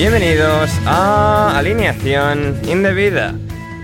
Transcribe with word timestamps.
Bienvenidos 0.00 0.70
a 0.86 1.58
Alineación 1.58 2.58
Indebida. 2.66 3.34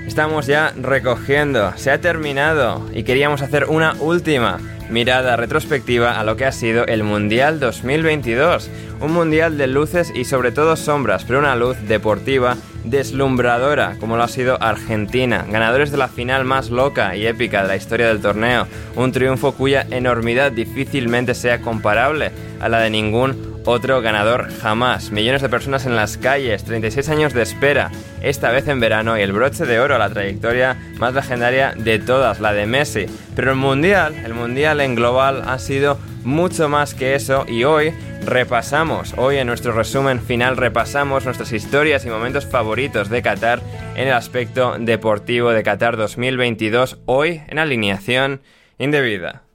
Estamos 0.06 0.46
ya 0.46 0.72
recogiendo, 0.74 1.74
se 1.76 1.90
ha 1.90 2.00
terminado 2.00 2.88
y 2.94 3.02
queríamos 3.02 3.42
hacer 3.42 3.66
una 3.66 3.92
última 4.00 4.58
mirada 4.88 5.36
retrospectiva 5.36 6.18
a 6.18 6.24
lo 6.24 6.38
que 6.38 6.46
ha 6.46 6.52
sido 6.52 6.86
el 6.86 7.02
Mundial 7.02 7.60
2022. 7.60 8.70
Un 9.02 9.12
mundial 9.12 9.58
de 9.58 9.66
luces 9.66 10.10
y 10.14 10.24
sobre 10.24 10.52
todo 10.52 10.76
sombras, 10.76 11.24
pero 11.24 11.38
una 11.38 11.54
luz 11.54 11.76
deportiva 11.86 12.56
deslumbradora, 12.84 13.96
como 14.00 14.16
lo 14.16 14.22
ha 14.22 14.28
sido 14.28 14.56
Argentina, 14.62 15.44
ganadores 15.50 15.90
de 15.90 15.98
la 15.98 16.08
final 16.08 16.46
más 16.46 16.70
loca 16.70 17.14
y 17.14 17.26
épica 17.26 17.60
de 17.60 17.68
la 17.68 17.76
historia 17.76 18.08
del 18.08 18.22
torneo, 18.22 18.66
un 18.94 19.12
triunfo 19.12 19.52
cuya 19.52 19.86
enormidad 19.90 20.50
difícilmente 20.50 21.34
sea 21.34 21.60
comparable 21.60 22.30
a 22.58 22.70
la 22.70 22.80
de 22.80 22.88
ningún 22.88 23.55
otro 23.66 24.00
ganador 24.00 24.48
jamás. 24.60 25.10
Millones 25.10 25.42
de 25.42 25.48
personas 25.48 25.84
en 25.84 25.96
las 25.96 26.16
calles, 26.16 26.64
36 26.64 27.08
años 27.10 27.34
de 27.34 27.42
espera, 27.42 27.90
esta 28.22 28.50
vez 28.50 28.66
en 28.68 28.80
verano 28.80 29.18
y 29.18 29.22
el 29.22 29.32
broche 29.32 29.66
de 29.66 29.80
oro 29.80 29.96
a 29.96 29.98
la 29.98 30.08
trayectoria 30.08 30.76
más 30.98 31.14
legendaria 31.14 31.74
de 31.76 31.98
todas, 31.98 32.40
la 32.40 32.52
de 32.52 32.66
Messi. 32.66 33.06
Pero 33.34 33.50
el 33.50 33.56
Mundial, 33.56 34.14
el 34.24 34.34
Mundial 34.34 34.80
en 34.80 34.94
global 34.94 35.42
ha 35.46 35.58
sido 35.58 35.98
mucho 36.24 36.68
más 36.68 36.94
que 36.94 37.14
eso 37.14 37.44
y 37.48 37.64
hoy 37.64 37.92
repasamos, 38.24 39.14
hoy 39.16 39.36
en 39.36 39.46
nuestro 39.46 39.72
resumen 39.72 40.20
final 40.20 40.56
repasamos 40.56 41.24
nuestras 41.24 41.52
historias 41.52 42.04
y 42.04 42.08
momentos 42.08 42.46
favoritos 42.46 43.08
de 43.08 43.22
Qatar 43.22 43.60
en 43.94 44.08
el 44.08 44.14
aspecto 44.14 44.76
deportivo 44.78 45.50
de 45.50 45.62
Qatar 45.62 45.96
2022, 45.96 46.98
hoy 47.06 47.42
en 47.46 47.58
alineación 47.58 48.40
indebida. 48.78 49.45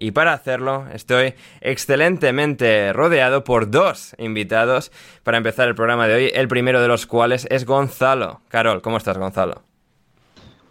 Y 0.00 0.12
para 0.12 0.32
hacerlo 0.32 0.86
estoy 0.92 1.34
excelentemente 1.60 2.92
rodeado 2.92 3.42
por 3.42 3.70
dos 3.70 4.14
invitados 4.18 4.92
para 5.24 5.38
empezar 5.38 5.68
el 5.68 5.74
programa 5.74 6.06
de 6.06 6.14
hoy, 6.14 6.30
el 6.34 6.48
primero 6.48 6.80
de 6.80 6.88
los 6.88 7.06
cuales 7.06 7.46
es 7.50 7.64
Gonzalo. 7.64 8.40
Carol, 8.48 8.80
¿cómo 8.80 8.96
estás 8.96 9.18
Gonzalo? 9.18 9.62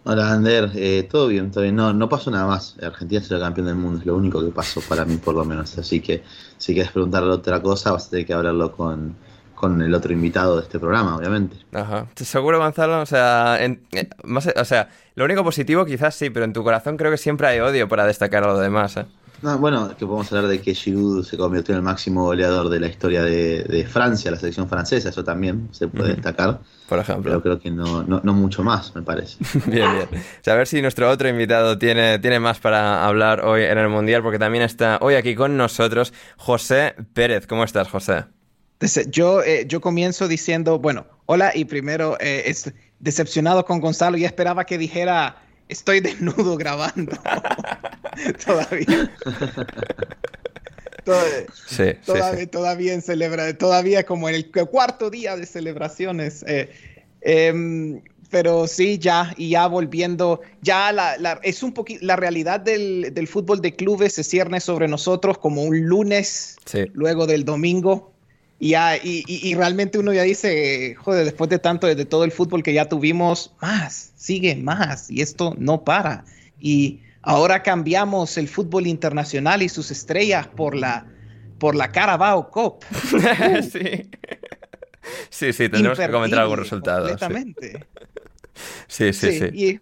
Hola 0.06 0.32
Ander, 0.32 0.72
eh, 0.76 1.06
todo 1.12 1.28
bien, 1.28 1.52
todo. 1.52 1.70
No, 1.74 1.92
no 1.92 2.08
pasó 2.08 2.32
nada 2.32 2.48
más. 2.48 2.78
Argentina 2.82 3.20
será 3.22 3.42
campeón 3.42 3.68
del 3.68 3.76
mundo, 3.76 4.00
es 4.00 4.06
lo 4.06 4.16
único 4.16 4.40
que 4.42 4.52
pasó 4.52 4.80
para 4.88 5.04
mí 5.04 5.18
por 5.18 5.36
lo 5.36 5.44
menos. 5.44 5.78
Así 5.78 6.00
que 6.00 6.24
si 6.58 6.74
quieres 6.74 6.94
preguntarle 6.94 7.30
otra 7.30 7.62
cosa 7.62 7.92
vas 7.92 8.08
a 8.08 8.10
tener 8.12 8.26
que 8.26 8.34
hablarlo 8.34 8.72
con, 8.72 9.18
con 9.58 9.82
el 9.82 9.92
otro 9.96 10.14
invitado 10.14 10.58
de 10.58 10.62
este 10.62 10.78
programa, 10.78 11.18
obviamente. 11.18 11.58
Ajá. 11.74 12.06
¿Seguro, 12.16 12.60
Gonzalo? 12.60 13.02
O 13.02 13.08
sea, 13.08 13.58
eh, 13.60 13.80
más, 14.24 14.48
o 14.56 14.66
sea, 14.66 14.90
lo 15.16 15.26
único 15.26 15.44
positivo 15.44 15.84
quizás 15.84 16.14
sí, 16.14 16.30
pero 16.30 16.46
en 16.46 16.54
tu 16.54 16.64
corazón 16.64 16.96
creo 16.96 17.10
que 17.10 17.18
siempre 17.18 17.48
hay 17.48 17.60
odio 17.60 17.88
para 17.88 18.06
destacar 18.06 18.44
a 18.44 18.48
lo 18.48 18.60
demás, 18.60 18.98
¿eh? 18.98 19.06
bueno, 19.42 19.90
que 19.98 20.06
podemos 20.06 20.32
hablar 20.32 20.48
de 20.48 20.62
que 20.62 20.76
Giroud 20.76 21.24
se 21.24 21.38
convirtió 21.38 21.74
en 21.74 21.78
el 21.78 21.84
máximo 21.84 22.24
goleador 22.24 22.70
de 22.70 22.80
la 22.80 22.88
historia 22.88 23.24
de, 23.24 23.88
Francia, 23.90 24.30
la 24.30 24.38
selección 24.38 24.70
francesa, 24.70 25.10
eso 25.10 25.24
también 25.24 25.70
se 25.72 25.88
puede 25.88 26.14
destacar. 26.14 26.60
Por 26.88 27.00
ejemplo. 27.00 27.24
Pero 27.24 27.42
creo 27.42 27.60
que 27.60 27.72
no, 27.72 28.04
no, 28.04 28.34
mucho 28.34 28.64
más, 28.64 28.96
me 28.96 29.02
parece. 29.02 29.38
bien, 29.66 29.90
bien. 29.92 30.24
O 30.46 30.52
a 30.52 30.56
ver 30.56 30.68
si 30.68 30.82
nuestro 30.82 31.10
otro 31.10 31.28
invitado 31.30 31.78
tiene, 31.78 32.20
tiene 32.20 32.40
más 32.40 32.60
para 32.60 33.06
hablar 33.06 33.44
hoy 33.44 33.64
en 33.64 33.78
el 33.78 33.90
Mundial, 33.90 34.22
porque 34.22 34.40
también 34.40 34.64
está 34.64 35.00
hoy 35.02 35.16
aquí 35.16 35.36
con 35.36 35.58
nosotros 35.58 36.14
José 36.38 36.96
Pérez. 37.14 37.48
¿Cómo 37.48 37.64
estás, 37.64 37.90
José? 37.90 38.37
Yo, 39.10 39.44
eh, 39.44 39.66
yo 39.68 39.82
comienzo 39.82 40.28
diciendo, 40.28 40.78
bueno, 40.78 41.08
hola, 41.26 41.52
y 41.56 41.66
primero, 41.66 42.18
eh, 42.20 42.44
es 42.46 42.72
decepcionado 43.00 43.66
con 43.66 43.80
Gonzalo, 43.80 44.18
y 44.18 44.26
esperaba 44.26 44.66
que 44.66 44.78
dijera 44.78 45.42
estoy 45.68 46.00
desnudo 46.00 46.58
grabando. 46.58 47.18
todavía. 48.46 49.12
sí, 51.68 51.84
todavía, 52.06 52.48
todavía 52.48 52.94
en 52.94 53.02
celebra, 53.02 53.58
todavía 53.58 54.06
como 54.06 54.30
en 54.30 54.36
el 54.36 54.52
cuarto 54.52 55.10
día 55.10 55.36
de 55.36 55.46
celebraciones. 55.46 56.44
Eh, 56.48 56.70
em, 57.22 58.02
pero 58.30 58.68
sí, 58.68 58.98
ya, 58.98 59.34
y 59.38 59.52
ya 59.52 59.68
volviendo, 59.68 60.42
ya 60.62 60.92
la, 60.92 61.40
es 61.44 61.64
un 61.64 61.74
poquito, 61.74 62.06
la 62.06 62.18
realidad 62.18 62.60
del, 62.60 63.14
del, 63.14 63.28
fútbol 63.28 63.62
de 63.62 63.74
clubes 63.74 64.14
se 64.14 64.24
cierne 64.24 64.60
sobre 64.60 64.90
nosotros 64.90 65.38
como 65.38 65.64
un 65.64 65.80
lunes, 65.88 66.58
luego 66.94 67.26
del 67.26 67.46
domingo, 67.46 68.12
y, 68.60 68.74
y, 69.28 69.54
realmente 69.54 70.00
uno 70.00 70.14
ya 70.14 70.24
dice, 70.24 70.96
joder, 70.96 71.26
después 71.26 71.48
de 71.50 71.60
tanto, 71.60 71.86
de 71.86 72.06
todo 72.06 72.24
el 72.24 72.32
fútbol 72.32 72.64
que 72.64 72.74
ya 72.74 72.90
tuvimos, 72.90 73.54
más, 73.62 74.14
sigue 74.16 74.56
más, 74.56 75.12
y 75.12 75.22
esto 75.22 75.54
no 75.60 75.84
para. 75.84 76.26
Y 76.60 77.02
ahora 77.22 77.62
cambiamos 77.62 78.36
el 78.38 78.48
fútbol 78.48 78.88
internacional 78.88 79.62
y 79.62 79.70
sus 79.70 79.92
estrellas 79.92 80.48
por 80.48 80.76
la, 80.76 81.06
por 81.60 81.76
la 81.76 81.92
Carabao 81.92 82.50
Cup. 82.50 82.84
sí. 83.72 84.10
Sí, 85.30 85.54
sí, 85.54 85.70
tendremos 85.70 86.00
que 86.00 86.10
comentar 86.10 86.40
algún 86.40 86.58
resultado. 86.58 87.08
Completamente. 87.08 87.86
Sí, 88.88 89.14
sí, 89.14 89.40
sí. 89.40 89.80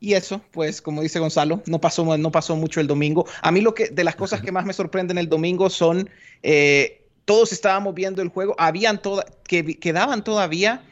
Y, 0.00 0.14
eso, 0.14 0.42
pues, 0.50 0.80
como 0.82 1.02
dice 1.02 1.18
Gonzalo, 1.18 1.62
no 1.66 1.80
pasó, 1.80 2.16
no 2.16 2.30
pasó 2.30 2.56
mucho 2.56 2.80
el 2.80 2.86
domingo. 2.86 3.26
A 3.40 3.52
mí 3.52 3.60
lo 3.60 3.74
que, 3.74 3.88
de 3.88 4.04
las 4.04 4.16
cosas 4.16 4.42
que 4.42 4.50
más 4.50 4.64
me 4.64 4.72
sorprenden 4.72 5.18
el 5.18 5.28
domingo 5.28 5.70
son 5.70 6.10
eh, 6.42 7.01
todos 7.24 7.52
estábamos 7.52 7.94
viendo 7.94 8.22
el 8.22 8.28
juego, 8.28 8.54
habían 8.58 9.00
toda, 9.00 9.24
que 9.44 9.78
quedaban 9.78 10.24
todavía 10.24 10.82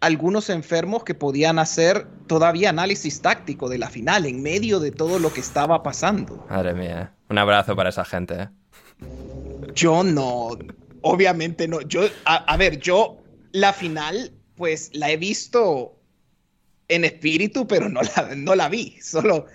algunos 0.00 0.48
enfermos 0.48 1.04
que 1.04 1.14
podían 1.14 1.58
hacer 1.58 2.06
todavía 2.26 2.70
análisis 2.70 3.20
táctico 3.20 3.68
de 3.68 3.78
la 3.78 3.90
final 3.90 4.26
en 4.26 4.42
medio 4.42 4.80
de 4.80 4.90
todo 4.92 5.18
lo 5.18 5.32
que 5.32 5.40
estaba 5.40 5.82
pasando. 5.82 6.46
Madre 6.48 6.74
mía, 6.74 7.12
un 7.28 7.38
abrazo 7.38 7.76
para 7.76 7.90
esa 7.90 8.04
gente. 8.04 8.34
¿eh? 8.34 8.48
Yo 9.74 10.02
no, 10.02 10.56
obviamente 11.02 11.68
no. 11.68 11.82
Yo, 11.82 12.02
a, 12.24 12.56
ver, 12.56 12.78
yo 12.78 13.18
la 13.52 13.72
final, 13.72 14.32
pues 14.56 14.90
la 14.94 15.10
he 15.10 15.16
visto 15.16 15.98
en 16.88 17.04
espíritu, 17.04 17.66
pero 17.66 17.88
no 17.88 18.00
la, 18.02 18.34
no 18.36 18.54
la 18.54 18.68
vi, 18.68 18.98
solo... 19.00 19.46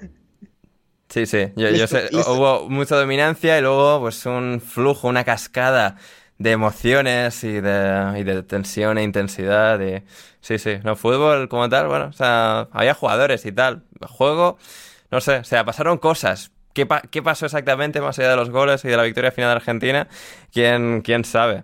Sí, 1.08 1.28
sí, 1.28 1.52
yo, 1.56 1.88
sé, 1.88 2.10
hubo 2.12 2.68
mucha 2.68 2.96
dominancia 2.96 3.58
y 3.58 3.62
luego 3.62 4.02
pues 4.02 4.26
un 4.26 4.60
flujo, 4.60 5.08
una 5.08 5.24
cascada 5.24 5.98
de 6.38 6.52
emociones 6.52 7.44
y 7.44 7.62
de, 7.62 8.20
y 8.20 8.24
de 8.24 8.44
tensión 8.44 8.98
e 8.98 9.04
intensidad. 9.04 9.80
Y, 9.82 10.04
sí, 10.42 10.58
sí, 10.60 10.78
no, 10.84 10.96
fútbol 10.96 11.50
como 11.50 11.70
tal, 11.70 11.88
bueno, 11.88 12.06
o 12.08 12.14
sea, 12.14 12.68
había 12.72 12.94
jugadores 12.94 13.46
y 13.46 13.52
tal. 13.52 13.84
Juego, 14.08 14.58
no 15.12 15.22
sé, 15.22 15.38
o 15.38 15.44
sea, 15.44 15.66
pasaron 15.66 15.98
cosas. 15.98 16.52
¿Qué, 16.74 16.88
¿Qué 17.10 17.24
pasó 17.24 17.46
exactamente 17.46 18.02
más 18.02 18.20
allá 18.20 18.32
de 18.32 18.36
los 18.36 18.50
goles 18.50 18.84
y 18.84 18.90
de 18.90 18.98
la 18.98 19.04
victoria 19.04 19.32
final 19.32 19.50
de 19.52 19.56
Argentina? 19.56 20.08
¿Quién, 20.52 21.02
quién 21.02 21.24
sabe? 21.24 21.64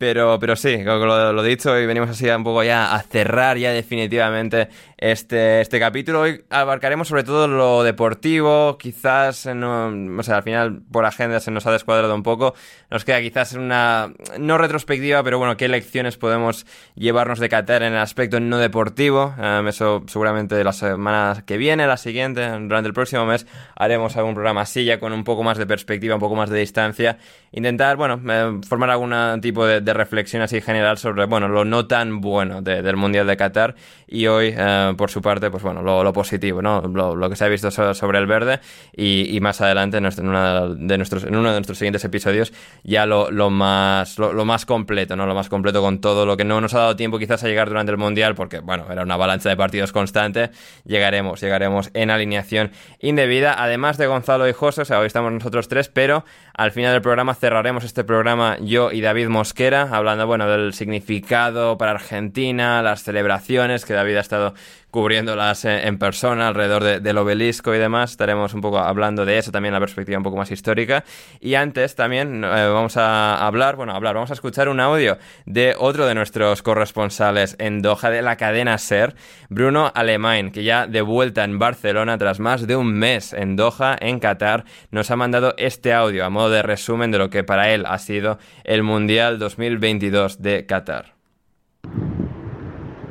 Pero, 0.00 0.38
pero 0.40 0.56
sí, 0.56 0.82
lo, 0.82 1.32
lo, 1.32 1.42
dicho, 1.42 1.78
y 1.78 1.84
venimos 1.84 2.08
así 2.08 2.26
un 2.30 2.42
poco 2.42 2.64
ya 2.64 2.94
a 2.94 3.02
cerrar 3.02 3.58
ya 3.58 3.70
definitivamente 3.70 4.70
este, 5.00 5.62
este 5.62 5.80
capítulo. 5.80 6.20
Hoy 6.20 6.44
abarcaremos 6.50 7.08
sobre 7.08 7.24
todo 7.24 7.48
lo 7.48 7.82
deportivo, 7.82 8.76
quizás, 8.78 9.46
no, 9.46 9.90
o 10.18 10.22
sea, 10.22 10.36
al 10.36 10.42
final 10.42 10.82
por 10.92 11.06
agenda 11.06 11.40
se 11.40 11.50
nos 11.50 11.66
ha 11.66 11.72
descuadrado 11.72 12.14
un 12.14 12.22
poco. 12.22 12.54
Nos 12.90 13.06
queda 13.06 13.20
quizás 13.20 13.54
una, 13.54 14.12
no 14.38 14.58
retrospectiva, 14.58 15.22
pero 15.22 15.38
bueno, 15.38 15.56
qué 15.56 15.68
lecciones 15.68 16.18
podemos 16.18 16.66
llevarnos 16.94 17.38
de 17.38 17.48
Qatar 17.48 17.82
en 17.82 17.94
el 17.94 17.98
aspecto 17.98 18.40
no 18.40 18.58
deportivo. 18.58 19.34
Um, 19.38 19.68
eso 19.68 20.04
seguramente 20.06 20.62
la 20.62 20.74
semana 20.74 21.44
que 21.46 21.56
viene, 21.56 21.86
la 21.86 21.96
siguiente, 21.96 22.46
durante 22.46 22.88
el 22.88 22.94
próximo 22.94 23.24
mes, 23.24 23.46
haremos 23.76 24.18
algún 24.18 24.34
programa 24.34 24.60
así 24.60 24.84
ya 24.84 25.00
con 25.00 25.14
un 25.14 25.24
poco 25.24 25.42
más 25.42 25.56
de 25.56 25.66
perspectiva, 25.66 26.14
un 26.14 26.20
poco 26.20 26.36
más 26.36 26.50
de 26.50 26.58
distancia. 26.58 27.16
Intentar, 27.52 27.96
bueno, 27.96 28.20
eh, 28.28 28.60
formar 28.68 28.90
algún 28.90 29.40
tipo 29.40 29.66
de 29.66 29.94
reflexión 29.94 30.42
así 30.42 30.60
general 30.60 30.98
sobre, 30.98 31.24
bueno, 31.24 31.48
lo 31.48 31.64
no 31.64 31.86
tan 31.86 32.20
bueno 32.20 32.60
del 32.60 32.96
Mundial 32.96 33.26
de 33.26 33.36
Qatar 33.38 33.74
y 34.06 34.26
hoy, 34.26 34.54
eh, 34.56 34.89
por 34.96 35.10
su 35.10 35.22
parte, 35.22 35.50
pues 35.50 35.62
bueno, 35.62 35.82
lo, 35.82 36.12
positivo, 36.12 36.62
¿no? 36.62 36.80
Lo, 36.82 37.30
que 37.30 37.36
se 37.36 37.44
ha 37.44 37.48
visto 37.48 37.70
sobre 37.70 38.18
el 38.18 38.26
verde 38.26 38.60
y, 38.96 39.38
más 39.40 39.60
adelante 39.60 39.98
en, 39.98 40.04
de 40.04 40.98
nuestros, 40.98 41.24
en 41.24 41.36
uno 41.36 41.48
de 41.48 41.54
nuestros 41.54 41.78
siguientes 41.78 42.04
episodios 42.04 42.52
ya 42.82 43.06
lo, 43.06 43.28
más, 43.50 44.18
lo, 44.18 44.44
más 44.44 44.66
completo, 44.66 45.16
¿no? 45.16 45.26
Lo 45.26 45.34
más 45.34 45.48
completo 45.48 45.80
con 45.80 46.00
todo 46.00 46.26
lo 46.26 46.36
que 46.36 46.44
no 46.44 46.60
nos 46.60 46.74
ha 46.74 46.80
dado 46.80 46.96
tiempo 46.96 47.18
quizás 47.18 47.42
a 47.44 47.48
llegar 47.48 47.68
durante 47.68 47.92
el 47.92 47.98
Mundial 47.98 48.34
porque, 48.34 48.60
bueno, 48.60 48.86
era 48.90 49.02
una 49.02 49.14
avalancha 49.14 49.48
de 49.48 49.56
partidos 49.56 49.92
constante. 49.92 50.50
Llegaremos, 50.84 51.40
llegaremos 51.40 51.90
en 51.94 52.10
alineación 52.10 52.72
indebida, 52.98 53.54
además 53.62 53.98
de 53.98 54.06
Gonzalo 54.06 54.48
y 54.48 54.52
José, 54.52 54.82
o 54.82 54.84
sea, 54.84 55.00
hoy 55.00 55.06
estamos 55.06 55.32
nosotros 55.32 55.68
tres, 55.68 55.88
pero 55.88 56.24
al 56.54 56.72
final 56.72 56.92
del 56.92 57.02
programa 57.02 57.34
cerraremos 57.34 57.84
este 57.84 58.04
programa 58.04 58.56
yo 58.60 58.92
y 58.92 59.00
David 59.00 59.28
Mosquera, 59.28 59.88
hablando, 59.90 60.26
bueno, 60.26 60.48
del 60.48 60.74
significado 60.74 61.78
para 61.78 61.92
Argentina, 61.92 62.82
las 62.82 63.02
celebraciones 63.02 63.84
que 63.84 63.94
David 63.94 64.16
ha 64.16 64.20
estado 64.20 64.54
cubriéndolas 64.90 65.64
en 65.64 65.98
persona 65.98 66.48
alrededor 66.48 67.00
del 67.00 67.18
obelisco 67.18 67.74
y 67.74 67.78
demás. 67.78 68.12
Estaremos 68.12 68.54
un 68.54 68.60
poco 68.60 68.78
hablando 68.78 69.24
de 69.24 69.38
eso 69.38 69.50
también, 69.50 69.72
la 69.72 69.80
perspectiva 69.80 70.18
un 70.18 70.24
poco 70.24 70.36
más 70.36 70.50
histórica. 70.50 71.04
Y 71.40 71.54
antes 71.54 71.94
también 71.94 72.44
eh, 72.44 72.48
vamos 72.48 72.96
a 72.96 73.46
hablar, 73.46 73.76
bueno, 73.76 73.94
hablar, 73.94 74.14
vamos 74.14 74.30
a 74.30 74.34
escuchar 74.34 74.68
un 74.68 74.80
audio 74.80 75.18
de 75.46 75.74
otro 75.78 76.06
de 76.06 76.14
nuestros 76.14 76.62
corresponsales 76.62 77.56
en 77.58 77.82
Doha 77.82 78.10
de 78.10 78.22
la 78.22 78.36
cadena 78.36 78.78
SER, 78.78 79.14
Bruno 79.48 79.90
Alemán, 79.94 80.50
que 80.50 80.64
ya 80.64 80.86
de 80.86 81.02
vuelta 81.02 81.44
en 81.44 81.58
Barcelona 81.58 82.18
tras 82.18 82.40
más 82.40 82.66
de 82.66 82.76
un 82.76 82.92
mes 82.92 83.32
en 83.32 83.56
Doha, 83.56 83.96
en 84.00 84.18
Qatar, 84.18 84.64
nos 84.90 85.10
ha 85.10 85.16
mandado 85.16 85.54
este 85.56 85.92
audio 85.92 86.24
a 86.24 86.30
modo 86.30 86.50
de 86.50 86.62
resumen 86.62 87.10
de 87.10 87.18
lo 87.18 87.30
que 87.30 87.44
para 87.44 87.70
él 87.70 87.84
ha 87.86 87.98
sido 87.98 88.38
el 88.64 88.82
Mundial 88.82 89.38
2022 89.38 90.42
de 90.42 90.66
Qatar. 90.66 91.14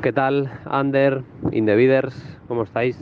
¿Qué 0.02 0.14
tal, 0.14 0.50
Ander, 0.64 1.24
Indeviders? 1.52 2.14
¿Cómo 2.48 2.62
estáis? 2.62 2.98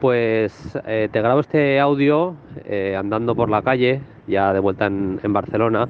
Pues 0.00 0.76
eh, 0.84 1.08
te 1.12 1.20
grabo 1.20 1.38
este 1.38 1.78
audio 1.78 2.34
eh, 2.64 2.96
andando 2.98 3.36
por 3.36 3.48
la 3.48 3.62
calle, 3.62 4.00
ya 4.26 4.52
de 4.52 4.58
vuelta 4.58 4.86
en, 4.86 5.32
Barcelona. 5.32 5.86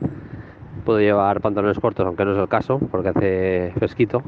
Puedo 0.85 1.01
llevar 1.01 1.41
pantalones 1.41 1.81
cortos, 1.81 2.05
aunque 2.05 2.27
no 2.27 2.33
es 2.33 2.39
el 2.39 2.49
caso, 2.49 2.79
porque 2.91 3.09
hace 3.09 3.73
fresquito. 3.79 4.23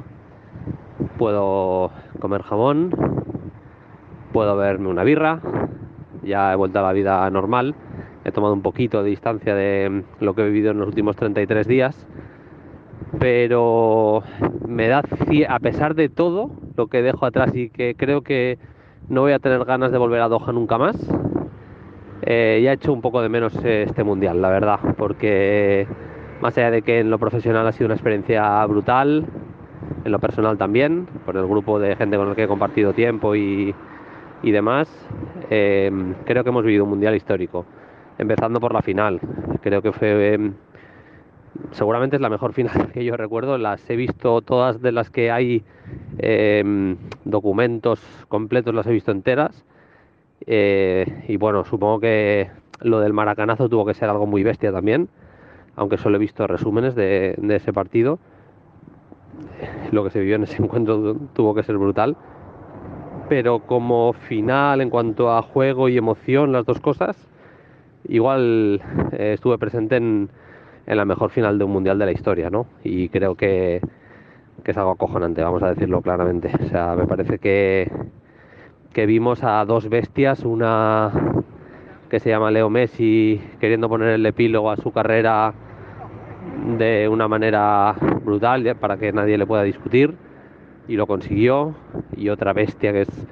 Puedo 1.18 1.90
comer 2.20 2.42
jamón, 2.42 2.94
puedo 4.32 4.56
verme 4.56 4.88
una 4.88 5.04
birra, 5.04 5.40
ya 6.22 6.54
he 6.54 6.56
vuelto 6.56 6.78
a 6.78 6.82
la 6.82 6.94
vida 6.94 7.28
normal. 7.28 7.74
He 8.24 8.32
tomado 8.32 8.54
un 8.54 8.62
poquito 8.62 9.02
de 9.02 9.10
distancia 9.10 9.54
de 9.54 10.04
lo 10.20 10.34
que 10.34 10.40
he 10.40 10.46
vivido 10.46 10.70
en 10.70 10.78
los 10.78 10.88
últimos 10.88 11.16
33 11.16 11.66
días 11.68 12.06
pero 13.18 14.22
me 14.66 14.88
da, 14.88 15.02
a 15.48 15.58
pesar 15.58 15.94
de 15.94 16.08
todo 16.08 16.50
lo 16.76 16.86
que 16.86 17.02
dejo 17.02 17.26
atrás 17.26 17.54
y 17.54 17.68
que 17.68 17.94
creo 17.94 18.22
que 18.22 18.58
no 19.08 19.22
voy 19.22 19.32
a 19.32 19.38
tener 19.38 19.64
ganas 19.64 19.92
de 19.92 19.98
volver 19.98 20.20
a 20.20 20.28
Doha 20.28 20.52
nunca 20.52 20.78
más, 20.78 20.96
eh, 22.22 22.60
ya 22.62 22.70
he 22.70 22.74
hecho 22.74 22.92
un 22.92 23.02
poco 23.02 23.20
de 23.20 23.28
menos 23.28 23.54
este 23.64 24.04
mundial, 24.04 24.40
la 24.40 24.48
verdad, 24.48 24.78
porque 24.96 25.86
más 26.40 26.56
allá 26.56 26.70
de 26.70 26.82
que 26.82 27.00
en 27.00 27.10
lo 27.10 27.18
profesional 27.18 27.66
ha 27.66 27.72
sido 27.72 27.86
una 27.86 27.94
experiencia 27.94 28.64
brutal, 28.66 29.26
en 30.04 30.12
lo 30.12 30.18
personal 30.18 30.56
también, 30.56 31.06
por 31.24 31.36
el 31.36 31.46
grupo 31.46 31.78
de 31.78 31.96
gente 31.96 32.16
con 32.16 32.28
el 32.28 32.34
que 32.34 32.44
he 32.44 32.48
compartido 32.48 32.92
tiempo 32.92 33.34
y, 33.34 33.74
demás, 34.42 34.88
eh, 35.50 35.90
creo 36.24 36.42
que 36.42 36.50
hemos 36.50 36.64
vivido 36.64 36.84
un 36.84 36.90
mundial 36.90 37.14
histórico, 37.14 37.66
empezando 38.18 38.60
por 38.60 38.72
la 38.72 38.82
final, 38.82 39.20
creo 39.60 39.82
que 39.82 39.92
fue 39.92 40.52
seguramente 41.72 42.16
es 42.16 42.22
la 42.22 42.30
mejor 42.30 42.52
final 42.52 42.90
que 42.92 43.04
yo 43.04 43.16
recuerdo. 43.16 43.58
Las 43.58 43.88
he 43.90 43.96
visto 43.96 44.40
todas 44.42 44.80
de 44.80 44.92
las 44.92 45.10
que 45.10 45.30
hay 45.30 45.64
em, 46.18 46.96
documentos 47.24 48.00
completos, 48.28 48.74
las 48.74 48.86
he 48.86 48.92
visto 48.92 49.12
enteras. 49.12 49.64
Eh, 50.46 51.24
y 51.28 51.36
bueno, 51.36 51.64
supongo 51.64 52.00
que 52.00 52.50
lo 52.80 53.00
del 53.00 53.12
maracanazo 53.12 53.68
tuvo 53.68 53.84
que 53.86 53.94
ser 53.94 54.08
algo 54.08 54.26
muy 54.26 54.42
bestia 54.42 54.72
también, 54.72 55.08
aunque 55.76 55.98
solo 55.98 56.16
he 56.16 56.18
visto 56.18 56.46
resúmenes 56.46 56.94
de, 56.94 57.36
ese 57.50 57.72
partido. 57.72 58.18
Lo 59.92 60.02
que 60.02 60.10
se 60.10 60.20
vivió 60.20 60.36
en 60.36 60.44
ese 60.44 60.62
encuentro 60.62 61.16
tuvo 61.32 61.54
que 61.54 61.62
ser 61.62 61.78
brutal. 61.78 62.16
Pero 63.28 63.60
como 63.60 64.12
final, 64.12 64.80
en 64.80 64.90
cuanto 64.90 65.32
a 65.32 65.42
juego 65.42 65.88
y 65.88 65.96
emoción, 65.96 66.52
las 66.52 66.66
dos 66.66 66.80
cosas, 66.80 67.16
igual 68.08 68.82
eh, 69.12 69.32
estuve 69.34 69.56
presente 69.58 69.96
en, 69.96 70.28
en 70.86 70.96
la 70.96 71.04
mejor 71.04 71.30
final 71.30 71.58
de 71.58 71.64
un 71.64 71.72
mundial 71.72 71.98
de 71.98 72.06
la 72.06 72.12
historia, 72.12 72.50
¿no? 72.50 72.66
Y 72.84 73.08
creo 73.08 73.34
que, 73.34 73.80
es 74.64 74.76
algo 74.76 74.92
acojonante, 74.92 75.42
vamos 75.42 75.62
a 75.62 75.70
decirlo 75.70 76.02
claramente. 76.02 76.50
O 76.62 76.68
sea, 76.68 76.94
me 76.94 77.06
parece 77.06 77.38
que, 77.38 77.90
que 78.92 79.06
vimos 79.06 79.42
a 79.42 79.64
dos 79.64 79.88
bestias, 79.88 80.44
una 80.44 81.10
que 82.08 82.20
se 82.20 82.28
llama 82.28 82.50
Leo 82.50 82.68
Messi 82.68 83.40
queriendo 83.58 83.88
poner 83.88 84.10
el 84.10 84.26
epílogo 84.26 84.70
a 84.70 84.76
su 84.76 84.92
carrera 84.92 85.54
de 86.76 87.08
una 87.08 87.26
manera 87.26 87.94
brutal 88.22 88.76
para 88.76 88.98
que 88.98 89.12
nadie 89.12 89.38
le 89.38 89.46
pueda 89.46 89.62
discutir 89.62 90.14
y 90.88 90.96
lo 90.96 91.06
consiguió 91.06 91.74
y 92.14 92.28
otra 92.28 92.52
bestia 92.52 92.92
que 92.92 93.00
es 93.02 93.26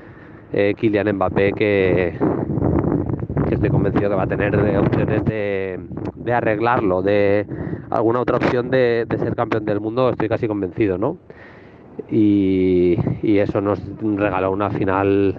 eh, 0.53 0.75
Kylian 0.79 1.15
Mbappé 1.15 1.53
que, 1.53 2.19
estoy 3.55 3.71
convencido 3.71 4.11
que 4.11 4.17
va 4.17 4.25
a 4.25 4.27
tener 4.27 4.55
opciones 4.79 5.25
de, 5.25 5.81
arreglarlo, 6.33 7.03
de 7.03 7.47
alguna 7.91 8.21
otra 8.21 8.37
opción 8.37 8.71
de, 8.71 9.07
ser 9.19 9.35
campeón 9.35 9.65
del 9.65 9.81
mundo, 9.81 10.11
estoy 10.11 10.29
casi 10.29 10.47
convencido, 10.49 10.99
¿no? 10.99 11.19
Y, 12.11 12.99
eso 13.23 13.61
nos 13.61 13.81
regaló 14.01 14.53
una 14.53 14.71
final 14.71 15.37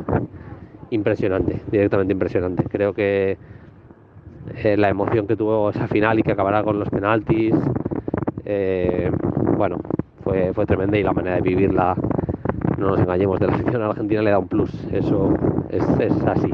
impresionante, 0.89 1.61
directamente 1.71 2.13
impresionante. 2.13 2.63
Creo 2.63 2.93
que 2.93 3.37
eh, 4.55 4.75
la 4.75 4.89
emoción 4.89 5.27
que 5.27 5.35
tuvo 5.35 5.69
esa 5.69 5.87
final 5.87 6.19
y 6.19 6.23
que 6.23 6.31
acabará 6.31 6.63
con 6.63 6.79
los 6.79 6.89
penaltis, 6.89 7.55
eh, 8.45 9.11
bueno, 9.55 9.77
fue, 10.23 10.65
tremenda 10.65 10.97
y 10.97 11.03
la 11.03 11.13
manera 11.13 11.35
de 11.35 11.41
vivirla, 11.41 11.95
no 12.77 12.89
nos 12.89 12.99
engañemos, 12.99 13.39
de 13.39 13.47
la 13.47 13.53
afición 13.55 13.81
argentina 13.81 14.21
le 14.21 14.31
da 14.31 14.39
un 14.39 14.47
plus, 14.47 14.73
eso 14.91 15.33
es, 15.69 15.83
es 15.99 16.23
así. 16.25 16.51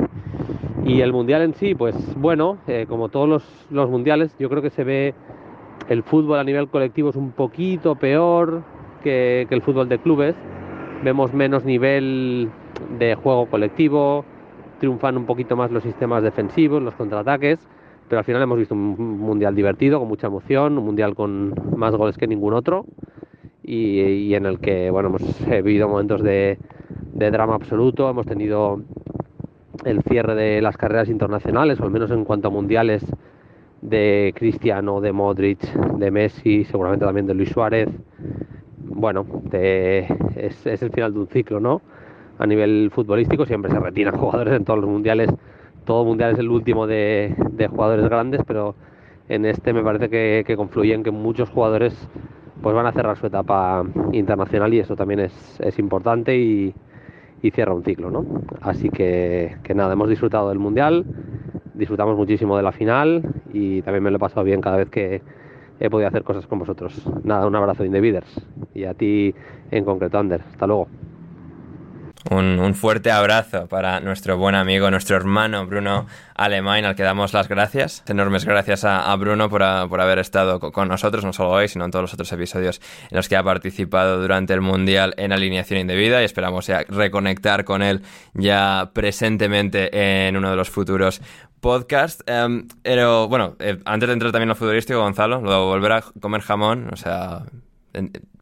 Y 0.88 1.02
el 1.02 1.12
mundial 1.12 1.42
en 1.42 1.54
sí, 1.54 1.76
pues 1.76 1.96
bueno, 2.16 2.60
eh, 2.66 2.86
como 2.88 3.10
todos 3.10 3.68
los, 3.70 3.90
mundiales, 3.90 4.34
yo 4.40 4.48
creo 4.48 4.62
que 4.62 4.70
se 4.70 4.86
ve 4.86 5.14
el 5.90 6.02
fútbol 6.02 6.40
a 6.40 6.46
nivel 6.46 6.70
colectivo 6.70 7.10
es 7.10 7.18
un 7.18 7.32
poquito 7.32 7.96
peor 7.96 8.64
que, 9.04 9.46
el 9.50 9.62
fútbol 9.62 9.90
de 9.90 10.00
clubes. 10.00 10.34
Vemos 11.04 11.34
menos 11.34 11.66
nivel 11.66 12.50
de 12.98 13.16
juego 13.16 13.48
colectivo, 13.48 14.24
triunfan 14.80 15.18
un 15.18 15.26
poquito 15.26 15.58
más 15.58 15.72
los 15.72 15.84
sistemas 15.84 16.24
defensivos, 16.24 16.82
los 16.82 16.94
contraataques, 16.94 17.60
pero 18.08 18.20
al 18.20 18.26
final 18.26 18.42
hemos 18.42 18.58
visto 18.58 18.74
un 18.74 19.20
mundial 19.20 19.56
divertido, 19.56 20.00
con 20.00 20.08
mucha 20.08 20.28
emoción, 20.28 20.78
un 20.78 20.86
mundial 20.86 21.16
con 21.16 21.54
más 21.76 21.94
goles 21.96 22.18
que 22.18 22.28
ningún 22.28 22.54
otro 22.54 22.86
y, 23.62 24.34
en 24.34 24.46
el 24.46 24.60
que 24.60 24.90
bueno, 24.90 25.10
hemos 25.10 25.46
vivido 25.64 25.90
momentos 25.90 26.24
de, 26.24 26.58
de 27.12 27.30
drama 27.30 27.56
absoluto, 27.56 28.10
hemos 28.10 28.26
tenido 28.26 28.80
el 29.86 30.02
cierre 30.04 30.36
de 30.36 30.62
las 30.62 30.78
carreras 30.78 31.10
internacionales, 31.10 31.80
o 31.80 31.84
al 31.84 31.92
menos 31.92 32.12
en 32.12 32.24
cuanto 32.26 32.48
a 32.48 32.52
mundiales 32.52 33.06
de 33.82 34.34
Cristiano, 34.36 35.02
de 35.02 35.12
Modric, 35.12 35.62
de 35.98 36.12
Messi, 36.12 36.64
seguramente 36.66 37.06
también 37.06 37.28
de 37.28 37.34
Luis 37.34 37.50
Suárez. 37.50 37.90
bueno, 38.80 39.26
es, 39.52 40.66
el 40.66 40.92
final 40.92 41.14
de 41.14 41.20
un 41.20 41.28
ciclo, 41.28 41.60
¿no? 41.60 41.82
A 42.40 42.46
nivel 42.46 42.92
futbolístico 42.94 43.46
siempre 43.46 43.72
se 43.72 43.80
retiran 43.80 44.18
jugadores 44.20 44.56
en 44.56 44.66
todos 44.66 44.80
los 44.80 44.90
mundiales. 44.90 45.30
Todo 45.86 46.04
mundial 46.06 46.34
es 46.34 46.40
el 46.40 46.50
último 46.50 46.86
de, 46.88 47.36
de 47.52 47.68
jugadores 47.68 48.06
grandes, 48.06 48.42
pero 48.46 48.76
en 49.30 49.46
este 49.46 49.74
me 49.74 49.84
parece 49.84 50.10
que, 50.10 50.44
que 50.46 50.58
confluyen 50.58 51.04
que 51.04 51.12
muchos 51.12 51.50
jugadores 51.50 52.10
pues 52.62 52.76
van 52.76 52.88
a 52.88 52.92
cerrar 52.92 53.18
su 53.18 53.28
etapa 53.28 53.86
internacional 54.12 54.74
y 54.74 54.80
eso 54.80 54.96
también 54.96 55.20
es, 55.20 55.60
es 55.60 55.78
importante 55.80 56.38
y, 56.38 56.74
y, 57.42 57.52
cierra 57.52 57.74
un 57.74 57.84
ciclo, 57.84 58.12
¿no? 58.12 58.26
Así 58.62 58.90
que, 58.90 59.58
que, 59.64 59.74
nada, 59.74 59.94
hemos 59.94 60.10
disfrutado 60.10 60.50
del 60.50 60.60
Mundial, 60.60 61.06
disfrutamos 61.74 62.18
muchísimo 62.18 62.58
de 62.58 62.64
la 62.64 62.72
final 62.72 63.24
y 63.54 63.82
también 63.82 64.04
me 64.04 64.12
lo 64.12 64.18
he 64.18 64.20
pasado 64.20 64.44
bien 64.44 64.62
cada 64.62 64.78
vez 64.78 64.90
que 64.90 65.22
he 65.80 65.90
podido 65.90 66.08
hacer 66.08 66.24
cosas 66.24 66.48
con 66.48 66.60
vosotros. 66.60 67.04
Nada, 67.24 67.46
un 67.48 67.56
abrazo 67.56 67.84
de 67.84 67.88
Indeviders 67.88 68.46
y 68.74 68.86
a 68.86 68.94
ti 68.94 69.34
en 69.72 69.86
concreto, 69.86 70.18
Ander. 70.18 70.42
Hasta 70.52 70.68
luego. 70.68 70.88
Un, 72.30 72.76
fuerte 72.76 73.12
abrazo 73.12 73.68
para 73.68 74.00
nuestro 74.02 74.38
buen 74.38 74.54
amigo, 74.54 74.92
nuestro 74.92 75.16
hermano 75.16 75.66
Bruno 75.66 76.08
Alemán, 76.36 76.84
al 76.84 76.96
que 76.96 77.04
damos 77.04 77.34
las 77.34 77.48
gracias. 77.48 78.04
Enormes 78.08 78.44
gracias 78.44 78.84
a, 78.84 79.16
Bruno 79.16 79.50
por, 79.50 79.64
haber 79.64 80.20
estado 80.20 80.60
con 80.60 80.88
nosotros, 80.90 81.24
no 81.24 81.32
solo 81.32 81.52
hoy, 81.52 81.68
sino 81.68 81.86
en 81.86 81.92
todos 81.92 82.04
los 82.04 82.14
otros 82.14 82.32
episodios 82.34 82.82
en 83.10 83.16
los 83.16 83.30
que 83.30 83.38
ha 83.38 83.44
participado 83.44 84.20
durante 84.20 84.54
el 84.54 84.62
Mundial 84.62 85.14
en 85.18 85.32
alineación 85.32 85.80
indebida 85.80 86.22
y 86.22 86.26
esperamos 86.26 86.68
reconectar 86.90 87.64
con 87.64 87.82
él 87.82 88.02
ya 88.34 88.92
presentemente 88.94 90.28
en 90.28 90.36
uno 90.36 90.50
de 90.50 90.56
los 90.58 90.70
futuros 90.70 91.22
podcasts. 91.62 92.24
Em, 92.28 92.68
pero 92.82 93.28
bueno, 93.30 93.56
eh, 93.60 93.80
antes 93.86 94.08
de 94.08 94.14
entrar 94.14 94.32
también 94.32 94.48
en 94.48 94.50
lo 94.50 94.56
futbolístico, 94.56 95.00
Gonzalo, 95.00 95.42
lo 95.42 95.52
de 95.52 95.58
volver 95.58 95.92
a 95.94 96.04
comer 96.20 96.42
jamón, 96.42 96.90
o 96.92 96.98
sea, 96.98 97.44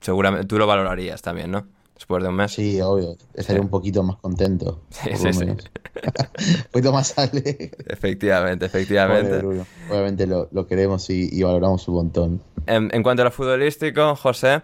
seguramente 0.02 0.48
tú 0.48 0.58
lo 0.58 0.66
valorarías 0.66 1.22
también, 1.22 1.52
¿no? 1.52 1.75
Después 1.96 2.22
de 2.22 2.30
un 2.30 2.36
mes. 2.36 2.52
Sí, 2.52 2.80
obvio. 2.82 3.18
Estaría 3.34 3.62
un 3.62 3.70
poquito 3.70 4.04
más 4.04 4.18
contento. 4.18 4.82
Sí, 4.90 5.16
sí, 5.16 5.34
sí. 5.34 5.46
un 5.46 5.58
poquito 6.72 6.92
más 6.92 7.18
alegre. 7.18 7.72
Efectivamente, 7.88 8.66
efectivamente. 8.66 9.42
Obviamente 9.90 10.28
lo, 10.28 10.68
queremos 10.68 11.10
y, 11.10 11.42
valoramos 11.42 11.88
un 11.88 11.96
montón. 11.96 12.42
En, 12.68 12.90
en, 12.94 13.04
cuanto 13.04 13.22
a 13.22 13.26
lo 13.26 13.32
futbolístico, 13.32 14.16
José, 14.16 14.62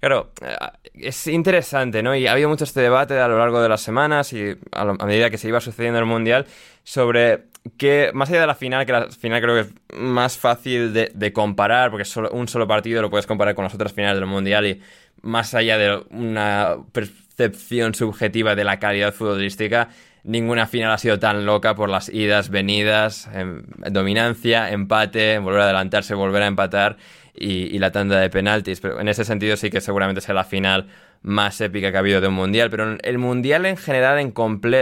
claro, 0.00 0.30
eh, 0.40 0.56
es 0.94 1.26
interesante, 1.26 2.02
¿no? 2.02 2.14
Y 2.14 2.26
ha 2.26 2.32
habido 2.32 2.48
mucho 2.48 2.64
este 2.64 2.80
debate 2.80 3.18
a 3.18 3.28
lo 3.28 3.38
largo 3.38 3.62
de 3.62 3.68
las 3.68 3.80
semanas 3.80 4.32
y 4.32 4.56
a, 4.72 4.84
medida 5.06 5.30
que 5.30 5.38
se 5.38 5.48
iba 5.48 5.60
sucediendo 5.60 5.98
el 5.98 6.06
Mundial 6.06 6.46
sobre 6.82 7.44
que, 7.78 8.10
más 8.12 8.28
allá 8.28 8.40
de 8.40 8.46
la 8.48 8.54
final, 8.54 8.84
que 8.84 8.92
la 8.92 9.06
final 9.10 9.40
creo 9.40 9.54
que 9.54 9.60
es 9.60 9.98
más 9.98 10.36
fácil 10.36 10.92
de, 10.92 11.12
de 11.14 11.32
comparar, 11.32 11.90
porque 11.90 12.04
solo, 12.04 12.30
un 12.32 12.48
solo 12.48 12.66
partido 12.66 13.00
lo 13.00 13.10
puedes 13.10 13.26
comparar 13.26 13.54
con 13.54 13.64
las 13.64 13.74
otras 13.74 13.92
finales 13.92 14.18
del 14.18 14.26
Mundial 14.26 14.66
y 14.66 14.82
más 15.22 15.54
allá 15.54 15.78
de 15.78 16.02
una 16.10 16.76
percepción 16.92 17.94
subjetiva 17.94 18.54
de 18.54 18.64
la 18.64 18.78
calidad 18.78 19.14
futbolística, 19.14 19.88
ninguna 20.24 20.66
final 20.66 20.92
ha 20.92 20.98
sido 20.98 21.18
tan 21.18 21.46
loca 21.46 21.74
por 21.74 21.88
las 21.88 22.08
idas, 22.08 22.50
venidas, 22.50 23.28
em, 23.32 23.64
dominancia, 23.90 24.70
empate, 24.70 25.38
volver 25.38 25.60
a 25.60 25.64
adelantarse, 25.64 26.14
volver 26.14 26.42
a 26.42 26.46
empatar 26.46 26.96
y, 27.34 27.78
la 27.78 27.90
tanda 27.90 28.20
de 28.20 28.30
penaltis. 28.30 28.80
Pero 28.80 29.00
en 29.00 29.08
ese 29.08 29.24
sentido 29.24 29.56
sí 29.56 29.70
que 29.70 29.80
seguramente 29.80 30.20
sea 30.20 30.34
la 30.34 30.44
final 30.44 30.88
más 31.22 31.60
épica 31.60 31.90
que 31.90 31.96
ha 31.96 32.00
habido 32.00 32.20
de 32.20 32.28
un 32.28 32.34
mundial. 32.34 32.70
Pero 32.70 32.98
el 33.02 33.18
mundial 33.18 33.66
en 33.66 33.76
general, 33.76 34.18
en 34.18 34.32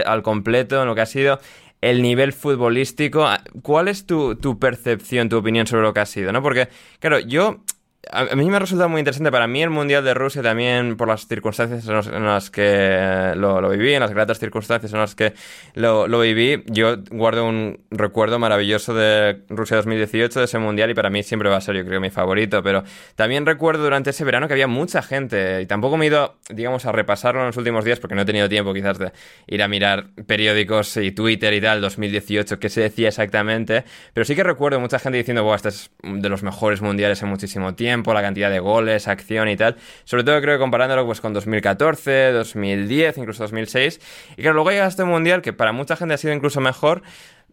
al 0.05 0.23
completo, 0.23 0.81
en 0.81 0.87
lo 0.87 0.95
que 0.95 1.01
ha 1.01 1.05
sido 1.05 1.39
el 1.81 2.01
nivel 2.01 2.33
futbolístico, 2.33 3.27
¿cuál 3.63 3.87
es 3.87 4.05
tu, 4.05 4.35
tu 4.35 4.59
percepción, 4.59 5.29
tu 5.29 5.37
opinión 5.37 5.65
sobre 5.65 5.83
lo 5.83 5.93
que 5.93 6.01
ha 6.01 6.05
sido? 6.05 6.31
¿no? 6.31 6.43
Porque, 6.43 6.67
claro, 6.99 7.19
yo 7.19 7.63
a, 8.11 8.35
mí 8.35 8.45
me 8.49 8.57
ha 8.57 8.59
resultado 8.59 8.89
muy 8.89 8.99
interesante. 8.99 9.31
Para 9.31 9.47
mí 9.47 9.63
el 9.63 9.69
Mundial 9.69 10.03
de 10.03 10.13
Rusia 10.13 10.41
también, 10.41 10.97
por 10.97 11.07
las 11.07 11.27
circunstancias 11.27 11.87
en, 12.07 12.25
las 12.25 12.49
que 12.49 13.33
lo, 13.35 13.69
viví, 13.69 13.93
en 13.93 14.01
las 14.01 14.11
gratas 14.11 14.37
circunstancias 14.37 14.91
en 14.91 14.99
las 14.99 15.15
que 15.15 15.33
lo, 15.75 16.19
viví, 16.19 16.63
yo 16.67 16.97
guardo 17.09 17.45
un 17.45 17.79
recuerdo 17.89 18.37
maravilloso 18.37 18.93
de 18.93 19.43
Rusia 19.49 19.77
2018, 19.77 20.39
de 20.39 20.45
ese 20.45 20.59
Mundial, 20.59 20.91
y 20.91 20.93
para 20.93 21.09
mí 21.09 21.23
siempre 21.23 21.49
va 21.49 21.57
a 21.57 21.61
ser, 21.61 21.77
yo 21.77 21.85
creo, 21.85 22.01
mi 22.01 22.09
favorito. 22.09 22.61
Pero 22.61 22.83
también 23.15 23.45
recuerdo 23.45 23.83
durante 23.83 24.09
ese 24.09 24.25
verano 24.25 24.47
que 24.47 24.53
había 24.53 24.67
mucha 24.67 25.01
gente, 25.01 25.61
y 25.61 25.65
tampoco 25.65 25.95
me 25.97 26.05
he 26.05 26.07
ido, 26.09 26.37
digamos, 26.49 26.85
a 26.85 26.91
repasarlo 26.91 27.39
en 27.41 27.47
los 27.47 27.57
últimos 27.57 27.85
días, 27.85 27.99
porque 27.99 28.15
no 28.15 28.23
he 28.23 28.25
tenido 28.25 28.49
tiempo 28.49 28.73
quizás 28.73 28.99
de 28.99 29.11
ir 29.47 29.63
a 29.63 29.69
mirar 29.69 30.07
periódicos 30.27 30.97
y 30.97 31.11
Twitter 31.11 31.53
y 31.53 31.61
tal, 31.61 31.79
2018, 31.79 32.59
qué 32.59 32.69
se 32.69 32.81
decía 32.81 33.07
exactamente. 33.07 33.85
Pero 34.13 34.25
sí 34.25 34.35
que 34.35 34.43
recuerdo 34.43 34.79
mucha 34.81 34.99
gente 34.99 35.17
diciendo, 35.17 35.43
wow, 35.43 35.55
este 35.55 35.69
es 35.69 35.91
de 36.03 36.27
los 36.27 36.43
mejores 36.43 36.81
mundiales 36.81 37.21
en 37.21 37.29
muchísimo 37.29 37.73
tiempo 37.73 38.00
la 38.03 38.21
cantidad 38.21 38.49
de 38.49 38.59
goles, 38.59 39.07
acción 39.07 39.49
y 39.49 39.55
tal. 39.55 39.77
Sobre 40.03 40.23
todo 40.23 40.41
creo 40.41 40.57
que 40.57 40.59
comparándolo 40.59 41.05
pues 41.05 41.21
con 41.21 41.33
2014, 41.33 42.31
2010, 42.31 43.17
incluso 43.17 43.43
2006. 43.43 43.99
Y 44.37 44.41
claro, 44.41 44.55
luego 44.55 44.71
llega 44.71 44.87
este 44.87 45.03
mundial 45.03 45.41
que 45.41 45.53
para 45.53 45.71
mucha 45.71 45.95
gente 45.95 46.13
ha 46.13 46.17
sido 46.17 46.33
incluso 46.33 46.61
mejor. 46.61 47.01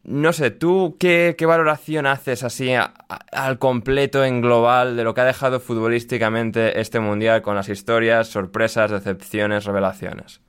No 0.05 0.33
sé, 0.33 0.51
¿tú 0.51 0.97
qué, 0.99 1.37
valoración 1.47 2.07
haces 2.07 2.43
así 2.43 2.73
al 3.33 3.59
completo 3.59 4.25
en 4.25 4.41
global 4.41 4.97
de 4.97 5.05
lo 5.05 5.13
que 5.13 5.21
ha 5.21 5.25
dejado 5.25 5.61
futbolísticamente 5.61 6.81
este 6.81 7.01
mundial 7.01 7.43
con 7.43 7.57
las 7.57 7.69
historias, 7.69 8.29
sorpresas, 8.29 8.91
decepciones, 8.91 9.65
revelaciones? 9.65 10.41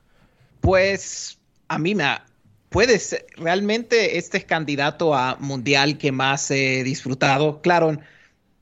Pues 0.61 1.39
a 1.67 1.79
mí 1.79 1.95
me 1.95 2.03
ha, 2.03 2.25
puede 2.69 2.99
ser, 2.99 3.25
realmente 3.35 4.17
este 4.17 4.37
es 4.37 4.45
candidato 4.45 5.15
a 5.15 5.35
mundial 5.39 5.97
que 5.97 6.11
más 6.11 6.49
he 6.51 6.83
disfrutado. 6.83 7.61
Claro, 7.61 7.97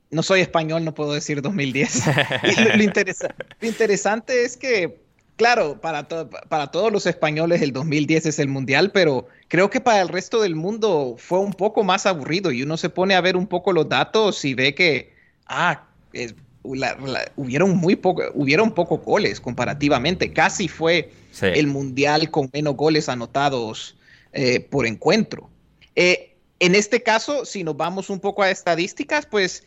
no 0.10 0.24
soy 0.24 0.42
español, 0.42 0.86
no 0.86 0.94
puedo 0.94 1.14
decir 1.14 1.42
2010. 1.42 2.04
lo, 2.78 3.68
interesante 3.68 4.46
es 4.46 4.58
que, 4.58 5.00
claro, 5.36 5.80
para, 5.82 6.08
para 6.08 6.68
todos 6.68 6.92
los 6.92 7.06
españoles 7.06 7.62
el 7.62 7.74
2010 7.74 8.28
es 8.28 8.40
el 8.40 8.48
mundial, 8.48 8.92
pero 8.92 9.28
creo 9.48 9.70
que 9.70 9.82
para 9.82 10.02
el 10.02 10.08
resto 10.08 10.42
del 10.42 10.56
mundo 10.56 11.16
fue 11.18 11.40
un 11.40 11.54
poco 11.54 11.84
más 11.84 12.06
aburrido 12.06 12.52
y 12.52 12.64
uno 12.64 12.78
se 12.78 12.90
pone 12.90 13.16
a 13.16 13.22
ver 13.22 13.36
un 13.36 13.48
poco 13.48 13.74
los 13.74 13.90
datos 13.90 14.44
y 14.46 14.54
ve 14.54 14.74
que, 14.74 15.14
ah, 15.48 15.84
hubieron 17.36 17.78
muy 17.78 17.96
poco, 17.96 18.24
hubieron 18.34 18.74
goles 18.74 19.40
comparativamente. 19.40 20.34
Casi 20.34 20.68
fue 20.68 21.12
el 21.42 21.68
mundial 21.68 22.30
con 22.30 22.50
menos 22.54 22.76
goles 22.76 23.10
anotados 23.10 23.96
eh, 24.34 24.60
por 24.60 24.86
encuentro. 24.86 25.50
Eh, 25.96 26.36
en 26.60 26.76
este 26.76 27.04
caso, 27.04 27.46
si 27.46 27.64
nos 27.64 27.78
vamos 27.78 28.10
un 28.10 28.20
poco 28.20 28.44
a 28.44 28.50
estadísticas, 28.50 29.26
pues 29.26 29.64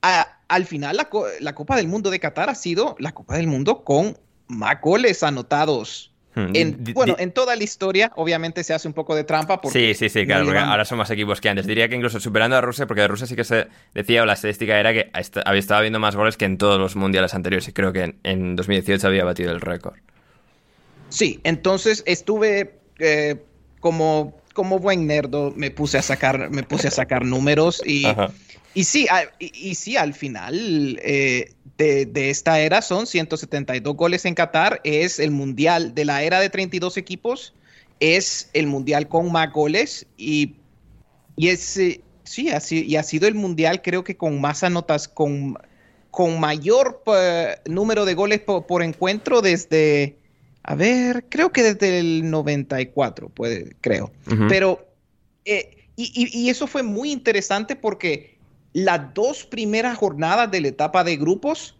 al 0.00 0.64
final 0.66 0.96
la, 1.40 1.54
Copa 1.54 1.76
del 1.76 1.88
Mundo 1.88 2.10
de 2.10 2.20
Qatar 2.20 2.50
ha 2.50 2.54
sido 2.54 2.96
la 2.98 3.12
Copa 3.12 3.36
del 3.36 3.46
Mundo 3.46 3.84
con 3.84 4.18
más 4.48 4.80
goles 4.80 5.22
anotados 5.22 6.12
hmm, 6.34 6.92
bueno, 6.94 7.16
en 7.18 7.32
toda 7.32 7.56
la 7.56 7.64
historia, 7.64 8.12
obviamente 8.14 8.62
se 8.62 8.74
hace 8.74 8.86
un 8.86 8.94
poco 8.94 9.16
de 9.16 9.24
trampa. 9.24 9.60
Porque 9.60 9.94
sí, 9.94 9.94
sí, 9.94 10.08
sí, 10.08 10.26
claro, 10.26 10.44
porque 10.44 10.60
ahora 10.60 10.84
son 10.84 10.98
más 10.98 11.10
equipos 11.10 11.40
que 11.40 11.48
antes. 11.48 11.66
Diría 11.66 11.88
que 11.88 11.96
incluso 11.96 12.20
superando 12.20 12.56
a 12.56 12.60
Rusia, 12.60 12.86
porque 12.86 13.00
de 13.00 13.08
Rusia 13.08 13.26
sí 13.26 13.34
que 13.34 13.44
se 13.44 13.66
decía, 13.94 14.22
o 14.22 14.26
la 14.26 14.34
estadística 14.34 14.78
era 14.78 14.92
que 14.92 15.10
había 15.44 15.58
estado 15.58 15.78
habiendo 15.78 15.98
más 15.98 16.14
goles 16.14 16.36
que 16.36 16.44
en 16.44 16.58
todos 16.58 16.78
los 16.78 16.94
mundiales 16.94 17.34
anteriores, 17.34 17.66
y 17.68 17.72
creo 17.72 17.92
que 17.92 18.14
en, 18.22 18.54
2018 18.54 19.06
había 19.06 19.24
batido 19.24 19.50
el 19.50 19.60
récord. 19.60 19.96
Sí, 21.08 21.40
entonces 21.42 22.02
estuve 22.06 22.78
eh, 22.98 23.36
como, 23.80 24.38
como 24.52 24.78
buen 24.78 25.06
nerdo, 25.06 25.52
me 25.56 25.70
puse 25.70 25.98
a 25.98 26.02
sacar, 26.02 26.50
me 26.50 26.62
puse 26.62 26.88
a 26.88 26.90
sacar 26.90 27.24
números 27.24 27.82
y. 27.84 28.06
Y 28.76 28.84
sí, 28.84 29.06
y, 29.38 29.74
sí 29.74 29.96
al 29.96 30.12
final 30.12 31.00
eh, 31.02 31.54
de, 31.78 32.28
esta 32.28 32.60
era 32.60 32.82
son 32.82 33.06
172 33.06 33.96
goles 33.96 34.26
en 34.26 34.34
Qatar, 34.34 34.82
es 34.84 35.18
el 35.18 35.30
mundial 35.30 35.94
de 35.94 36.04
la 36.04 36.22
era 36.22 36.40
de 36.40 36.50
32 36.50 36.98
equipos, 36.98 37.54
es 38.00 38.50
el 38.52 38.66
mundial 38.66 39.08
con 39.08 39.32
más 39.32 39.50
goles 39.50 40.06
y, 40.18 40.56
y 41.36 41.48
es, 41.48 41.78
eh, 41.78 42.02
sí, 42.24 42.50
así, 42.50 42.84
y 42.84 42.96
ha 42.96 43.02
sido 43.02 43.26
el 43.26 43.34
mundial 43.34 43.80
creo 43.80 44.04
que 44.04 44.18
con 44.18 44.42
más 44.42 44.62
anotas, 44.62 45.08
con, 45.08 45.56
con 46.10 46.38
mayor 46.38 47.02
eh, 47.06 47.56
número 47.64 48.04
de 48.04 48.12
goles 48.12 48.40
por, 48.40 48.82
encuentro 48.82 49.40
desde, 49.40 50.18
a 50.62 50.74
ver, 50.74 51.24
creo 51.30 51.50
que 51.50 51.62
desde 51.62 51.98
el 51.98 52.30
94, 52.30 53.30
puede, 53.30 53.74
creo. 53.80 54.12
Pero, 54.50 54.86
y 55.46 56.50
eso 56.50 56.66
fue 56.66 56.82
muy 56.82 57.10
interesante 57.10 57.74
porque 57.74 58.35
las 58.76 59.14
dos 59.14 59.46
primeras 59.46 59.96
jornadas 59.96 60.50
de 60.50 60.60
la 60.60 60.68
etapa 60.68 61.02
de 61.02 61.16
grupos 61.16 61.74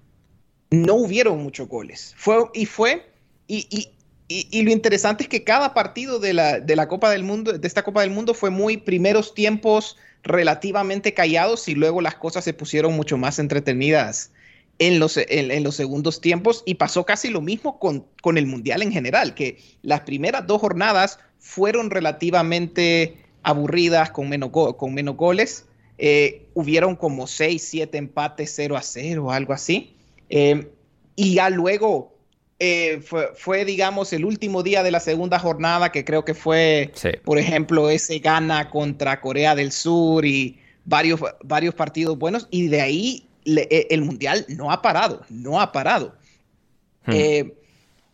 no 0.70 0.94
hubieron 0.94 1.42
muchos 1.42 1.68
goles. 1.68 2.14
Fue, 2.16 2.38
y 2.54 2.64
fue, 2.64 3.06
y, 3.46 4.62
lo 4.62 4.70
interesante 4.70 5.24
es 5.24 5.28
que 5.28 5.44
cada 5.44 5.74
partido 5.74 6.18
de 6.18 6.32
la, 6.32 6.58
de 6.58 6.74
la, 6.74 6.88
Copa 6.88 7.10
del 7.10 7.22
Mundo, 7.22 7.52
de 7.52 7.68
esta 7.68 7.82
Copa 7.82 8.00
del 8.00 8.12
Mundo, 8.12 8.32
fue 8.32 8.48
muy 8.48 8.78
primeros 8.78 9.34
tiempos 9.34 9.98
relativamente 10.22 11.12
callados 11.12 11.68
y 11.68 11.74
luego 11.74 12.00
las 12.00 12.14
cosas 12.14 12.44
se 12.44 12.54
pusieron 12.54 12.96
mucho 12.96 13.18
más 13.18 13.38
entretenidas 13.38 14.30
en 14.78 14.98
los, 14.98 15.18
en, 15.18 15.62
los 15.62 15.76
segundos 15.76 16.22
tiempos 16.22 16.62
y 16.64 16.76
pasó 16.76 17.04
casi 17.04 17.28
lo 17.28 17.42
mismo 17.42 17.78
con, 17.78 18.06
con 18.22 18.38
el 18.38 18.46
Mundial 18.46 18.80
en 18.80 18.90
general, 18.90 19.34
que 19.34 19.58
las 19.82 20.00
primeras 20.00 20.46
dos 20.46 20.62
jornadas 20.62 21.18
fueron 21.40 21.90
relativamente 21.90 23.18
aburridas 23.42 24.12
con 24.12 24.30
menos, 24.30 24.48
con 24.50 24.94
menos 24.94 25.14
goles 25.18 25.66
eh, 25.98 26.45
hubieron 26.56 26.96
como 26.96 27.26
6, 27.26 27.62
7 27.62 27.98
empates 27.98 28.50
0 28.56 28.78
a 28.78 28.82
0, 28.82 29.30
algo 29.30 29.52
así. 29.52 29.94
Eh, 30.30 30.72
y 31.14 31.34
ya 31.34 31.50
luego 31.50 32.16
eh, 32.58 33.02
fue, 33.34 33.66
digamos, 33.66 34.14
el 34.14 34.24
último 34.24 34.62
día 34.62 34.82
de 34.82 34.90
la 34.90 35.00
segunda 35.00 35.38
jornada, 35.38 35.92
que 35.92 36.06
creo 36.06 36.24
que 36.24 36.32
fue, 36.32 36.92
por 37.24 37.38
ejemplo, 37.38 37.90
ese 37.90 38.20
gana 38.20 38.70
contra 38.70 39.20
Corea 39.20 39.54
del 39.54 39.70
Sur 39.70 40.24
y 40.24 40.58
varios, 40.86 41.20
varios 41.44 41.74
partidos 41.74 42.16
buenos, 42.18 42.48
y 42.50 42.68
de 42.68 42.80
ahí 42.80 43.28
e, 43.44 43.86
el 43.90 44.00
Mundial 44.00 44.46
no 44.48 44.72
ha 44.72 44.80
parado, 44.80 45.26
no 45.28 45.60
ha 45.60 45.72
parado. 45.72 46.14
Hmm. 47.04 47.12
Eh, 47.12 47.54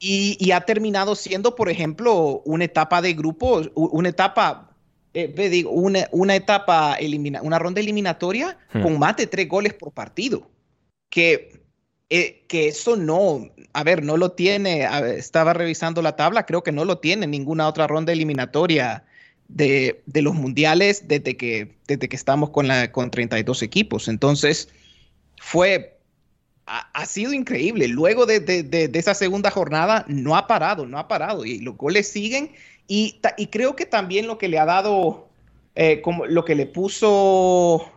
y, 0.01 0.51
ha 0.51 0.63
terminado 0.63 1.15
siendo, 1.15 1.55
por 1.55 1.69
ejemplo, 1.69 2.43
una 2.45 2.65
etapa 2.65 3.01
de 3.01 3.13
grupos, 3.15 3.71
una 3.77 4.09
etapa, 4.09 4.72
eh, 5.15 5.49
digo, 5.51 5.71
una, 5.71 6.09
una, 6.11 6.35
etapa, 6.35 6.95
elimina, 6.95 7.43
una 7.43 7.59
ronda 7.59 7.81
eliminatoria 7.81 8.59
hmm. 8.73 8.83
con 8.83 8.99
más 8.99 9.17
de 9.17 9.27
tres 9.27 9.49
goles 9.49 9.75
por 9.75 9.93
partido. 9.93 10.51
Que 11.09 11.63
eh, 12.15 12.45
que 12.47 12.69
eso 12.69 12.95
no, 12.95 13.49
a 13.73 13.85
ver, 13.85 14.05
no 14.05 14.19
lo 14.19 14.33
tiene, 14.33 14.87
estaba 15.17 15.55
revisando 15.55 16.03
la 16.03 16.15
tabla, 16.15 16.45
creo 16.45 16.63
que 16.63 16.71
no 16.71 16.85
lo 16.85 16.99
tiene 16.99 17.27
ninguna 17.27 17.67
otra 17.67 17.87
ronda 17.87 18.13
eliminatoria 18.13 19.03
de, 19.49 20.03
los 20.07 20.35
mundiales 20.35 21.09
desde 21.09 21.39
que, 21.39 21.75
desde 21.87 22.11
que 22.11 22.17
estamos 22.17 22.51
con, 22.51 22.69
la, 22.69 22.93
con 22.93 23.11
32 23.11 23.63
equipos. 23.63 24.09
Entonces, 24.09 24.69
fue, 25.41 25.92
ha, 26.67 27.07
sido 27.07 27.33
increíble. 27.33 27.89
Luego 27.89 28.27
de, 28.27 28.91
esa 28.93 29.15
segunda 29.15 29.51
jornada, 29.51 30.05
no 30.09 30.37
ha 30.37 30.47
parado, 30.47 30.87
no 30.87 30.99
ha 30.99 31.09
parado 31.09 31.45
y 31.45 31.59
los 31.59 31.77
goles 31.77 32.09
siguen. 32.09 32.53
Y, 32.89 33.21
y 33.37 33.47
creo 33.49 33.77
que 33.77 33.87
también 33.87 34.27
lo 34.27 34.39
que 34.39 34.49
le 34.49 34.59
ha 34.59 34.65
dado, 34.65 35.29
eh, 35.75 36.01
como 36.03 36.27
lo 36.27 36.45
que 36.45 36.55
le 36.55 36.67
puso 36.67 37.91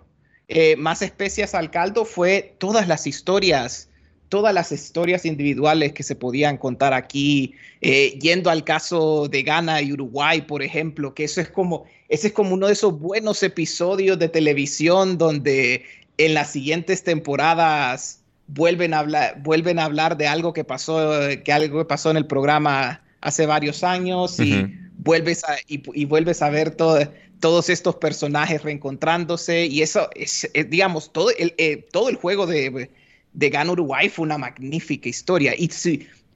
eh, 0.47 0.75
más 0.75 1.01
especias 1.01 1.55
al 1.55 1.71
caldo 1.71 2.05
fue 2.05 2.55
todas 2.59 2.87
las 2.87 3.07
historias 3.07 3.89
todas 4.29 4.53
las 4.53 4.71
historias 4.71 5.25
individuales 5.25 5.93
que 5.93 6.03
se 6.03 6.15
podían 6.15 6.57
contar 6.57 6.93
aquí, 6.93 7.53
eh, 7.81 8.17
yendo 8.19 8.49
al 8.49 8.63
caso 8.63 9.27
de 9.27 9.43
Ghana 9.43 9.81
y 9.81 9.93
Uruguay, 9.93 10.41
por 10.41 10.63
ejemplo, 10.63 11.13
que 11.13 11.25
eso 11.25 11.41
es 11.41 11.49
como, 11.49 11.85
ese 12.09 12.27
es 12.27 12.33
como 12.33 12.53
uno 12.53 12.67
de 12.67 12.73
esos 12.73 12.99
buenos 12.99 13.43
episodios 13.43 14.19
de 14.19 14.29
televisión 14.29 15.17
donde 15.17 15.85
en 16.17 16.33
las 16.33 16.51
siguientes 16.51 17.03
temporadas 17.03 18.24
vuelven 18.47 18.93
a 18.93 18.99
hablar, 18.99 19.41
vuelven 19.41 19.79
a 19.79 19.85
hablar 19.85 20.17
de 20.17 20.27
algo 20.27 20.53
que 20.53 20.63
pasó, 20.63 21.11
que 21.43 21.53
algo 21.53 21.79
que 21.79 21.85
pasó 21.85 22.11
en 22.11 22.17
el 22.17 22.27
programa 22.27 23.01
hace 23.21 23.45
varios 23.45 23.83
años 23.83 24.39
y 24.39 24.73
vuelves 24.97 25.43
a, 25.43 25.55
y, 25.67 26.05
vuelves 26.05 26.41
a 26.41 26.49
ver 26.49 26.71
todos 26.71 27.69
estos 27.69 27.95
personajes 27.95 28.63
reencontrándose 28.63 29.65
y 29.65 29.81
eso 29.81 30.09
es, 30.15 30.47
digamos, 30.67 31.11
todo 31.11 31.31
el, 31.37 31.53
eh, 31.57 31.87
todo 31.91 32.09
el 32.09 32.15
juego 32.15 32.45
de 32.45 32.89
de 33.35 33.49
Gana 33.49 33.71
Uruguay 33.71 34.09
fue 34.09 34.23
una 34.23 34.37
magnífica 34.37 35.09
historia. 35.09 35.53
Y, 35.55 35.69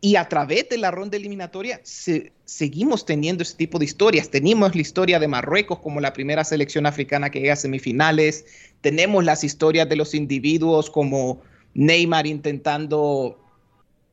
y 0.02 0.16
a 0.16 0.28
través 0.30 0.70
de 0.70 0.78
la 0.78 0.92
ronda 0.92 1.18
eliminatoria 1.18 1.82
seguimos 1.84 3.06
teniendo 3.06 3.44
ese 3.44 3.56
tipo 3.56 3.80
de 3.80 3.86
historias. 3.86 4.30
Tenemos 4.30 4.76
la 4.76 4.82
historia 4.82 5.20
de 5.20 5.28
Marruecos 5.28 5.80
como 5.80 6.02
la 6.02 6.14
primera 6.14 6.44
selección 6.44 6.86
africana 6.86 7.32
que 7.32 7.40
llega 7.40 7.54
a 7.54 7.58
semifinales. 7.58 8.46
Tenemos 8.82 9.24
las 9.24 9.44
historias 9.44 9.90
de 9.90 9.96
los 9.96 10.14
individuos 10.14 10.90
como 10.90 11.42
Neymar 11.74 12.28
intentando, 12.28 13.40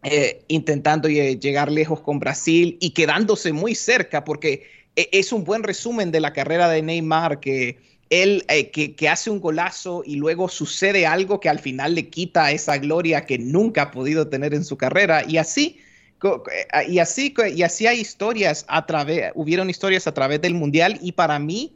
eh, 0.02 0.42
intentando 0.48 1.08
llegar 1.08 1.70
lejos 1.70 2.00
con 2.00 2.18
Brasil 2.18 2.76
y 2.80 2.90
quedándose 2.90 3.52
muy 3.52 3.74
cerca, 3.74 4.24
porque 4.24 4.64
e, 4.94 5.08
es 5.12 5.32
un 5.32 5.44
buen 5.44 5.62
resumen 5.62 6.10
de 6.10 6.20
la 6.20 6.32
carrera 6.32 6.68
de 6.68 6.82
Neymar 6.82 7.40
que 7.40 7.78
él 8.08 8.44
eh, 8.48 8.70
que, 8.70 9.08
hace 9.08 9.30
un 9.30 9.40
golazo 9.40 10.02
y 10.06 10.16
luego 10.16 10.48
sucede 10.48 11.06
algo 11.06 11.40
que 11.40 11.48
al 11.48 11.58
final 11.58 11.94
le 11.94 12.08
quita 12.08 12.52
esa 12.52 12.78
gloria 12.78 13.26
que 13.26 13.38
nunca 13.38 13.82
ha 13.82 13.90
podido 13.90 14.28
tener 14.28 14.54
en 14.54 14.64
su 14.64 14.76
carrera. 14.76 15.24
Y 15.26 15.38
así 15.38 15.80
eh, 16.22 16.86
y 16.88 16.98
así 17.00 17.34
y 17.54 17.62
así 17.62 17.86
hay 17.86 18.00
historias 18.00 18.64
a 18.68 18.86
través 18.86 19.32
hubieron 19.34 19.68
historias 19.68 20.06
a 20.06 20.14
través 20.14 20.40
del 20.40 20.54
mundial 20.54 20.98
y 21.02 21.12
para 21.12 21.38
mí 21.38 21.74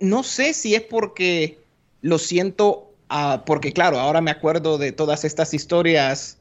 no 0.00 0.22
sé 0.22 0.54
si 0.54 0.74
es 0.74 0.82
porque 0.82 1.58
lo 2.00 2.18
siento 2.18 2.93
ah, 3.14 3.42
porque 3.46 3.72
claro 3.72 3.98
ahora 3.98 4.20
me 4.20 4.30
acuerdo 4.30 4.76
de 4.76 4.92
todas 4.92 5.24
estas 5.24 5.54
historias 5.54 6.38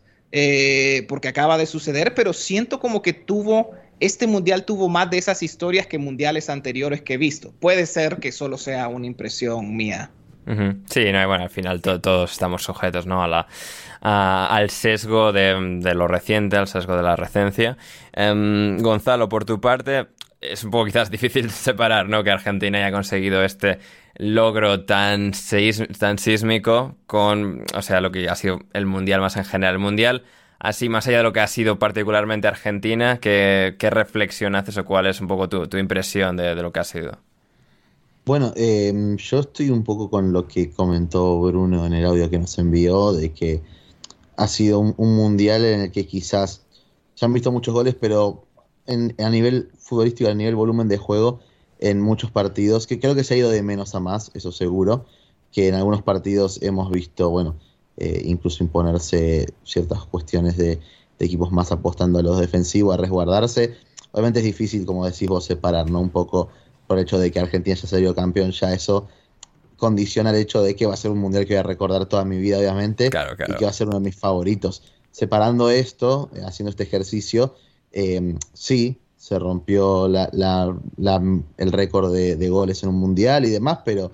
porque 1.08 1.28
acaba 1.28 1.60
de 1.60 1.68
suceder 1.68 2.16
pero 2.16 2.34
siento 2.34 2.80
como 2.80 3.04
que 3.04 3.14
tuvo 3.14 3.76
este 4.00 4.28
mundial 4.28 4.66
tuvo 4.66 4.90
más 4.90 5.10
de 5.10 5.18
esas 5.18 5.44
historias 5.44 5.88
que 5.88 5.98
mundiales 5.98 6.50
anteriores 6.50 7.02
que 7.02 7.14
he 7.14 7.18
visto. 7.18 7.54
Puede 7.60 7.86
ser 7.86 8.18
que 8.18 8.32
solo 8.32 8.58
sea 8.58 8.88
una 8.88 9.06
impresión 9.06 9.76
mía. 9.76 10.12
Sí, 10.46 11.10
no, 11.14 11.26
bueno, 11.26 11.46
al 11.46 11.50
final 11.50 11.82
todos 11.82 12.34
estamos 12.34 12.64
sujetos 12.64 13.06
¿no? 13.06 13.24
a 13.24 13.30
la, 13.30 13.48
al 14.02 14.70
sesgo 14.70 15.32
de, 15.32 15.80
lo 15.96 16.08
reciente, 16.10 16.58
al 16.58 16.68
sesgo 16.68 16.98
de 16.98 17.04
la 17.04 17.16
recencia. 17.16 17.78
Em, 18.12 18.78
Gonzalo, 18.80 19.30
por 19.30 19.46
tu 19.46 19.62
parte, 19.62 20.08
es 20.42 20.66
un 20.66 20.72
poco 20.72 20.86
quizás 20.86 21.10
difícil 21.12 21.50
separar 21.50 22.10
¿no? 22.10 22.26
que 22.26 22.32
Argentina 22.32 22.80
haya 22.80 22.92
conseguido 22.92 23.42
este 23.42 23.80
logro 24.15 24.86
tan, 24.86 25.32
tan 25.99 26.17
sísmico 26.17 26.95
con, 27.08 27.63
o 27.76 27.82
sea, 27.82 28.02
lo 28.02 28.12
que 28.12 28.30
ha 28.30 28.36
sido 28.36 28.60
el 28.73 28.86
Mundial 28.86 29.21
más 29.21 29.38
en 29.38 29.45
general. 29.45 29.80
Mundial 29.80 30.23
así 30.63 30.89
más 30.89 31.06
allá 31.08 31.17
de 31.17 31.23
lo 31.23 31.34
que 31.34 31.41
ha 31.41 31.47
sido 31.47 31.78
particularmente 31.78 32.47
Argentina, 32.47 33.19
¿qué, 33.19 33.76
reflexión 33.91 34.56
haces 34.56 34.78
o 34.78 34.86
cuál 34.86 35.08
es 35.08 35.21
un 35.21 35.28
poco 35.28 35.49
tu, 35.49 35.78
impresión 35.78 36.38
de, 36.38 36.56
lo 36.56 36.71
que 36.71 36.80
ha 36.80 36.84
sido? 36.86 37.17
Bueno, 38.26 38.54
em, 38.56 39.17
yo 39.17 39.41
estoy 39.41 39.69
un 39.69 39.84
poco 39.84 40.10
con 40.10 40.32
lo 40.32 40.47
que 40.47 40.71
comentó 40.71 41.41
Bruno 41.41 41.86
en 41.86 41.93
el 41.93 42.06
audio 42.06 42.30
que 42.30 42.39
nos 42.39 42.58
envió, 42.58 43.12
de 43.12 43.34
que 43.34 43.62
ha 44.38 44.47
sido 44.47 44.80
un, 44.80 45.15
mundial 45.15 45.65
en 45.65 45.82
el 45.82 45.91
que 45.91 46.08
quizás 46.08 46.63
se 47.13 47.26
han 47.26 47.34
visto 47.34 47.52
muchos 47.52 47.73
goles, 47.73 47.95
pero 47.99 48.45
a 48.88 49.30
nivel 49.30 49.69
futbolístico, 49.78 50.30
a 50.30 50.34
nivel 50.34 50.56
volumen 50.56 50.88
de 50.88 50.97
juego, 50.97 51.41
en 51.84 52.00
muchos 52.00 52.32
partidos, 52.32 52.88
que 52.88 52.98
creo 52.98 53.13
que 53.13 53.26
se 53.26 53.34
ha 53.34 53.38
ido 53.38 53.50
de 53.50 53.62
menos 53.62 53.93
a 53.93 54.00
más, 54.00 54.32
eso 54.36 54.54
seguro, 54.54 55.06
que 55.52 55.67
en 55.67 55.76
algunos 55.76 56.02
partidos 56.02 56.62
hemos 56.62 56.89
visto, 56.89 57.30
bueno, 57.30 57.56
eh, 57.98 58.22
incluso 58.24 58.63
imponerse 58.63 59.54
ciertas 59.65 60.06
cuestiones 60.06 60.56
de, 60.56 60.80
equipos 61.19 61.54
más 61.54 61.72
apostando 61.72 62.19
a 62.19 62.22
los 62.22 62.38
defensivos, 62.38 62.93
a 62.93 62.98
resguardarse. 62.98 63.76
Obviamente 64.12 64.39
es 64.39 64.46
difícil, 64.46 64.86
como 64.86 65.06
decís 65.06 65.30
vos, 65.30 65.46
separar, 65.46 65.89
¿no? 65.89 66.02
Un 66.02 66.10
poco 66.10 66.50
por 66.86 66.98
el 66.98 67.04
hecho 67.04 67.17
de 67.17 67.32
que 67.32 67.39
Argentina 67.39 67.78
ya 67.78 67.88
salió 67.88 68.13
campeón, 68.13 68.52
ya 68.52 68.74
eso 68.74 69.08
condiciona 69.78 70.32
el 70.32 70.38
hecho 70.38 70.62
de 70.62 70.76
que 70.76 70.86
va 70.86 70.96
a 70.96 70.98
ser 70.98 71.12
un 71.12 71.19
mundial 71.19 71.46
que 71.46 71.54
voy 71.54 71.60
a 71.60 71.63
recordar 71.63 72.06
toda 72.08 72.26
mi 72.26 72.38
vida, 72.39 72.58
obviamente, 72.58 73.08
y 73.08 73.54
que 73.56 73.63
va 73.63 73.69
a 73.69 73.74
ser 73.74 73.88
uno 73.88 74.00
de 74.00 74.06
mis 74.06 74.17
favoritos. 74.17 74.84
Separando 75.12 75.69
esto, 75.69 76.30
eh, 76.36 76.41
haciendo 76.46 76.72
este 76.72 76.84
ejercicio, 76.84 77.56
eh, 77.93 78.36
sí, 78.54 79.00
se 79.24 79.40
rompió 79.40 80.08
el 80.08 81.72
récord 81.72 82.14
de, 82.14 82.36
de, 82.36 82.50
goles 82.50 82.84
en 82.84 82.90
un 82.90 82.96
mundial 82.96 83.46
y 83.46 83.52
demás, 83.52 83.80
pero 83.86 84.12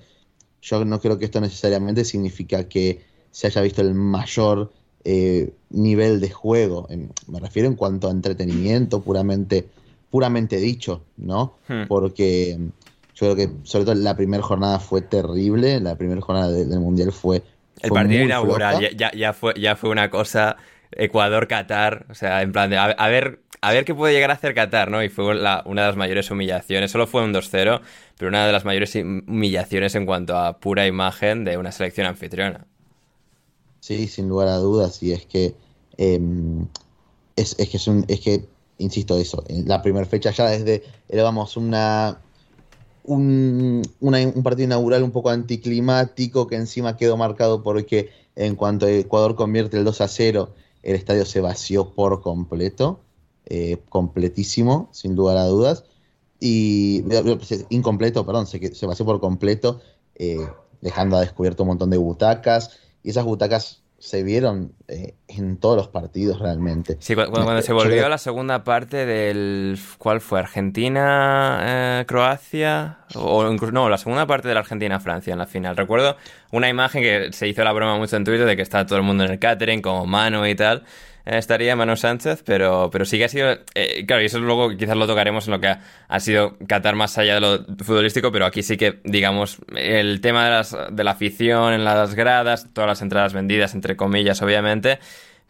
yo 0.61 0.85
no 0.85 1.01
creo 1.01 1.17
que 1.17 1.25
esto 1.25 1.41
necesariamente 1.41 2.05
significa 2.05 2.69
que 2.69 3.01
se 3.31 3.47
haya 3.47 3.63
visto 3.63 3.81
el 3.81 3.95
mayor 3.95 4.71
eh, 5.03 5.51
nivel 5.71 6.19
de 6.21 6.29
juego. 6.29 6.87
me 7.25 7.39
refiero 7.39 7.67
en 7.67 7.73
cuanto 7.73 8.07
a 8.07 8.11
entretenimiento 8.11 9.01
puramente, 9.01 9.65
puramente 10.11 10.57
dicho, 10.57 11.01
¿no? 11.17 11.55
Hmm. 11.67 11.87
Porque 11.87 12.59
yo 13.15 13.33
creo 13.33 13.35
que 13.35 13.49
sobre 13.63 13.85
todo 13.85 13.95
la 13.95 14.15
primera 14.15 14.43
jornada 14.43 14.77
fue 14.77 15.01
terrible, 15.01 15.79
la 15.79 15.95
primera 15.95 16.21
jornada 16.21 16.51
del 16.51 16.79
Mundial 16.79 17.11
fue... 17.11 17.41
El 17.81 17.89
partido 17.89 18.25
inaugural 18.25 18.95
ya, 18.95 19.11
ya, 19.11 19.33
fue, 19.33 19.55
ya 19.59 19.75
fue 19.75 19.89
una 19.89 20.11
cosa 20.11 20.57
Ecuador-Qatar, 20.91 22.05
o 22.11 22.13
sea, 22.13 22.43
en 22.43 22.51
plan 22.51 22.69
de 22.69 22.77
a, 22.77 23.07
ver, 23.07 23.39
a 23.61 23.71
ver 23.71 23.85
qué 23.85 23.93
puede 23.93 24.13
llegar 24.13 24.31
a 24.31 24.35
hacer 24.35 24.53
Qatar, 24.53 24.89
¿no? 24.89 25.03
Y 25.03 25.09
fue 25.09 25.25
una 25.25 25.63
de 25.63 25.87
las 25.87 25.95
mayores 25.95 26.31
humillaciones, 26.31 26.91
solo 26.91 27.07
fue 27.07 27.23
un 27.23 27.33
2-0, 27.33 27.81
pero 28.17 28.29
una 28.29 28.45
de 28.45 28.51
las 28.51 28.65
mayores 28.65 28.95
humillaciones 28.95 29.95
en 29.95 30.05
cuanto 30.05 30.37
a 30.37 30.59
pura 30.59 30.87
imagen 30.87 31.43
de 31.43 31.57
una 31.57 31.71
selección 31.71 32.07
anfitriona. 32.07 32.65
Sí, 33.79 34.07
sin 34.07 34.29
lugar 34.29 34.47
a 34.47 34.57
dudas. 34.57 35.01
Y 35.03 35.13
es 35.13 35.25
que 35.25 35.55
em, 35.97 36.67
es, 37.35 37.55
que 37.55 37.77
es 37.77 37.87
un, 37.87 38.03
que, 38.03 38.45
insisto, 38.77 39.17
eso, 39.17 39.43
en 39.47 39.67
la 39.67 39.81
primera 39.81 40.05
fecha 40.05 40.31
ya 40.31 40.49
desde 40.49 40.83
vamos 41.21 41.57
una, 41.57 42.19
un, 43.03 43.81
un 43.99 44.43
partido 44.43 44.65
inaugural 44.65 45.03
un 45.03 45.11
poco 45.11 45.29
anticlimático 45.29 46.47
que 46.47 46.55
encima 46.55 46.97
quedó 46.97 47.17
marcado 47.17 47.63
porque 47.63 48.09
en 48.35 48.55
cuanto 48.55 48.87
Ecuador 48.87 49.35
convierte 49.35 49.77
el 49.77 49.83
2 49.83 50.01
a 50.01 50.07
0, 50.07 50.53
el 50.83 50.95
estadio 50.95 51.25
se 51.25 51.41
vació 51.41 51.89
por 51.89 52.21
completo, 52.21 53.01
eh, 53.45 53.77
completísimo, 53.89 54.89
sin 54.91 55.15
lugar 55.15 55.37
a 55.37 55.45
dudas. 55.45 55.85
Y 56.39 57.03
incompleto, 57.69 58.25
perdón, 58.25 58.47
se, 58.47 58.73
se 58.73 58.85
vació 58.85 59.05
por 59.05 59.19
completo, 59.19 59.81
eh, 60.15 60.47
dejando 60.81 61.17
a 61.17 61.21
descubierto 61.21 61.63
un 61.63 61.69
montón 61.69 61.89
de 61.89 61.97
butacas 61.97 62.79
y 63.03 63.09
esas 63.09 63.25
butacas 63.25 63.83
se 63.99 64.23
vieron 64.23 64.73
eh, 64.87 65.15
en 65.27 65.57
todos 65.57 65.75
los 65.75 65.89
partidos 65.89 66.39
realmente. 66.39 66.97
Sí, 66.99 67.15
cuando, 67.15 67.61
se 67.61 67.73
volvió 67.73 68.05
a 68.05 68.09
la 68.09 68.17
segunda 68.17 68.63
parte 68.63 69.05
del... 69.05 69.77
¿Cuál 69.97 70.21
fue? 70.21 70.39
¿Argentina, 70.39 71.59
eh, 71.61 72.05
Croacia? 72.07 72.99
O 73.15 73.45
incluso, 73.51 73.73
no, 73.73 73.89
la 73.89 73.97
segunda 73.97 74.25
parte 74.25 74.47
de 74.47 74.53
la 74.53 74.61
Argentina-Francia 74.61 75.33
en 75.33 75.39
la 75.39 75.47
final. 75.47 75.75
Recuerdo 75.75 76.15
una 76.51 76.69
imagen 76.69 77.03
que 77.03 77.33
se 77.33 77.47
hizo 77.49 77.61
la 77.63 77.73
broma 77.73 77.97
mucho 77.97 78.15
en 78.15 78.23
Twitter 78.23 78.45
de 78.45 78.55
que 78.55 78.61
está 78.61 78.85
todo 78.85 78.97
el 78.97 79.03
mundo 79.03 79.25
en 79.25 79.31
el 79.31 79.39
catering, 79.39 79.81
como 79.81 80.05
mano 80.05 80.47
y 80.47 80.55
tal 80.55 80.85
estaría 81.37 81.75
Manu 81.75 81.95
Sánchez, 81.95 82.43
pero, 82.45 82.89
pero 82.91 83.05
sí 83.05 83.17
que 83.17 83.25
ha 83.25 83.29
sido. 83.29 83.51
Eh, 83.75 84.05
claro, 84.05 84.21
y 84.21 84.25
eso 84.25 84.39
luego 84.39 84.75
quizás 84.75 84.97
lo 84.97 85.07
tocaremos 85.07 85.47
en 85.47 85.51
lo 85.51 85.59
que 85.59 85.75
ha, 86.07 86.19
sido 86.19 86.57
Qatar 86.67 86.95
más 86.95 87.17
allá 87.17 87.35
de 87.35 87.41
lo 87.41 87.65
futbolístico, 87.83 88.31
pero 88.31 88.45
aquí 88.45 88.63
sí 88.63 88.77
que, 88.77 88.99
digamos, 89.03 89.57
el 89.75 90.21
tema 90.21 90.45
de, 90.45 90.51
las, 90.51 90.77
de 90.91 91.03
la 91.03 91.11
afición 91.11 91.73
en 91.73 91.83
las 91.83 92.15
gradas, 92.15 92.67
todas 92.73 92.87
las 92.87 93.01
entradas 93.01 93.33
vendidas, 93.33 93.73
entre 93.73 93.95
comillas, 93.95 94.41
obviamente 94.41 94.99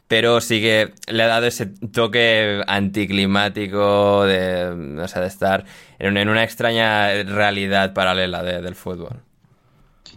pero 0.09 0.41
sí 0.41 0.59
que 0.59 0.91
le 1.07 1.21
ha 1.21 1.27
dado 1.27 1.45
ese 1.45 1.67
toque 1.67 2.63
anticlimático 2.65 4.25
de, 4.25 4.97
o 4.99 5.07
sea, 5.07 5.21
de 5.21 5.27
estar 5.27 5.65
en, 5.99 6.17
una 6.27 6.43
extraña 6.43 7.13
realidad 7.23 7.93
paralela 7.93 8.41
del 8.41 8.73
fútbol. 8.73 9.21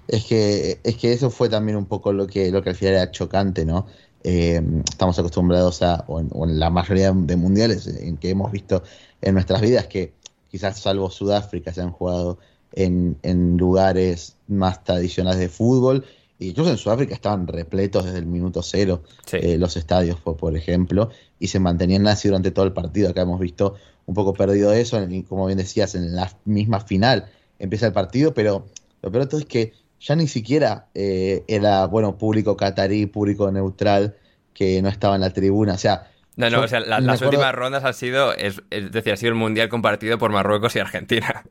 Es 0.09 0.25
que, 0.25 0.81
es 0.83 0.97
que 0.97 1.13
eso 1.13 1.29
fue 1.29 1.51
también 1.51 1.77
un 1.77 1.85
poco 1.85 2.15
lo 2.15 2.27
que, 2.27 2.51
lo 2.51 2.63
que 2.63 2.71
al 2.71 2.77
final 2.77 2.95
era 2.95 3.11
chocante, 3.11 3.67
¿no? 3.67 3.87
Eh, 4.25 4.63
estamos 4.89 5.19
acostumbrados 5.19 5.83
a, 5.83 6.05
o 6.07 6.21
en, 6.21 6.59
la 6.59 6.71
mayoría 6.71 7.13
de 7.13 7.37
mundiales 7.37 7.87
en 7.87 8.17
que 8.17 8.31
hemos 8.31 8.53
visto 8.53 8.83
en 9.21 9.35
nuestras 9.35 9.61
vidas, 9.61 9.87
que 9.87 10.13
quizás 10.51 10.79
salvo 10.79 11.11
Sudáfrica 11.11 11.73
se 11.73 11.81
han 11.81 11.91
jugado 11.91 12.39
en, 12.73 13.57
lugares 13.57 14.37
más 14.49 14.85
tradicionales 14.85 15.41
de 15.41 15.49
fútbol. 15.49 16.05
Y 16.39 16.51
incluso 16.51 16.71
en 16.71 16.77
Sudáfrica 16.77 17.15
estaban 17.15 17.47
repletos 17.47 18.05
desde 18.05 18.19
el 18.19 18.27
minuto 18.27 18.63
cero 18.63 19.03
eh, 19.33 19.59
los 19.59 19.77
estadios, 19.77 20.19
por, 20.21 20.57
ejemplo, 20.57 21.11
y 21.39 21.49
se 21.49 21.61
mantenían 21.61 22.07
así 22.09 22.29
durante 22.29 22.51
todo 22.51 22.65
el 22.65 22.73
partido. 22.73 23.11
Acá 23.11 23.23
hemos 23.23 23.39
visto 23.39 23.77
un 24.07 24.15
poco 24.15 24.35
perdido 24.35 24.73
eso, 24.73 24.99
como 25.29 25.47
bien 25.47 25.59
decías, 25.59 25.95
en 25.95 26.17
la 26.17 26.33
misma 26.45 26.81
final 26.81 27.31
empieza 27.61 27.87
el 27.87 27.93
partido, 27.93 28.35
pero 28.35 28.67
lo 29.03 29.13
peor 29.13 29.25
de 29.25 29.31
todo 29.31 29.41
es 29.41 29.47
que 29.47 29.73
ya 30.03 30.17
ni 30.17 30.27
siquiera 30.27 30.89
eh, 30.95 31.45
era, 31.47 31.87
bueno, 31.87 32.19
público 32.19 32.57
catarí, 32.57 33.07
público 33.07 33.51
neutral, 33.53 34.17
que 34.53 34.83
no 34.83 34.89
estaba 34.89 35.15
en 35.15 35.21
la 35.21 35.31
tribuna. 35.31 35.75
O 35.75 35.79
sea, 35.79 36.11
no, 36.37 36.51
no, 36.51 36.63
o 36.63 36.69
sea, 36.69 36.81
las 36.81 37.23
últimas 37.23 37.55
rondas 37.55 37.85
han 37.85 37.95
sido, 37.95 38.35
es, 38.35 38.61
decir, 38.71 39.13
ha 39.13 39.17
sido 39.17 39.31
el 39.31 39.39
mundial 39.39 39.69
compartido 39.69 40.19
por 40.19 40.33
Marruecos 40.33 40.75
y 40.77 40.81
Argentina. 40.81 41.45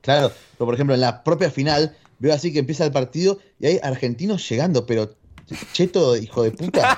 Claro, 0.00 0.32
pero 0.52 0.66
por 0.66 0.74
ejemplo, 0.74 0.94
en 0.94 1.00
la 1.00 1.24
propia 1.24 1.50
final 1.50 1.94
veo 2.20 2.32
así 2.32 2.52
que 2.52 2.60
empieza 2.60 2.84
el 2.84 2.92
partido 2.92 3.38
y 3.58 3.66
hay 3.66 3.80
argentinos 3.82 4.48
llegando, 4.48 4.86
pero 4.86 5.14
cheto, 5.72 6.16
hijo 6.16 6.42
de 6.44 6.52
puta, 6.52 6.96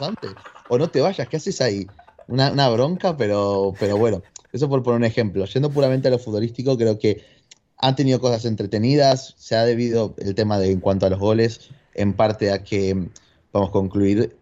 antes. 0.00 0.30
O 0.68 0.78
no 0.78 0.88
te 0.88 1.00
vayas, 1.00 1.28
¿qué 1.28 1.36
haces 1.36 1.60
ahí? 1.60 1.86
Una, 2.26 2.52
una, 2.52 2.68
bronca, 2.70 3.16
pero, 3.16 3.72
pero 3.78 3.96
bueno, 3.96 4.22
eso 4.52 4.68
por 4.68 4.82
poner 4.82 4.98
un 4.98 5.04
ejemplo. 5.04 5.44
Yendo 5.44 5.70
puramente 5.70 6.08
a 6.08 6.10
lo 6.10 6.18
futbolístico, 6.18 6.76
creo 6.76 6.98
que 6.98 7.22
han 7.78 7.96
tenido 7.96 8.20
cosas 8.20 8.44
entretenidas, 8.44 9.34
se 9.38 9.56
ha 9.56 9.64
debido 9.64 10.14
el 10.18 10.34
tema 10.34 10.58
de 10.58 10.70
en 10.70 10.80
cuanto 10.80 11.06
a 11.06 11.10
los 11.10 11.18
goles, 11.18 11.70
en 11.94 12.14
parte 12.14 12.52
a 12.52 12.64
que, 12.64 13.08
vamos 13.52 13.70
a 13.70 13.72
concluir, 13.72 14.36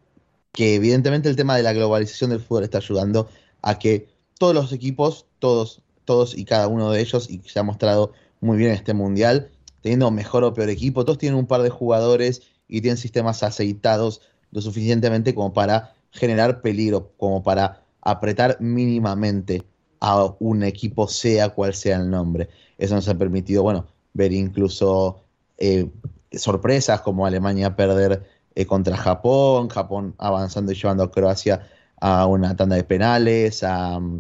que 0.52 0.74
evidentemente 0.74 1.28
el 1.28 1.36
tema 1.36 1.56
de 1.56 1.62
la 1.62 1.74
globalización 1.74 2.30
del 2.30 2.40
fútbol 2.40 2.64
está 2.64 2.78
ayudando 2.78 3.28
a 3.62 3.78
que 3.78 4.08
todos 4.38 4.54
los 4.54 4.72
equipos, 4.72 5.26
todos, 5.38 5.82
todos 6.04 6.36
y 6.36 6.44
cada 6.44 6.66
uno 6.68 6.90
de 6.90 7.00
ellos, 7.00 7.28
y 7.28 7.40
se 7.46 7.58
ha 7.58 7.62
mostrado 7.62 8.12
muy 8.40 8.56
bien 8.56 8.70
en 8.70 8.76
este 8.76 8.94
mundial, 8.94 9.50
teniendo 9.82 10.10
mejor 10.10 10.44
o 10.44 10.54
peor 10.54 10.70
equipo, 10.70 11.04
todos 11.04 11.18
tienen 11.18 11.38
un 11.38 11.46
par 11.46 11.62
de 11.62 11.70
jugadores 11.70 12.42
y 12.68 12.80
tienen 12.80 12.96
sistemas 12.96 13.42
aceitados 13.42 14.22
lo 14.50 14.62
suficientemente 14.62 15.34
como 15.34 15.52
para 15.52 15.94
generar 16.10 16.62
peligro, 16.62 17.12
como 17.18 17.42
para 17.42 17.82
apretar 18.00 18.56
mínimamente 18.60 19.62
a 20.00 20.34
un 20.38 20.62
equipo, 20.62 21.08
sea 21.08 21.50
cual 21.50 21.74
sea 21.74 21.96
el 21.96 22.10
nombre. 22.10 22.48
Eso 22.78 22.94
nos 22.94 23.08
ha 23.08 23.16
permitido, 23.16 23.62
bueno, 23.62 23.86
ver 24.12 24.32
incluso 24.32 25.22
eh, 25.58 25.90
sorpresas 26.32 27.00
como 27.00 27.26
Alemania 27.26 27.76
perder 27.76 28.24
eh, 28.54 28.66
contra 28.66 28.96
Japón, 28.96 29.68
Japón 29.68 30.14
avanzando 30.18 30.72
y 30.72 30.74
llevando 30.74 31.04
a 31.04 31.10
Croacia 31.10 31.68
a 32.00 32.26
una 32.26 32.56
tanda 32.56 32.76
de 32.76 32.84
penales, 32.84 33.62
mm, 33.62 34.18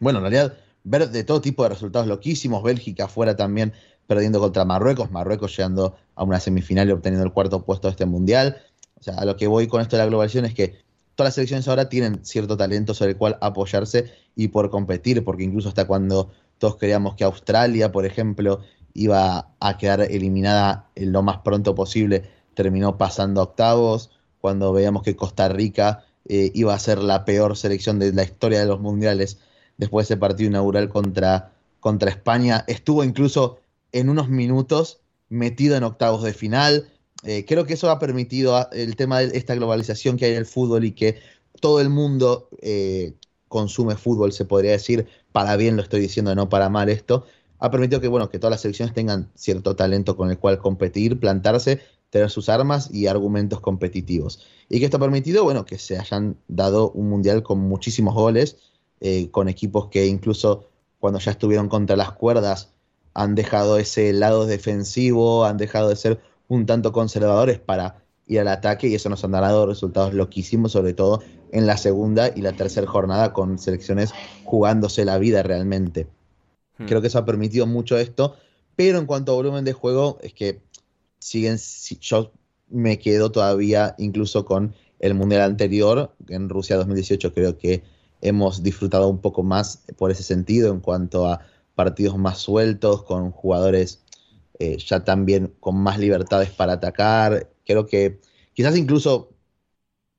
bueno, 0.00 0.18
en 0.18 0.22
realidad 0.22 0.54
ver 0.84 1.10
de 1.10 1.24
todo 1.24 1.40
tipo 1.40 1.62
de 1.62 1.70
resultados 1.70 2.08
loquísimos, 2.08 2.62
Bélgica 2.62 3.04
afuera 3.04 3.36
también 3.36 3.72
perdiendo 4.06 4.40
contra 4.40 4.64
Marruecos, 4.64 5.10
Marruecos 5.10 5.56
llegando 5.56 5.96
a 6.14 6.24
una 6.24 6.40
semifinal 6.40 6.88
y 6.88 6.92
obteniendo 6.92 7.24
el 7.24 7.32
cuarto 7.32 7.64
puesto 7.64 7.88
de 7.88 7.92
este 7.92 8.06
mundial. 8.06 8.56
O 8.98 9.02
sea, 9.02 9.14
a 9.14 9.24
lo 9.24 9.36
que 9.36 9.46
voy 9.46 9.68
con 9.68 9.80
esto 9.80 9.96
de 9.96 10.02
la 10.02 10.08
globalización 10.08 10.46
es 10.46 10.54
que 10.54 10.78
todas 11.14 11.28
las 11.28 11.34
selecciones 11.34 11.68
ahora 11.68 11.88
tienen 11.88 12.24
cierto 12.24 12.56
talento 12.56 12.92
sobre 12.92 13.12
el 13.12 13.18
cual 13.18 13.38
apoyarse 13.40 14.10
y 14.34 14.48
por 14.48 14.70
competir, 14.70 15.22
porque 15.22 15.44
incluso 15.44 15.68
hasta 15.68 15.86
cuando 15.86 16.32
todos 16.60 16.76
creíamos 16.76 17.16
que 17.16 17.24
Australia, 17.24 17.90
por 17.90 18.04
ejemplo, 18.04 18.60
iba 18.92 19.54
a 19.60 19.78
quedar 19.78 20.02
eliminada 20.02 20.90
lo 20.94 21.22
más 21.22 21.38
pronto 21.38 21.74
posible, 21.74 22.30
terminó 22.54 22.98
pasando 22.98 23.42
octavos, 23.42 24.10
cuando 24.42 24.70
veíamos 24.70 25.02
que 25.02 25.16
Costa 25.16 25.48
Rica 25.48 26.04
eh, 26.28 26.52
iba 26.54 26.74
a 26.74 26.78
ser 26.78 26.98
la 26.98 27.24
peor 27.24 27.56
selección 27.56 27.98
de 27.98 28.12
la 28.12 28.24
historia 28.24 28.60
de 28.60 28.66
los 28.66 28.78
mundiales 28.78 29.38
después 29.78 30.06
de 30.06 30.14
ese 30.14 30.20
partido 30.20 30.50
inaugural 30.50 30.90
contra, 30.90 31.54
contra 31.80 32.10
España, 32.10 32.62
estuvo 32.68 33.04
incluso 33.04 33.58
en 33.92 34.10
unos 34.10 34.28
minutos 34.28 35.00
metido 35.30 35.76
en 35.76 35.84
octavos 35.84 36.22
de 36.22 36.34
final. 36.34 36.90
Eh, 37.24 37.46
creo 37.48 37.64
que 37.64 37.72
eso 37.72 37.90
ha 37.90 37.98
permitido 37.98 38.68
el 38.72 38.96
tema 38.96 39.20
de 39.20 39.38
esta 39.38 39.54
globalización 39.54 40.18
que 40.18 40.26
hay 40.26 40.32
en 40.32 40.38
el 40.38 40.46
fútbol 40.46 40.84
y 40.84 40.92
que 40.92 41.20
todo 41.58 41.80
el 41.80 41.88
mundo 41.88 42.50
eh, 42.60 43.14
consume 43.50 43.96
fútbol, 43.96 44.32
se 44.32 44.44
podría 44.44 44.70
decir, 44.70 45.08
para 45.32 45.56
bien 45.56 45.76
lo 45.76 45.82
estoy 45.82 46.00
diciendo, 46.00 46.32
no 46.36 46.48
para 46.48 46.68
mal 46.68 46.88
esto, 46.88 47.24
ha 47.58 47.68
permitido 47.70 48.00
que, 48.00 48.06
bueno, 48.06 48.30
que 48.30 48.38
todas 48.38 48.52
las 48.52 48.60
selecciones 48.60 48.94
tengan 48.94 49.28
cierto 49.34 49.74
talento 49.74 50.16
con 50.16 50.30
el 50.30 50.38
cual 50.38 50.58
competir, 50.58 51.18
plantarse, 51.18 51.80
tener 52.10 52.30
sus 52.30 52.48
armas 52.48 52.94
y 52.94 53.08
argumentos 53.08 53.60
competitivos. 53.60 54.46
Y 54.68 54.78
que 54.78 54.84
esto 54.84 54.98
ha 54.98 55.00
permitido, 55.00 55.42
bueno, 55.42 55.64
que 55.64 55.78
se 55.78 55.98
hayan 55.98 56.36
dado 56.46 56.92
un 56.92 57.08
mundial 57.10 57.42
con 57.42 57.58
muchísimos 57.58 58.14
goles, 58.14 58.56
eh, 59.00 59.30
con 59.32 59.48
equipos 59.48 59.88
que 59.88 60.06
incluso 60.06 60.68
cuando 61.00 61.18
ya 61.18 61.32
estuvieron 61.32 61.68
contra 61.68 61.96
las 61.96 62.12
cuerdas 62.12 62.70
han 63.14 63.34
dejado 63.34 63.78
ese 63.78 64.12
lado 64.12 64.46
defensivo, 64.46 65.44
han 65.44 65.56
dejado 65.56 65.88
de 65.88 65.96
ser 65.96 66.20
un 66.46 66.66
tanto 66.66 66.92
conservadores 66.92 67.58
para 67.58 68.04
ir 68.30 68.38
al 68.38 68.48
ataque 68.48 68.86
y 68.86 68.94
eso 68.94 69.08
nos 69.08 69.24
han 69.24 69.32
dado 69.32 69.66
resultados 69.66 70.14
loquísimos, 70.14 70.70
sobre 70.72 70.94
todo 70.94 71.20
en 71.50 71.66
la 71.66 71.76
segunda 71.76 72.30
y 72.34 72.42
la 72.42 72.52
tercera 72.52 72.86
jornada 72.86 73.32
con 73.32 73.58
selecciones 73.58 74.12
jugándose 74.44 75.04
la 75.04 75.18
vida 75.18 75.42
realmente. 75.42 76.06
Hmm. 76.78 76.86
Creo 76.86 77.00
que 77.00 77.08
eso 77.08 77.18
ha 77.18 77.24
permitido 77.24 77.66
mucho 77.66 77.98
esto, 77.98 78.36
pero 78.76 78.98
en 78.98 79.06
cuanto 79.06 79.32
a 79.32 79.34
volumen 79.34 79.64
de 79.64 79.72
juego, 79.72 80.18
es 80.22 80.32
que 80.32 80.60
siguen, 81.18 81.58
yo 82.00 82.30
me 82.68 83.00
quedo 83.00 83.32
todavía 83.32 83.96
incluso 83.98 84.44
con 84.44 84.74
el 85.00 85.14
Mundial 85.14 85.42
anterior, 85.42 86.14
en 86.28 86.48
Rusia 86.48 86.76
2018 86.76 87.34
creo 87.34 87.58
que 87.58 87.82
hemos 88.20 88.62
disfrutado 88.62 89.08
un 89.08 89.18
poco 89.18 89.42
más 89.42 89.82
por 89.96 90.12
ese 90.12 90.22
sentido 90.22 90.72
en 90.72 90.78
cuanto 90.78 91.26
a 91.26 91.40
partidos 91.74 92.16
más 92.16 92.38
sueltos, 92.38 93.02
con 93.02 93.32
jugadores 93.32 94.04
eh, 94.60 94.76
ya 94.76 95.02
también 95.02 95.54
con 95.58 95.74
más 95.76 95.98
libertades 95.98 96.50
para 96.50 96.74
atacar. 96.74 97.48
Creo 97.72 97.86
que 97.86 98.20
quizás 98.54 98.76
incluso 98.76 99.30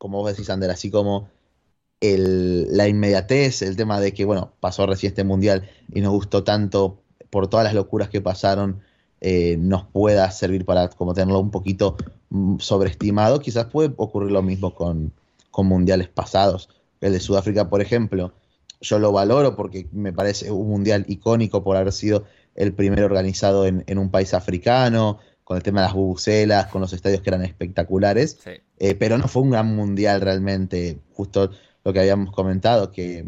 como 0.01 0.17
vos 0.17 0.31
decís, 0.31 0.49
Ander, 0.49 0.71
así 0.71 0.89
como 0.89 1.29
la 1.99 2.87
inmediatez, 2.87 3.61
el 3.61 3.75
tema 3.75 3.99
de 3.99 4.15
que, 4.15 4.25
bueno, 4.25 4.51
pasó 4.59 4.87
recién 4.87 5.11
este 5.11 5.23
mundial 5.23 5.69
y 5.93 6.01
nos 6.01 6.11
gustó 6.11 6.43
tanto 6.43 7.03
por 7.29 7.47
todas 7.47 7.65
las 7.65 7.75
locuras 7.75 8.09
que 8.09 8.19
pasaron, 8.19 8.81
eh, 9.21 9.57
nos 9.59 9.85
pueda 9.85 10.31
servir 10.31 10.65
para 10.65 10.89
como 10.89 11.13
tenerlo 11.13 11.39
un 11.39 11.51
poquito 11.51 11.97
mm, 12.31 12.57
sobreestimado. 12.57 13.41
Quizás 13.41 13.65
puede 13.65 13.93
ocurrir 13.95 14.31
lo 14.31 14.41
mismo 14.41 14.73
con, 14.73 15.13
mundiales 15.55 16.07
pasados. 16.07 16.69
El 16.99 17.13
de 17.13 17.19
Sudáfrica, 17.19 17.69
por 17.69 17.81
ejemplo, 17.81 18.33
yo 18.81 18.97
lo 18.97 19.11
valoro 19.11 19.55
porque 19.55 19.87
me 19.91 20.13
parece 20.13 20.49
un 20.49 20.67
mundial 20.67 21.05
icónico 21.07 21.63
por 21.63 21.77
haber 21.77 21.93
sido 21.93 22.25
el 22.55 22.73
primero 22.73 23.05
organizado 23.05 23.67
en, 23.67 23.83
en 23.85 23.99
un 23.99 24.09
país 24.09 24.33
africano, 24.33 25.19
con 25.51 25.57
el 25.57 25.63
tema 25.63 25.81
de 25.81 25.87
las 25.87 25.95
bubucelas, 25.95 26.67
con 26.67 26.79
los 26.79 26.93
estadios 26.93 27.19
que 27.19 27.29
eran 27.29 27.43
espectaculares, 27.43 28.39
eh, 28.79 28.95
pero 28.95 29.17
no 29.17 29.27
fue 29.27 29.41
un 29.41 29.49
gran 29.49 29.75
mundial 29.75 30.21
realmente, 30.21 30.97
justo 31.11 31.51
lo 31.83 31.91
que 31.91 31.99
habíamos 31.99 32.31
comentado, 32.31 32.89
que 32.89 33.25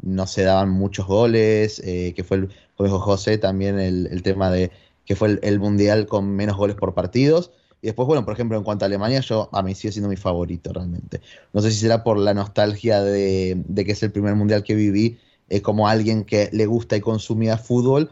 no 0.00 0.26
se 0.26 0.44
daban 0.44 0.70
muchos 0.70 1.06
goles, 1.06 1.78
eh, 1.84 2.14
que 2.16 2.24
fue, 2.24 2.38
el, 2.38 2.48
como 2.74 2.86
dijo 2.86 3.00
José, 3.00 3.36
también 3.36 3.78
el, 3.78 4.22
tema 4.22 4.50
de 4.50 4.70
que 5.04 5.14
fue 5.14 5.38
el, 5.42 5.60
mundial 5.60 6.06
con 6.06 6.34
menos 6.34 6.56
goles 6.56 6.74
por 6.74 6.94
partidos. 6.94 7.50
Y 7.82 7.88
después, 7.88 8.06
bueno, 8.06 8.24
por 8.24 8.32
ejemplo, 8.32 8.56
en 8.56 8.64
cuanto 8.64 8.86
a 8.86 8.86
Alemania, 8.86 9.20
yo 9.20 9.50
a 9.52 9.62
mí 9.62 9.74
sigue 9.74 9.92
siendo 9.92 10.08
mi 10.08 10.16
favorito 10.16 10.72
realmente. 10.72 11.20
No 11.52 11.60
sé 11.60 11.70
si 11.70 11.80
será 11.80 12.02
por 12.02 12.16
la 12.16 12.32
nostalgia 12.32 13.02
de, 13.02 13.62
que 13.76 13.92
es 13.92 14.02
el 14.02 14.10
primer 14.10 14.36
mundial 14.36 14.62
que 14.62 14.74
viví 14.74 15.18
eh, 15.50 15.60
como 15.60 15.86
alguien 15.86 16.24
que 16.24 16.48
le 16.50 16.64
gusta 16.64 16.96
y 16.96 17.02
consumía 17.02 17.58
fútbol, 17.58 18.10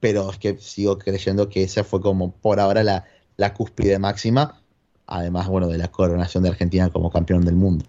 pero 0.00 0.30
es 0.30 0.38
que 0.38 0.56
sigo 0.58 0.98
creyendo 0.98 1.48
que 1.48 1.62
esa 1.62 1.84
fue 1.84 2.00
como 2.00 2.32
por 2.32 2.60
ahora 2.60 2.82
la, 2.82 3.04
la 3.36 3.54
cúspide 3.54 3.98
máxima. 3.98 4.60
además, 5.06 5.48
bueno, 5.48 5.68
de 5.68 5.78
la 5.78 5.88
coronación 5.88 6.42
de 6.42 6.50
Argentina 6.50 6.90
como 6.90 7.10
campeón 7.10 7.44
del 7.44 7.54
mundo. 7.54 7.84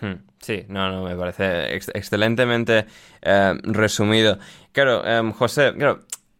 Hmm, 0.00 0.14
sí, 0.40 0.64
no, 0.68 0.90
no, 0.90 1.04
me 1.04 1.14
parece 1.14 1.74
excelentemente 1.74 2.86
eh, 3.22 3.54
resumido. 3.62 4.38
Claro, 4.72 5.06
em, 5.06 5.32
José, 5.32 5.72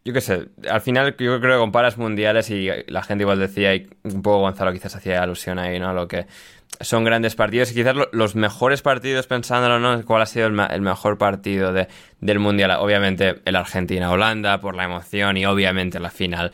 yo 0.05 0.13
qué 0.15 0.21
sé, 0.21 0.49
al 0.69 0.81
final 0.81 1.15
yo 1.19 1.41
creo 1.41 1.57
que 1.57 1.59
comparas 1.59 1.99
mundiales 1.99 2.51
y 2.51 2.69
la 2.89 3.03
gente 3.03 3.23
igual 3.23 3.39
decía, 3.39 3.75
y 3.75 3.89
un 4.03 4.23
poco 4.23 4.41
Gonzalo 4.41 4.73
quizás 4.73 4.97
hacía 4.97 5.23
alusión 5.23 5.59
ahí, 5.59 5.79
¿no? 5.79 5.93
Lo 5.93 6.09
que 6.09 6.27
son 6.81 7.05
grandes 7.05 7.35
partidos 7.35 7.71
y 7.73 7.75
quizás 7.75 7.95
los 8.13 8.35
mejores 8.35 8.83
partidos, 8.83 9.27
pensándolo, 9.27 9.79
¿no? 9.79 10.05
¿Cuál 10.05 10.23
ha 10.23 10.27
sido 10.27 10.47
el, 10.47 10.81
mejor 10.81 11.19
partido 11.19 11.73
de, 11.73 11.89
del 12.21 12.39
mundial? 12.39 12.71
Obviamente 12.79 13.41
el 13.45 13.57
Argentina-Holanda 13.57 14.61
por 14.61 14.75
la 14.75 14.85
emoción 14.85 15.37
y 15.37 15.45
obviamente 15.45 16.01
la 16.01 16.11
final 16.11 16.53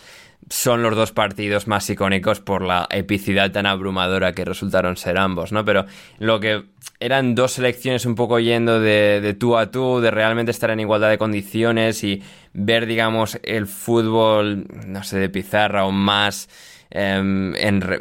son 0.49 0.83
los 0.83 0.95
dos 0.95 1.13
partidos 1.13 1.67
más 1.67 1.89
icónicos 1.91 2.41
por 2.41 2.63
la 2.63 2.87
epicidad 2.91 3.51
tan 3.51 3.67
abrumadora 3.67 4.33
que 4.33 4.45
resultaron 4.45 4.97
ser 4.97 5.19
ambos, 5.19 5.51
¿no? 5.53 5.65
Pero 5.65 5.87
lo 6.19 6.39
que 6.39 6.65
eran 7.01 7.35
dos 7.35 7.53
selecciones 7.53 8.07
un 8.07 8.15
poco 8.15 8.39
yendo 8.39 8.81
de, 8.81 9.21
de, 9.21 9.35
tú 9.35 9.57
a 9.57 9.71
tú, 9.71 10.01
de 10.01 10.11
realmente 10.11 10.53
estar 10.53 10.71
en 10.71 10.81
igualdad 10.81 11.11
de 11.11 11.19
condiciones 11.19 12.05
y 12.05 12.23
ver, 12.53 12.87
digamos, 12.87 13.39
el 13.43 13.67
fútbol, 13.67 14.67
no 14.87 15.03
sé, 15.03 15.19
de 15.19 15.29
pizarra 15.29 15.85
o 15.85 15.91
más 15.91 16.49
Em, 16.91 17.53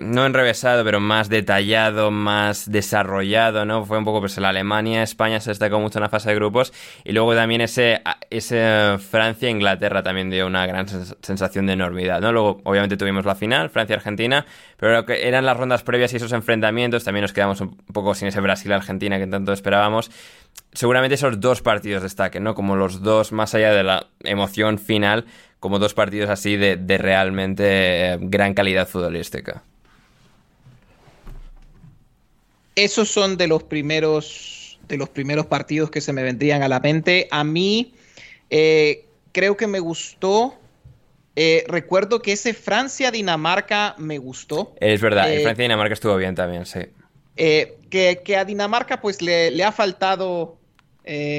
no 0.02 0.26
enrevesado, 0.26 0.84
pero 0.84 1.00
más 1.00 1.28
detallado, 1.28 2.12
más 2.12 2.70
desarrollado, 2.72 3.66
¿no? 3.66 3.84
Fue 3.84 3.98
un 3.98 4.06
poco 4.06 4.20
pues 4.20 4.38
la 4.38 4.50
Alemania, 4.50 5.02
España 5.02 5.40
se 5.40 5.50
destacó 5.50 5.80
mucho 5.80 5.98
en 5.98 6.04
la 6.04 6.10
fase 6.10 6.30
de 6.30 6.36
grupos 6.36 6.72
y 7.04 7.12
luego 7.12 7.34
también 7.34 7.62
ese, 7.62 8.02
ese 8.30 8.98
Francia-Inglaterra 9.00 10.04
también 10.04 10.30
dio 10.30 10.46
una 10.46 10.68
gran 10.68 10.88
sensación 10.88 11.66
de 11.66 11.74
enormidad, 11.74 12.22
¿no? 12.22 12.32
Luego 12.32 12.62
obviamente 12.64 12.96
tuvimos 12.96 13.26
la 13.26 13.34
final, 13.34 13.72
Francia-Argentina, 13.72 14.46
pero 14.78 14.94
lo 14.94 15.06
que 15.06 15.28
eran 15.28 15.46
las 15.46 15.58
rondas 15.58 15.82
previas 15.82 16.14
y 16.14 16.18
esos 16.18 16.32
enfrentamientos, 16.32 17.04
también 17.04 17.24
nos 17.24 17.34
quedamos 17.34 17.62
un 17.62 17.76
poco 17.92 18.14
sin 18.14 18.28
ese 18.28 18.40
Brasil-Argentina 18.40 19.18
que 19.18 19.26
tanto 19.26 19.52
esperábamos. 19.52 20.12
Seguramente 20.74 21.16
esos 21.16 21.40
dos 21.40 21.62
partidos 21.62 22.04
destaquen, 22.04 22.44
¿no? 22.44 22.54
Como 22.54 22.76
los 22.76 23.02
dos, 23.02 23.32
más 23.32 23.56
allá 23.56 23.72
de 23.72 23.84
la 23.84 24.08
emoción 24.24 24.78
final, 24.78 25.26
como 25.66 25.80
dos 25.80 25.96
partidos 25.96 26.30
así 26.30 26.58
de, 26.58 26.98
realmente 27.00 27.64
eh, 27.66 28.18
gran 28.22 28.54
calidad 28.54 28.88
futbolística. 28.88 29.64
Esos 32.76 33.10
son 33.10 33.36
de 33.36 33.48
los 33.48 33.64
primeros 33.64 34.78
de 34.88 34.98
los 34.98 35.10
primeros 35.10 35.48
partidos 35.48 35.90
que 35.90 36.02
se 36.02 36.14
me 36.14 36.22
vendrían 36.22 36.62
a 36.62 36.68
la 36.68 36.80
mente. 36.82 37.28
A 37.32 37.44
mí 37.44 37.96
eh, 38.52 39.06
creo 39.32 39.58
que 39.58 39.66
me 39.66 39.80
gustó. 39.80 40.54
Eh, 41.36 41.64
recuerdo 41.68 42.22
que 42.22 42.34
ese 42.34 42.54
Francia-Dinamarca 42.54 43.96
me 43.98 44.20
gustó. 44.20 44.76
Es 44.80 45.02
verdad, 45.02 45.24
Francia-Dinamarca 45.24 45.96
estuvo 45.96 46.16
bien 46.16 46.36
también, 46.36 46.68
sí. 46.68 46.82
que, 47.36 48.38
a 48.38 48.46
Dinamarca 48.46 49.02
pues 49.02 49.20
le, 49.24 49.50
le 49.50 49.64
ha 49.64 49.72
faltado 49.72 50.60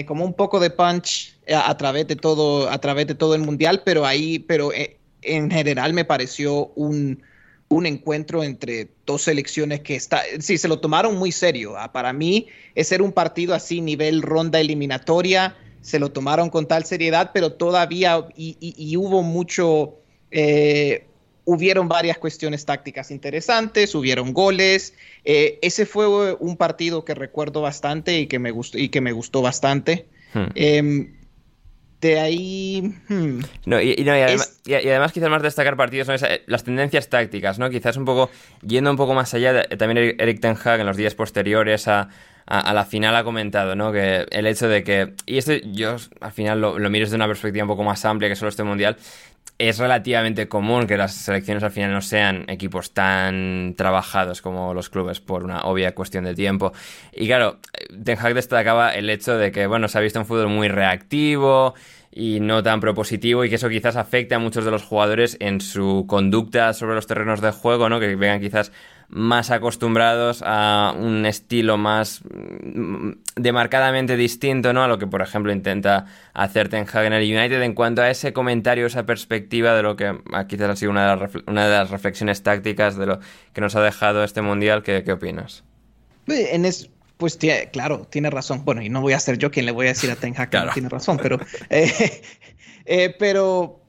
como 0.09 0.25
un 0.25 0.35
poco 0.35 0.59
de 0.59 0.71
punch 0.71 1.36
a, 1.49 1.77
través 1.77 2.07
de 2.09 2.17
todo, 2.17 2.71
a 2.71 2.79
través 2.81 3.07
de 3.07 3.15
todo 3.15 3.35
el 3.35 3.43
mundial, 3.43 3.83
pero 3.85 4.07
ahí, 4.07 4.39
pero 4.39 4.73
eh, 4.73 4.97
en 5.23 5.51
general 5.51 5.93
me 5.93 6.05
pareció 6.05 6.69
un, 6.75 7.23
un 7.69 7.87
encuentro 7.87 8.45
entre 8.45 8.89
dos 9.05 9.23
selecciones 9.23 9.81
que 9.81 9.97
está, 9.97 10.23
sí, 10.41 10.59
se 10.59 10.69
lo 10.69 10.81
tomaron 10.81 11.17
muy 11.17 11.33
serio. 11.33 11.77
Ah, 11.77 11.93
para 11.93 12.13
mí, 12.13 12.47
es 12.75 12.89
ser 12.89 13.03
un 13.03 13.13
partido 13.13 13.55
así, 13.55 13.81
nivel 13.81 14.23
ronda 14.23 14.61
eliminatoria, 14.61 15.57
se 15.81 15.99
lo 15.99 16.11
tomaron 16.11 16.51
con 16.51 16.67
tal 16.67 16.85
seriedad, 16.85 17.31
pero 17.33 17.53
todavía, 17.53 18.27
y, 18.37 18.97
hubo 18.97 19.23
mucho, 19.23 19.95
eh, 20.33 21.07
hubieron 21.45 21.87
varias 21.87 22.19
cuestiones 22.19 22.65
tácticas 22.65 23.13
interesantes, 23.13 23.95
hubieron 23.95 24.33
goles. 24.33 24.95
Eh, 25.25 25.61
ese 25.63 25.87
fue 25.87 26.35
un 26.35 26.57
partido 26.57 27.05
que 27.05 27.15
recuerdo 27.15 27.61
bastante 27.61 28.19
y 28.19 28.27
que 28.27 28.41
me 28.41 28.51
gustó, 28.51 28.79
y 28.79 28.89
que 28.89 29.01
me 29.01 29.13
gustó 29.13 29.43
bastante. 29.43 30.07
Hmm. 30.35 30.47
Em, 30.57 31.17
de 32.01 32.21
ahí. 32.21 32.95
Hmm. 33.09 33.41
No, 33.65 33.81
y, 33.81 34.09
además, 34.09 35.13
quizás 35.13 35.31
más 35.31 35.43
destacar 35.43 35.77
partidos 35.77 36.07
son 36.07 36.29
las 36.47 36.65
tendencias 36.65 37.09
tácticas, 37.09 37.59
¿no? 37.59 37.71
Quizás 37.71 37.97
un 37.97 38.05
poco, 38.05 38.31
yendo 38.67 38.91
un 38.91 38.97
poco 38.97 39.15
más 39.15 39.33
allá, 39.35 39.65
también 39.65 40.17
Eric 40.19 40.41
Ten 40.41 40.57
Hag 40.63 40.81
en 40.81 40.87
los 40.87 40.97
días 40.97 41.15
posteriores 41.15 41.89
a, 41.89 42.09
la 42.47 42.85
final 42.85 43.17
ha 43.17 43.25
comentado, 43.25 43.75
¿no? 43.75 43.91
Que 43.93 44.27
el 44.31 44.47
hecho 44.47 44.69
de 44.69 44.85
que. 44.85 45.15
Y 45.27 45.39
esto 45.39 45.53
yo 45.55 45.97
al 46.21 46.33
final 46.33 46.61
lo, 46.61 46.79
lo 46.79 46.91
miro 46.91 47.05
desde 47.05 47.17
una 47.17 47.27
perspectiva 47.27 47.65
un 47.65 47.69
poco 47.69 47.83
más 47.83 48.05
amplia 48.05 48.29
que 48.29 48.37
solo 48.37 48.51
este 48.51 48.63
mundial 48.63 48.97
es 49.59 49.79
relativamente 49.79 50.49
común 50.49 50.87
que 50.87 50.97
las 50.97 51.15
selecciones 51.15 51.63
al 51.63 51.71
final 51.71 51.93
no 51.93 52.03
sean 52.03 52.45
equipos 52.49 52.93
tan 52.93 53.75
trabajados 53.77 54.43
como 54.43 54.75
los 54.75 54.91
clubes 54.91 55.21
por 55.21 55.45
una 55.45 55.63
obvia 55.63 55.95
cuestión 55.95 56.25
de 56.25 56.35
tiempo. 56.35 56.73
Y 57.13 57.27
claro, 57.27 57.59
Ten 58.05 58.19
Hag 58.19 58.35
destacaba 58.35 58.95
el 58.95 59.09
hecho 59.09 59.37
de 59.39 59.53
que, 59.53 59.67
bueno, 59.67 59.89
se 59.89 59.99
ha 59.99 60.01
visto 60.03 60.19
un 60.19 60.27
fútbol 60.27 60.49
muy 60.49 60.69
reactivo 60.69 61.75
y 62.11 62.41
no 62.41 62.63
tan 62.63 62.81
propositivo 62.81 63.45
y 63.45 63.49
que 63.49 63.57
eso 63.57 63.69
quizás 63.69 63.97
afecte 63.97 64.35
a 64.35 64.39
muchos 64.39 64.65
de 64.65 64.71
los 64.71 64.83
jugadores 64.83 65.37
en 65.41 65.61
su 65.61 66.05
conducta 66.07 66.73
sobre 66.73 66.95
los 66.95 67.07
terrenos 67.07 67.41
de 67.41 67.51
juego, 67.51 67.89
¿no? 67.89 67.99
Que 68.01 68.15
vengan 68.15 68.41
quizás 68.41 68.73
más 69.09 69.51
acostumbrados 69.51 70.43
a 70.45 70.95
un 70.97 71.27
estilo 71.27 71.77
más 71.77 72.23
mm, 72.25 73.13
demarcadamente 73.37 74.17
distinto, 74.17 74.73
¿no? 74.73 74.85
A 74.85 74.89
lo 74.89 74.99
que, 74.99 75.07
por 75.07 75.23
ejemplo, 75.23 75.53
intenta 75.53 76.07
hacer 76.35 76.69
Ten 76.69 76.87
Hag 76.93 77.07
en 77.07 77.13
el 77.13 77.23
United 77.23 77.63
en 77.63 77.75
cuanto 77.75 78.03
a 78.03 78.11
ese 78.11 78.33
comentario, 78.33 78.87
esa 78.87 79.07
perspectiva 79.07 79.75
de 79.75 79.83
lo 79.83 79.97
que 79.97 80.19
quizás 80.49 80.71
ha 80.71 80.77
sido 80.77 80.91
una 80.91 81.11
de, 81.11 81.17
las, 81.17 81.31
una 81.47 81.65
de 81.67 81.71
las 81.71 81.91
reflexiones 81.91 82.43
tácticas 82.43 82.97
de 82.97 83.07
lo 83.07 83.21
que 83.53 83.61
nos 83.61 83.77
ha 83.77 83.83
dejado 83.83 84.25
este 84.25 84.43
Mundial. 84.43 84.83
¿Qué, 84.83 85.05
qué 85.05 85.13
opinas? 85.13 85.65
En 86.27 86.65
es, 86.65 86.91
pues 87.17 87.39
claro, 87.73 88.07
tiene 88.11 88.31
razón. 88.31 88.65
Bueno, 88.65 88.83
y 88.83 88.89
no 88.89 89.01
voy 89.01 89.13
a 89.13 89.21
ser 89.21 89.39
yo 89.39 89.51
quien 89.51 89.67
le 89.67 89.73
voy 89.73 89.87
a 89.87 89.91
decir 89.91 90.11
a 90.11 90.17
Ten 90.17 90.35
Hag 90.37 90.51
que 90.51 90.59
no 90.59 90.73
tiene 90.73 90.89
razón, 90.89 91.19
pero... 91.23 91.39
Eh, 91.71 92.23
eh, 92.85 93.15
pero 93.19 93.81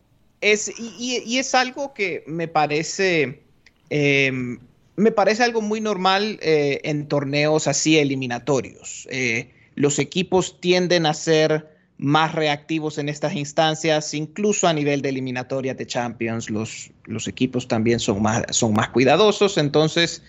es... 0.41 0.71
Y, 0.79 1.37
es 1.37 1.55
algo 1.55 1.93
que 1.93 2.23
me 2.27 2.47
parece... 2.47 3.43
Em, 3.89 4.59
me 4.97 5.11
parece 5.11 5.43
algo 5.43 5.61
muy 5.61 5.79
normal 5.79 6.39
eh, 6.41 6.81
en 6.83 7.07
torneos 7.07 7.67
así 7.67 7.97
eliminatorios. 7.97 9.07
Eh, 9.11 9.53
los 9.75 9.99
equipos 9.99 10.59
tienden 10.59 11.05
a 11.05 11.13
ser 11.13 11.77
más 11.99 12.33
reactivos 12.33 12.97
en 12.97 13.07
estas 13.07 13.35
instancias, 13.35 14.13
incluso 14.15 14.67
a 14.67 14.73
nivel 14.73 15.03
de 15.03 15.09
eliminatoria 15.09 15.75
de 15.75 15.85
Champions, 15.85 16.49
los, 16.49 16.91
los 17.05 17.27
equipos 17.27 17.67
también 17.67 17.99
son 17.99 18.23
más, 18.23 18.43
son 18.49 18.73
más 18.73 18.89
cuidadosos. 18.89 19.59
Entonces, 19.59 20.23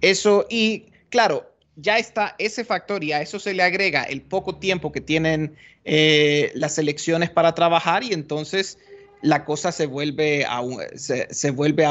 eso, 0.00 0.46
y 0.48 0.86
claro, 1.10 1.52
ya 1.74 1.98
está 1.98 2.36
ese 2.38 2.64
factor 2.64 3.02
y 3.02 3.12
a 3.12 3.22
eso 3.22 3.40
se 3.40 3.54
le 3.54 3.64
agrega 3.64 4.04
el 4.04 4.22
poco 4.22 4.56
tiempo 4.56 4.92
que 4.92 5.00
tienen 5.00 5.56
eh, 5.84 6.52
las 6.54 6.76
selecciones 6.76 7.30
para 7.30 7.54
trabajar 7.56 8.04
y 8.04 8.12
entonces 8.12 8.78
la 9.22 9.44
cosa 9.44 9.70
se 9.72 9.86
vuelve 9.86 10.44
aún, 10.44 10.80
se, 10.96 11.50
vuelve 11.50 11.86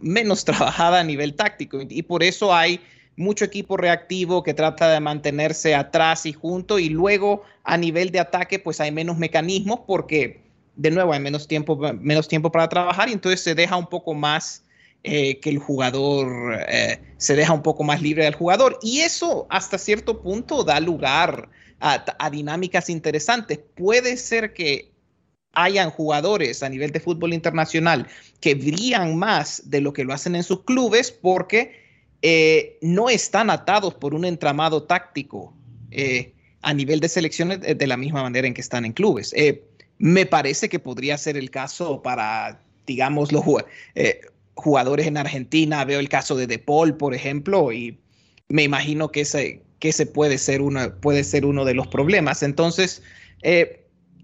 menos 0.00 0.44
trabajada 0.46 1.00
a 1.00 1.04
nivel 1.04 1.34
táctico. 1.34 1.80
Y, 1.88 2.02
por 2.02 2.22
eso 2.22 2.54
hay 2.54 2.80
mucho 3.16 3.44
equipo 3.44 3.76
reactivo 3.76 4.42
que 4.42 4.54
trata 4.54 4.90
de 4.90 5.00
mantenerse 5.00 5.74
atrás 5.74 6.26
y 6.26 6.32
junto. 6.32 6.78
Y 6.78 6.88
luego 6.88 7.42
a 7.64 7.76
nivel 7.76 8.10
de 8.10 8.20
ataque, 8.20 8.58
pues 8.58 8.80
hay 8.80 8.92
menos 8.92 9.18
mecanismos 9.18 9.80
porque, 9.86 10.42
de 10.76 10.90
nuevo, 10.92 11.12
hay 11.12 11.20
menos 11.20 11.48
tiempo, 11.48 11.76
menos 12.00 12.28
tiempo 12.28 12.52
para 12.52 12.68
trabajar 12.68 13.08
y 13.08 13.12
entonces 13.12 13.40
se 13.40 13.54
deja 13.54 13.76
un 13.76 13.88
poco 13.88 14.14
más 14.14 14.62
eh, 15.02 15.40
que 15.40 15.50
el 15.50 15.58
jugador, 15.58 16.56
eh, 16.68 17.00
se 17.16 17.34
deja 17.34 17.52
un 17.52 17.62
poco 17.62 17.82
más 17.82 18.00
libre 18.00 18.26
al 18.26 18.34
jugador. 18.34 18.78
Y 18.80 19.00
eso 19.00 19.46
hasta 19.50 19.76
cierto 19.76 20.22
punto 20.22 20.62
da 20.62 20.78
lugar 20.80 21.48
a 21.78 22.30
dinámicas 22.30 22.88
interesantes. 22.88 23.60
Puede 23.74 24.16
ser 24.16 24.54
que 24.54 24.95
hayan 25.56 25.90
jugadores 25.90 26.62
a 26.62 26.68
nivel 26.68 26.92
de 26.92 27.00
fútbol 27.00 27.32
internacional 27.32 28.06
que 28.40 28.54
brillan 28.54 29.16
más 29.16 29.62
de 29.64 29.80
lo 29.80 29.92
que 29.92 30.04
lo 30.04 30.12
hacen 30.12 30.36
en 30.36 30.42
sus 30.42 30.62
clubes 30.64 31.10
porque 31.10 31.80
eh, 32.22 32.78
no 32.82 33.08
están 33.08 33.50
atados 33.50 33.94
por 33.94 34.14
un 34.14 34.26
entramado 34.26 34.82
táctico 34.82 35.54
eh, 35.90 36.34
a 36.60 36.74
nivel 36.74 37.00
de 37.00 37.08
selecciones 37.08 37.60
de 37.60 37.86
la 37.86 37.96
misma 37.96 38.22
manera 38.22 38.46
en 38.46 38.52
que 38.52 38.60
están 38.60 38.84
en 38.84 38.92
clubes. 38.92 39.32
Eh, 39.34 39.64
me 39.98 40.26
parece 40.26 40.68
que 40.68 40.78
podría 40.78 41.16
ser 41.16 41.38
el 41.38 41.50
caso 41.50 42.02
para, 42.02 42.60
digamos, 42.86 43.32
los 43.32 43.42
jugadores 44.54 45.06
en 45.06 45.16
Argentina. 45.16 45.84
Veo 45.86 46.00
el 46.00 46.10
caso 46.10 46.36
de 46.36 46.46
De 46.46 46.58
Paul, 46.58 46.98
por 46.98 47.14
ejemplo, 47.14 47.72
y 47.72 47.98
me 48.48 48.62
imagino 48.62 49.10
que 49.10 49.22
ese, 49.22 49.62
que 49.78 49.90
puede, 50.12 50.36
ser 50.36 50.60
uno, 50.60 50.94
puede 51.00 51.24
ser 51.24 51.46
uno 51.46 51.64
de 51.64 51.72
los 51.72 51.86
problemas. 51.86 52.42
Entonces, 52.42 53.02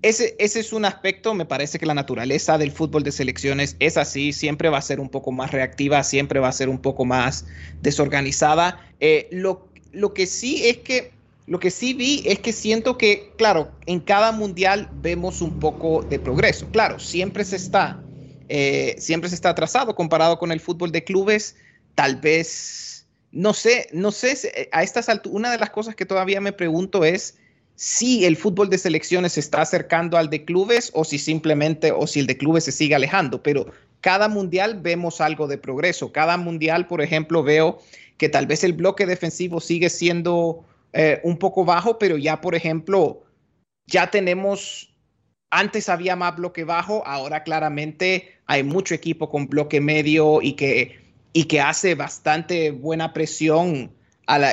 ese, 0.02 0.34
es 0.38 0.72
un 0.72 0.84
aspecto, 0.84 1.32
me 1.32 1.44
parece 1.44 1.78
que 1.78 1.86
la 1.86 1.94
naturaleza 1.94 2.58
del 2.58 2.72
fútbol 2.72 3.04
de 3.04 3.12
selecciones 3.12 3.76
es 3.78 3.96
así, 3.96 4.32
siempre 4.32 4.68
va 4.68 4.78
a 4.78 4.82
ser 4.82 4.98
un 4.98 5.08
poco 5.08 5.30
más 5.30 5.52
reactiva, 5.52 6.02
siempre 6.02 6.40
va 6.40 6.48
a 6.48 6.52
ser 6.52 6.68
un 6.68 6.78
poco 6.78 7.04
más 7.04 7.46
desorganizada. 7.82 8.84
Eh, 8.98 9.28
lo, 9.30 9.68
lo 9.92 10.12
que 10.12 10.26
sí 10.26 10.66
es 10.66 10.78
que, 10.78 11.12
lo 11.46 11.60
que 11.60 11.70
sí 11.70 11.94
vi 11.94 12.24
es 12.26 12.40
que 12.40 12.52
siento 12.52 12.98
que, 12.98 13.32
claro, 13.38 13.70
en 13.86 14.00
cada 14.00 14.32
mundial 14.32 14.90
vemos 14.92 15.40
un 15.40 15.60
poco 15.60 16.02
de 16.02 16.18
progreso. 16.18 16.68
Claro, 16.72 16.98
siempre 16.98 17.44
se 17.44 17.56
está, 17.56 18.02
eh, 18.48 18.96
siempre 18.98 19.28
se 19.28 19.36
está 19.36 19.50
atrasado 19.50 19.94
comparado 19.94 20.36
con 20.38 20.50
el 20.50 20.58
fútbol 20.58 20.90
de 20.90 21.04
clubes, 21.04 21.54
tal 21.94 22.16
vez, 22.16 23.06
no 23.30 23.54
sé, 23.54 23.88
no 23.92 24.10
sé, 24.10 24.68
a 24.72 24.82
estas 24.82 25.08
alturas, 25.08 25.36
una 25.36 25.52
de 25.52 25.58
las 25.58 25.70
cosas 25.70 25.94
que 25.94 26.06
todavía 26.06 26.40
me 26.40 26.52
pregunto 26.52 27.04
es 27.04 27.36
si 27.82 28.24
el 28.26 28.36
fútbol 28.36 28.70
de 28.70 28.78
selecciones 28.78 29.32
se 29.32 29.40
está 29.40 29.62
acercando 29.62 30.16
al 30.16 30.30
de 30.30 30.44
clubes 30.44 30.92
o 30.94 31.02
si 31.02 31.18
simplemente, 31.18 31.90
o 31.90 32.06
si 32.06 32.20
el 32.20 32.28
de 32.28 32.36
clubes 32.38 32.62
se 32.62 32.70
sigue 32.70 32.94
alejando, 32.94 33.42
pero 33.42 33.66
cada 34.00 34.28
mundial 34.28 34.80
vemos 34.80 35.20
algo 35.20 35.48
de 35.48 35.58
progreso. 35.58 36.12
Cada 36.12 36.36
mundial, 36.36 36.86
por 36.86 37.02
ejemplo, 37.02 37.42
veo 37.42 37.80
que 38.18 38.28
tal 38.28 38.46
vez 38.46 38.62
el 38.62 38.74
bloque 38.74 39.04
defensivo 39.04 39.60
sigue 39.60 39.90
siendo 39.90 40.64
eh, 40.92 41.20
un 41.24 41.38
poco 41.38 41.64
bajo, 41.64 41.98
pero 41.98 42.16
ya, 42.16 42.40
por 42.40 42.54
ejemplo, 42.54 43.24
ya 43.86 44.12
tenemos, 44.12 44.94
antes 45.50 45.88
había 45.88 46.14
más 46.14 46.36
bloque 46.36 46.62
bajo, 46.62 47.04
ahora 47.04 47.42
claramente 47.42 48.38
hay 48.46 48.62
mucho 48.62 48.94
equipo 48.94 49.28
con 49.28 49.48
bloque 49.48 49.80
medio 49.80 50.40
y 50.40 50.52
que, 50.52 51.00
y 51.32 51.46
que 51.46 51.60
hace 51.60 51.96
bastante 51.96 52.70
buena 52.70 53.12
presión 53.12 53.92
a 54.28 54.38
la, 54.38 54.52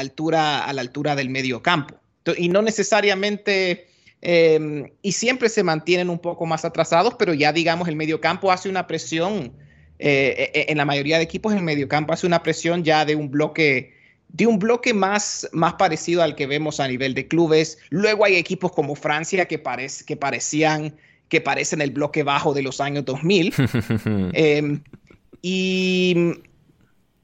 altura, 0.00 0.64
a 0.64 0.72
la 0.72 0.80
altura 0.80 1.14
del 1.14 1.28
medio 1.30 1.62
campo. 1.62 2.00
Y 2.36 2.48
no 2.48 2.62
necesariamente, 2.62 3.86
em, 4.20 4.90
y 5.02 5.12
siempre 5.12 5.48
se 5.48 5.62
mantienen 5.62 6.10
un 6.10 6.18
poco 6.18 6.46
más 6.46 6.64
atrasados, 6.64 7.14
pero 7.18 7.34
ya 7.34 7.52
digamos 7.52 7.88
el 7.88 7.96
medio 7.96 8.20
campo 8.20 8.52
hace 8.52 8.68
una 8.68 8.86
presión, 8.86 9.52
eh, 9.98 10.50
e, 10.54 10.60
e, 10.60 10.66
en 10.72 10.78
la 10.78 10.84
mayoría 10.84 11.18
de 11.18 11.24
equipos 11.24 11.52
el 11.52 11.62
medio 11.62 11.88
campo 11.88 12.12
hace 12.12 12.26
una 12.26 12.42
presión 12.42 12.84
ya 12.84 13.04
de 13.04 13.16
un 13.16 13.30
bloque 13.30 13.98
de 14.32 14.46
un 14.46 14.60
bloque 14.60 14.94
más, 14.94 15.48
más 15.52 15.74
parecido 15.74 16.22
al 16.22 16.36
que 16.36 16.46
vemos 16.46 16.78
a 16.78 16.86
nivel 16.86 17.14
de 17.14 17.26
clubes. 17.26 17.78
Luego 17.90 18.24
hay 18.24 18.36
equipos 18.36 18.70
como 18.70 18.94
Francia 18.94 19.46
que, 19.46 19.60
que 20.06 20.16
parecían 20.16 20.94
que 21.30 21.40
parecen 21.40 21.80
el 21.80 21.92
bloque 21.92 22.22
bajo 22.22 22.52
de 22.52 22.62
los 22.62 22.80
años 22.80 23.06
2000. 23.06 23.54
Em, 24.34 24.82
y, 25.40 26.32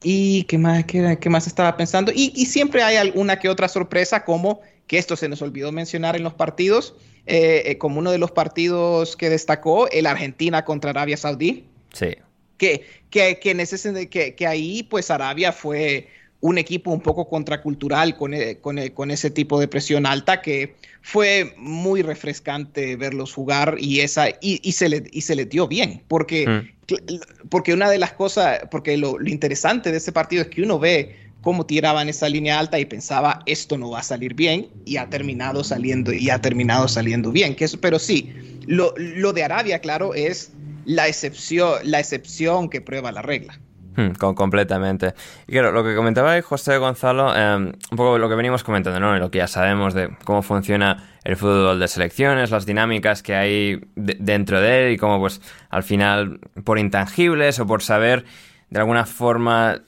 y 0.01 0.43
¿qué 0.43 0.57
más, 0.57 0.85
qué, 0.85 1.17
qué 1.21 1.29
más 1.29 1.45
estaba 1.45 1.77
pensando? 1.77 2.11
Y, 2.15 2.31
y, 2.35 2.45
siempre 2.45 2.81
hay 2.81 2.95
alguna 2.95 3.37
que 3.37 3.49
otra 3.49 3.67
sorpresa 3.67 4.23
como 4.23 4.61
que 4.87 4.97
esto 4.97 5.15
se 5.15 5.29
nos 5.29 5.41
olvidó 5.41 5.71
mencionar 5.71 6.15
en 6.15 6.23
los 6.23 6.33
partidos, 6.33 6.95
eh, 7.25 7.63
eh, 7.65 7.77
como 7.77 7.99
uno 7.99 8.11
de 8.11 8.17
los 8.17 8.31
partidos 8.31 9.17
que 9.17 9.29
destacó, 9.29 9.89
el 9.89 10.05
Argentina 10.05 10.63
contra 10.65 10.91
Arabia 10.91 11.17
Saudí. 11.17 11.65
Sí. 11.93 12.15
Que, 12.57 12.85
que, 13.09 13.37
que, 13.39 13.51
en 13.51 13.59
ese, 13.59 14.09
que, 14.09 14.33
que 14.33 14.47
ahí 14.47 14.83
pues 14.83 15.11
Arabia 15.11 15.51
fue 15.51 16.07
un 16.39 16.57
equipo 16.57 16.91
un 16.91 17.01
poco 17.01 17.27
contracultural 17.27 18.15
con, 18.15 18.33
eh, 18.33 18.57
con, 18.59 18.79
con, 18.89 19.11
ese 19.11 19.29
tipo 19.29 19.59
de 19.59 19.67
presión 19.67 20.05
alta 20.05 20.41
que 20.41 20.75
fue 21.01 21.53
muy 21.57 22.01
refrescante 22.01 22.95
verlos 22.95 23.33
jugar 23.33 23.75
y, 23.79 24.01
esa, 24.01 24.29
y, 24.29 24.59
y 24.61 24.71
se, 24.71 24.89
le, 24.89 25.03
y 25.11 25.21
se 25.21 25.35
le 25.35 25.45
dio 25.45 25.67
bien, 25.67 26.03
porque, 26.07 26.47
mm. 26.47 27.47
porque 27.49 27.73
una 27.73 27.89
de 27.89 27.97
las 27.97 28.13
cosas, 28.13 28.61
porque 28.71 28.97
lo, 28.97 29.17
lo, 29.19 29.29
interesante 29.29 29.91
de 29.91 29.97
ese 29.97 30.11
partido 30.11 30.43
es 30.43 30.49
que 30.49 30.61
uno 30.61 30.79
ve 30.79 31.26
cómo 31.47 31.65
tiraban 31.65 32.09
esa 32.09 32.27
línea 32.27 32.59
alta 32.59 32.77
y 32.77 32.83
pensaba 32.83 33.39
esto 33.45 33.77
no 33.77 33.89
va 33.91 33.99
a 33.99 34.03
salir 34.03 34.33
bien 34.33 34.67
y 34.83 34.97
ha 34.97 35.09
terminado 35.09 35.63
saliendo 35.63 36.11
y 36.11 36.29
ha 36.29 36.41
terminado 36.41 36.89
saliendo 36.89 37.31
bien. 37.31 37.55
Que 37.55 37.63
eso, 37.63 37.79
pero 37.79 37.99
sí, 37.99 38.59
lo, 38.67 38.93
lo 38.97 39.31
de 39.31 39.45
Arabia, 39.45 39.79
claro, 39.79 40.13
es 40.13 40.51
la 40.83 41.07
excepción, 41.07 41.75
la 41.85 42.01
excepción 42.01 42.69
que 42.69 42.81
prueba 42.81 43.13
la 43.13 43.21
regla. 43.21 43.57
Hmm, 43.95 44.09
completamente. 44.11 45.13
Y 45.47 45.53
claro, 45.53 45.71
lo 45.71 45.85
que 45.85 45.95
comentaba 45.95 46.41
José 46.41 46.79
Gonzalo, 46.79 47.33
eh, 47.33 47.55
un 47.55 47.95
poco 47.95 48.17
lo 48.17 48.27
que 48.27 48.35
venimos 48.35 48.65
comentando, 48.65 48.99
¿no? 48.99 49.17
Lo 49.17 49.31
que 49.31 49.37
ya 49.37 49.47
sabemos 49.47 49.93
de 49.93 50.09
cómo 50.25 50.41
funciona 50.41 51.17
el 51.23 51.37
fútbol 51.37 51.79
de 51.79 51.87
selecciones, 51.87 52.51
las 52.51 52.65
dinámicas 52.65 53.23
que 53.23 53.35
hay 53.35 53.79
de 53.95 54.17
dentro 54.19 54.59
de 54.59 54.87
él 54.87 54.93
y 54.95 54.97
cómo, 54.97 55.17
pues, 55.21 55.39
al 55.69 55.83
final, 55.83 56.41
por 56.65 56.77
intangibles 56.77 57.57
o 57.61 57.65
por 57.65 57.81
saber 57.81 58.25
de 58.69 58.79
alguna 58.79 59.05
forma, 59.05 59.81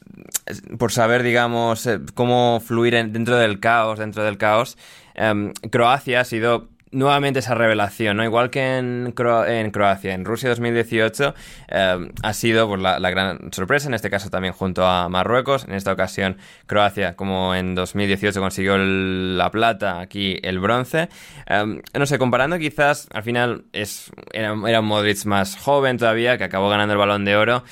por 0.77 0.91
saber, 0.91 1.23
digamos, 1.23 1.85
eh, 1.85 1.99
cómo 2.13 2.61
fluir 2.65 2.93
dentro 3.11 3.37
del 3.37 3.59
caos, 3.59 3.99
dentro 3.99 4.23
del 4.23 4.37
caos, 4.37 4.77
em, 5.15 5.53
Croacia 5.69 6.21
ha 6.21 6.25
sido 6.25 6.69
nuevamente 6.91 7.39
esa 7.39 7.55
revelación, 7.55 8.17
¿no? 8.17 8.23
Igual 8.23 8.49
que 8.49 8.77
en, 8.77 9.13
en 9.47 9.71
Croacia, 9.71 10.13
en 10.13 10.25
Rusia 10.25 10.49
2018 10.49 11.35
em, 11.67 12.09
ha 12.23 12.33
sido 12.33 12.67
pues, 12.67 12.81
la, 12.81 13.09
gran 13.09 13.51
sorpresa, 13.51 13.87
en 13.87 13.93
este 13.93 14.09
caso 14.09 14.29
también 14.29 14.53
junto 14.53 14.85
a 14.85 15.07
Marruecos, 15.09 15.65
en 15.65 15.73
esta 15.73 15.91
ocasión 15.91 16.37
Croacia, 16.65 17.15
como 17.15 17.53
en 17.53 17.75
2018 17.75 18.39
consiguió 18.39 18.77
la 18.77 19.51
plata, 19.51 19.99
aquí 19.99 20.39
el 20.41 20.59
bronce. 20.59 21.09
Em, 21.45 21.81
no 21.97 22.05
sé, 22.05 22.17
comparando 22.17 22.57
quizás, 22.57 23.07
al 23.13 23.23
final 23.23 23.65
es, 23.73 24.11
era 24.33 24.53
un 24.53 24.85
Modric 24.85 25.25
más 25.25 25.57
joven 25.57 25.97
todavía, 25.97 26.37
que 26.37 26.43
acabó 26.43 26.69
ganando 26.69 26.93
el 26.93 26.99
balón 26.99 27.25
de 27.25 27.35
oro. 27.35 27.63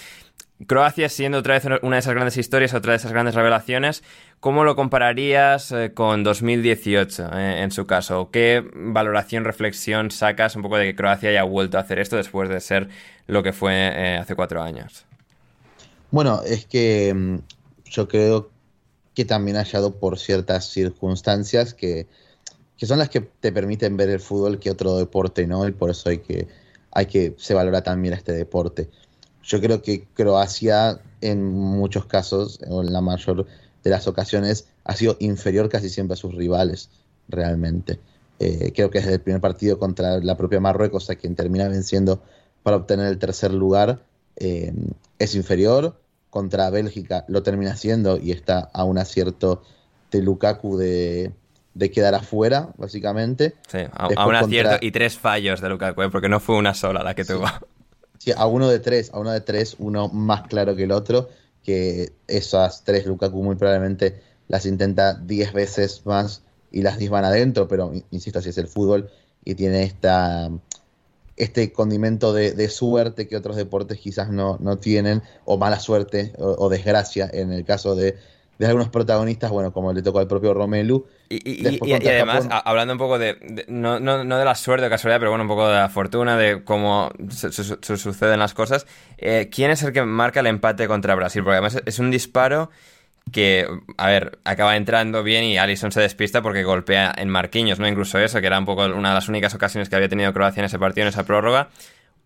Croacia 0.65 1.08
siendo 1.08 1.38
otra 1.38 1.54
vez 1.54 1.65
una 1.84 1.98
de 1.98 2.00
esas 2.00 2.15
grandes 2.15 2.36
historias, 2.36 2.74
otra 2.74 2.93
de 2.93 2.98
esas 2.98 3.12
grandes 3.12 3.36
revelaciones, 3.36 4.04
¿cómo 4.39 4.63
lo 4.63 4.76
compararías 4.76 5.72
eh, 5.72 5.91
con 5.93 6.24
2018 6.24 7.30
eh, 7.34 7.62
en 7.62 7.70
su 7.70 7.86
caso? 7.86 8.30
¿Qué 8.32 8.67
valoración, 8.74 9.46
reflexión 9.46 10.10
sacas 10.10 10.56
un 10.56 10.63
poco 10.63 10.78
de 10.78 10.86
que 10.86 10.96
Croacia 10.96 11.30
haya 11.30 11.43
vuelto 11.43 11.78
a 11.78 11.82
hacer 11.82 12.00
esto 12.00 12.15
después 12.15 12.50
de 12.50 12.60
ser 12.60 12.89
lo 13.28 13.43
que 13.43 13.54
fue 13.54 13.74
eh, 13.74 14.17
hace 14.17 14.36
cuatro 14.36 14.63
años? 14.63 15.06
Bueno, 16.10 16.41
es 16.43 16.65
que 16.65 17.13
mm, 17.13 17.38
yo 17.86 18.08
creo 18.08 18.50
que 19.13 19.26
también 19.26 19.58
ha 19.58 19.63
hallado 19.63 20.00
por 20.00 20.17
ciertas 20.17 20.72
circunstancias 20.72 21.76
que, 21.76 22.08
que, 22.78 22.86
son 22.88 22.98
las 22.98 23.10
que 23.10 23.22
te 23.22 23.52
permiten 23.52 23.96
ver 23.96 24.10
el 24.10 24.20
fútbol 24.20 24.58
que 24.58 24.72
otro 24.72 24.98
deporte, 24.98 25.46
¿no? 25.46 25.67
Y 25.67 25.72
por 25.72 25.91
eso 25.91 26.10
hay 26.10 26.20
que, 26.20 26.48
hay 26.91 27.06
que 27.06 27.36
se 27.38 27.54
valora 27.54 27.84
también 27.84 28.15
este 28.15 28.32
deporte. 28.32 28.89
Yo 29.48 29.62
creo 29.62 29.82
que 29.82 30.06
Croacia 30.14 31.00
en 31.22 31.46
muchos 31.46 32.06
casos, 32.06 32.60
o 32.68 32.82
en 32.82 32.92
la 32.92 33.02
mayor 33.02 33.46
de 33.84 33.90
las 33.90 34.08
ocasiones, 34.08 34.68
ha 34.84 34.94
sido 34.96 35.16
inferior 35.20 35.70
casi 35.70 35.90
siempre 35.90 36.14
a 36.14 36.18
sus 36.18 36.36
rivales, 36.36 36.90
realmente. 37.30 38.00
Eh, 38.40 38.74
creo 38.76 38.92
que 38.92 39.00
desde 39.00 39.14
el 39.14 39.22
primer 39.22 39.42
partido 39.42 39.80
contra 39.80 40.20
la 40.20 40.36
propia 40.36 40.60
Marruecos, 40.60 41.10
a 41.10 41.16
quien 41.16 41.36
termina 41.36 41.68
venciendo 41.70 42.22
para 42.62 42.78
obtener 42.78 43.08
el 43.08 43.18
tercer 43.18 43.54
lugar, 43.54 44.02
eh, 44.36 44.74
es 45.18 45.34
inferior. 45.34 46.00
Contra 46.30 46.70
Bélgica 46.70 47.24
lo 47.30 47.42
termina 47.42 47.72
haciendo 47.72 48.18
y 48.18 48.32
está 48.32 48.70
a 48.74 48.84
un 48.84 48.98
acierto 48.98 49.64
de 50.12 50.22
Lukaku 50.22 50.78
de, 50.78 51.32
quedar 51.94 52.16
afuera, 52.16 52.74
básicamente. 52.78 53.56
Sí, 53.72 53.80
a, 53.94 54.28
un 54.28 54.36
acierto 54.36 54.78
y 54.82 54.92
tres 54.92 55.18
fallos 55.18 55.62
de 55.62 55.70
Lukaku, 55.70 56.04
¿eh? 56.04 56.10
porque 56.10 56.28
no 56.28 56.42
fue 56.42 56.58
una 56.58 56.74
sola 56.74 57.02
la 57.02 57.16
que 57.16 57.24
tuvo. 57.24 57.46
Sí, 58.18 58.32
a 58.36 58.48
uno 58.48 58.68
de 58.70 58.80
tres, 58.80 59.12
a 59.14 59.20
uno 59.20 59.32
de 59.32 59.42
tres, 59.42 59.76
uno 59.80 60.10
más 60.10 60.48
claro 60.48 60.76
que 60.76 60.84
el 60.84 60.92
otro, 60.92 61.30
que 61.64 62.14
esas 62.28 62.84
tres 62.84 63.06
Lukaku 63.06 63.44
muy 63.44 63.56
probablemente 63.56 64.22
las 64.48 64.66
intenta 64.66 65.14
diez 65.14 65.54
veces 65.54 66.06
más 66.06 66.42
y 66.72 66.82
las 66.82 66.98
diez 66.98 67.12
van 67.12 67.26
adentro, 67.26 67.68
pero 67.68 67.92
insisto, 68.12 68.40
así 68.40 68.50
es 68.50 68.58
el 68.58 68.68
fútbol 68.68 69.10
y 69.44 69.56
tiene 69.56 69.84
esta 69.84 70.50
este 71.36 71.72
condimento 71.72 72.34
de, 72.34 72.70
suerte 72.70 73.28
que 73.28 73.38
otros 73.38 73.56
deportes 73.56 74.00
quizás 74.00 74.32
no, 74.32 74.58
no 74.60 74.80
tienen, 74.80 75.22
o 75.46 75.58
mala 75.58 75.80
suerte 75.80 76.34
o 76.40 76.68
desgracia 76.68 77.30
en 77.32 77.54
el 77.54 77.64
caso 77.64 77.96
de 77.96 78.16
de 78.58 78.65
algunos 78.65 78.89
protagonistas, 78.89 79.52
bueno, 79.52 79.72
como 79.72 79.93
le 79.93 80.02
tocó 80.02 80.20
al 80.20 80.28
propio 80.28 80.54
Romelu. 80.54 81.06
Y, 81.30 81.65
además, 81.93 82.48
hablando 82.50 82.93
un 82.93 82.98
poco 82.98 83.20
de, 83.20 83.65
no, 83.67 84.00
no, 84.00 84.24
no, 84.24 84.38
de 84.38 84.46
la 84.46 84.56
suerte 84.56 84.88
o 84.88 84.89
casualidad, 84.89 85.20
pero 85.20 85.32
bueno, 85.32 85.43
un 85.43 85.50
poco 85.50 85.67
de 85.67 85.76
la 85.76 85.89
fortuna, 85.89 86.38
de 86.38 86.63
cómo 86.63 87.12
se, 87.30 87.52
suceden 87.52 88.39
las 88.39 88.54
cosas, 88.54 88.88
eh, 89.17 89.50
¿quién 89.52 89.72
es 89.72 89.84
el 89.84 89.93
que 89.93 90.04
marca 90.04 90.39
el 90.39 90.48
empate 90.48 90.88
contra 90.88 91.15
Brasil? 91.15 91.43
Porque 91.43 91.58
además 91.58 91.82
es 91.86 92.00
un 92.00 92.10
disparo 92.10 92.70
que, 93.32 93.67
a 93.98 94.08
ver, 94.08 94.39
acaba 94.46 94.76
entrando 94.78 95.22
bien 95.22 95.43
y 95.43 95.58
Allison 95.58 95.91
se 95.91 96.02
despista 96.02 96.41
porque 96.41 96.63
golpea 96.63 97.13
en 97.17 97.30
Marquinhos, 97.30 97.78
¿no? 97.78 97.88
Incluso 97.88 98.20
eso, 98.20 98.39
que 98.39 98.48
era 98.48 98.58
un 98.58 98.65
poco 98.65 98.86
una 98.86 99.10
de 99.10 99.15
las 99.15 99.28
únicas 99.28 99.54
ocasiones 99.54 99.89
que 99.89 99.96
había 99.98 100.10
tenido 100.10 100.34
Croacia 100.34 100.62
en 100.62 100.65
ese 100.65 100.80
partido, 100.80 101.04
en 101.04 101.10
esa 101.10 101.26
prórroga 101.26 101.70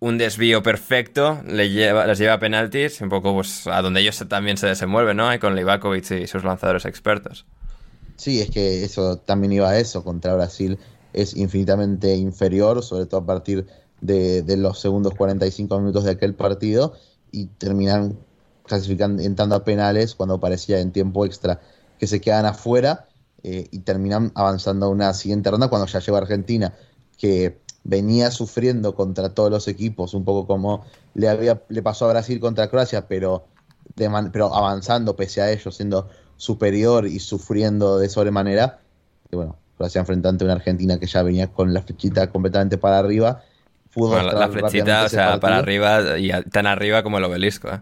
un 0.01 0.17
desvío 0.17 0.63
perfecto, 0.63 1.41
le 1.45 1.69
lleva, 1.69 2.07
les 2.07 2.17
lleva 2.17 2.33
a 2.33 2.39
penaltis, 2.39 3.01
un 3.01 3.09
poco 3.09 3.35
pues 3.35 3.67
a 3.67 3.83
donde 3.83 4.01
ellos 4.01 4.21
también 4.27 4.57
se 4.57 4.65
desenvuelven, 4.65 5.15
¿no? 5.15 5.27
con 5.39 5.55
Livakovic 5.55 6.09
y 6.11 6.25
sus 6.27 6.43
lanzadores 6.43 6.85
expertos. 6.85 7.45
Sí, 8.17 8.41
es 8.41 8.49
que 8.49 8.83
eso 8.83 9.17
también 9.17 9.53
iba 9.53 9.69
a 9.69 9.77
eso, 9.77 10.03
contra 10.03 10.33
Brasil 10.33 10.79
es 11.13 11.35
infinitamente 11.35 12.15
inferior, 12.15 12.83
sobre 12.83 13.05
todo 13.05 13.21
a 13.21 13.25
partir 13.25 13.67
de, 14.01 14.43
los 14.57 14.79
segundos 14.79 15.13
45 15.13 15.79
minutos 15.79 16.03
de 16.03 16.11
aquel 16.11 16.33
partido, 16.33 16.93
y 17.31 17.45
terminan 17.45 18.17
clasificando, 18.65 19.21
entrando 19.21 19.55
a 19.55 19.63
penales 19.63 20.15
cuando 20.15 20.39
parecía 20.39 20.79
en 20.79 20.91
tiempo 20.91 21.25
extra 21.25 21.61
que 21.99 22.07
se 22.07 22.21
quedan 22.21 22.47
afuera, 22.47 23.07
eh, 23.43 23.67
y 23.71 23.79
terminan 23.79 24.31
avanzando 24.33 24.87
a 24.87 24.89
una 24.89 25.13
siguiente 25.13 25.51
ronda 25.51 25.67
cuando 25.67 25.87
ya 25.87 25.99
llega 25.99 26.17
Argentina, 26.17 26.73
que 27.17 27.59
venía 27.83 28.31
sufriendo 28.31 28.95
contra 28.95 29.33
todos 29.33 29.49
los 29.49 29.67
equipos, 29.67 30.13
un 30.13 30.23
poco 30.23 30.47
como 30.47 30.85
le, 31.13 31.29
había, 31.29 31.61
le 31.69 31.81
pasó 31.81 32.05
a 32.05 32.09
Brasil 32.09 32.39
contra 32.39 32.69
Croacia, 32.69 33.07
pero, 33.07 33.45
pero 34.31 34.53
avanzando 34.53 35.15
pese 35.15 35.41
a 35.41 35.51
ello, 35.51 35.71
siendo 35.71 36.09
superior 36.37 37.07
y 37.07 37.19
sufriendo 37.19 37.97
de 37.97 38.09
sobremanera. 38.09 38.79
Y 39.31 39.35
bueno, 39.35 39.57
Croacia 39.77 39.99
enfrentando 39.99 40.45
a 40.45 40.47
una 40.47 40.53
Argentina 40.55 40.99
que 40.99 41.07
ya 41.07 41.23
venía 41.23 41.47
con 41.47 41.73
la 41.73 41.81
flechita 41.81 42.29
completamente 42.31 42.77
para 42.77 42.99
arriba. 42.99 43.43
la 43.95 44.49
flechita, 44.49 45.05
o 45.05 45.09
sea, 45.09 45.39
para 45.39 45.57
arriba 45.57 46.17
y 46.19 46.31
tan 46.49 46.67
arriba 46.67 47.03
como 47.03 47.17
el 47.17 47.23
obelisco. 47.23 47.69
¿eh? 47.69 47.81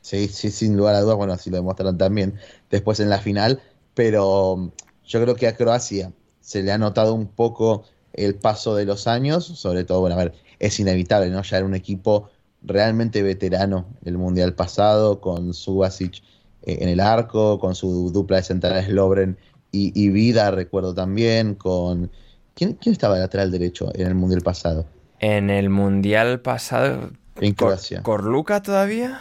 Sí, 0.00 0.28
sí, 0.28 0.50
sin 0.50 0.76
lugar 0.76 0.94
a 0.94 1.00
dudas, 1.00 1.16
bueno, 1.16 1.32
así 1.32 1.50
lo 1.50 1.56
demostraron 1.56 1.96
también 1.96 2.38
después 2.70 2.98
en 2.98 3.08
la 3.08 3.18
final, 3.18 3.62
pero 3.94 4.72
yo 5.06 5.22
creo 5.22 5.36
que 5.36 5.46
a 5.46 5.56
Croacia 5.56 6.12
se 6.40 6.62
le 6.62 6.72
ha 6.72 6.78
notado 6.78 7.14
un 7.14 7.28
poco 7.28 7.84
el 8.12 8.34
paso 8.34 8.74
de 8.74 8.84
los 8.84 9.06
años, 9.06 9.44
sobre 9.44 9.84
todo, 9.84 10.00
bueno, 10.00 10.16
a 10.16 10.18
ver, 10.18 10.34
es 10.58 10.78
inevitable, 10.80 11.30
¿no? 11.30 11.42
Ya 11.42 11.58
era 11.58 11.66
un 11.66 11.74
equipo 11.74 12.30
realmente 12.62 13.22
veterano 13.22 13.86
el 14.04 14.18
Mundial 14.18 14.54
pasado, 14.54 15.20
con 15.20 15.54
Subasic 15.54 16.22
eh, 16.62 16.78
en 16.80 16.88
el 16.88 17.00
arco, 17.00 17.58
con 17.58 17.74
su 17.74 18.10
dupla 18.12 18.36
de 18.38 18.42
centrales 18.44 18.88
Lobren 18.88 19.36
y, 19.74 20.10
Vida, 20.10 20.50
recuerdo 20.50 20.94
también, 20.94 21.54
con... 21.54 22.10
¿Quién, 22.54 22.74
¿Quién 22.74 22.92
estaba 22.92 23.18
lateral 23.18 23.50
derecho 23.50 23.90
en 23.94 24.06
el 24.06 24.14
Mundial 24.14 24.42
pasado? 24.42 24.84
En 25.18 25.48
el 25.48 25.70
Mundial 25.70 26.40
pasado... 26.40 27.10
En 27.40 27.54
Croacia. 27.54 28.02
¿Corluca 28.02 28.60
todavía? 28.60 29.18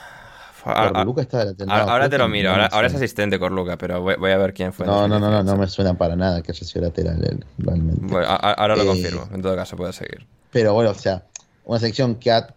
Corluca 0.63 1.21
está 1.21 1.53
ahora, 1.67 2.09
te 2.09 2.17
lo 2.17 2.27
miro, 2.27 2.51
ahora, 2.51 2.87
es 2.87 2.93
asistente 2.93 3.39
Corluca, 3.39 3.77
pero 3.77 4.01
voy, 4.01 4.31
a 4.31 4.37
ver 4.37 4.53
quién 4.53 4.73
fue. 4.73 4.85
No, 4.85 5.07
no, 5.07 5.19
no, 5.19 5.29
no, 5.29 5.43
no 5.43 5.55
me 5.57 5.67
suena 5.67 5.93
para 5.95 6.15
nada 6.15 6.41
que 6.41 6.51
haya 6.51 6.65
sido 6.65 6.85
lateral 6.85 7.45
realmente. 7.57 8.15
ahora 8.25 8.75
lo 8.75 8.83
eh, 8.83 8.87
confirmo, 8.87 9.27
en 9.33 9.41
todo 9.41 9.55
caso 9.55 9.75
puede 9.75 9.93
seguir. 9.93 10.25
Pero 10.51 10.73
bueno, 10.73 10.91
o 10.91 10.95
sea, 10.95 11.23
una 11.65 11.79
selección 11.79 12.15
que 12.15 12.31
ha 12.31 12.55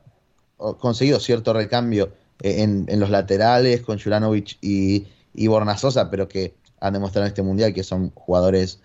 conseguido 0.79 1.21
cierto 1.21 1.53
recambio 1.53 2.13
eh, 2.43 2.63
en, 2.63 3.01
los 3.01 3.11
laterales 3.11 3.83
con 3.83 3.99
Juranovic 3.99 4.59
y, 4.61 5.07
y 5.35 5.47
Bornasosa, 5.47 6.11
pero 6.11 6.29
que 6.29 6.55
han 6.81 6.93
demostrado 6.93 7.27
en 7.27 7.29
este 7.29 7.43
mundial 7.43 7.73
que 7.73 7.83
son 7.83 8.11
jugadores 8.11 8.81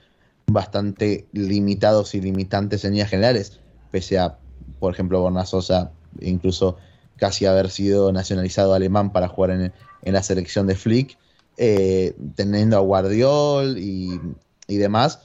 bastante 0.47 1.28
limitados 1.32 2.15
y 2.15 2.22
limitantes 2.22 2.84
en 2.86 2.91
líneas 2.91 3.09
generales, 3.09 3.59
pese 3.91 4.17
a, 4.17 4.38
por 4.80 4.93
ejemplo, 4.93 5.22
Bornasosa 5.22 5.91
incluso 6.22 6.78
casi 7.20 7.45
haber 7.45 7.70
sido 7.70 8.11
nacionalizado 8.11 8.74
alemán 8.74 9.11
para 9.11 9.28
jugar 9.28 9.51
en, 9.51 9.74
la 10.03 10.24
selección 10.24 10.65
de 10.67 10.76
Flick, 10.76 11.17
eh, 11.57 12.15
teniendo 12.36 12.78
a 12.78 12.80
Guardiol 12.80 13.78
y, 13.78 14.20
demás, 14.67 15.22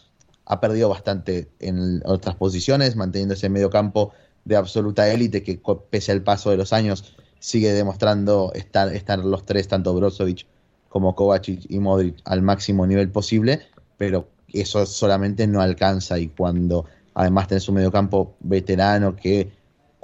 ha 0.47 0.61
perdido 0.61 0.89
bastante 0.89 1.49
en 1.61 2.03
otras 2.05 2.35
posiciones, 2.35 2.97
manteniendo 2.97 3.35
ese 3.35 3.49
medio 3.49 3.71
campo 3.71 4.13
de 4.45 4.57
absoluta 4.57 5.09
élite 5.11 5.43
que 5.43 5.61
pese 5.91 6.13
al 6.13 6.23
paso 6.23 6.51
de 6.51 6.57
los 6.57 6.73
años 6.73 7.15
sigue 7.39 7.73
demostrando 7.73 8.53
estar, 8.55 8.93
estar 8.95 9.19
los 9.19 9.47
tres, 9.47 9.69
tanto 9.69 9.95
Brozovic 9.95 10.47
como 10.89 11.15
Kovacic 11.15 11.67
y 11.69 11.79
Modric, 11.79 12.17
al 12.25 12.43
máximo 12.43 12.87
nivel 12.87 13.11
posible, 13.11 13.61
pero 13.97 14.29
eso 14.53 14.87
solamente 14.87 15.47
no 15.47 15.61
alcanza 15.61 16.19
y 16.19 16.29
cuando 16.29 16.87
además 17.15 17.49
tenés 17.49 17.69
un 17.69 17.77
mediocampo 17.77 18.35
veterano 18.41 19.17
que 19.17 19.51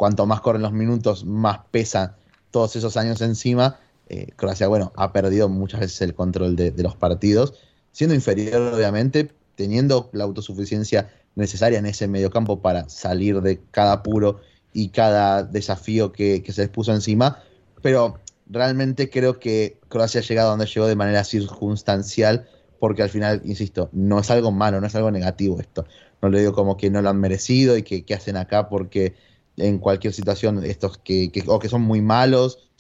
cuanto 0.01 0.25
más 0.25 0.41
corren 0.41 0.63
los 0.63 0.73
minutos, 0.73 1.27
más 1.27 1.59
pesan 1.71 2.17
todos 2.51 2.75
esos 2.75 2.97
años 2.97 3.21
encima. 3.21 3.81
Eh, 4.09 4.29
Croacia, 4.35 4.67
bueno, 4.67 4.95
ha 4.97 5.13
perdido 5.13 5.51
muchas 5.51 5.81
veces 5.81 6.01
el 6.01 6.15
control 6.15 6.57
de, 6.57 6.73
los 6.79 6.97
partidos, 6.97 7.53
siendo 7.93 8.15
inferior, 8.15 8.73
obviamente, 8.73 9.31
teniendo 9.57 10.09
la 10.15 10.25
autosuficiencia 10.25 11.11
necesaria 11.35 11.79
en 11.79 11.85
ese 11.85 12.09
mediocampo 12.09 12.63
para 12.63 12.89
salir 12.89 13.43
de 13.43 13.61
cada 13.73 13.93
apuro 13.93 14.41
y 14.73 14.89
cada 14.89 15.43
desafío 15.43 16.13
que, 16.13 16.43
se 16.51 16.63
les 16.63 16.71
puso 16.71 16.95
encima. 16.95 17.43
Pero 17.83 18.21
realmente 18.47 19.11
creo 19.11 19.39
que 19.39 19.77
Croacia 19.91 20.23
ha 20.23 20.25
llegado 20.25 20.49
a 20.49 20.51
donde 20.53 20.65
llegó 20.65 20.87
de 20.87 20.97
manera 20.97 21.25
circunstancial, 21.25 22.49
porque 22.79 23.03
al 23.03 23.11
final, 23.11 23.43
insisto, 23.45 23.91
no 23.93 24.21
es 24.21 24.31
algo 24.31 24.51
malo, 24.51 24.81
no 24.81 24.87
es 24.87 24.95
algo 24.95 25.11
negativo 25.11 25.61
esto. 25.61 25.85
No 26.23 26.31
le 26.31 26.41
digo 26.41 26.55
como 26.55 26.79
que 26.79 26.89
no 26.89 27.03
lo 27.03 27.11
han 27.11 27.21
merecido 27.21 27.77
y 27.77 27.83
que, 27.83 28.15
hacen 28.15 28.39
acá 28.39 28.71
porque 28.71 29.15
en 29.61 29.79
cualquier 29.79 30.13
situación, 30.13 30.65
estos 30.65 30.99
que, 30.99 31.31
o 31.47 31.59
que 31.59 31.69
son 31.69 31.83
muy 31.83 32.01
malos, 32.01 32.71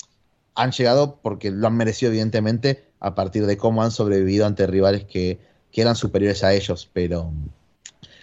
han 0.54 0.72
llegado 0.72 1.18
porque 1.22 1.50
lo 1.50 1.66
han 1.66 1.76
merecido 1.76 2.10
evidentemente 2.10 2.84
a 2.98 3.14
partir 3.14 3.46
de 3.46 3.56
cómo 3.56 3.82
han 3.82 3.90
sobrevivido 3.90 4.46
ante 4.46 4.66
rivales 4.66 5.04
que, 5.04 5.38
eran 5.72 5.96
superiores 5.96 6.44
a 6.44 6.52
ellos, 6.52 6.90
pero 6.92 7.32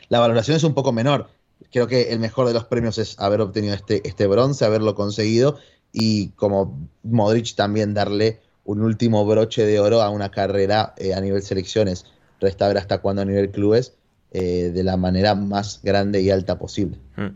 la 0.10 0.20
valoración 0.20 0.58
es 0.58 0.64
un 0.64 0.76
poco 0.76 0.92
menor. 0.92 1.30
Creo 1.72 1.88
que 1.88 2.12
el 2.12 2.20
mejor 2.20 2.46
de 2.48 2.54
los 2.54 2.66
premios 2.66 3.00
es 3.00 3.18
haber 3.20 3.42
obtenido 3.42 3.74
este, 3.74 4.08
este 4.08 4.28
bronce, 4.28 4.64
haberlo 4.64 4.94
conseguido 4.94 5.58
y 5.92 6.28
como 6.30 6.78
Modric 7.02 7.56
también 7.56 7.96
darle 7.96 8.42
un 8.64 8.84
último 8.84 9.26
broche 9.26 9.66
de 9.66 9.80
oro 9.80 10.02
a 10.02 10.10
una 10.10 10.30
carrera 10.30 10.94
eh, 10.98 11.16
a 11.16 11.22
nivel 11.22 11.42
selecciones, 11.42 12.06
resta 12.40 12.68
ver 12.68 12.78
hasta 12.78 13.00
cuándo 13.00 13.24
a 13.24 13.26
nivel 13.26 13.50
clubes, 13.50 13.94
eh, 14.32 14.72
de 14.74 14.84
la 14.84 14.98
manera 14.98 15.36
más 15.36 15.80
grande 15.82 16.22
y 16.22 16.30
alta 16.30 16.60
posible. 16.60 16.98
Mm. 17.16 17.28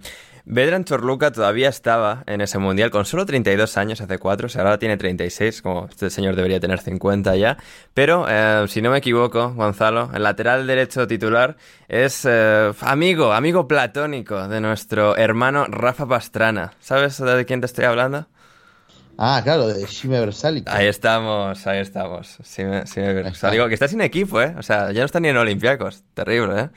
Vedran 0.46 0.84
Chorluca 0.84 1.32
todavía 1.32 1.70
estaba 1.70 2.24
en 2.28 2.42
ese 2.42 2.58
mundial 2.58 2.92
con 2.92 3.06
solo 3.06 3.26
32 3.26 3.78
años 3.78 4.02
hace 4.02 4.18
4, 4.18 4.46
o 4.46 4.50
sea, 4.50 4.64
ahora 4.64 4.80
tiene 4.80 4.98
36, 4.98 5.62
como 5.62 5.88
este 5.90 6.10
señor 6.10 6.36
debería 6.36 6.60
tener 6.60 6.80
50 6.80 7.36
ya. 7.36 7.58
Pero, 7.94 8.26
eh, 8.30 8.66
si 8.68 8.82
no 8.82 8.92
me 8.92 8.98
equivoco, 8.98 9.54
Gonzalo, 9.54 10.10
el 10.14 10.24
lateral 10.24 10.68
derecho 10.68 11.08
titular 11.08 11.58
es 11.88 12.26
eh, 12.30 12.72
amigo, 12.82 13.34
amigo 13.34 13.68
platónico 13.68 14.48
de 14.48 14.62
nuestro 14.62 15.16
hermano 15.18 15.66
Rafa 15.66 16.08
Pastrana. 16.08 16.74
¿Sabes 16.80 17.18
de 17.18 17.46
quién 17.46 17.62
te 17.62 17.66
estoy 17.66 17.86
hablando? 17.86 18.28
Ah, 19.18 19.42
claro, 19.44 19.68
de 19.68 19.86
Shime 19.86 20.20
Versalico. 20.20 20.72
Ahí 20.72 20.88
estamos, 20.88 21.68
ahí 21.68 21.80
estamos. 21.80 22.38
Shime, 22.44 22.84
que 22.86 23.74
está 23.74 23.88
sin 23.88 24.02
equipo, 24.02 24.42
¿eh? 24.42 24.56
O 24.58 24.64
sea, 24.64 24.92
ya 24.92 25.02
no 25.02 25.06
está 25.06 25.20
ni 25.20 25.28
en 25.28 25.38
Olympiacos. 25.38 26.04
Terrible, 26.16 26.60
¿eh? 26.60 26.70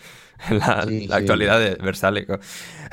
la, 0.51 0.85
la 0.87 1.17
actualidad 1.17 1.59
de 1.59 1.77
Versálico. 1.77 2.39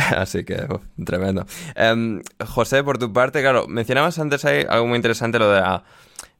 Así 0.17 0.43
que, 0.43 0.67
tremendo. 1.03 1.45
Em, 1.75 2.21
José, 2.45 2.83
por 2.83 2.97
tu 2.97 3.11
parte, 3.13 3.41
claro, 3.41 3.67
mencionabas 3.67 4.17
antes 4.19 4.45
algo 4.45 4.87
muy 4.87 4.95
interesante, 4.95 5.39
lo 5.39 5.51
de 5.51 5.61
la 5.61 5.83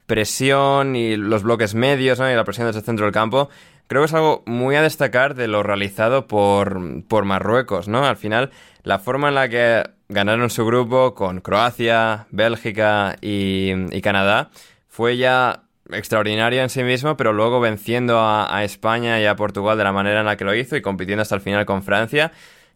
presión 0.05 0.95
y 0.95 1.15
los 1.15 1.43
bloques 1.43 1.73
medios 1.73 2.19
¿no? 2.19 2.29
y 2.29 2.35
la 2.35 2.43
presión 2.43 2.67
desde 2.67 2.79
el 2.79 2.85
centro 2.85 3.05
del 3.05 3.13
campo. 3.13 3.49
Creo 3.87 4.01
que 4.01 4.07
es 4.07 4.13
algo 4.13 4.43
muy 4.45 4.75
a 4.75 4.81
destacar 4.81 5.35
de 5.35 5.47
lo 5.47 5.63
realizado 5.63 6.27
por, 6.27 7.03
por 7.07 7.25
Marruecos, 7.25 7.87
¿no? 7.87 8.05
Al 8.05 8.17
final, 8.17 8.51
la 8.83 8.99
forma 8.99 9.29
en 9.29 9.35
la 9.35 9.49
que 9.49 9.83
ganaron 10.09 10.49
su 10.49 10.65
grupo 10.65 11.13
con 11.15 11.39
Croacia, 11.41 12.27
Bélgica 12.31 13.15
y, 13.21 14.01
Canadá 14.01 14.49
fue 14.87 15.17
ya 15.17 15.63
extraordinario 15.91 16.61
en 16.61 16.69
sí 16.69 16.83
mismo, 16.83 17.17
pero 17.17 17.33
luego 17.33 17.59
venciendo 17.59 18.19
a, 18.19 18.63
España 18.63 19.19
y 19.21 19.25
a 19.25 19.35
Portugal 19.35 19.77
de 19.77 19.83
la 19.83 19.91
manera 19.91 20.19
en 20.19 20.25
la 20.25 20.35
que 20.35 20.45
lo 20.45 20.53
hizo 20.53 20.75
y 20.75 20.81
compitiendo 20.81 21.21
hasta 21.21 21.35
el 21.35 21.41
final 21.41 21.65
con 21.65 21.83
Francia, 21.83 22.31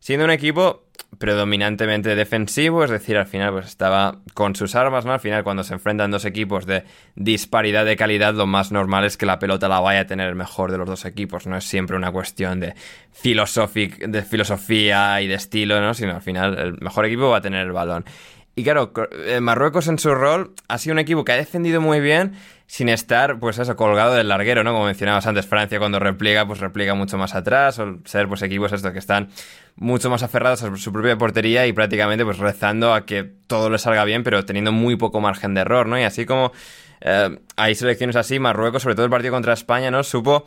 siendo 0.05 0.25
un 0.25 0.29
equipo 0.29 0.83
predominantemente 1.17 2.13
defensivo, 2.13 2.83
es 2.83 2.91
decir, 2.91 3.17
al 3.17 3.25
final 3.25 3.53
pues 3.53 3.65
estaba 3.65 4.19
con 4.35 4.55
sus 4.55 4.75
armas, 4.75 5.03
¿no? 5.03 5.13
Al 5.13 5.19
final 5.19 5.43
cuando 5.43 5.63
se 5.63 5.73
enfrentan 5.73 6.11
dos 6.11 6.25
equipos 6.25 6.67
de 6.67 6.83
disparidad 7.15 7.85
de 7.85 7.95
calidad, 7.95 8.35
lo 8.35 8.45
más 8.45 8.71
normal 8.71 9.05
es 9.05 9.17
que 9.17 9.25
la 9.25 9.39
pelota 9.39 9.67
la 9.67 9.79
vaya 9.79 10.01
a 10.01 10.05
tener 10.05 10.29
el 10.29 10.35
mejor 10.35 10.71
de 10.71 10.77
los 10.77 10.87
dos 10.87 11.05
equipos, 11.05 11.47
no 11.47 11.57
es 11.57 11.63
siempre 11.63 11.95
una 11.95 12.11
cuestión 12.11 12.59
de, 12.59 12.75
de 13.23 14.21
filosofía 14.21 15.21
y 15.23 15.27
de 15.27 15.33
estilo, 15.33 15.81
¿no? 15.81 15.95
Sino 15.95 16.13
al 16.13 16.21
final 16.21 16.55
el 16.55 16.77
mejor 16.81 17.05
equipo 17.05 17.29
va 17.29 17.37
a 17.37 17.41
tener 17.41 17.65
el 17.65 17.71
balón. 17.71 18.05
Y 18.55 18.63
claro, 18.63 18.93
eh, 19.11 19.41
Marruecos 19.41 19.87
en 19.87 19.97
su 19.97 20.13
rol 20.13 20.53
ha 20.67 20.77
sido 20.77 20.93
un 20.93 20.99
equipo 20.99 21.25
que 21.25 21.31
ha 21.31 21.37
defendido 21.37 21.81
muy 21.81 21.99
bien 21.99 22.33
sin 22.67 22.89
estar, 22.89 23.39
pues 23.39 23.59
eso, 23.59 23.75
colgado 23.75 24.15
del 24.15 24.27
larguero, 24.27 24.63
¿no? 24.63 24.73
Como 24.73 24.85
mencionabas 24.85 25.27
antes, 25.27 25.45
Francia 25.45 25.79
cuando 25.79 25.99
repliega, 25.99 26.47
pues 26.47 26.59
repliega 26.59 26.95
mucho 26.95 27.17
más 27.17 27.35
atrás, 27.35 27.79
o 27.79 27.99
ser, 28.05 28.27
pues, 28.27 28.41
equipos 28.41 28.71
estos 28.71 28.91
que 28.91 28.99
están 28.99 29.29
mucho 29.75 30.09
más 30.09 30.23
aferrados 30.23 30.63
a 30.63 30.75
su 30.75 30.91
propia 30.91 31.17
portería 31.17 31.67
y 31.67 31.73
prácticamente, 31.73 32.25
pues, 32.25 32.39
rezando 32.39 32.93
a 32.93 33.05
que 33.05 33.23
todo 33.23 33.69
le 33.69 33.77
salga 33.77 34.03
bien, 34.03 34.23
pero 34.23 34.45
teniendo 34.45 34.71
muy 34.71 34.95
poco 34.95 35.21
margen 35.21 35.53
de 35.53 35.61
error, 35.61 35.87
¿no? 35.87 35.99
Y 35.99 36.03
así 36.03 36.25
como 36.25 36.51
eh, 37.01 37.39
hay 37.55 37.75
selecciones 37.75 38.15
así, 38.15 38.39
Marruecos, 38.39 38.81
sobre 38.81 38.95
todo 38.95 39.05
el 39.05 39.11
partido 39.11 39.33
contra 39.33 39.53
España, 39.53 39.91
¿no? 39.91 40.03
Supo 40.03 40.45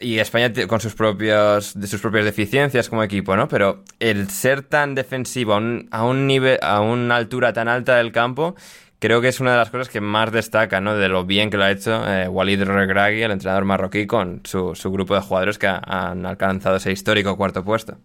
y 0.00 0.18
España 0.18 0.52
con 0.66 0.80
sus 0.80 0.94
propios 0.94 1.78
de 1.78 1.86
sus 1.86 2.00
propias 2.00 2.24
deficiencias 2.24 2.88
como 2.88 3.02
equipo, 3.02 3.36
¿no? 3.36 3.48
Pero 3.48 3.84
el 3.98 4.30
ser 4.30 4.62
tan 4.62 4.94
defensivo 4.94 5.54
a 5.54 6.04
un, 6.04 6.26
nivel 6.26 6.58
a 6.62 6.80
una 6.80 7.16
altura 7.16 7.52
tan 7.52 7.68
alta 7.68 7.96
del 7.96 8.12
campo 8.12 8.54
creo 8.98 9.20
que 9.20 9.28
es 9.28 9.40
una 9.40 9.52
de 9.52 9.58
las 9.58 9.70
cosas 9.70 9.88
que 9.88 10.00
más 10.00 10.32
destaca, 10.32 10.80
¿no? 10.80 10.96
De 10.96 11.08
lo 11.08 11.24
bien 11.24 11.50
que 11.50 11.56
lo 11.56 11.64
ha 11.64 11.70
hecho 11.70 12.06
eh, 12.06 12.28
Walid 12.28 12.62
Regragui, 12.62 13.22
el 13.22 13.30
entrenador 13.30 13.64
marroquí, 13.64 14.06
con 14.06 14.42
su, 14.44 14.74
grupo 14.90 15.14
de 15.14 15.20
jugadores 15.20 15.58
que 15.58 15.66
han 15.66 16.26
alcanzado 16.26 16.76
ese 16.76 16.92
histórico 16.92 17.36
cuarto 17.36 17.64
puesto. 17.64 17.96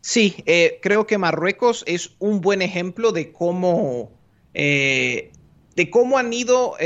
Sí, 0.00 0.42
eh, 0.46 0.78
creo 0.82 1.06
que 1.06 1.16
Marruecos 1.16 1.84
es 1.86 2.10
un 2.18 2.40
buen 2.40 2.60
ejemplo 2.60 3.12
de 3.12 3.30
cómo, 3.30 4.10
eh, 4.52 5.30
de 5.76 5.90
cómo 5.90 6.18
han 6.18 6.32
ido 6.32 6.76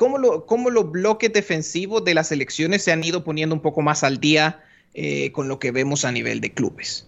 cómo, 0.00 0.70
los 0.70 0.90
bloques 0.90 1.30
defensivos 1.30 2.02
de 2.04 2.14
las 2.14 2.32
elecciones 2.32 2.82
se 2.82 2.90
han 2.90 3.04
ido 3.04 3.22
poniendo 3.22 3.54
un 3.54 3.60
poco 3.60 3.82
más 3.82 4.02
al 4.02 4.18
día 4.18 4.64
eh, 4.94 5.30
con 5.32 5.46
lo 5.48 5.58
que 5.58 5.72
vemos 5.72 6.06
a 6.06 6.12
nivel 6.12 6.40
de 6.40 6.52
clubes. 6.52 7.06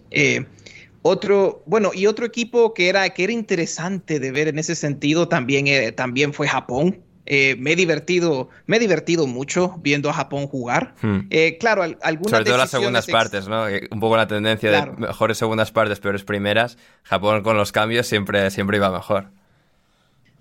Eh, 1.03 1.09
otro, 1.09 1.63
bueno, 1.65 1.91
y 1.93 2.07
otro 2.07 2.25
equipo 2.25 2.73
que 2.73 2.89
era, 2.89 3.09
que 3.09 3.23
era 3.23 3.33
interesante 3.33 4.19
de 4.19 4.31
ver 4.31 4.47
en 4.47 4.59
ese 4.59 4.75
sentido 4.75 5.27
también, 5.27 5.67
eh, 5.67 5.91
también 5.91 6.33
fue 6.33 6.47
Japón. 6.47 7.03
me 7.25 7.71
he 7.71 7.75
divertido, 7.75 8.49
me 8.65 8.77
he 8.77 8.79
divertido 8.79 9.27
mucho 9.27 9.75
viendo 9.81 10.09
a 10.09 10.13
Japón 10.13 10.47
jugar. 10.47 10.95
Hmm. 11.01 11.29
claro, 11.59 11.83
algunas 11.83 12.31
Sobre 12.31 12.45
todo 12.45 12.57
las 12.57 12.71
segundas 12.71 13.07
partes, 13.07 13.47
¿no? 13.47 13.65
Un 13.91 13.99
poco 13.99 14.17
la 14.17 14.27
tendencia 14.27 14.71
de 14.71 14.91
mejores 14.97 15.37
segundas 15.37 15.71
partes, 15.71 15.99
peores 15.99 16.23
primeras. 16.23 16.77
Japón 17.03 17.43
con 17.43 17.57
los 17.57 17.71
cambios 17.71 18.07
siempre, 18.07 18.49
siempre 18.51 18.77
iba 18.77 18.91
mejor. 18.91 19.29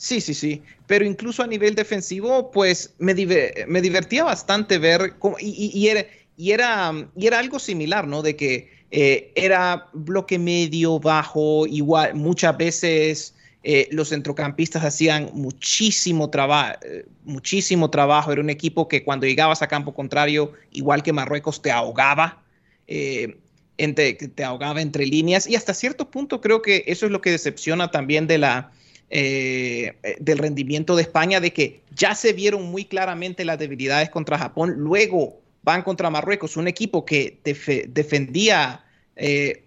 Sí, 0.02 0.20
sí, 0.20 0.34
sí. 0.34 0.62
Pero 0.88 1.04
incluso 1.04 1.44
a 1.44 1.46
nivel 1.46 1.76
defensivo, 1.76 2.50
pues 2.50 2.92
me, 2.98 3.14
me 3.68 3.80
divertía 3.80 4.24
bastante 4.24 4.78
ver 4.78 5.14
cómo, 5.20 5.36
y, 5.38 5.86
era, 5.86 6.04
y, 6.36 6.50
era, 6.50 6.92
y 7.14 7.28
era 7.28 7.38
algo 7.38 7.60
similar, 7.60 8.08
¿no? 8.08 8.20
De 8.20 8.34
que 8.34 8.81
eh, 8.94 9.32
era 9.34 9.88
bloque 9.94 10.38
medio, 10.38 11.00
bajo, 11.00 11.66
igual, 11.66 12.14
muchas 12.14 12.54
veces 12.58 13.34
eh, 13.62 13.88
los 13.90 14.10
centrocampistas 14.10 14.84
hacían 14.84 15.30
muchísimo, 15.32 16.28
trabajo 16.28 16.78
eh, 16.82 17.06
muchísimo 17.24 17.88
trabajo. 17.88 18.32
Era 18.32 18.42
un 18.42 18.50
equipo 18.50 18.88
que 18.88 19.02
cuando 19.02 19.24
llegabas 19.26 19.62
a 19.62 19.66
campo 19.68 19.94
contrario, 19.94 20.52
igual 20.72 21.02
que 21.02 21.14
Marruecos, 21.14 21.62
te 21.62 21.72
ahogaba. 21.72 22.38
Entre, 23.78 24.12
te 24.12 24.44
ahogaba 24.44 24.82
entre 24.82 25.06
líneas 25.06 25.46
y 25.48 25.56
hasta 25.56 25.72
cierto 25.72 26.10
punto 26.10 26.42
creo 26.42 26.60
que 26.60 26.84
eso 26.86 27.06
es 27.06 27.12
lo 27.12 27.22
que 27.22 27.30
decepciona 27.30 27.90
también 27.90 28.26
de 28.26 28.36
la, 28.36 28.70
del 29.08 30.38
rendimiento 30.38 30.94
de 30.94 31.02
España, 31.02 31.40
de 31.40 31.54
que 31.54 31.80
ya 31.96 32.14
se 32.14 32.34
vieron 32.34 32.64
muy 32.64 32.84
claramente 32.84 33.46
las 33.46 33.58
debilidades 33.58 34.10
contra 34.10 34.36
Japón, 34.36 34.74
luego 34.76 35.41
van 35.62 35.82
contra 35.82 36.10
Marruecos, 36.10 36.56
un 36.56 36.68
equipo 36.68 37.04
que 37.04 37.38
defendía 37.88 38.84
eh, 39.16 39.64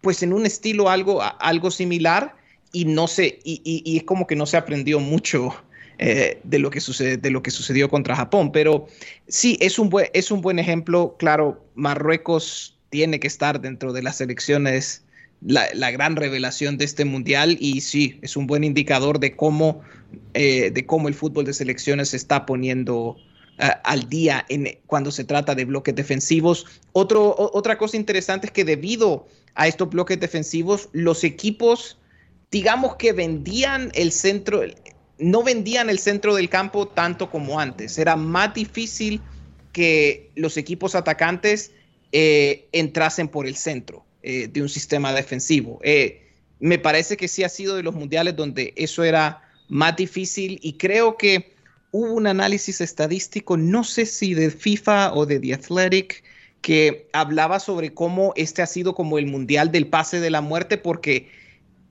pues 0.00 0.22
en 0.22 0.32
un 0.32 0.46
estilo 0.46 0.90
algo, 0.90 1.20
algo 1.40 1.70
similar 1.70 2.36
y 2.72 2.84
no 2.84 3.06
sé, 3.06 3.38
y, 3.44 3.96
es 3.96 4.04
como 4.04 4.26
que 4.26 4.36
no 4.36 4.46
se 4.46 4.56
aprendió 4.56 5.00
mucho 5.00 5.54
de, 5.98 6.58
lo 6.60 6.70
que 6.70 6.80
sucede, 6.80 7.16
de 7.16 7.30
lo 7.30 7.42
que 7.42 7.50
sucedió 7.50 7.88
contra 7.88 8.14
Japón. 8.14 8.52
Pero 8.52 8.86
sí, 9.26 9.58
es 9.60 9.80
un, 9.80 9.88
buen, 9.88 10.08
es 10.12 10.30
un 10.30 10.42
buen 10.42 10.60
ejemplo. 10.60 11.16
Claro, 11.18 11.64
Marruecos 11.74 12.78
tiene 12.90 13.18
que 13.18 13.26
estar 13.26 13.60
dentro 13.60 13.92
de 13.92 14.02
las 14.02 14.20
elecciones 14.20 15.02
la, 15.40 15.90
gran 15.90 16.16
revelación 16.16 16.78
de 16.78 16.84
este 16.84 17.04
mundial 17.04 17.56
y 17.60 17.80
sí, 17.80 18.18
es 18.22 18.36
un 18.36 18.46
buen 18.46 18.64
indicador 18.64 19.20
de 19.20 19.36
cómo, 19.36 19.82
eh, 20.34 20.70
de 20.70 20.86
cómo 20.86 21.08
el 21.08 21.14
fútbol 21.14 21.44
de 21.44 21.54
selecciones 21.54 22.10
se 22.10 22.16
está 22.16 22.46
poniendo 22.46 23.16
eh, 23.16 23.27
al 23.58 24.08
día 24.08 24.44
en, 24.48 24.78
cuando 24.86 25.10
se 25.10 25.24
trata 25.24 25.54
de 25.54 25.64
bloques 25.64 25.94
defensivos. 25.94 26.66
Otra 26.92 27.78
cosa 27.78 27.96
interesante 27.96 28.46
es 28.46 28.52
que 28.52 28.64
debido 28.64 29.26
a 29.54 29.66
estos 29.66 29.90
bloques 29.90 30.20
defensivos, 30.20 30.88
los 30.92 31.24
equipos, 31.24 31.98
digamos 32.50 32.96
que 32.96 33.12
vendían 33.12 33.90
el 33.94 34.12
centro, 34.12 34.62
no 35.18 35.42
vendían 35.42 35.90
el 35.90 35.98
centro 35.98 36.34
del 36.34 36.48
campo 36.48 36.86
tanto 36.88 37.30
como 37.30 37.58
antes. 37.58 37.98
Era 37.98 38.16
más 38.16 38.54
difícil 38.54 39.20
que 39.72 40.30
los 40.36 40.56
equipos 40.56 40.94
atacantes 40.94 41.72
eh, 42.12 42.68
entrasen 42.72 43.28
por 43.28 43.46
el 43.46 43.56
centro. 43.56 44.04
Eh, 44.20 44.48
de 44.48 44.60
un 44.60 44.68
sistema 44.68 45.12
defensivo. 45.12 45.78
Eh, 45.84 46.26
me 46.58 46.80
parece 46.80 47.16
que 47.16 47.28
sí 47.28 47.44
ha 47.44 47.48
sido 47.48 47.76
de 47.76 47.84
los 47.84 47.94
mundiales 47.94 48.34
donde 48.34 48.74
eso 48.76 49.04
era 49.04 49.40
más 49.68 49.94
difícil 49.94 50.58
y 50.60 50.72
creo 50.72 51.16
que 51.16 51.54
hubo 51.90 52.12
un 52.12 52.26
análisis 52.26 52.80
estadístico, 52.80 53.56
no 53.56 53.84
sé 53.84 54.06
si 54.06 54.34
de 54.34 54.50
FIFA 54.50 55.14
o 55.14 55.26
de 55.26 55.40
The 55.40 55.54
Athletic, 55.54 56.22
que 56.60 57.08
hablaba 57.12 57.60
sobre 57.60 57.94
cómo 57.94 58.32
este 58.36 58.62
ha 58.62 58.66
sido 58.66 58.94
como 58.94 59.18
el 59.18 59.26
mundial 59.26 59.70
del 59.70 59.86
pase 59.86 60.20
de 60.20 60.30
la 60.30 60.40
muerte 60.40 60.76
porque 60.76 61.30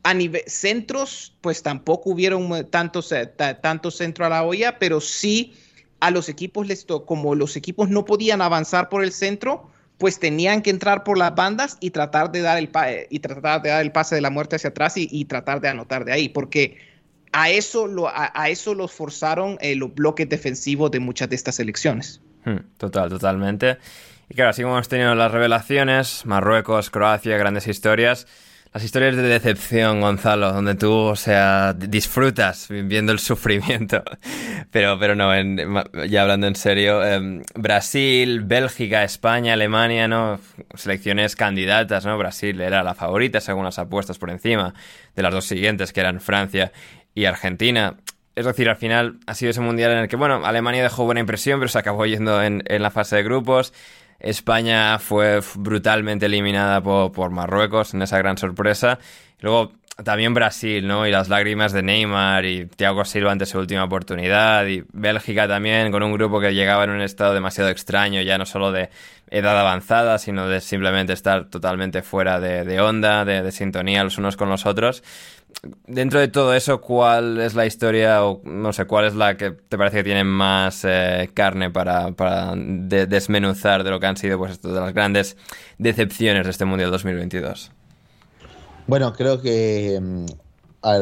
a 0.04 0.14
nivel 0.14 0.44
centros, 0.48 1.36
pues 1.42 1.64
tampoco 1.64 2.12
hubieron 2.12 2.70
tantos, 2.70 3.12
eh, 3.12 3.28
tanto 3.62 3.92
centro 3.92 4.26
a 4.26 4.30
la 4.30 4.44
olla, 4.44 4.80
pero 4.80 5.02
sí 5.02 5.54
a 6.00 6.12
los 6.12 6.30
equipos 6.30 6.68
les 6.68 6.86
como 7.06 7.36
los 7.36 7.56
equipos 7.56 7.90
no 7.90 8.06
podían 8.06 8.42
avanzar 8.42 8.90
por 8.90 9.04
el 9.04 9.12
centro, 9.12 9.70
pues 9.98 10.20
tenían 10.20 10.62
que 10.62 10.70
entrar 10.70 11.04
por 11.04 11.18
las 11.18 11.34
bandas 11.36 11.78
y 11.80 11.90
tratar 11.90 12.32
de 12.32 12.42
dar 12.42 12.58
el, 12.58 12.70
y 13.10 13.20
tratar 13.20 13.62
de 13.62 13.70
dar 13.70 13.82
el 13.82 13.92
pase 13.92 14.16
de 14.16 14.22
la 14.22 14.30
muerte 14.30 14.56
hacia 14.56 14.70
atrás 14.70 14.94
y, 14.96 15.26
tratar 15.26 15.60
de 15.60 15.70
anotar 15.70 16.06
de 16.06 16.14
ahí, 16.14 16.30
porque 16.30 16.78
a 17.32 17.50
eso, 17.50 17.88
lo, 17.88 18.08
a, 18.08 18.50
eso 18.50 18.74
los 18.74 18.92
forzaron 18.92 19.58
eh, 19.62 19.76
los 19.76 19.94
bloques 19.94 20.28
defensivos 20.28 20.92
de 20.92 21.00
muchas 21.00 21.30
de 21.30 21.36
estas 21.36 21.60
elecciones. 21.60 22.22
Hmm, 22.46 22.58
total, 22.78 23.10
totalmente. 23.10 23.78
Y 24.30 24.36
claro, 24.36 24.50
así 24.50 24.62
como 24.62 24.76
hemos 24.76 24.90
tenido 24.90 25.16
las 25.16 25.32
revelaciones, 25.32 26.26
Marruecos, 26.26 26.90
Croacia, 26.90 27.38
grandes 27.38 27.68
historias, 27.68 28.28
las 28.74 28.84
historias 28.84 29.16
de 29.16 29.24
decepción, 29.24 30.02
Gonzalo, 30.02 30.52
donde 30.52 30.76
tú, 30.76 30.92
o 30.92 31.16
sea, 31.16 31.74
disfrutas 31.74 32.68
viendo 32.70 33.12
el 33.12 33.20
sufrimiento. 33.20 34.04
Pero, 34.72 35.00
pero 35.00 35.16
no, 35.16 35.34
ya 36.06 36.22
hablando 36.22 36.48
en 36.48 36.56
serio, 36.56 37.04
em, 37.04 37.42
Brasil, 37.56 38.42
Bélgica, 38.42 39.04
España, 39.04 39.54
Alemania, 39.54 40.08
¿no? 40.08 40.40
Selecciones 40.76 41.36
candidatas, 41.36 42.06
¿no? 42.06 42.18
Brasil 42.18 42.60
era 42.60 42.84
la 42.84 42.94
favorita 42.94 43.40
según 43.40 43.64
las 43.64 43.80
apuestas 43.80 44.18
por 44.18 44.30
encima 44.30 44.74
de 45.16 45.24
las 45.24 45.34
dos 45.34 45.46
siguientes, 45.46 45.94
que 45.94 46.02
eran 46.02 46.20
Francia 46.20 46.72
y 47.18 47.26
Argentina. 47.26 47.98
Es 48.36 48.46
decir, 48.46 48.70
al 48.70 48.76
final 48.76 49.18
ha 49.26 49.34
sido 49.34 49.50
ese 49.50 49.60
mundial 49.60 49.92
en 49.92 49.98
el 49.98 50.08
que, 50.08 50.16
bueno, 50.16 50.46
Alemania 50.46 50.84
dejó 50.84 51.04
buena 51.04 51.20
impresión, 51.20 51.60
pero 51.60 51.68
se 51.68 51.80
acabó 51.80 52.06
yendo 52.06 52.44
en, 52.44 52.62
en 52.68 52.84
la 52.84 52.92
fase 52.92 53.16
de 53.16 53.24
grupos. 53.24 53.74
España 54.20 55.00
fue 55.00 55.40
brutalmente 55.56 56.28
eliminada 56.28 56.80
por, 56.84 57.32
Marruecos 57.32 57.96
en 57.96 58.04
esa 58.04 58.20
gran 58.20 58.38
sorpresa. 58.38 59.00
luego 59.40 59.72
también 60.04 60.34
Brasil, 60.34 60.88
¿no? 60.88 61.08
Y 61.08 61.12
las 61.12 61.30
lágrimas 61.30 61.74
de 61.74 61.84
Neymar 61.84 62.46
y 62.46 62.66
Thiago 62.68 63.06
Silva 63.06 63.32
ante 63.32 63.46
su 63.46 63.58
última 63.58 63.84
oportunidad. 63.84 64.66
Y 64.68 64.84
Bélgica 64.94 65.48
también, 65.48 65.92
con 65.92 66.04
un 66.04 66.14
grupo 66.14 66.40
que 66.40 66.54
llegaba 66.54 66.84
en 66.84 66.92
un 66.92 67.02
estado 67.02 67.34
demasiado 67.34 67.70
extraño, 67.70 68.22
ya 68.22 68.38
no 68.38 68.46
solo 68.46 68.72
de 68.72 68.90
edad 69.30 69.60
avanzada, 69.60 70.18
sino 70.20 70.48
de 70.48 70.62
simplemente 70.62 71.14
estar 71.14 71.50
totalmente 71.50 72.02
fuera 72.02 72.40
de, 72.40 72.80
onda, 72.80 73.26
de, 73.26 73.42
de 73.42 73.52
sintonía 73.52 74.04
los 74.04 74.18
unos 74.18 74.38
con 74.38 74.50
los 74.50 74.66
otros 74.66 75.04
dentro 75.88 76.20
de 76.20 76.28
todo 76.28 76.54
eso, 76.54 76.82
¿cuál 76.82 77.40
es 77.40 77.56
la 77.56 77.66
historia 77.66 78.24
o 78.24 78.42
no 78.44 78.74
sé, 78.74 78.86
cuál 78.86 79.06
es 79.06 79.16
la 79.16 79.38
que 79.38 79.52
te 79.52 79.78
parece 79.78 79.98
que 79.98 80.04
tiene 80.04 80.24
más 80.24 80.86
eh, 80.86 81.30
carne 81.34 81.70
para, 81.72 82.12
desmenuzar 82.56 83.84
de 83.84 83.90
lo 83.90 84.00
que 84.00 84.06
han 84.06 84.18
sido 84.18 84.38
pues 84.38 84.62
de 84.62 84.72
las 84.72 84.94
grandes 84.94 85.38
decepciones 85.78 86.46
de 86.46 86.52
este 86.52 86.66
Mundial 86.66 86.92
2022? 86.92 87.72
Bueno, 88.88 89.12
creo 89.14 89.42
que 89.42 90.00
mm, 90.02 90.26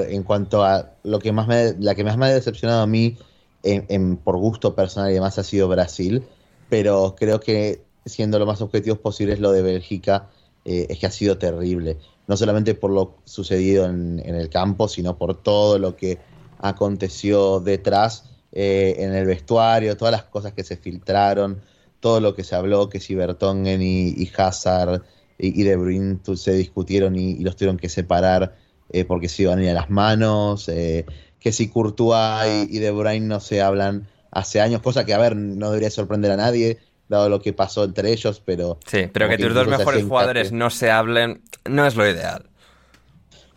en 0.09 0.23
cuanto 0.23 0.63
a 0.63 0.93
lo 1.03 1.19
que 1.19 1.31
más 1.31 1.47
me, 1.47 1.75
la 1.79 1.93
que 1.93 2.03
más 2.03 2.17
me 2.17 2.25
ha 2.25 2.29
decepcionado 2.29 2.81
a 2.81 2.87
mí 2.87 3.17
en, 3.63 4.17
por 4.17 4.37
gusto 4.37 4.75
personal 4.75 5.11
y 5.11 5.13
demás 5.13 5.37
ha 5.39 5.43
sido 5.43 5.67
Brasil, 5.67 6.23
pero 6.69 7.15
creo 7.17 7.39
que 7.39 7.83
siendo 8.05 8.37
lo 8.39 8.45
más 8.45 8.61
objetivos 8.61 8.99
posibles 8.99 9.39
lo 9.39 9.51
de 9.51 9.61
Bélgica 9.61 10.29
eh, 10.65 10.87
es 10.89 10.99
que 10.99 11.05
ha 11.07 11.11
sido 11.11 11.37
terrible. 11.37 11.97
No 12.27 12.37
solamente 12.37 12.73
por 12.73 12.91
lo 12.91 13.17
sucedido 13.23 13.85
en, 13.85 14.19
el 14.19 14.49
campo, 14.49 14.87
sino 14.87 15.17
por 15.17 15.41
todo 15.41 15.77
lo 15.77 15.95
que 15.95 16.17
aconteció 16.59 17.59
detrás 17.59 18.31
eh, 18.51 18.95
en 18.99 19.13
el 19.13 19.25
vestuario, 19.25 19.97
todas 19.97 20.11
las 20.11 20.23
cosas 20.23 20.53
que 20.53 20.63
se 20.63 20.77
filtraron, 20.77 21.61
todo 21.99 22.19
lo 22.19 22.35
que 22.35 22.43
se 22.43 22.55
habló, 22.55 22.89
que 22.89 22.99
si 22.99 23.13
Bertongen 23.15 23.81
y, 23.81 24.29
Hazard 24.35 25.03
y, 25.37 25.63
De 25.63 25.75
Bruyne 25.75 26.19
se 26.35 26.53
discutieron 26.53 27.15
y, 27.15 27.39
los 27.39 27.55
tuvieron 27.55 27.77
que 27.77 27.89
separar 27.89 28.55
eh, 28.89 29.05
porque 29.05 29.29
se 29.29 29.43
iban 29.43 29.59
a 29.59 29.63
ir 29.63 29.69
a 29.69 29.73
las 29.73 29.89
manos, 29.89 30.69
eh, 30.69 31.05
que 31.39 31.51
si 31.51 31.69
Courtois 31.69 32.67
y, 32.69 32.79
De 32.79 32.91
Bruyne 32.91 33.27
no 33.27 33.39
se 33.39 33.61
hablan 33.61 34.07
hace 34.31 34.61
años, 34.61 34.81
cosa 34.81 35.05
que, 35.05 35.13
a 35.13 35.17
ver, 35.17 35.35
no 35.35 35.67
debería 35.69 35.89
sorprender 35.89 36.31
a 36.31 36.37
nadie, 36.37 36.79
dado 37.07 37.29
lo 37.29 37.41
que 37.41 37.53
pasó 37.53 37.83
entre 37.83 38.11
ellos, 38.11 38.41
pero... 38.43 38.79
Sí, 38.85 39.09
pero 39.11 39.29
que, 39.29 39.37
tus 39.37 39.53
dos 39.53 39.67
mejores 39.67 40.03
jugadores 40.03 40.51
no 40.51 40.69
se 40.69 40.91
hablen 40.91 41.41
no 41.65 41.85
es 41.85 41.95
lo 41.95 42.09
ideal. 42.09 42.45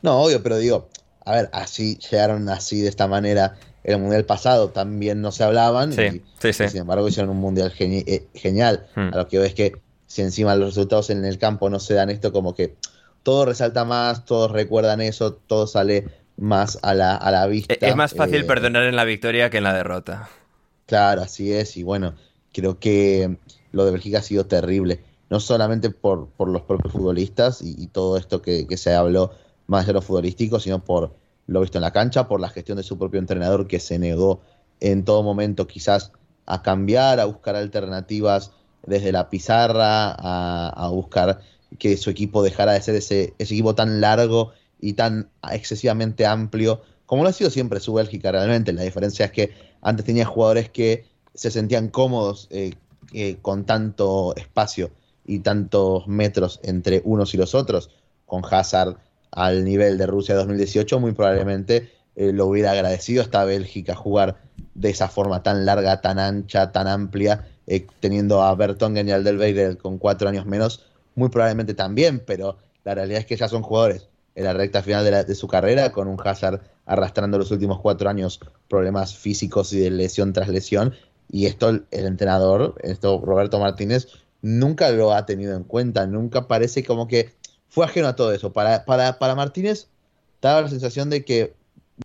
No, 0.02 0.20
obvio, 0.20 0.42
pero 0.42 0.58
digo, 0.58 0.88
a 1.24 1.32
ver, 1.32 1.50
así 1.52 1.98
llegaron 1.98 2.48
así 2.48 2.80
de 2.80 2.88
esta 2.88 3.06
manera 3.08 3.56
en 3.84 3.94
el 3.94 4.00
mundial 4.00 4.24
pasado, 4.24 4.70
también 4.70 5.20
no 5.20 5.32
se 5.32 5.44
hablaban 5.44 5.92
sí, 5.92 6.02
y, 6.02 6.52
sí, 6.52 6.68
sin 6.68 6.80
embargo 6.80 7.08
hicieron 7.08 7.30
un 7.30 7.38
mundial 7.38 7.72
eh, 7.78 8.26
genial. 8.34 8.86
Hmm. 8.94 9.10
A 9.12 9.16
lo 9.16 9.28
que 9.28 9.38
veo 9.38 9.46
es 9.46 9.54
que 9.54 9.72
si 10.08 10.22
encima 10.22 10.56
los 10.56 10.70
resultados 10.70 11.10
en 11.10 11.24
el 11.24 11.38
campo 11.38 11.70
no 11.70 11.78
se 11.78 11.94
dan 11.94 12.10
esto, 12.10 12.32
como 12.32 12.54
que 12.54 12.74
todo 13.22 13.44
resalta 13.44 13.84
más, 13.84 14.24
todos 14.24 14.50
recuerdan 14.50 15.00
eso, 15.00 15.34
todo 15.34 15.66
sale 15.66 16.08
más 16.38 16.78
a 16.82 16.94
la, 16.94 17.14
a 17.14 17.30
la 17.30 17.46
vista. 17.46 17.74
Es 17.74 17.94
más 17.94 18.14
fácil 18.14 18.40
eh, 18.40 18.44
perdonar 18.44 18.84
en 18.84 18.96
la 18.96 19.04
victoria 19.04 19.50
que 19.50 19.58
en 19.58 19.64
la 19.64 19.74
derrota. 19.74 20.30
Claro, 20.86 21.22
así 21.22 21.52
es, 21.52 21.76
y 21.76 21.82
bueno, 21.82 22.14
creo 22.52 22.78
que 22.78 23.36
lo 23.72 23.84
de 23.84 23.90
Bélgica 23.90 24.18
ha 24.18 24.22
sido 24.22 24.46
terrible, 24.46 25.00
no 25.28 25.40
solamente 25.40 25.90
por, 25.90 26.28
por 26.28 26.48
los 26.48 26.62
propios 26.62 26.92
futbolistas 26.92 27.60
y, 27.60 27.86
todo 27.88 28.16
esto 28.16 28.40
que, 28.40 28.66
se 28.78 28.94
habló 28.94 29.32
más 29.66 29.86
de 29.86 29.92
lo 29.92 30.00
futbolístico, 30.00 30.58
sino 30.58 30.82
por 30.82 31.14
lo 31.46 31.60
visto 31.60 31.76
en 31.76 31.82
la 31.82 31.92
cancha, 31.92 32.28
por 32.28 32.40
la 32.40 32.48
gestión 32.48 32.78
de 32.78 32.82
su 32.82 32.98
propio 32.98 33.20
entrenador 33.20 33.66
que 33.66 33.78
se 33.78 33.98
negó 33.98 34.40
en 34.80 35.04
todo 35.04 35.22
momento 35.22 35.66
quizás 35.66 36.12
a 36.46 36.62
cambiar, 36.62 37.20
a 37.20 37.26
buscar 37.26 37.56
alternativas 37.56 38.52
desde 38.86 39.12
la 39.12 39.30
pizarra, 39.30 40.12
a, 40.12 40.88
buscar 40.88 41.40
que 41.78 41.96
su 41.96 42.10
equipo 42.10 42.42
dejara 42.42 42.72
de 42.72 42.82
ser 42.82 42.94
ese, 42.94 43.34
equipo 43.38 43.74
tan 43.74 44.00
largo 44.00 44.52
y 44.80 44.94
tan 44.94 45.28
excesivamente 45.50 46.26
amplio, 46.26 46.82
como 47.06 47.22
lo 47.22 47.28
ha 47.28 47.32
sido 47.32 47.50
siempre 47.50 47.80
su 47.80 47.94
Bélgica 47.94 48.32
realmente. 48.32 48.72
La 48.72 48.82
diferencia 48.82 49.26
es 49.26 49.32
que 49.32 49.52
antes 49.82 50.04
tenía 50.06 50.24
jugadores 50.24 50.70
que 50.70 51.06
se 51.34 51.50
sentían 51.50 51.88
cómodos 51.88 52.48
eh, 52.50 52.74
eh, 53.12 53.36
con 53.42 53.64
tanto 53.64 54.34
espacio 54.36 54.90
y 55.24 55.40
tantos 55.40 56.08
metros 56.08 56.60
entre 56.62 57.02
unos 57.04 57.34
y 57.34 57.36
los 57.36 57.54
otros, 57.54 57.90
con 58.26 58.42
Hazard 58.50 58.96
al 59.30 59.64
nivel 59.64 59.98
de 59.98 60.06
Rusia 60.06 60.34
2018, 60.34 61.00
muy 61.00 61.12
probablemente 61.12 61.90
eh, 62.16 62.32
lo 62.32 62.46
hubiera 62.46 62.72
agradecido 62.72 63.22
esta 63.22 63.44
Bélgica 63.44 63.94
jugar 63.94 64.38
de 64.74 64.90
esa 64.90 65.08
forma 65.08 65.42
tan 65.44 65.64
larga, 65.64 66.00
tan 66.00 66.18
ancha, 66.18 66.72
tan 66.72 66.88
amplia, 66.88 67.46
eh, 67.70 67.86
teniendo 68.00 68.42
a 68.42 68.54
Bertongen 68.54 69.08
y 69.08 69.12
al 69.12 69.24
Del 69.24 69.76
con 69.76 69.98
cuatro 69.98 70.28
años 70.28 70.46
menos, 70.46 70.86
muy 71.14 71.28
probablemente 71.28 71.74
también, 71.74 72.22
pero 72.26 72.56
la 72.84 72.94
realidad 72.94 73.20
es 73.20 73.26
que 73.26 73.36
ya 73.36 73.46
son 73.46 73.62
jugadores 73.62 74.08
en 74.34 74.44
la 74.44 74.54
recta 74.54 74.82
final 74.82 75.04
de, 75.04 75.34
su 75.34 75.48
carrera, 75.48 75.92
con 75.92 76.08
un 76.08 76.18
Hazard 76.24 76.62
arrastrando 76.86 77.38
los 77.38 77.50
últimos 77.50 77.80
cuatro 77.80 78.08
años 78.08 78.40
problemas 78.68 79.16
físicos 79.16 79.72
y 79.72 79.80
de 79.80 79.90
lesión 79.90 80.32
tras 80.32 80.48
lesión, 80.48 80.94
y 81.30 81.46
esto 81.46 81.68
el 81.68 81.84
entrenador, 81.90 82.76
esto 82.82 83.20
Roberto 83.22 83.58
Martínez, 83.58 84.08
nunca 84.40 84.90
lo 84.90 85.12
ha 85.12 85.26
tenido 85.26 85.54
en 85.54 85.64
cuenta, 85.64 86.06
nunca 86.06 86.48
parece 86.48 86.84
como 86.84 87.06
que 87.06 87.34
fue 87.68 87.84
ajeno 87.84 88.08
a 88.08 88.16
todo 88.16 88.32
eso. 88.32 88.52
Para, 88.52 88.84
para, 88.84 89.18
para 89.18 89.34
Martínez, 89.34 89.88
daba 90.40 90.62
la 90.62 90.68
sensación 90.68 91.10
de 91.10 91.24
que 91.24 91.52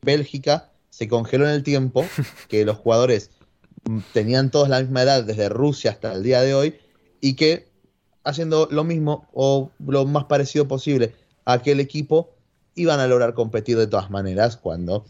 Bélgica 0.03 0.72
se 0.89 1.07
congeló 1.07 1.45
en 1.45 1.51
el 1.51 1.64
tiempo, 1.64 2.05
que 2.49 2.66
los 2.66 2.78
jugadores 2.78 3.30
tenían 4.14 4.52
todos 4.52 4.70
la 4.70 4.80
misma 4.82 5.04
edad 5.04 5.24
desde 5.24 5.50
Rusia 5.50 5.92
hasta 5.92 6.14
el 6.14 6.24
día 6.24 6.42
de 6.42 6.54
hoy, 6.54 6.76
y 7.22 7.36
que 7.36 7.68
haciendo 8.24 8.68
lo 8.72 8.84
mismo 8.84 9.28
o 9.34 9.72
lo 9.86 10.06
más 10.06 10.26
parecido 10.26 10.68
posible 10.68 11.14
a 11.46 11.54
aquel 11.54 11.80
equipo, 11.80 12.32
iban 12.76 13.00
a 13.00 13.08
lograr 13.08 13.34
competir 13.34 13.78
de 13.78 13.88
todas 13.88 14.10
maneras, 14.10 14.58
cuando 14.58 15.06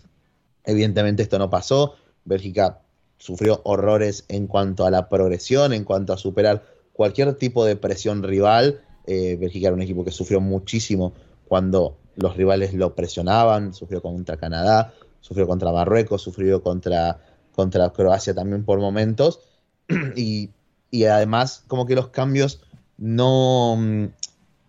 evidentemente 0.64 1.24
esto 1.24 1.40
no 1.40 1.50
pasó. 1.50 1.96
Bélgica 2.26 2.82
sufrió 3.18 3.62
horrores 3.64 4.26
en 4.28 4.48
cuanto 4.48 4.86
a 4.86 4.92
la 4.92 5.10
progresión, 5.10 5.74
en 5.74 5.84
cuanto 5.84 6.14
a 6.14 6.18
superar 6.18 6.66
cualquier 6.92 7.34
tipo 7.36 7.66
de 7.66 7.76
presión 7.76 8.24
rival. 8.24 8.82
Eh, 9.06 9.38
Bélgica 9.40 9.68
era 9.68 9.76
un 9.76 9.82
equipo 9.82 10.04
que 10.04 10.12
sufrió 10.12 10.42
muchísimo 10.42 11.14
cuando 11.48 11.98
los 12.16 12.36
rivales 12.36 12.74
lo 12.74 12.96
presionaban, 12.96 13.74
sufrió 13.74 14.02
contra 14.02 14.38
Canadá, 14.38 14.94
sufrió 15.20 15.48
contra 15.48 15.72
Marruecos, 15.72 16.22
sufrió 16.22 16.62
contra, 16.62 17.20
contra 17.54 17.92
Croacia 17.92 18.34
también 18.34 18.66
por 18.66 18.80
momentos. 18.80 19.40
y, 20.16 20.50
además, 21.06 21.64
como 21.68 21.86
que 21.86 21.96
los 21.96 22.10
cambios 22.10 22.62
no, 22.98 23.78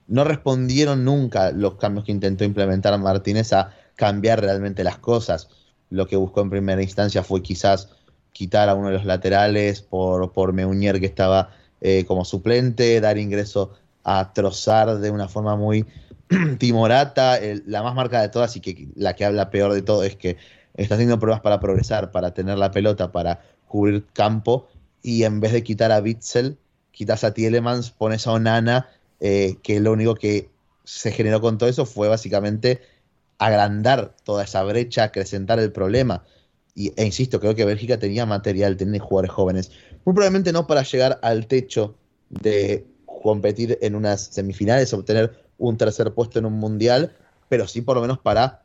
no 0.06 0.24
respondieron 0.24 1.04
nunca, 1.04 1.50
los 1.50 1.74
cambios 1.74 2.04
que 2.04 2.12
intentó 2.12 2.44
implementar 2.44 2.98
Martínez 2.98 3.52
a 3.52 3.74
cambiar 3.96 4.40
realmente 4.40 4.84
las 4.84 4.98
cosas. 4.98 5.48
Lo 5.90 6.06
que 6.06 6.16
buscó 6.16 6.40
en 6.40 6.50
primera 6.50 6.82
instancia 6.82 7.22
fue 7.22 7.42
quizás 7.42 7.88
quitar 8.32 8.68
a 8.68 8.74
uno 8.74 8.88
de 8.88 8.94
los 8.94 9.04
laterales 9.04 9.80
por, 9.80 10.32
por 10.32 10.52
Meunier 10.52 10.98
que 10.98 11.06
estaba 11.06 11.50
eh, 11.80 12.04
como 12.06 12.24
suplente, 12.24 13.00
dar 13.00 13.18
ingreso 13.18 13.72
a 14.02 14.32
Trozar 14.32 14.98
de 14.98 15.10
una 15.10 15.28
forma 15.28 15.56
muy 15.56 15.86
timorata, 16.58 17.38
la 17.66 17.82
más 17.82 17.94
marca 17.94 18.20
de 18.20 18.28
todas 18.28 18.56
y 18.56 18.60
que 18.60 18.88
la 18.96 19.14
que 19.14 19.24
habla 19.24 19.50
peor 19.50 19.72
de 19.72 19.82
todo 19.82 20.02
es 20.02 20.16
que 20.16 20.36
está 20.74 20.94
haciendo 20.94 21.18
pruebas 21.18 21.40
para 21.40 21.60
progresar, 21.60 22.10
para 22.10 22.34
tener 22.34 22.58
la 22.58 22.70
pelota, 22.70 23.12
para 23.12 23.42
cubrir 23.68 24.06
campo 24.12 24.68
y 25.02 25.24
en 25.24 25.40
vez 25.40 25.52
de 25.52 25.62
quitar 25.62 25.92
a 25.92 26.00
Bitzel, 26.00 26.58
quitas 26.90 27.24
a 27.24 27.34
Tielemans, 27.34 27.90
pones 27.90 28.26
a 28.26 28.32
Onana, 28.32 28.88
eh, 29.20 29.56
que 29.62 29.80
lo 29.80 29.92
único 29.92 30.14
que 30.14 30.50
se 30.84 31.12
generó 31.12 31.40
con 31.40 31.58
todo 31.58 31.68
eso 31.68 31.86
fue 31.86 32.08
básicamente 32.08 32.80
agrandar 33.38 34.14
toda 34.24 34.44
esa 34.44 34.62
brecha, 34.64 35.04
acrecentar 35.04 35.58
el 35.58 35.72
problema. 35.72 36.24
Y, 36.74 36.92
e 36.96 37.04
insisto, 37.04 37.40
creo 37.40 37.54
que 37.54 37.64
Bélgica 37.64 37.98
tenía 37.98 38.26
material, 38.26 38.76
tenía 38.76 39.00
jugadores 39.00 39.30
jóvenes. 39.30 39.70
Muy 40.04 40.14
probablemente 40.14 40.52
no 40.52 40.66
para 40.66 40.82
llegar 40.82 41.18
al 41.22 41.46
techo 41.46 41.96
de 42.28 42.86
competir 43.22 43.78
en 43.80 43.94
unas 43.94 44.22
semifinales, 44.22 44.92
obtener 44.92 45.32
un 45.58 45.76
tercer 45.76 46.12
puesto 46.12 46.38
en 46.38 46.46
un 46.46 46.54
mundial, 46.54 47.12
pero 47.48 47.66
sí 47.66 47.80
por 47.80 47.96
lo 47.96 48.02
menos 48.02 48.18
para 48.18 48.63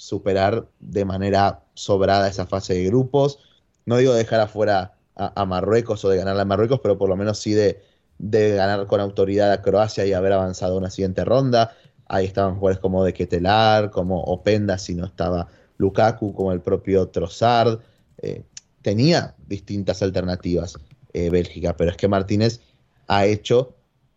superar 0.00 0.66
de 0.80 1.04
manera 1.04 1.60
sobrada 1.74 2.26
esa 2.26 2.46
fase 2.46 2.72
de 2.72 2.86
grupos. 2.86 3.38
No 3.84 3.98
digo 3.98 4.14
dejar 4.14 4.40
afuera 4.40 4.94
a, 5.14 5.44
Marruecos 5.44 6.02
o 6.06 6.08
de 6.08 6.16
ganarle 6.16 6.40
a 6.40 6.46
Marruecos, 6.46 6.80
pero 6.82 6.96
por 6.96 7.10
lo 7.10 7.18
menos 7.18 7.38
sí 7.38 7.52
de, 7.52 7.82
de, 8.16 8.54
ganar 8.54 8.86
con 8.86 8.98
autoridad 9.00 9.52
a 9.52 9.60
Croacia 9.60 10.06
y 10.06 10.14
haber 10.14 10.32
avanzado 10.32 10.72
a 10.74 10.78
una 10.78 10.88
siguiente 10.88 11.22
ronda. 11.22 11.76
Ahí 12.08 12.24
estaban 12.24 12.54
jugadores 12.54 12.80
como 12.80 13.04
de 13.04 13.12
Ketelar, 13.12 13.90
como 13.90 14.22
Openda, 14.22 14.78
si 14.78 14.94
no 14.94 15.04
estaba 15.04 15.48
Lukaku, 15.76 16.32
como 16.32 16.52
el 16.52 16.62
propio 16.62 17.08
Trossard. 17.08 17.80
Eh, 18.22 18.42
tenía 18.80 19.34
distintas 19.46 20.02
alternativas 20.02 20.78
eh, 21.12 21.28
Bélgica, 21.28 21.76
pero 21.76 21.90
es 21.90 21.98
que 21.98 22.08
Martínez 22.08 22.62
ha 23.06 23.26
hecho 23.26 23.74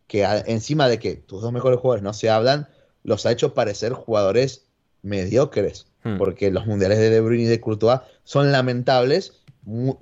que 0.07 0.23
encima 0.45 0.88
de 0.88 0.97
que 0.97 1.17
tus 1.17 1.41
dos 1.41 1.51
mejores 1.51 1.81
jugadores 1.81 2.03
no 2.03 2.13
se 2.13 2.29
hablan, 2.29 2.69
los 3.03 3.25
ha 3.25 3.34
hecho 3.34 3.53
parecer 3.53 3.91
jugadores 3.91 4.62
mediocres, 5.03 5.85
hmm. 6.03 6.17
porque 6.17 6.51
los 6.51 6.65
mundiales 6.65 6.97
de 6.97 7.09
De 7.09 7.21
Bruyne 7.21 7.43
y 7.43 7.47
de 7.47 7.61
Courtois 7.61 7.99
son 8.23 8.51
lamentables, 8.51 9.33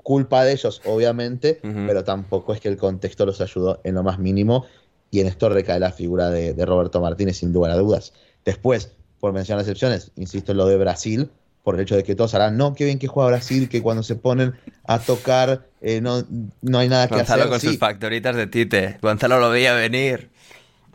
culpa 0.02 0.44
de 0.44 0.54
ellos 0.54 0.82
obviamente, 0.86 1.60
pero 1.62 2.04
tampoco 2.04 2.54
es 2.54 2.60
que 2.60 2.70
el 2.70 2.78
contexto 2.78 3.26
los 3.26 3.42
ayudó 3.42 3.80
en 3.84 3.96
lo 3.96 4.04
más 4.04 4.18
mínimo, 4.18 4.66
y 5.12 5.20
en 5.20 5.28
esto 5.28 5.50
recae 5.50 5.80
la 5.80 5.92
figura 5.92 6.30
de, 6.30 6.54
de 6.54 6.66
Roberto 6.66 7.02
Martínez 7.02 7.38
sin 7.38 7.52
lugar 7.52 7.72
a 7.72 7.76
dudas. 7.76 8.14
Después, 8.46 8.92
por 9.20 9.34
mencionar 9.34 9.62
excepciones, 9.62 10.12
insisto 10.16 10.54
en 10.54 10.58
lo 10.58 10.66
de 10.66 10.78
Brasil, 10.78 11.30
por 11.64 11.76
el 11.76 11.82
hecho 11.82 11.96
de 11.96 12.04
que 12.04 12.16
todos 12.16 12.34
harán, 12.34 12.58
no, 12.58 12.74
qué 12.74 12.86
bien 12.86 12.98
que 12.98 13.08
juega 13.08 13.30
Brasil, 13.30 13.70
que 13.70 13.82
cuando 13.82 14.04
se 14.04 14.16
ponen 14.16 14.54
a 14.86 15.00
tocar 15.00 15.68
eh, 15.82 16.02
no, 16.02 16.24
no 16.62 16.80
hay 16.80 16.90
nada 16.90 17.08
que 17.08 17.16
hacer. 17.16 17.38
Gonzalo 17.38 17.50
con 17.50 17.60
sus 17.60 17.78
factoritas 17.78 18.36
de 18.36 18.48
Tite, 18.48 18.98
Gonzalo 19.02 19.40
lo 19.40 19.50
veía 19.50 19.74
venir. 19.74 20.30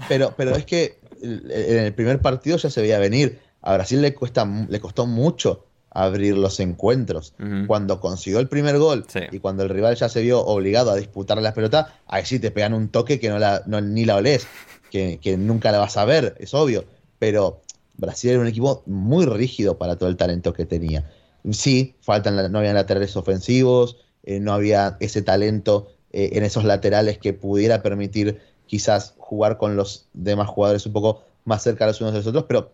Pero, 0.09 0.34
pero 0.36 0.54
es 0.54 0.64
que 0.64 0.98
en 1.22 1.78
el 1.78 1.94
primer 1.94 2.20
partido 2.20 2.57
ya 2.57 2.70
se 2.70 2.80
veía 2.80 2.98
venir. 2.98 3.38
A 3.67 3.75
Brasil 3.75 4.01
le, 4.01 4.14
cuesta, 4.14 4.49
le 4.69 4.79
costó 4.79 5.07
mucho 5.07 5.64
abrir 5.91 6.37
los 6.37 6.61
encuentros. 6.61 7.35
Cuando 7.67 7.99
consiguió 7.99 8.39
el 8.39 8.49
primer 8.49 8.79
gol 8.79 9.05
y 9.33 9.41
cuando 9.41 9.64
el 9.64 9.71
rival 9.71 9.97
ya 9.97 10.09
se 10.09 10.23
vio 10.23 10.41
obligado 10.41 10.93
a 10.93 10.95
disputar 10.95 11.43
las 11.43 11.53
pelotas, 11.53 11.89
ahí 12.07 12.25
sí 12.25 12.39
te 12.39 12.53
pegan 12.53 12.75
un 12.75 12.91
toque 12.91 13.19
que 13.19 13.29
no 13.29 13.41
la, 13.41 13.64
ni 13.67 14.05
la 14.05 14.14
olés, 14.14 14.47
que, 14.93 15.19
que 15.21 15.37
nunca 15.37 15.73
la 15.73 15.79
vas 15.79 15.97
a 15.97 16.05
ver, 16.05 16.37
es 16.39 16.55
obvio. 16.55 16.85
Pero 17.19 17.61
Brasil 17.97 18.31
era 18.31 18.41
un 18.41 18.47
equipo 18.47 18.85
muy 18.87 19.27
rígido 19.27 19.79
para 19.79 19.97
todo 19.97 20.09
el 20.11 20.17
talento 20.17 20.53
que 20.53 20.64
tenía. 20.64 21.11
Sí, 21.51 21.97
faltan, 22.01 22.53
no 22.53 22.59
había 22.59 22.73
laterales 22.73 23.17
ofensivos, 23.17 23.97
eh, 24.23 24.39
no 24.39 24.53
había 24.53 24.97
ese 25.01 25.23
talento 25.23 25.89
eh, 26.12 26.31
en 26.35 26.45
esos 26.45 26.62
laterales 26.62 27.19
que 27.19 27.33
pudiera 27.33 27.83
permitir 27.83 28.41
quizás 28.67 29.14
jugar 29.19 29.57
con 29.59 29.75
los 29.75 30.07
demás 30.12 30.49
jugadores 30.49 30.87
un 30.87 30.93
poco 30.93 31.23
más 31.45 31.62
cerca 31.62 31.87
los 31.87 32.01
unos 32.01 32.12
de 32.12 32.19
los 32.21 32.27
otros, 32.29 32.45
pero 32.47 32.71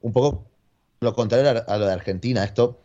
un 0.00 0.12
poco 0.12 0.44
lo 1.00 1.14
contrario 1.14 1.64
a, 1.66 1.78
lo 1.78 1.86
de 1.86 1.92
Argentina. 1.92 2.44
Esto, 2.44 2.78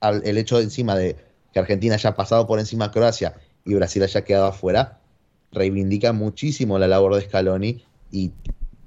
el 0.00 0.38
hecho 0.38 0.58
de 0.58 0.64
encima 0.64 0.96
de 0.96 1.16
que 1.52 1.58
Argentina 1.58 1.94
haya 1.94 2.14
pasado 2.14 2.46
por 2.46 2.58
encima 2.58 2.86
de 2.86 2.92
Croacia 2.92 3.34
y 3.64 3.74
Brasil 3.74 4.02
haya 4.02 4.24
quedado 4.24 4.46
afuera, 4.46 5.00
reivindica 5.52 6.12
muchísimo 6.12 6.78
la 6.78 6.88
labor 6.88 7.14
de 7.16 7.22
Scaloni 7.22 7.84
y 8.10 8.32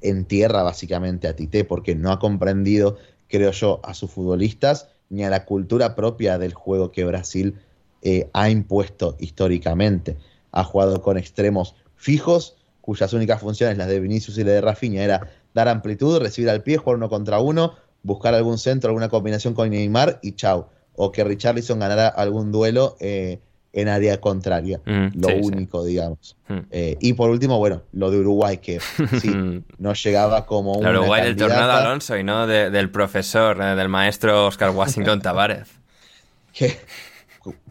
entierra 0.02 0.64
básicamente 0.64 1.28
a 1.28 1.36
Tite 1.36 1.66
porque 1.66 1.96
no 1.96 2.12
ha 2.12 2.20
comprendido, 2.20 2.98
creo 3.28 3.52
yo, 3.52 3.80
a 3.84 3.94
sus 3.94 4.12
futbolistas 4.12 4.90
ni 5.10 5.24
a 5.24 5.30
la 5.30 5.46
cultura 5.46 5.96
propia 5.96 6.38
del 6.38 6.54
juego 6.54 6.92
que 6.92 7.06
Brasil 7.06 7.60
eh, 8.02 8.30
ha 8.34 8.50
impuesto 8.50 9.16
históricamente. 9.20 10.18
Ha 10.52 10.64
jugado 10.64 11.02
con 11.02 11.18
extremos 11.18 11.76
fijos, 11.96 12.58
cuyas 12.82 13.14
únicas 13.14 13.40
funciones, 13.40 13.78
las 13.78 13.88
de 13.88 14.00
Vinicius 14.00 14.38
y 14.38 14.44
la 14.44 14.52
de 14.52 14.62
Rafinha, 14.62 15.04
era 15.04 15.30
dar 15.54 15.68
amplitud, 15.68 16.20
recibir 16.20 16.49
al 16.49 16.64
pie, 16.64 16.78
jugar 16.78 16.97
uno 16.97 17.10
contra 17.10 17.39
uno, 17.39 17.76
buscar 18.04 18.34
algún 18.34 18.58
centro, 18.58 18.89
alguna 18.89 19.10
combinación 19.10 19.54
con 19.54 19.70
Neymar 19.70 20.20
y 20.22 20.34
chau. 20.34 20.68
O 20.95 21.12
que 21.12 21.24
Richarlison 21.24 21.80
ganara 21.80 22.08
algún 22.08 22.51
duelo 22.51 22.95
eh, 22.99 23.39
en 23.74 23.88
área 23.88 24.22
contraria. 24.22 24.80
Mm, 24.86 25.20
lo 25.20 25.36
único, 25.38 25.84
digamos. 25.84 26.38
Mm. 26.47 26.60
Eh, 26.70 26.97
y 27.01 27.14
por 27.14 27.32
último, 27.32 27.58
bueno, 27.58 27.82
lo 27.91 28.12
de 28.12 28.20
Uruguay, 28.20 28.58
que 28.58 28.80
sí, 29.22 29.64
no 29.80 29.93
llegaba 29.93 30.45
como 30.45 30.74
un. 30.74 30.86
Uruguay 30.86 31.24
del 31.24 31.36
Tornado 31.36 31.72
Alonso 31.72 32.18
y 32.18 32.24
no 32.24 32.45
del 32.45 32.91
profesor, 32.91 33.60
eh, 33.62 33.76
del 33.76 33.89
maestro 33.89 34.47
Oscar 34.47 34.70
Washington 34.70 35.22
Tavares. 35.24 35.68
que 36.54 36.78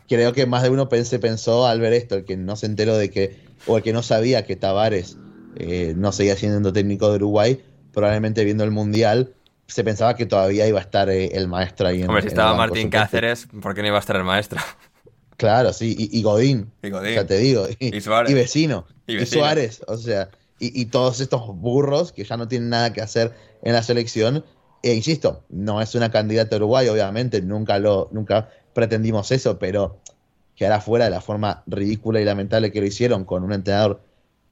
creo 0.09 0.33
que 0.33 0.45
más 0.47 0.63
de 0.63 0.71
uno 0.71 0.89
se 1.05 1.19
pensó 1.19 1.67
al 1.67 1.81
ver 1.81 1.93
esto, 1.93 2.17
el 2.17 2.25
que 2.25 2.37
no 2.37 2.57
se 2.57 2.67
enteró 2.67 2.97
de 2.97 3.11
que, 3.11 3.39
o 3.67 3.77
el 3.77 3.83
que 3.83 3.93
no 3.93 4.03
sabía 4.03 4.45
que 4.45 4.57
Tavares 4.57 5.17
eh, 5.57 5.95
no 5.97 6.13
seguía 6.13 6.37
siendo 6.37 6.73
técnico 6.73 7.09
de 7.11 7.17
Uruguay, 7.17 7.63
probablemente 7.93 8.45
viendo 8.45 8.65
el 8.65 8.71
Mundial 8.71 9.35
se 9.67 9.85
pensaba 9.85 10.17
que 10.17 10.27
todavía 10.27 10.67
iba 10.67 10.79
a 10.79 10.83
estar 10.83 11.09
el 11.09 11.49
maestro 11.49 11.89
ahí. 11.89 12.03
Hombre, 12.03 12.23
si 12.23 12.29
estaba 12.29 12.55
Martín 12.55 12.91
Cáceres, 12.91 13.49
¿por 13.63 13.75
qué 13.75 13.83
no 13.83 13.89
iba 13.89 13.97
a 13.97 14.01
estar 14.01 14.17
el 14.17 14.25
maestro? 14.25 14.61
Claro, 15.39 15.73
sí, 15.73 15.97
y, 15.99 16.23
Godín, 16.23 16.71
y 16.85 16.91
Godín. 16.91 17.27
Te 17.27 17.39
digo. 17.39 17.67
Y, 17.81 18.01
Suárez. 18.01 18.31
Y 18.31 18.35
vecino. 18.35 18.87
Y, 19.09 19.27
Suárez. 19.27 19.83
O 19.89 19.97
sea, 19.97 20.29
y, 20.61 20.85
todos 20.85 21.21
estos 21.21 21.49
burros 21.57 22.13
que 22.13 22.23
ya 22.23 22.37
no 22.37 22.47
tienen 22.47 22.69
nada 22.69 22.93
que 22.93 23.01
hacer 23.01 23.33
en 23.65 23.73
la 23.73 23.83
selección. 23.83 24.45
E 24.85 24.95
insisto, 24.95 25.43
no 25.49 25.81
es 25.81 25.97
una 25.97 26.13
candidata 26.13 26.55
a 26.55 26.59
Uruguay, 26.59 26.87
obviamente, 26.87 27.43
nunca 27.43 27.81
lo, 27.81 28.09
nunca 28.13 28.51
pretendimos 28.73 29.33
eso, 29.33 29.59
pero 29.59 29.99
quedará 30.55 30.81
fuera 30.81 31.07
de 31.07 31.11
la 31.11 31.21
forma 31.21 31.65
ridícula 31.67 32.21
y 32.21 32.25
lamentable 32.25 32.71
que 32.71 32.81
lo 32.81 32.87
hicieron 32.87 33.25
con 33.25 33.43
un 33.43 33.53
entrenador 33.53 34.01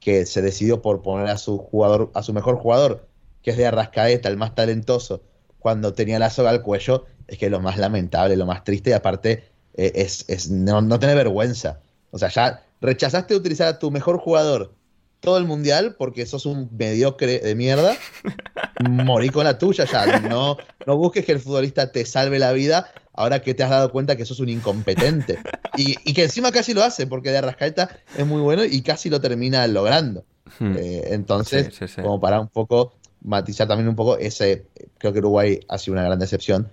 que 0.01 0.27
se 0.27 0.43
decidió 0.43 0.83
por 0.83 1.03
poner 1.03 1.29
a 1.29 1.39
su 1.39 1.59
jugador, 1.59 2.11
a 2.15 2.25
su 2.25 2.33
mejor 2.33 2.57
jugador, 2.57 3.07
que 3.43 3.51
es 3.53 3.57
de 3.57 3.67
Arrascaeta, 3.67 4.29
el 4.29 4.37
más 4.37 4.55
talentoso, 4.55 5.23
cuando 5.59 5.93
tenía 5.93 6.19
la 6.19 6.31
soga 6.31 6.51
al 6.51 6.63
cuello, 6.63 7.07
es 7.27 7.39
que 7.39 7.51
lo 7.51 7.61
más 7.61 7.79
lamentable, 7.79 8.37
lo 8.37 8.47
más 8.47 8.65
triste 8.65 8.91
y 8.91 8.93
aparte 8.95 9.45
eh, 9.75 9.93
es, 9.95 10.25
es 10.29 10.51
no, 10.51 10.81
no 10.81 10.99
tener 10.99 11.17
vergüenza. 11.17 11.81
O 12.11 12.19
sea, 12.19 12.29
ya 12.29 12.65
rechazaste 12.81 13.35
utilizar 13.35 13.69
a 13.69 13.79
tu 13.79 13.91
mejor 13.91 14.19
jugador 14.19 14.75
todo 15.21 15.37
el 15.37 15.45
mundial 15.45 15.97
porque 15.99 16.27
sos 16.27 16.47
un 16.47 16.69
mediocre 16.77 17.39
de 17.41 17.55
mierda. 17.55 17.95
Morí 18.89 19.29
con 19.29 19.45
la 19.45 19.59
tuya 19.59 19.85
ya. 19.85 20.19
No, 20.21 20.57
no 20.87 20.97
busques 20.97 21.25
que 21.25 21.33
el 21.33 21.41
futbolista 21.41 21.93
te 21.93 22.05
salve 22.07 22.39
la 22.39 22.53
vida 22.53 22.91
ahora 23.13 23.43
que 23.43 23.53
te 23.53 23.63
has 23.63 23.71
dado 23.71 23.93
cuenta 23.93 24.17
que 24.17 24.25
sos 24.25 24.41
un 24.41 24.49
incompetente. 24.49 25.39
Y, 25.77 25.95
y 26.05 26.15
que 26.15 26.25
encima 26.25 26.51
casi 26.51 26.73
lo 26.73 26.83
hace, 26.83 27.07
porque 27.07 27.31
de 27.31 27.39
Arrascaeta 27.39 27.91
es 28.17 28.27
muy 28.27 28.41
bueno 28.41 28.65
y 28.65 28.81
casi 28.83 29.11
lo 29.11 29.21
termina 29.21 29.67
logrando. 29.67 30.25
Hmm. 30.59 30.75
Eh, 30.77 31.03
entonces, 31.09 31.67
Sí, 31.67 31.87
sí, 31.87 31.89
sí. 31.97 32.03
como 32.03 32.19
para 32.19 32.41
un 32.41 32.49
poco 32.49 32.95
matizar 33.23 33.69
también 33.69 33.89
un 33.89 33.97
poco 33.97 34.17
ese, 34.19 34.67
creo 34.99 35.13
que 35.13 35.19
Uruguay 35.19 35.61
ha 35.69 35.79
sido 35.79 35.95
una 35.95 36.05
gran 36.05 36.19
decepción 36.19 36.69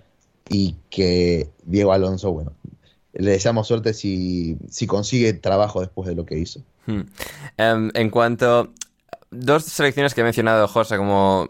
y 0.48 0.76
que 0.90 1.50
Diego 1.64 1.92
Alonso, 1.92 2.32
bueno, 2.32 2.52
le 3.12 3.32
deseamos 3.32 3.66
suerte 3.66 3.94
si, 3.94 4.56
si 4.70 4.86
consigue 4.86 5.32
trabajo 5.32 5.80
después 5.80 6.08
de 6.08 6.14
lo 6.14 6.24
que 6.24 6.38
hizo. 6.38 6.60
Hmm. 6.86 7.02
Em, 7.56 7.90
en 7.94 8.10
cuanto. 8.10 8.72
Dos 9.30 9.64
selecciones 9.64 10.14
que 10.14 10.22
he 10.22 10.24
mencionado, 10.24 10.66
José, 10.68 10.96
como 10.96 11.48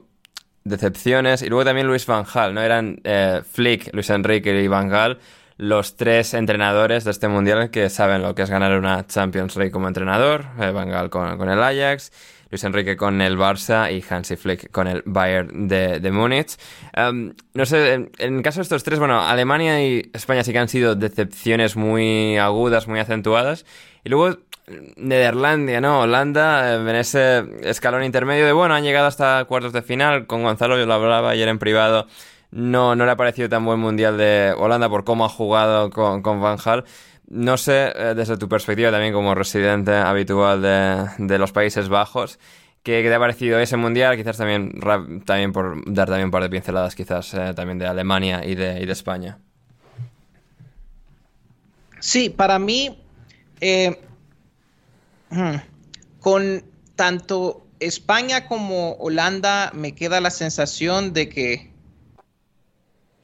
decepciones, 0.64 1.42
y 1.42 1.46
luego 1.48 1.64
también 1.64 1.86
Luis 1.86 2.06
Van 2.06 2.24
Gaal, 2.24 2.52
¿no? 2.52 2.60
Eran 2.60 3.00
eh, 3.04 3.42
Flick, 3.48 3.94
Luis 3.94 4.10
Enrique 4.10 4.60
y 4.60 4.66
Van 4.66 4.88
Gaal 4.88 5.20
los 5.58 5.96
tres 5.96 6.34
entrenadores 6.34 7.04
de 7.04 7.10
este 7.10 7.26
mundial 7.26 7.70
que 7.70 7.90
saben 7.90 8.22
lo 8.22 8.34
que 8.34 8.42
es 8.42 8.50
ganar 8.50 8.78
una 8.78 9.06
Champions 9.06 9.56
League 9.56 9.72
como 9.72 9.88
entrenador. 9.88 10.46
eh, 10.60 10.70
Van 10.70 10.88
Gaal 10.88 11.10
con, 11.10 11.36
con 11.36 11.50
el 11.50 11.60
Ajax, 11.62 12.12
Luis 12.50 12.64
Enrique 12.64 12.96
con 12.96 13.20
el 13.20 13.36
Barça 13.36 13.92
y 13.92 14.02
Hansi 14.08 14.36
Flick 14.36 14.70
con 14.70 14.86
el 14.86 15.02
Bayern 15.04 15.68
de, 15.68 16.00
de 16.00 16.10
Múnich. 16.10 16.56
Em, 16.94 17.34
no 17.54 17.66
sé, 17.66 18.10
en, 18.18 18.42
caso 18.42 18.60
de 18.60 18.62
estos 18.62 18.84
tres, 18.84 18.98
bueno, 18.98 19.20
Alemania 19.20 19.84
y 19.86 20.10
España 20.12 20.42
sí 20.44 20.52
que 20.52 20.58
han 20.58 20.68
sido 20.68 20.94
decepciones 20.94 21.76
muy 21.76 22.38
agudas, 22.38 22.88
muy 22.88 23.00
acentuadas. 23.00 23.66
Y 24.04 24.08
luego 24.08 24.38
Nederlandia, 24.96 25.80
¿no? 25.80 26.00
Holanda, 26.00 26.74
eh, 26.74 26.76
en 26.76 26.96
ese 26.96 27.44
escalón 27.62 28.04
intermedio 28.04 28.46
de, 28.46 28.52
bueno, 28.52 28.74
han 28.74 28.84
llegado 28.84 29.06
hasta 29.06 29.44
cuartos 29.46 29.72
de 29.72 29.82
final. 29.82 30.26
Con 30.26 30.42
Gonzalo 30.42 30.78
yo 30.78 30.86
lo 30.86 30.94
hablaba 30.94 31.30
ayer 31.30 31.48
en 31.48 31.58
privado. 31.58 32.06
No, 32.50 32.96
no 32.96 33.04
le 33.04 33.10
ha 33.10 33.16
parecido 33.16 33.48
tan 33.48 33.64
buen 33.64 33.78
mundial 33.78 34.16
de 34.16 34.54
Holanda 34.56 34.88
por 34.88 35.04
cómo 35.04 35.24
ha 35.24 35.28
jugado 35.28 35.90
con, 35.90 36.22
con 36.22 36.40
Van 36.40 36.58
Gaal. 36.62 36.84
No 37.30 37.58
sé, 37.58 37.92
eh, 37.94 38.14
desde 38.16 38.38
tu 38.38 38.48
perspectiva 38.48 38.90
también 38.90 39.12
como 39.12 39.34
residente 39.34 39.94
habitual 39.94 40.62
de, 40.62 41.38
los 41.38 41.52
Países 41.52 41.90
Bajos, 41.90 42.38
¿qué, 42.82 43.02
te 43.02 43.14
ha 43.14 43.18
parecido 43.18 43.58
ese 43.58 43.76
mundial? 43.76 44.16
Quizás 44.16 44.38
también, 44.38 44.80
también 45.26 45.52
por 45.52 45.82
dar 45.92 46.08
también 46.08 46.26
un 46.26 46.30
par 46.30 46.42
de 46.42 46.48
pinceladas, 46.48 46.94
quizás 46.94 47.34
eh, 47.34 47.52
también 47.54 47.78
de 47.78 47.86
Alemania 47.86 48.44
y 48.46 48.54
de, 48.54 48.80
y 48.80 48.86
de 48.86 48.92
España. 48.92 49.38
Sí, 52.00 52.30
para 52.30 52.58
mí, 52.58 52.98
eh, 53.60 54.00
hmm, 55.28 55.56
con 56.20 56.64
tanto 56.96 57.66
España 57.78 58.46
como 58.46 58.92
Holanda, 58.94 59.70
me 59.74 59.94
queda 59.94 60.22
la 60.22 60.30
sensación 60.30 61.12
de 61.12 61.28
que 61.28 61.72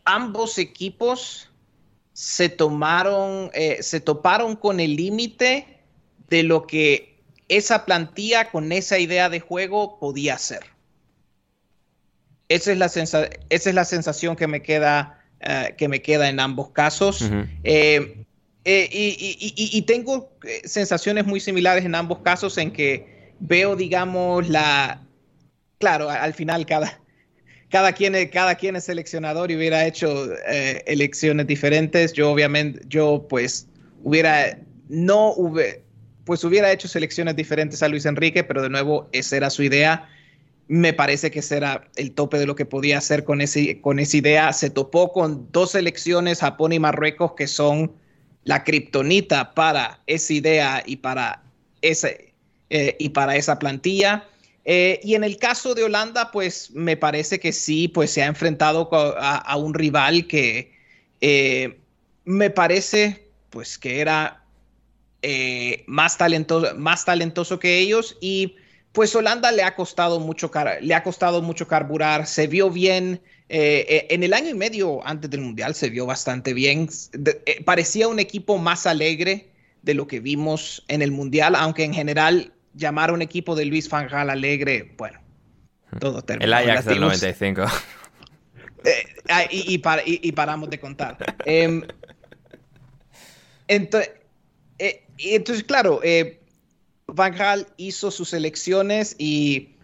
ambos 0.05 0.59
equipos 0.59 1.49
se 2.15 2.49
tomaron, 2.49 3.51
eh, 3.53 3.83
se 3.83 4.01
toparon 4.01 4.57
con 4.57 4.81
el 4.81 4.97
límite 4.97 5.81
de 6.31 6.43
lo 6.45 6.67
que 6.67 7.19
esa 7.49 7.85
plantilla 7.85 8.51
con 8.51 8.73
esa 8.73 8.99
idea 8.99 9.29
de 9.29 9.41
juego 9.41 9.99
podía 9.99 10.35
hacer. 10.35 10.61
Esa 12.49 12.73
es 12.73 12.79
la, 12.79 12.89
sensa- 12.89 13.29
esa 13.51 13.69
es 13.69 13.75
la 13.75 13.85
sensación 13.85 14.37
que 14.37 14.47
me 14.47 14.63
queda, 14.63 15.23
eh, 15.41 15.75
que 15.77 15.89
me 15.89 16.01
queda 16.03 16.29
en 16.29 16.41
ambos 16.41 16.71
casos. 16.71 17.23
Eh, 17.65 18.25
eh, 18.65 18.89
y, 18.93 19.09
y- 19.19 19.55
y- 19.57 19.77
y 19.79 19.83
tengo 19.83 20.31
sensaciones 20.65 21.27
muy 21.27 21.41
similares 21.41 21.85
en 21.85 21.95
ambos 21.95 22.21
casos 22.21 22.57
en 22.59 22.73
que 22.73 23.33
veo, 23.41 23.77
digamos, 23.77 24.49
la... 24.49 25.03
Claro, 25.79 26.09
al 26.09 26.33
final 26.33 26.65
cada, 26.65 27.01
cada, 27.75 27.91
quien, 27.93 28.15
cada 28.29 28.55
quien 28.55 28.77
es 28.77 28.85
seleccionador 28.85 29.51
y 29.51 29.57
hubiera 29.57 29.85
hecho 29.85 30.33
eh, 30.47 30.85
elecciones 30.87 31.49
diferentes. 31.49 32.13
Yo 32.13 32.31
obviamente, 32.31 32.81
yo 32.87 33.27
pues 33.29 33.67
hubiera, 34.05 34.57
no 34.89 35.35
pues 36.25 36.45
hubiera 36.45 36.71
hecho 36.71 36.87
selecciones 36.87 37.35
diferentes 37.35 37.83
a 37.83 37.89
Luis 37.89 38.07
Enrique, 38.07 38.45
pero 38.45 38.63
de 38.63 38.71
nuevo, 38.71 39.09
esa 39.11 39.39
era 39.39 39.51
su 39.51 39.65
idea. 39.65 40.09
Me 40.69 40.93
parece 40.93 41.33
que 41.33 41.41
ese 41.41 41.57
era 41.57 41.89
el 41.97 42.13
tope 42.13 42.39
de 42.39 42.47
lo 42.47 42.55
que 42.55 42.65
podía 42.65 42.99
hacer 42.99 43.25
con, 43.25 43.41
ese, 43.41 43.81
con 43.81 43.99
esa 43.99 44.19
idea. 44.19 44.53
Se 44.53 44.71
topó 44.71 45.13
con 45.13 45.51
dos 45.51 45.73
selecciones, 45.73 46.43
Japón 46.43 46.75
y 46.75 46.79
Marruecos, 46.79 47.33
que 47.33 47.49
son 47.49 47.91
la 48.45 48.63
kriptonita 48.63 49.53
para 49.53 50.01
esa 50.07 50.33
idea 50.33 50.85
y 50.87 50.99
para, 50.99 51.43
ese, 51.83 52.35
eh, 52.71 52.95
y 53.01 53.09
para 53.09 53.35
esa 53.35 53.59
plantilla. 53.59 54.29
Eh, 54.65 55.01
y 55.03 55.15
en 55.15 55.25
el 55.25 55.37
caso 55.37 55.75
de 55.75 55.85
Holanda, 55.85 56.31
pues 56.31 56.71
me 56.73 56.97
parece 56.97 57.39
que 57.39 57.53
sí, 57.53 57.89
pues 57.89 58.11
se 58.11 58.23
ha 58.23 58.27
enfrentado 58.27 58.89
a, 58.93 59.57
un 59.57 59.75
rival 59.75 60.27
que 60.27 60.73
eh, 61.21 61.79
me 62.25 62.51
parece 62.51 63.29
pues 63.51 63.79
que 63.79 64.01
era 64.01 64.43
eh, 65.23 65.85
más, 65.87 66.17
talentoso, 66.17 66.75
más 66.77 67.05
talentoso 67.05 67.59
que 67.59 67.79
ellos 67.79 68.17
y 68.21 68.57
pues 68.93 69.15
Holanda 69.15 69.53
le 69.53 69.63
ha 69.63 69.75
costado 69.75 70.19
mucho, 70.19 70.51
le 70.81 70.95
ha 70.95 71.03
costado 71.03 71.43
mucho 71.43 71.69
carburar, 71.69 72.27
se 72.27 72.47
vio 72.47 72.71
bien. 72.71 73.21
en 73.49 74.23
el 74.23 74.33
año 74.33 74.49
y 74.51 74.55
medio 74.55 75.07
antes 75.07 75.31
del 75.31 75.41
Mundial 75.41 75.75
se 75.75 75.91
vio 75.91 76.07
bastante 76.07 76.55
bien. 76.55 76.89
Parecía 77.65 78.09
un 78.09 78.19
equipo 78.19 78.57
más 78.57 78.87
alegre 78.87 79.51
de 79.83 79.95
lo 79.95 80.07
que 80.07 80.21
vimos 80.21 80.85
en 80.89 81.03
el 81.03 81.11
Mundial, 81.11 81.55
aunque 81.55 81.85
en 81.85 81.93
general 81.93 82.54
llamar 82.75 83.11
a 83.11 83.13
un 83.13 83.23
equipo 83.23 83.55
de 83.55 83.65
Luis 83.67 83.89
Van 83.89 84.09
Gaal 84.09 84.31
alegre, 84.31 84.95
bueno, 84.99 85.21
todo 86.01 86.23
terminó. 86.23 86.45
El 86.47 86.53
Ajax 86.53 86.85
del 86.87 87.01
Latimos. 87.01 87.23
95. 87.23 87.65
Eh, 88.85 89.07
ah, 89.29 89.45
y, 89.51 89.75
y 89.75 89.79
para- 89.79 90.03
y- 90.03 90.21
y 90.23 90.33
paramos 90.33 90.69
de 90.71 90.79
contar. 90.79 91.17
Em, 91.47 91.83
ento- 93.69 94.07
eh, 94.79 95.05
entonces, 95.19 95.65
claro, 95.65 96.01
eh, 96.03 96.41
Van 97.07 97.35
Gaal 97.35 97.67
hizo 97.77 98.11
sus 98.11 98.33
elecciones 98.33 99.15
y, 99.19 99.77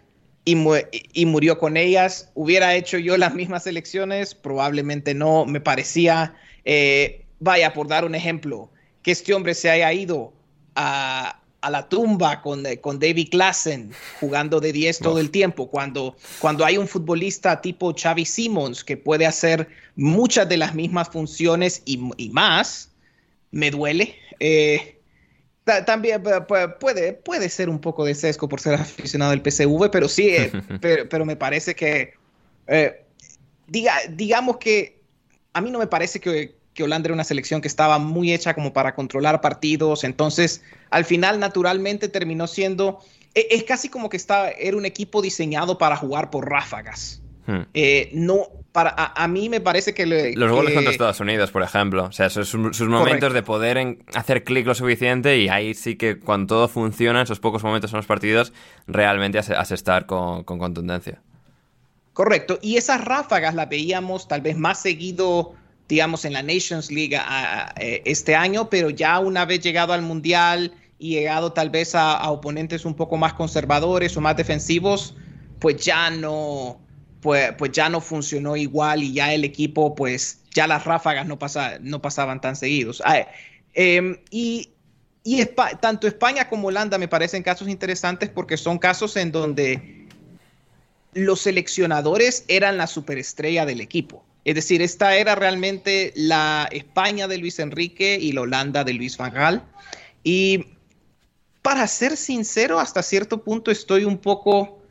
y, 0.45 0.55
mu- 0.57 0.75
y 0.93 1.27
murió 1.27 1.59
con 1.59 1.77
ellas. 1.77 2.31
¿Hubiera 2.35 2.75
hecho 2.75 2.99
yo 2.99 3.17
las 3.17 3.35
mismas 3.35 3.67
elecciones? 3.67 4.35
Probablemente 4.35 5.15
no. 5.15 5.45
Me 5.47 5.61
parecía, 5.61 6.35
eh, 6.65 7.25
vaya, 7.39 7.73
por 7.73 7.89
dar 7.89 8.05
un 8.05 8.15
ejemplo, 8.15 8.71
que 9.03 9.13
este 9.13 9.33
hombre 9.35 9.55
se 9.55 9.71
haya 9.71 9.93
ido 9.93 10.33
a, 10.75 11.40
a 11.63 11.71
la 11.71 11.89
tumba 11.89 12.41
con, 12.43 12.65
eh, 12.67 12.81
con 12.81 12.99
David 12.99 13.29
Klassen 13.31 13.93
jugando 14.21 14.61
de 14.61 14.73
10 14.73 14.99
todo 14.99 15.19
el 15.19 15.31
tiempo, 15.31 15.69
cuando, 15.71 16.17
cuando 16.39 16.65
hay 16.65 16.79
un 16.79 16.89
futbolista 16.89 17.61
tipo 17.61 17.95
Xavi 17.95 18.25
Simons 18.25 18.83
que 18.85 18.97
puede 18.97 19.27
hacer 19.27 19.69
muchas 19.97 20.49
de 20.49 20.57
las 20.57 20.75
mismas 20.75 21.09
funciones 21.11 21.83
y, 21.85 22.01
y 22.17 22.31
más, 22.31 22.91
me 23.51 23.71
duele. 23.71 24.15
Eh, 24.39 24.99
ta- 25.65 25.85
también 25.85 26.23
pu- 26.23 26.79
puede, 26.79 27.13
puede 27.13 27.49
ser 27.49 27.69
un 27.69 27.81
poco 27.81 28.05
de 28.05 28.15
sesgo 28.15 28.49
por 28.49 28.61
ser 28.61 28.75
aficionado 28.75 29.33
del 29.33 29.43
PSV, 29.43 29.91
pero 29.91 30.09
sí, 30.09 30.29
eh, 30.29 30.53
pero, 30.81 31.09
pero 31.09 31.25
me 31.27 31.37
parece 31.37 31.75
que, 31.75 32.15
eh, 32.69 33.05
diga, 33.67 33.95
digamos 34.11 34.57
que 34.59 35.01
a 35.53 35.61
mí 35.61 35.71
no 35.71 35.79
me 35.79 35.87
parece 35.87 36.21
que, 36.21 36.55
que 36.81 36.85
Holanda 36.85 37.09
era 37.09 37.15
una 37.15 37.25
selección 37.25 37.61
que 37.61 37.69
estaba 37.69 37.99
muy 37.99 38.33
hecha 38.33 38.55
como 38.55 38.73
para 38.73 38.95
controlar 38.95 39.43
partidos, 39.43 40.03
entonces 40.03 40.63
al 40.89 41.05
final 41.05 41.39
naturalmente 41.39 42.09
terminó 42.09 42.47
siendo, 42.47 43.01
e- 43.35 43.49
es, 43.51 43.65
casi 43.65 43.91
como 43.91 44.09
que 44.09 44.17
estaba, 44.17 44.49
era 44.49 44.79
un 44.79 44.87
equipo 44.87 45.21
diseñado 45.21 45.77
para 45.77 45.95
jugar 45.97 46.31
por 46.31 46.49
ráfagas. 46.49 47.21
Hmm. 47.47 47.63
Eh, 47.75 48.09
no, 48.15 48.47
para, 48.73 48.95
a, 48.97 49.25
a 49.25 49.29
mí 49.29 49.49
me 49.51 49.61
parece 49.61 49.93
que... 49.93 50.07
le- 50.07 50.35
Los 50.35 50.51
goles 50.51 50.69
que- 50.71 50.75
contra 50.77 50.93
Estados 50.93 51.21
Unidos, 51.21 51.51
por 51.51 51.63
ejemplo. 51.63 52.05
O 52.05 52.13
sea, 52.13 52.27
esos 52.27 52.49
sus, 52.49 52.75
sus 52.77 52.89
momentos 52.89 53.29
Correcto. 53.29 53.35
de 53.35 53.43
poder 53.43 53.77
en- 53.77 54.05
hacer 54.15 54.43
clic 54.45 54.67
lo 54.67 54.75
suficiente 54.75 55.39
y 55.39 55.49
ahí 55.49 55.75
sí 55.75 55.97
que 55.97 56.19
cuando 56.19 56.55
todo 56.55 56.69
funciona, 56.69 57.21
esos 57.23 57.41
pocos 57.41 57.63
momentos 57.63 57.93
en 57.93 57.99
los 57.99 58.07
partidos, 58.07 58.53
realmente 58.87 59.39
has, 59.39 59.51
has 59.51 59.71
estar 59.73 60.07
con, 60.07 60.45
con 60.45 60.59
contundencia. 60.59 61.21
Correcto, 62.13 62.59
y 62.61 62.77
esas 62.77 63.03
ráfagas 63.05 63.55
las 63.55 63.69
veíamos 63.69 64.29
tal 64.29 64.41
vez 64.43 64.57
más 64.59 64.81
seguido, 64.83 65.55
digamos, 65.91 66.25
en 66.25 66.33
la 66.33 66.43
Nations 66.43 66.91
League 66.91 67.17
a- 67.17 67.67
a- 67.67 67.75
eh, 67.79 68.01
este 68.07 68.35
año, 68.35 68.71
pero 68.71 68.89
ya 68.91 69.19
una 69.19 69.45
vez 69.45 69.61
llegado 69.61 69.93
al 69.93 70.01
Mundial 70.03 70.73
y 70.99 71.11
llegado 71.11 71.53
tal 71.53 71.69
vez 71.69 71.95
a, 71.95 72.17
a 72.17 72.31
oponentes 72.31 72.85
un 72.85 72.95
poco 72.95 73.17
más 73.19 73.35
conservadores 73.35 74.17
o 74.17 74.21
más 74.21 74.37
defensivos, 74.37 75.15
pues 75.59 75.77
ya 75.85 76.09
no, 76.11 76.81
pues, 77.21 77.53
pues 77.59 77.73
ya 77.73 77.89
no 77.89 78.01
funcionó 78.01 78.57
igual 78.57 79.03
y 79.03 79.13
ya 79.13 79.35
el 79.35 79.45
equipo, 79.45 79.95
pues 79.95 80.41
ya 80.55 80.67
las 80.67 80.85
ráfagas 80.85 81.27
no, 81.27 81.39
pasa, 81.39 81.79
no 81.81 82.01
pasaban 82.01 82.41
tan 82.41 82.57
seguidos. 82.57 83.03
Ah, 83.05 83.27
em, 83.75 84.17
y 84.31 84.71
y 85.23 85.45
tanto 85.83 86.07
España 86.07 86.49
como 86.49 86.69
Holanda 86.69 86.97
me 86.97 87.07
parecen 87.07 87.43
casos 87.43 87.69
interesantes 87.69 88.31
porque 88.31 88.57
son 88.57 88.79
casos 88.79 89.17
en 89.17 89.31
donde 89.33 90.07
los 91.13 91.41
seleccionadores 91.41 92.45
eran 92.49 92.79
la 92.79 92.87
superestrella 92.87 93.67
del 93.67 93.83
equipo. 93.83 94.25
Es 94.51 94.57
decir, 94.57 94.83
esta 94.83 95.15
era 95.15 95.37
realmente 95.37 96.13
la 96.17 96.69
España 96.73 97.29
de 97.29 97.39
Luis 97.39 97.61
Enrique 97.61 98.19
y 98.21 98.33
la 98.33 98.41
Holanda 98.41 98.83
de 98.83 98.95
Luis 98.95 99.17
Van. 99.17 99.63
Y 100.25 100.65
para 101.63 101.87
ser 101.87 102.17
sincero, 102.17 102.81
hasta 102.81 103.01
cierto 103.05 103.45
punto 103.45 103.71
estoy 103.71 104.05
un 104.05 104.19
poco 104.19 104.83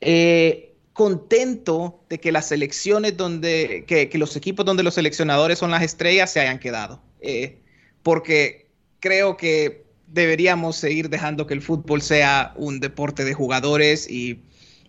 eh, 0.00 0.74
contento 0.92 2.02
de 2.08 2.18
que 2.18 2.32
las 2.32 2.48
selecciones 2.48 3.16
donde, 3.16 3.84
que, 3.86 4.10
los 4.18 4.34
equipos 4.34 4.66
donde 4.66 4.82
los 4.82 4.94
seleccionadores 4.94 5.60
son 5.60 5.70
las 5.70 5.84
estrellas 5.84 6.32
se 6.32 6.40
hayan 6.40 6.58
quedado. 6.58 7.00
Eh, 7.20 7.60
porque 8.02 8.66
creo 8.98 9.36
que 9.36 9.84
deberíamos 10.08 10.74
seguir 10.74 11.08
dejando 11.08 11.46
que 11.46 11.54
el 11.54 11.62
fútbol 11.62 12.02
sea 12.02 12.52
un 12.56 12.80
deporte 12.80 13.24
de 13.24 13.32
jugadores 13.32 14.10
y, 14.10 14.40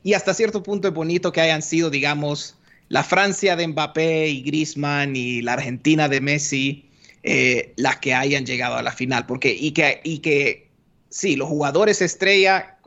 y 0.01 0.13
hasta 0.13 0.33
cierto 0.33 0.63
punto 0.63 0.87
es 0.87 0.95
bonito 0.95 1.31
que 1.31 1.41
hayan 1.41 1.61
sido, 1.61 1.91
digamos, 1.91 2.57
la 2.95 3.03
Francia 3.03 3.57
de 3.57 3.67
Mbappé 3.67 4.29
y 4.29 4.41
Griezmann 4.41 5.17
y 5.17 5.41
la 5.41 5.51
Argentina 5.51 6.07
de 6.07 6.21
Messi 6.21 6.85
eh, 7.23 7.73
las 7.75 7.97
que 7.97 8.13
hayan 8.13 8.45
llegado 8.45 8.77
a 8.77 8.83
la 8.83 8.93
final. 8.93 9.25
Porque, 9.25 9.53
y 9.53 9.73
que, 9.73 9.99
y 10.05 10.19
que 10.19 10.69
sí, 11.09 11.35
los 11.35 11.49
jugadores 11.49 12.01
estrella, 12.01 12.77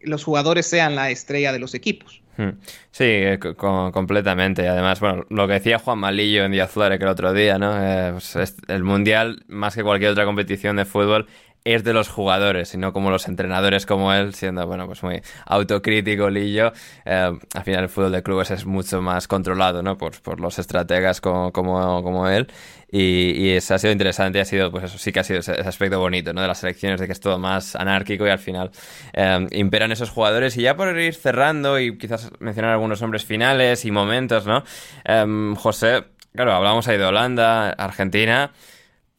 los 0.00 0.24
jugadores 0.24 0.64
sean 0.64 0.96
la 0.96 1.10
estrella 1.10 1.52
de 1.52 1.58
los 1.58 1.74
equipos. 1.74 2.22
Hmm. 2.38 2.52
Sí, 2.90 3.04
eh, 3.04 3.38
completamente. 3.38 4.66
Además, 4.66 4.98
bueno, 4.98 5.26
lo 5.28 5.46
que 5.46 5.52
decía 5.52 5.78
Juan 5.78 5.98
Malillo 5.98 6.46
en 6.46 6.52
Díaz 6.52 6.70
Flores 6.70 6.98
el 6.98 7.08
otro 7.08 7.34
día, 7.34 7.58
¿no? 7.58 7.76
Eh, 7.84 8.12
pues 8.12 8.54
el 8.66 8.82
Mundial, 8.82 9.44
más 9.46 9.74
que 9.74 9.82
cualquier 9.82 10.12
otra 10.12 10.24
competición 10.24 10.76
de 10.76 10.86
fútbol, 10.86 11.26
es 11.64 11.84
de 11.84 11.92
los 11.92 12.08
jugadores, 12.08 12.72
y 12.74 12.78
no 12.78 12.92
como 12.92 13.10
los 13.10 13.28
entrenadores 13.28 13.84
como 13.84 14.12
él, 14.14 14.34
siendo, 14.34 14.66
bueno, 14.66 14.86
pues 14.86 15.02
muy 15.02 15.20
autocrítico, 15.46 16.30
Lillo. 16.30 16.72
Eh, 17.04 17.32
al 17.54 17.64
final 17.64 17.82
el 17.82 17.88
fútbol 17.88 18.12
de 18.12 18.22
clubes 18.22 18.50
es 18.50 18.64
mucho 18.64 19.02
más 19.02 19.28
controlado, 19.28 19.82
¿no? 19.82 19.98
Por, 19.98 20.20
por 20.22 20.40
los 20.40 20.58
estrategas 20.58 21.20
como, 21.20 21.52
como, 21.52 22.28
él. 22.28 22.46
Y, 22.90 23.50
y 23.50 23.56
ha 23.56 23.60
sido 23.60 23.92
interesante 23.92 24.40
ha 24.40 24.44
sido, 24.44 24.70
pues 24.70 24.84
eso 24.84 24.98
sí 24.98 25.12
que 25.12 25.20
ha 25.20 25.24
sido 25.24 25.40
ese, 25.40 25.52
aspecto 25.52 25.98
bonito, 26.00 26.32
¿no? 26.32 26.40
De 26.40 26.48
las 26.48 26.58
selecciones, 26.58 26.98
de 26.98 27.06
que 27.06 27.12
es 27.12 27.20
todo 27.20 27.38
más 27.38 27.76
anárquico 27.76 28.26
y 28.26 28.30
al 28.30 28.38
final 28.38 28.70
eh, 29.12 29.46
imperan 29.52 29.92
esos 29.92 30.10
jugadores. 30.10 30.56
Y 30.56 30.62
ya 30.62 30.76
por 30.76 30.98
ir 30.98 31.14
cerrando 31.14 31.78
y 31.78 31.98
quizás 31.98 32.30
mencionar 32.40 32.72
algunos 32.72 33.02
nombres 33.02 33.24
finales 33.24 33.84
y 33.84 33.90
momentos, 33.90 34.46
¿no? 34.46 34.64
Eh, 35.04 35.54
José, 35.56 36.04
claro, 36.34 36.54
hablamos 36.54 36.88
ahí 36.88 36.96
de 36.96 37.04
Holanda, 37.04 37.70
Argentina 37.70 38.50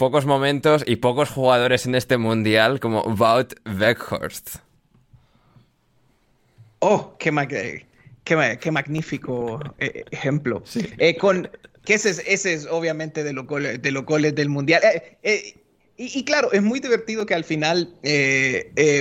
pocos 0.02 0.26
momentos 0.26 0.84
y 0.88 0.96
pocos 0.96 1.30
jugadores 1.30 1.86
en 1.86 1.94
este 1.94 2.18
mundial 2.18 2.80
como 2.80 3.04
Wout 3.04 3.54
Weghorst. 3.80 4.56
Oh, 6.80 7.16
qué, 7.20 7.86
qué, 8.24 8.72
magnífico 8.72 9.60
eh, 9.78 10.04
ejemplo. 10.10 10.64
Eh, 10.98 11.16
con, 11.18 11.52
que 11.86 11.94
ese 11.94 12.10
es, 12.10 12.24
ese 12.26 12.54
es 12.54 12.66
obviamente 12.66 13.24
de 13.24 13.32
los 13.32 13.46
goles, 13.46 13.80
de 13.80 13.92
los 13.92 14.04
goles 14.04 14.34
del 14.34 14.50
mundial. 14.50 14.82
Eh, 15.22 15.54
y, 15.98 16.24
claro, 16.24 16.52
es 16.52 16.64
muy 16.64 16.80
divertido 16.80 17.28
que 17.28 17.36
al 17.36 17.44
final 17.44 17.94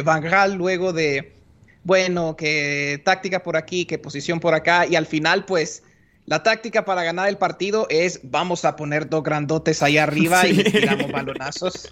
Van 0.05 0.21
Gaal 0.21 0.53
luego 0.53 0.93
de, 0.93 1.33
bueno, 1.83 2.37
que 2.37 3.01
táctica 3.07 3.43
por 3.43 3.57
aquí, 3.57 3.87
que 3.87 3.97
posición 3.97 4.39
por 4.39 4.53
acá, 4.53 4.87
y 4.87 4.97
al 4.97 5.07
final 5.07 5.47
pues 5.47 5.83
la 6.31 6.45
táctica 6.45 6.85
para 6.85 7.03
ganar 7.03 7.29
el 7.29 7.39
partido 7.39 7.89
es 7.91 8.21
vamos 8.23 8.65
a 8.65 8.77
poner 8.77 9.09
dos 9.09 9.25
grandotes 9.25 9.83
ahí 9.83 9.99
arriba 9.99 10.47
y 10.47 10.63
tiramos 10.63 11.11
balonazos. 11.11 11.91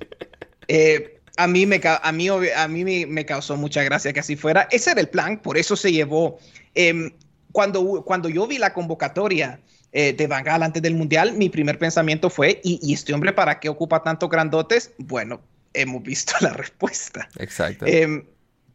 Eh, 0.69 1.19
a 1.37 1.49
mí, 1.49 1.67
me, 1.67 1.81
a 1.85 2.13
mí, 2.13 2.29
a 2.29 2.69
mí 2.69 3.07
me, 3.07 3.27
causó 3.27 3.57
mucha 3.57 3.83
gracia 3.83 4.13
que 4.13 4.21
así 4.21 4.37
fuera. 4.37 4.69
Ese 4.71 4.93
era 4.93 5.01
el 5.01 5.09
plan, 5.09 5.43
por 5.43 5.59
eso 5.59 5.75
se 5.75 5.91
llevó. 5.91 6.39
Em, 6.77 7.11
cuando, 7.51 8.05
cuando 8.05 8.29
yo 8.29 8.47
vi 8.47 8.59
la 8.59 8.73
convocatoria 8.73 9.59
eh, 9.91 10.13
de 10.13 10.27
Van 10.29 10.47
antes 10.63 10.83
del 10.83 10.95
Mundial, 10.95 11.33
mi 11.33 11.49
primer 11.49 11.77
pensamiento 11.77 12.31
fue, 12.31 12.61
¿y, 12.63 12.95
este 12.95 13.13
hombre 13.15 13.33
para 13.33 13.59
qué 13.59 13.69
ocupa 13.69 14.05
tantos 14.05 14.31
grandotes? 14.31 14.93
Bueno, 14.99 15.41
hemos 15.75 16.05
visto 16.05 16.35
la 16.43 16.53
respuesta. 16.53 17.29
Exacto. 17.41 17.87
Em, 17.87 18.25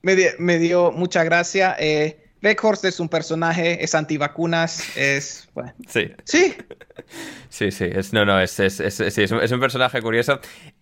me, 0.01 0.17
me, 0.39 0.59
dio 0.59 0.91
mucha 0.91 1.23
gracia. 1.23 1.73
Eh, 1.79 2.22
Beckhorst 2.43 2.83
es 2.83 2.99
un 2.99 3.07
personaje, 3.07 3.81
es 3.81 3.95
antivacunas, 3.95 4.97
es... 4.97 5.47
Bueno. 5.53 5.73
Sí. 5.87 6.11
Sí. 6.25 6.53
Sí, 7.49 7.71
sí, 7.71 7.85
es, 7.91 8.13
no, 8.13 8.25
no, 8.25 8.39
es, 8.39 8.59
es, 8.59 8.79
es, 8.79 8.99
es, 8.99 9.31
un, 9.31 9.39
es 9.39 9.51
un 9.51 9.59
personaje 9.59 10.01
curioso. 10.01 10.39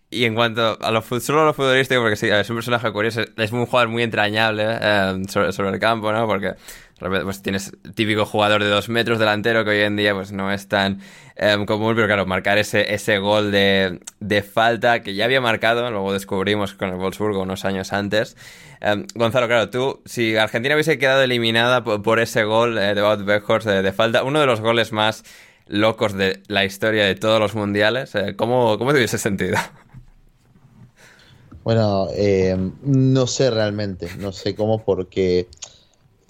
Y 0.08 0.24
en 0.24 0.34
cuanto 0.34 0.78
a 0.80 0.90
lo, 0.90 1.02
solo 1.02 1.42
a 1.42 1.44
lo 1.44 1.54
futbolístico, 1.54 2.00
porque 2.00 2.16
sí, 2.16 2.28
es 2.28 2.48
un 2.48 2.56
personaje 2.56 2.90
curioso, 2.92 3.22
es 3.36 3.52
un 3.52 3.66
jugador 3.66 3.88
muy 3.88 4.02
entrañable 4.02 4.64
eh, 4.68 5.22
sobre, 5.28 5.52
sobre, 5.52 5.70
el 5.70 5.78
campo, 5.78 6.10
¿no? 6.12 6.26
Porque 6.26 6.54
pues 7.08 7.42
tienes 7.42 7.72
típico 7.94 8.24
jugador 8.24 8.62
de 8.62 8.68
dos 8.68 8.88
metros 8.88 9.18
delantero 9.18 9.64
que 9.64 9.70
hoy 9.70 9.80
en 9.80 9.96
día 9.96 10.14
pues 10.14 10.32
no 10.32 10.52
es 10.52 10.68
tan 10.68 11.00
em, 11.36 11.66
común, 11.66 11.94
pero 11.94 12.06
claro, 12.06 12.26
marcar 12.26 12.58
ese, 12.58 12.94
ese 12.94 13.18
gol 13.18 13.50
de, 13.50 14.00
de, 14.20 14.42
falta 14.42 15.02
que 15.02 15.14
ya 15.14 15.24
había 15.24 15.40
marcado, 15.40 15.90
luego 15.90 16.12
descubrimos 16.12 16.74
con 16.74 16.90
el 16.90 16.96
Wolfsburgo 16.96 17.42
unos 17.42 17.64
años 17.64 17.92
antes. 17.92 18.36
Em, 18.80 19.06
Gonzalo, 19.14 19.46
claro, 19.46 19.70
tú, 19.70 20.00
si 20.04 20.36
Argentina 20.36 20.74
hubiese 20.74 20.98
quedado 20.98 21.22
eliminada 21.22 21.82
por, 21.84 22.20
ese 22.20 22.44
gol 22.44 22.78
eh, 22.78 22.94
de 22.94 23.02
Wout 23.02 23.26
Weghorst 23.26 23.66
de, 23.66 23.92
falta, 23.92 24.22
uno 24.22 24.40
de 24.40 24.46
los 24.46 24.60
goles 24.60 24.92
más 24.92 25.24
locos 25.66 26.12
de 26.14 26.42
la 26.48 26.64
historia 26.64 27.04
de 27.04 27.14
todos 27.14 27.40
los 27.40 27.54
mundiales, 27.54 28.14
eh, 28.14 28.34
¿cómo, 28.36 28.78
¿cómo 28.78 28.92
te 28.92 28.98
hubiese 28.98 29.18
sentido? 29.18 29.56
Bueno, 31.64 32.08
eh, 32.16 32.56
no 32.82 33.26
sé 33.28 33.50
realmente, 33.50 34.08
no 34.18 34.32
sé 34.32 34.54
cómo 34.56 34.84
porque 34.84 35.46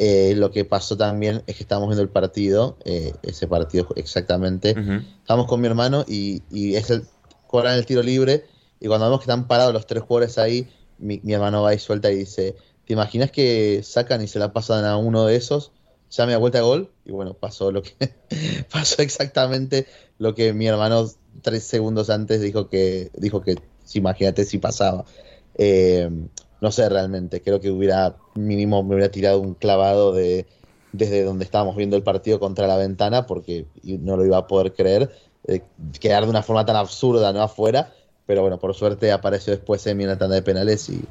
eh, 0.05 0.34
lo 0.34 0.50
que 0.50 0.64
pasó 0.64 0.96
también 0.96 1.44
es 1.46 1.55
que 1.55 1.62
estábamos 1.62 1.90
viendo 1.90 2.03
el 2.03 2.09
partido, 2.09 2.76
eh, 2.84 3.14
ese 3.22 3.46
partido 3.46 3.86
exactamente. 3.94 4.74
Estamos 5.20 5.46
con 5.46 5.61
mi 5.61 5.68
hermano 5.68 6.05
y, 6.09 6.42
es 6.74 6.90
el 6.90 7.07
cobran 7.46 7.78
el 7.78 7.86
tiro 7.86 8.03
libre. 8.03 8.44
Y 8.80 8.88
cuando 8.88 9.07
vemos 9.07 9.20
que 9.20 9.30
están 9.30 9.46
parados 9.46 9.72
los 9.72 9.86
tres 9.86 10.03
jugadores 10.03 10.38
ahí, 10.38 10.68
mi, 10.98 11.20
hermano 11.28 11.62
va 11.62 11.72
y 11.72 11.78
suelta 11.78 12.11
y 12.11 12.16
dice: 12.16 12.57
¿Te 12.84 12.94
imaginas 12.94 13.30
que 13.30 13.82
sacan 13.84 14.20
y 14.22 14.26
se 14.26 14.40
la 14.40 14.53
pasan 14.53 14.84
a 14.86 14.96
uno 14.96 15.24
de 15.24 15.36
esos? 15.36 15.70
Ya 16.11 16.26
me 16.26 16.32
da 16.32 16.38
vuelta 16.38 16.59
de 16.59 16.64
gol. 16.64 16.90
Y 17.05 17.12
bueno, 17.12 17.34
pasó 17.34 17.70
lo 17.70 17.82
que 17.82 17.94
pasó 18.72 19.03
exactamente 19.03 19.86
lo 20.18 20.34
que 20.34 20.53
mi 20.53 20.66
hermano 20.66 21.09
tres 21.42 21.62
segundos 21.62 22.11
antes 22.11 22.40
dijo 22.40 22.68
que 22.68 23.12
dijo 23.14 23.40
que 23.40 23.55
imagínate 23.94 24.44
si 24.46 24.59
pasaba. 24.59 25.05
Eh, 25.55 26.11
no 26.63 26.71
sé 26.71 26.89
realmente, 26.89 27.43
creo 27.43 27.61
que 27.61 27.71
hubiera 27.71 28.17
mínimo 28.35 28.83
me 28.83 28.95
hubiera 28.95 29.11
tirado 29.11 29.41
un 29.41 29.55
clavado 29.55 30.13
de 30.13 30.47
desde 30.93 31.25
donde 31.25 31.45
estábamos 31.45 31.77
viendo 31.77 31.97
el 31.97 32.03
partido 32.03 32.39
contra 32.39 32.67
la 32.67 32.77
ventana 32.77 33.27
porque 33.27 33.67
no 33.83 34.17
lo 34.17 34.25
iba 34.25 34.39
a 34.39 34.47
poder 34.47 34.73
creer, 34.73 35.11
eh, 35.49 35.63
quedar 36.01 36.25
de 36.25 36.31
una 36.31 36.43
forma 36.43 36.65
tan 36.65 36.77
absurda, 36.77 37.33
¿no? 37.33 37.43
Afuera, 37.43 37.93
pero 38.27 38.43
bueno, 38.43 38.59
por 38.59 38.75
suerte 38.75 39.11
apareció 39.11 39.53
después 39.53 39.87
en 39.87 40.07
la 40.07 40.17
tanda 40.17 40.37
de 40.37 40.43
penales 40.43 40.89
y, 40.89 41.03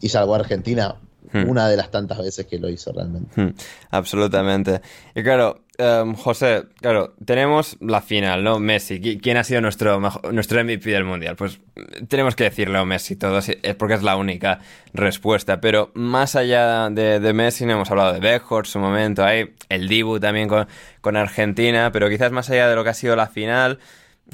y 0.00 0.08
salvó 0.08 0.34
a 0.34 0.38
Argentina 0.38 0.96
Hmm. 1.30 1.48
Una 1.48 1.68
de 1.68 1.76
las 1.76 1.90
tantas 1.90 2.18
veces 2.18 2.46
que 2.46 2.58
lo 2.58 2.68
hizo 2.68 2.92
realmente. 2.92 3.40
Hmm. 3.40 3.54
Absolutamente. 3.90 4.80
Y 5.14 5.22
claro, 5.22 5.61
em, 5.78 6.14
José, 6.14 6.64
claro, 6.80 7.14
tenemos 7.24 7.76
la 7.80 8.00
final, 8.00 8.44
¿no? 8.44 8.58
Messi. 8.58 9.00
¿Quién 9.00 9.36
ha 9.36 9.44
sido 9.44 9.60
nuestro, 9.60 10.00
nuestro 10.30 10.64
MVP 10.64 10.90
del 10.90 11.04
Mundial? 11.04 11.36
Pues 11.36 11.60
tenemos 12.08 12.36
que 12.36 12.44
decirle 12.44 12.78
a 12.78 12.84
Messi 12.84 13.16
todo, 13.16 13.38
es 13.38 13.74
porque 13.76 13.94
es 13.94 14.02
la 14.02 14.16
única 14.16 14.60
respuesta. 14.92 15.60
Pero 15.60 15.90
más 15.94 16.36
allá 16.36 16.90
de, 16.90 17.32
Messi, 17.32 17.66
no 17.66 17.72
hemos 17.72 17.90
hablado 17.90 18.12
de 18.12 18.20
Beckhorst, 18.20 18.72
su 18.72 18.78
momento 18.78 19.24
ahí, 19.24 19.54
el 19.68 19.88
Dibu 19.88 20.20
también 20.20 20.48
con, 20.48 20.66
con 21.00 21.16
Argentina, 21.16 21.90
pero 21.92 22.08
quizás 22.08 22.32
más 22.32 22.50
allá 22.50 22.68
de 22.68 22.76
lo 22.76 22.84
que 22.84 22.90
ha 22.90 22.94
sido 22.94 23.16
la 23.16 23.26
final 23.26 23.78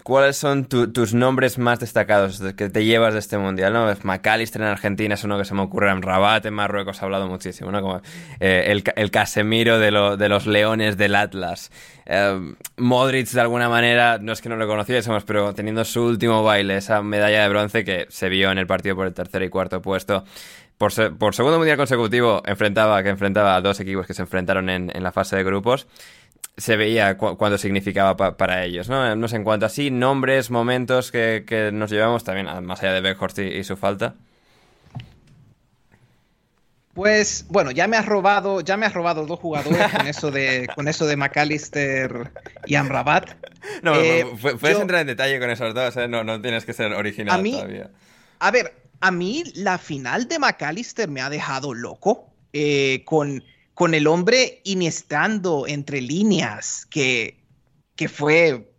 ¿Cuáles 0.03 0.37
son 0.37 0.67
tus 0.67 1.15
nombres 1.15 1.59
más 1.59 1.81
destacados 1.81 2.43
que 2.57 2.69
te 2.69 2.85
llevas 2.85 3.15
de 3.15 3.21
este 3.21 3.39
mundial? 3.39 3.73
¿no? 3.73 3.87
McAllister 4.03 4.61
en 4.61 4.69
Argentina 4.69 5.15
es 5.15 5.25
uno 5.25 5.39
que 5.39 5.45
se 5.45 5.55
me 5.55 5.63
ocurre, 5.63 5.91
en 5.91 6.03
Rabat 6.03 6.45
en 6.47 6.55
Marruecos 6.55 7.03
ha 7.03 7.07
hablado 7.07 7.27
muchísimo, 7.27 7.73
¿no? 7.73 8.01
Eh, 8.39 8.83
el, 8.97 9.11
Casemiro 9.11 9.79
de, 9.79 9.91
los 9.91 10.47
leones 10.47 10.97
del 10.97 11.15
Atlas. 11.15 11.73
Eh, 12.07 12.55
Modric, 12.77 13.29
de 13.29 13.41
alguna 13.41 13.69
manera, 13.69 14.19
no 14.19 14.33
es 14.33 14.41
que 14.41 14.49
no 14.49 14.57
lo 14.57 14.67
conociésemos, 14.67 15.25
pero 15.25 15.55
teniendo 15.55 15.85
su 15.85 16.05
último 16.05 16.43
baile, 16.43 16.77
esa 16.77 17.03
medalla 17.03 17.43
de 17.43 17.49
bronce 17.49 17.85
que 17.85 18.07
se 18.11 18.29
vio 18.29 18.51
en 18.51 18.59
el 18.59 18.67
partido 18.67 18.95
por 18.95 19.07
el 19.07 19.15
tercer 19.15 19.43
y 19.43 19.49
cuarto 19.49 19.83
puesto. 19.83 20.25
Por, 20.77 20.93
segundo 20.93 21.59
mundial 21.59 21.77
consecutivo 21.77 22.43
enfrentaba, 22.47 23.03
que 23.03 23.09
enfrentaba 23.09 23.57
a 23.57 23.61
dos 23.61 23.81
equipos 23.81 24.07
que 24.07 24.15
se 24.15 24.23
enfrentaron 24.23 24.71
en, 24.71 24.93
en 24.95 25.03
la 25.03 25.11
fase 25.11 25.35
de 25.35 25.43
grupos 25.43 25.89
se 26.59 26.77
veía 26.77 27.17
cuando 27.17 27.57
significaba 27.57 28.37
para 28.37 28.65
ellos, 28.65 28.89
¿no? 28.89 29.15
No 29.17 29.29
sé, 29.29 29.37
en 29.37 29.45
cuanto 29.45 29.67
a 29.67 29.69
sí, 29.69 29.91
nombres, 29.91 30.51
momentos 30.51 31.13
que, 31.13 31.71
nos 31.73 31.91
llevamos 31.91 32.25
también, 32.25 32.47
más 32.65 32.83
allá 32.83 32.93
de 32.93 33.01
Beckhorst 33.01 33.39
y, 33.39 33.65
su 33.65 33.77
falta. 33.77 34.15
Pues 36.95 37.47
bueno, 37.49 37.71
ya 37.71 37.87
me 37.87 37.97
has 37.97 38.07
robado, 38.07 38.61
ya 38.61 38.77
me 38.77 38.85
has 38.85 38.93
robado 38.93 39.25
dos 39.25 39.39
jugadores 39.39 39.93
con 39.93 40.07
eso 40.09 40.33
de 40.33 40.67
con 40.75 40.89
eso 40.89 41.07
de 41.07 41.17
McAllister 41.17 42.33
y 42.67 42.75
Amrabat. 42.75 43.31
No, 43.83 43.95
eh, 43.95 44.27
puedes 44.59 44.81
entrar 44.81 45.03
en 45.03 45.07
detalle 45.07 45.39
con 45.39 45.49
esos 45.49 45.73
dos, 45.75 45.97
¿eh? 45.97 46.09
no, 46.09 46.25
no 46.25 46.41
tienes 46.41 46.65
que 46.65 46.73
ser 46.73 46.93
original 46.93 47.41
todavía. 47.41 47.91
A 48.41 48.51
ver, 48.51 48.75
a 49.01 49.13
mí 49.13 49.45
la 49.55 49.79
final 49.79 50.27
de 50.27 50.41
McAllister 50.41 51.09
me 51.09 51.21
ha 51.21 51.31
dejado 51.31 51.73
loco 51.73 52.33
eh, 52.53 53.03
con 53.05 53.45
con 53.79 53.95
el 53.95 54.09
hombre 54.09 54.61
inestando 54.65 55.69
entre 55.69 56.01
líneas, 56.01 56.85
que, 56.91 57.39
que 57.95 58.09
fue 58.09 58.73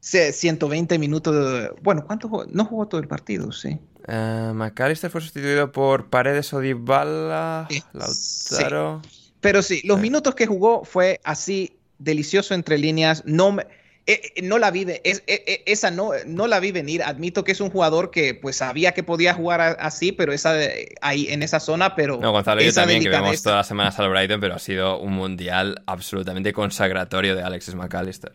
120 0.00 0.98
minutos. 0.98 1.32
De, 1.36 1.70
bueno, 1.82 2.04
¿cuánto 2.04 2.28
jugó? 2.28 2.44
No 2.46 2.64
jugó 2.64 2.88
todo 2.88 3.00
el 3.00 3.06
partido, 3.06 3.52
sí. 3.52 3.78
Uh, 4.08 4.52
McAllister 4.52 5.08
fue 5.08 5.20
sustituido 5.20 5.70
por 5.70 6.10
Paredes 6.10 6.52
o 6.52 6.58
Dybala, 6.58 7.68
Lautaro. 7.92 9.02
Sí. 9.08 9.32
Pero 9.40 9.62
sí, 9.62 9.82
los 9.84 9.98
sí. 9.98 10.02
minutos 10.02 10.34
que 10.34 10.48
jugó 10.48 10.84
fue 10.84 11.20
así 11.22 11.78
delicioso 12.00 12.54
entre 12.54 12.76
líneas. 12.76 13.22
No 13.26 13.52
me, 13.52 13.68
eh, 14.06 14.42
no 14.42 14.58
la 14.58 14.70
vive, 14.70 15.00
es, 15.04 15.22
eh, 15.26 15.62
esa 15.64 15.90
no, 15.90 16.10
no 16.26 16.46
la 16.46 16.60
vi 16.60 16.72
venir. 16.72 17.02
Admito 17.02 17.42
que 17.42 17.52
es 17.52 17.60
un 17.60 17.70
jugador 17.70 18.10
que 18.10 18.34
pues 18.34 18.56
sabía 18.56 18.92
que 18.92 19.02
podía 19.02 19.32
jugar 19.32 19.60
a, 19.62 19.68
así, 19.72 20.12
pero 20.12 20.32
esa 20.32 20.54
ahí 21.00 21.28
en 21.28 21.42
esa 21.42 21.58
zona, 21.58 21.96
pero. 21.96 22.18
No, 22.18 22.32
Gonzalo, 22.32 22.60
yo 22.60 22.72
también, 22.72 23.02
que 23.02 23.08
vemos 23.08 23.42
todas 23.42 23.58
las 23.58 23.68
semanas 23.68 23.98
al 23.98 24.10
Brighton, 24.10 24.40
pero 24.40 24.54
ha 24.54 24.58
sido 24.58 24.98
un 24.98 25.14
mundial 25.14 25.82
absolutamente 25.86 26.52
consagratorio 26.52 27.34
de 27.34 27.42
Alexis 27.42 27.74
McAllister. 27.74 28.32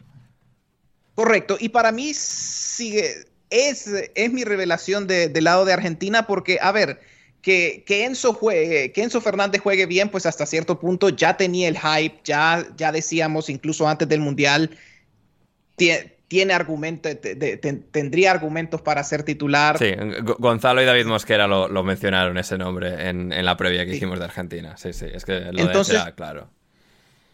Correcto, 1.19 1.57
y 1.59 1.69
para 1.69 1.91
mí 1.91 2.13
sigue, 2.13 3.25
es, 3.49 3.87
es 4.15 4.31
mi 4.31 4.45
revelación 4.45 5.05
de, 5.05 5.27
del 5.27 5.43
lado 5.43 5.65
de 5.65 5.73
Argentina, 5.73 6.25
porque, 6.25 6.59
a 6.61 6.71
ver, 6.71 7.01
que, 7.41 7.83
que, 7.85 8.05
Enzo 8.05 8.33
juegue, 8.33 8.91
que 8.93 9.03
Enzo 9.03 9.19
Fernández 9.19 9.61
juegue 9.61 9.85
bien, 9.85 10.09
pues 10.09 10.25
hasta 10.25 10.45
cierto 10.45 10.79
punto 10.79 11.09
ya 11.09 11.35
tenía 11.35 11.67
el 11.67 11.77
hype, 11.77 12.21
ya, 12.23 12.65
ya 12.77 12.91
decíamos 12.91 13.49
incluso 13.49 13.87
antes 13.87 14.07
del 14.07 14.21
Mundial, 14.21 14.71
tiene, 16.27 16.53
argumentos, 16.53 17.17
tendría 17.91 18.31
argumentos 18.31 18.81
para 18.81 19.03
ser 19.03 19.23
titular. 19.23 19.77
Sí, 19.79 19.91
Gonzalo 20.37 20.81
y 20.81 20.85
David 20.85 21.05
Mosquera 21.05 21.47
lo, 21.47 21.67
lo 21.67 21.83
mencionaron 21.83 22.37
ese 22.37 22.57
nombre 22.57 23.09
en, 23.09 23.31
en, 23.33 23.45
la 23.45 23.57
previa 23.57 23.85
que 23.85 23.95
hicimos 23.95 24.19
de 24.19 24.25
Argentina. 24.25 24.77
Sí, 24.77 24.93
sí, 24.93 25.05
es 25.11 25.25
que 25.25 25.39
lo 25.51 25.59
Entonces, 25.59 25.95
de 25.95 26.01
era 26.01 26.15
claro. 26.15 26.49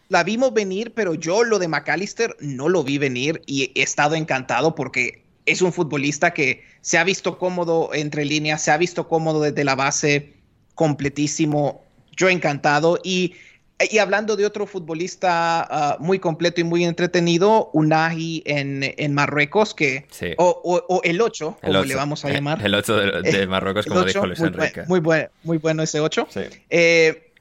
La 0.08 0.22
vimos 0.22 0.54
venir, 0.54 0.94
pero 0.94 1.14
yo 1.14 1.44
lo 1.44 1.58
de 1.58 1.68
McAllister 1.68 2.36
no 2.40 2.68
lo 2.68 2.84
vi 2.84 2.96
venir 2.96 3.42
y 3.44 3.72
he 3.74 3.82
estado 3.82 4.14
encantado 4.14 4.74
porque 4.74 5.24
es 5.46 5.62
un 5.62 5.72
futbolista 5.72 6.32
que 6.32 6.64
se 6.80 6.98
ha 6.98 7.04
visto 7.04 7.38
cómodo 7.38 7.90
entre 7.92 8.24
líneas, 8.24 8.62
se 8.62 8.70
ha 8.70 8.76
visto 8.76 9.08
cómodo 9.08 9.40
desde 9.40 9.64
la 9.64 9.74
base, 9.74 10.34
completísimo. 10.74 11.84
Yo 12.16 12.28
encantado. 12.28 12.98
Y, 13.02 13.34
y 13.78 13.98
hablando 13.98 14.36
de 14.36 14.46
otro 14.46 14.66
futbolista 14.66 15.96
uh, 15.98 16.02
muy 16.02 16.18
completo 16.18 16.60
y 16.60 16.64
muy 16.64 16.84
entretenido, 16.84 17.70
Unai 17.72 18.42
en, 18.46 18.80
en 18.82 19.14
Marruecos, 19.14 19.74
que, 19.74 20.06
sí. 20.10 20.32
o, 20.38 20.60
o, 20.64 20.96
o, 20.96 21.02
el 21.02 21.20
8, 21.20 21.58
como 21.60 21.84
le 21.84 21.94
vamos 21.94 22.24
a 22.24 22.30
llamar. 22.30 22.64
El 22.64 22.74
8 22.74 22.96
de, 22.96 23.22
de 23.22 23.46
Marruecos, 23.46 23.86
como 23.86 24.00
8, 24.00 24.06
dijo 24.08 24.26
Luis 24.26 24.38
muy 24.38 24.48
Enrique. 24.48 24.80
Buen, 24.80 24.88
muy, 24.88 25.00
buen, 25.00 25.28
muy 25.42 25.58
bueno 25.58 25.82
ese 25.82 26.00
8. 26.00 26.28
Sí. 26.30 26.40
Eh, 26.70 27.32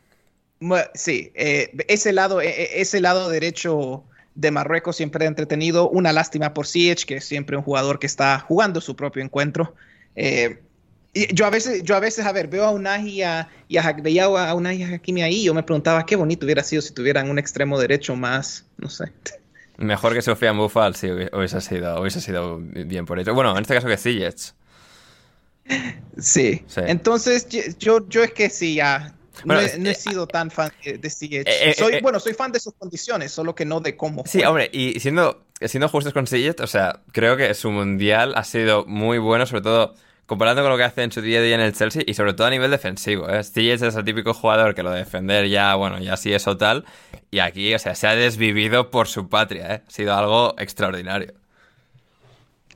sí, 0.93 1.31
eh, 1.36 1.71
ese, 1.88 2.11
lado, 2.11 2.41
ese 2.41 2.99
lado 2.99 3.29
derecho 3.29 4.03
de 4.36 4.51
Marruecos 4.51 4.97
siempre 4.97 5.25
entretenido. 5.25 5.89
Una 5.89 6.11
lástima 6.11 6.53
por 6.53 6.67
Ziyech, 6.67 7.05
que 7.05 7.15
es 7.15 7.25
siempre 7.25 7.57
un 7.57 7.63
jugador 7.63 7.99
que 7.99 8.07
está 8.07 8.39
jugando 8.39 8.81
su 8.81 8.95
propio 8.95 9.23
encuentro. 9.23 9.73
Eh, 10.15 10.61
yo 11.34 11.45
a 11.45 11.49
veces, 11.49 11.84
yo 11.84 11.95
a 11.95 11.99
veces, 11.99 12.26
a 12.26 12.32
ver, 12.32 12.47
veo 12.47 12.66
a 12.66 12.72
Unai 12.72 13.07
y 13.07 13.22
a, 13.22 13.47
y 13.68 13.78
a, 13.78 13.93
veía 13.93 14.26
a 14.26 14.53
Unai 14.53 14.78
y 14.78 14.84
a 14.84 14.95
Hakimi 14.95 15.24
ahí, 15.24 15.43
yo 15.43 15.53
me 15.53 15.63
preguntaba 15.63 16.05
qué 16.05 16.16
bonito 16.16 16.45
hubiera 16.45 16.63
sido 16.63 16.82
si 16.82 16.93
tuvieran 16.93 17.30
un 17.30 17.39
extremo 17.39 17.80
derecho 17.80 18.16
más, 18.16 18.66
no 18.78 18.89
sé. 18.89 19.11
Mejor 19.78 20.13
que 20.13 20.22
Sofía 20.22 20.51
Bufal, 20.51 20.95
sí, 20.95 21.09
hubiese 21.09 21.61
sido, 21.61 22.01
hubiese 22.01 22.22
sido 22.22 22.59
bien 22.59 23.05
por 23.05 23.20
ello. 23.20 23.34
Bueno, 23.34 23.55
en 23.55 23.61
este 23.61 23.76
caso 23.76 23.88
que 23.88 23.97
Ziyech. 23.97 24.53
Sí. 26.18 26.63
sí. 26.68 26.82
Entonces, 26.86 27.47
yo, 27.80 28.07
yo 28.07 28.24
es 28.24 28.32
que 28.32 28.49
sí, 28.49 28.76
ya, 28.76 29.13
bueno, 29.43 29.61
no, 29.61 29.68
he, 29.68 29.80
no, 29.80 29.89
he, 29.89 29.95
sido 29.95 30.28
tan 30.28 30.49
fan 30.49 30.72
de 30.84 31.09
Ziyech. 31.09 31.47
Eh, 31.47 31.70
eh, 31.70 31.74
soy, 31.74 31.95
eh, 31.95 31.99
bueno, 32.01 32.20
soy 32.20 32.34
fan 32.34 32.51
de 32.51 32.59
sus 32.59 32.74
condiciones, 32.74 33.32
solo 33.32 33.53
que 33.53 33.66
no 33.66 33.82
de 33.82 33.97
cómo. 33.97 34.24
Sí, 34.26 34.39
juega. 34.39 34.49
hombre, 34.49 34.70
y 34.72 34.99
siendo, 34.99 35.45
siendo 35.61 35.89
justos 35.89 36.13
con 36.13 36.28
Ziyech, 36.28 36.59
o 36.61 36.68
sea, 36.68 37.01
creo 37.11 37.36
que 37.36 37.53
su 37.53 37.72
mundial 37.72 38.34
ha 38.36 38.43
sido 38.43 38.86
muy 38.86 39.18
bueno, 39.18 39.45
sobre 39.45 39.61
todo 39.61 39.95
comparando 40.26 40.61
con 40.61 40.71
lo 40.71 40.78
que 40.78 40.84
hace 40.84 41.03
en 41.03 41.11
su 41.11 41.21
día 41.21 41.39
a 41.39 41.41
día 41.41 41.55
en 41.55 41.61
el 41.61 41.73
Chelsea 41.73 42.03
y 42.05 42.13
sobre 42.13 42.34
todo 42.34 42.47
a 42.47 42.49
nivel 42.49 42.71
defensivo. 42.71 43.30
¿eh? 43.30 43.39
Es 43.39 43.55
el 43.55 44.03
típico 44.03 44.34
jugador 44.34 44.76
que 44.76 44.84
lo 44.84 44.91
de 44.91 44.99
defender 44.99 45.47
ya, 45.47 45.76
bueno, 45.76 45.99
ya 45.99 46.17
sí 46.17 46.34
es 46.34 46.47
o 46.47 46.57
tal. 46.57 46.86
Y 47.32 47.39
aquí, 47.39 47.73
o 47.73 47.80
sea, 47.80 47.95
se 47.95 48.07
ha 48.07 48.15
desvivido 48.15 48.91
por 48.91 49.07
su 49.07 49.30
patria. 49.30 49.76
¿eh? 49.76 49.82
Ha 49.88 49.91
sido 49.91 50.15
algo 50.15 50.55
extraordinario. 50.57 51.34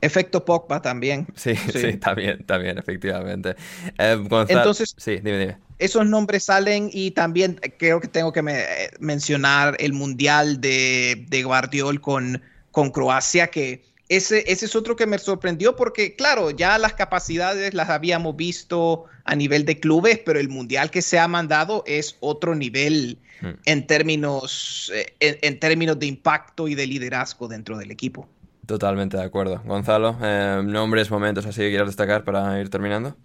Efecto 0.00 0.44
Pogba 0.44 0.80
también. 0.80 1.26
Sí, 1.36 1.54
sí, 1.56 1.72
sí, 1.72 1.96
también, 1.96 2.44
también, 2.44 2.78
efectivamente. 2.78 3.56
Eh, 3.98 4.16
Gonzalo... 4.16 4.60
Entonces, 4.60 4.94
sí, 4.96 5.16
dime, 5.16 5.38
dime. 5.38 5.58
Esos 5.78 6.06
nombres 6.06 6.44
salen 6.44 6.90
y 6.92 7.10
también 7.12 7.58
creo 7.78 8.00
que 8.00 8.08
tengo 8.08 8.32
que 8.32 8.42
me, 8.42 8.64
mencionar 8.98 9.76
el 9.78 9.94
Mundial 9.94 10.60
de, 10.60 11.24
de 11.28 11.42
Guardiol 11.42 12.00
con, 12.00 12.42
con 12.70 12.90
Croacia, 12.90 13.48
que 13.48 13.89
ese, 14.10 14.44
ese, 14.50 14.66
es 14.66 14.76
otro 14.76 14.96
que 14.96 15.06
me 15.06 15.18
sorprendió 15.18 15.76
porque, 15.76 16.16
claro, 16.16 16.50
ya 16.50 16.76
las 16.78 16.94
capacidades 16.94 17.74
las 17.74 17.88
habíamos 17.88 18.36
visto 18.36 19.04
a 19.24 19.36
nivel 19.36 19.64
de 19.64 19.78
clubes, 19.78 20.18
pero 20.18 20.40
el 20.40 20.48
Mundial 20.48 20.90
que 20.90 21.00
se 21.00 21.18
ha 21.18 21.28
mandado 21.28 21.84
es 21.86 22.16
otro 22.18 22.56
nivel 22.56 23.18
hmm. 23.40 23.48
en, 23.64 23.86
términos, 23.86 24.92
en, 25.20 25.38
en 25.40 25.60
términos 25.60 25.98
de 25.98 26.06
impacto 26.06 26.66
y 26.66 26.74
de 26.74 26.86
liderazgo 26.86 27.46
dentro 27.46 27.78
del 27.78 27.92
equipo. 27.92 28.28
Totalmente 28.66 29.16
de 29.16 29.22
acuerdo. 29.22 29.60
Gonzalo, 29.64 30.16
eh, 30.22 30.60
nombres, 30.64 31.10
momentos 31.10 31.46
así 31.46 31.60
que 31.60 31.70
quieras 31.70 31.88
destacar 31.88 32.24
para 32.24 32.60
ir 32.60 32.68
terminando. 32.68 33.16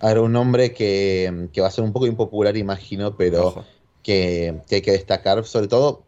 A 0.00 0.08
ver, 0.08 0.18
un 0.18 0.32
nombre 0.32 0.72
que, 0.72 1.48
que, 1.52 1.60
va 1.60 1.68
a 1.68 1.70
ser 1.70 1.84
un 1.84 1.92
poco 1.92 2.06
impopular, 2.06 2.56
imagino, 2.56 3.16
pero 3.16 3.64
que, 4.02 4.60
que, 4.68 4.76
hay 4.76 4.82
que 4.82 4.92
destacar, 4.92 5.44
sobre 5.44 5.68
todo, 5.68 6.04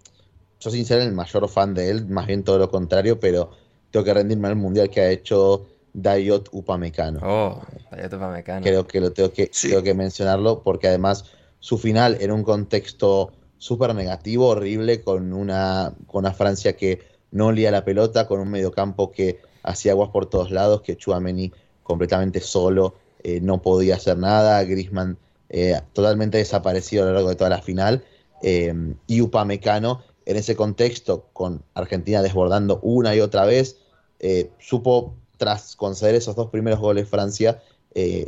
yo 0.58 0.70
sin 0.70 0.84
ser 0.84 1.02
el 1.02 1.12
mayor 1.12 1.48
fan 1.48 1.74
de 1.74 1.90
él, 1.90 2.06
más 2.06 2.26
bien 2.26 2.42
todo 2.42 2.58
lo 2.58 2.68
contrario, 2.68 3.20
pero 3.20 3.52
tengo 3.92 4.04
que 4.04 4.14
rendirme 4.14 4.48
al 4.48 4.56
mundial 4.56 4.90
que 4.90 5.00
ha 5.00 5.10
hecho 5.10 5.66
Dayot 5.92 6.48
Upamecano. 6.50 7.20
Oh, 7.22 7.62
Dayot 7.90 8.14
Upamecano. 8.14 8.62
Creo 8.62 8.86
que 8.86 9.00
lo 9.00 9.12
tengo 9.12 9.32
que, 9.32 9.50
sí. 9.52 9.68
tengo 9.68 9.82
que 9.82 9.94
mencionarlo 9.94 10.62
porque 10.62 10.88
además 10.88 11.26
su 11.60 11.78
final 11.78 12.16
en 12.20 12.32
un 12.32 12.42
contexto 12.42 13.32
súper 13.58 13.94
negativo, 13.94 14.48
horrible, 14.48 15.02
con 15.02 15.32
una, 15.32 15.94
con 16.06 16.24
una 16.24 16.32
Francia 16.32 16.74
que 16.76 17.00
no 17.30 17.48
olía 17.48 17.70
la 17.70 17.84
pelota, 17.84 18.26
con 18.26 18.40
un 18.40 18.50
mediocampo 18.50 19.12
que 19.12 19.40
hacía 19.62 19.92
aguas 19.92 20.10
por 20.10 20.26
todos 20.26 20.50
lados, 20.50 20.82
que 20.82 20.96
Chuameni 20.96 21.52
completamente 21.82 22.40
solo, 22.40 22.94
eh, 23.22 23.40
no 23.40 23.62
podía 23.62 23.96
hacer 23.96 24.18
nada, 24.18 24.64
Grisman 24.64 25.16
eh, 25.48 25.80
totalmente 25.92 26.38
desaparecido 26.38 27.04
a 27.04 27.06
lo 27.06 27.12
largo 27.12 27.28
de 27.28 27.36
toda 27.36 27.50
la 27.50 27.62
final, 27.62 28.02
eh, 28.42 28.74
y 29.06 29.20
Upamecano 29.20 30.02
en 30.26 30.36
ese 30.36 30.56
contexto, 30.56 31.28
con 31.32 31.62
Argentina 31.74 32.22
desbordando 32.22 32.80
una 32.82 33.14
y 33.14 33.20
otra 33.20 33.44
vez, 33.44 33.76
eh, 34.22 34.50
supo, 34.58 35.14
tras 35.36 35.76
conceder 35.76 36.14
esos 36.14 36.36
dos 36.36 36.50
primeros 36.50 36.80
goles 36.80 37.08
Francia, 37.08 37.62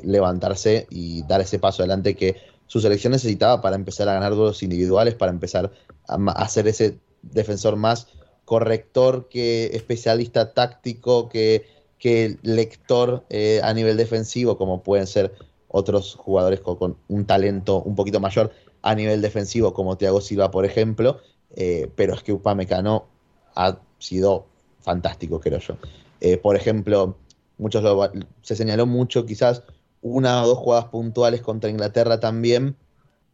levantarse 0.03 0.87
y 0.91 1.23
dar 1.23 1.41
ese 1.41 1.59
paso 1.59 1.83
adelante 1.83 2.15
que 2.15 2.37
su 2.67 2.81
selección 2.81 3.13
necesitaba 3.13 3.63
para 3.63 3.77
empezar 3.77 4.07
a 4.11 4.13
ganar 4.13 4.35
duelos 4.35 4.63
individuales, 4.63 5.15
para 5.15 5.33
empezar 5.33 5.73
a, 6.07 6.17
a 6.17 6.33
hacer 6.33 6.69
ese 6.69 6.99
defensor 7.23 7.77
más 7.77 8.09
corrector 8.45 9.29
que 9.29 9.67
especialista 9.75 10.53
táctico, 10.53 11.29
que, 11.29 11.67
que 11.99 12.39
lector 12.43 13.25
eh, 13.31 13.61
a 13.63 13.73
nivel 13.73 13.97
defensivo, 13.97 14.59
como 14.59 14.83
pueden 14.83 15.07
ser 15.07 15.35
otros 15.69 16.15
jugadores 16.15 16.61
con, 16.61 16.97
un 17.09 17.25
talento 17.25 17.83
un 17.83 17.95
poquito 17.95 18.21
mayor 18.21 18.53
a 18.83 18.95
nivel 18.95 19.23
defensivo, 19.23 19.73
como 19.73 19.97
Thiago 19.97 20.21
Silva, 20.21 20.51
por 20.51 20.65
ejemplo. 20.65 21.21
Eh, 21.57 21.89
pero 21.95 22.15
es 22.15 22.23
que 22.23 22.33
Upamecano 22.33 23.07
ha 23.55 23.79
sido 23.99 24.47
fantástico, 24.85 25.41
creo 25.41 25.59
yo. 25.59 25.77
Eh, 26.21 26.37
por 26.37 26.55
ejemplo, 26.55 27.17
muchos 27.59 27.83
lo, 27.83 28.13
se 28.43 28.55
señaló 28.55 28.87
mucho, 28.87 29.27
quizás 29.27 29.63
una 30.03 30.45
o 30.45 30.47
dos 30.47 30.59
jugadas 30.59 30.87
puntuales 30.87 31.41
contra 31.41 31.71
Inglaterra 31.71 32.21
también, 32.21 32.77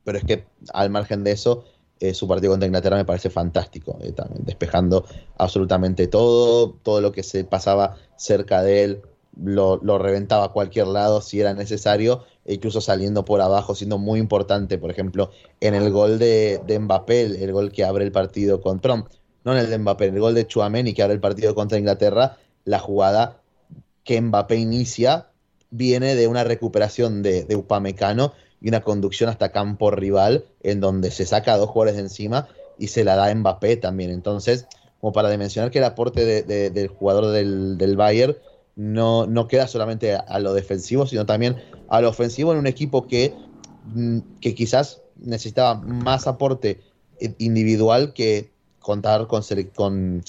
pero 0.05 0.19
es 0.19 0.25
que 0.25 0.47
al 0.73 0.89
margen 0.89 1.25
de 1.25 1.33
eso, 1.33 1.65
eh, 1.99 2.15
su 2.15 2.27
partido 2.29 2.53
contra 2.53 2.67
Inglaterra 2.67 2.97
me 2.97 3.05
parece 3.05 3.29
fantástico, 3.29 3.99
eh, 4.01 4.13
también, 4.13 4.45
despejando 4.45 5.05
absolutamente 5.37 6.07
todo, 6.07 6.71
todo 6.83 7.01
lo 7.01 7.13
que 7.13 7.23
se 7.23 7.45
pasaba 7.45 7.97
cerca 8.17 8.63
de 8.63 8.85
él, 8.85 9.03
lo, 9.43 9.99
reventaba 9.99 10.47
a 10.47 10.49
cualquier 10.53 10.87
lado 10.87 11.21
si 11.21 11.41
era 11.41 11.55
necesario, 11.55 12.25
e 12.45 12.55
incluso 12.55 12.81
saliendo 12.81 13.25
por 13.25 13.41
abajo, 13.41 13.75
siendo 13.75 13.99
muy 13.99 14.21
importante, 14.21 14.79
por 14.79 14.91
ejemplo, 14.91 15.31
en 15.61 15.75
el 15.75 15.91
gol 15.91 16.19
de, 16.19 16.61
de 16.67 16.79
Mbappé, 16.79 17.23
el, 17.43 17.53
gol 17.53 17.73
que 17.73 17.85
abre 17.85 18.05
el 18.05 18.13
partido 18.13 18.61
contra, 18.61 19.05
no 19.45 19.53
en 19.53 19.59
el 19.59 19.71
de 19.71 19.79
Mbappé, 19.79 20.07
en 20.07 20.15
el 20.15 20.21
gol 20.21 20.35
de 20.35 20.47
Chuameni 20.47 20.95
que 20.95 21.03
abre 21.03 21.15
el 21.15 21.21
partido 21.21 21.55
contra 21.55 21.79
Inglaterra, 21.79 22.37
la 22.65 22.79
jugada 22.79 23.41
que 24.05 24.21
Mbappé 24.21 24.57
inicia 24.57 25.29
viene 25.71 26.15
de 26.15 26.27
una 26.27 26.45
recuperación 26.45 27.23
de, 27.23 27.45
de 27.45 27.57
Upamecano 27.57 28.33
y 28.61 28.69
una 28.69 28.83
conducción 28.83 29.31
hasta 29.31 29.53
campo 29.53 29.91
rival 29.91 30.45
en 30.63 30.81
donde 30.81 31.11
se 31.11 31.27
saca 31.27 31.55
a 31.55 31.57
dos 31.57 31.71
jugadores 31.71 31.97
de 31.97 32.03
encima 32.03 32.49
y 32.79 32.89
se 32.89 33.05
la 33.05 33.17
da 33.17 33.27
a 33.27 33.35
Mbappé 33.35 33.77
también. 33.77 34.11
Entonces, 34.11 34.67
como 35.01 35.13
para 35.13 35.31
dimensionar 35.31 35.71
que 35.71 35.79
el 35.79 35.85
aporte 35.85 36.25
de, 36.25 36.43
de, 36.43 36.71
del 36.71 36.89
jugador 36.89 37.29
del, 37.29 37.79
del 37.79 37.97
Bayern 37.97 38.37
no, 38.77 39.27
no, 39.27 39.49
queda 39.49 39.67
solamente 39.67 40.15
a, 40.15 40.21
a, 40.21 40.39
lo 40.39 40.55
defensivo, 40.55 41.07
sino 41.07 41.27
también 41.27 41.57
a 41.89 42.01
lo 42.01 42.09
ofensivo 42.09 42.53
en 42.53 42.59
un 42.59 42.67
equipo 42.67 43.07
que, 43.07 43.35
mm, 43.95 44.19
que 44.41 44.55
quizás 44.55 45.03
necesitaba 45.17 45.75
más 45.75 46.27
aporte 46.27 46.81
individual 47.39 48.13
que 48.15 48.50
contar 48.81 49.27
con, 49.27 49.43
con, 49.75 50.23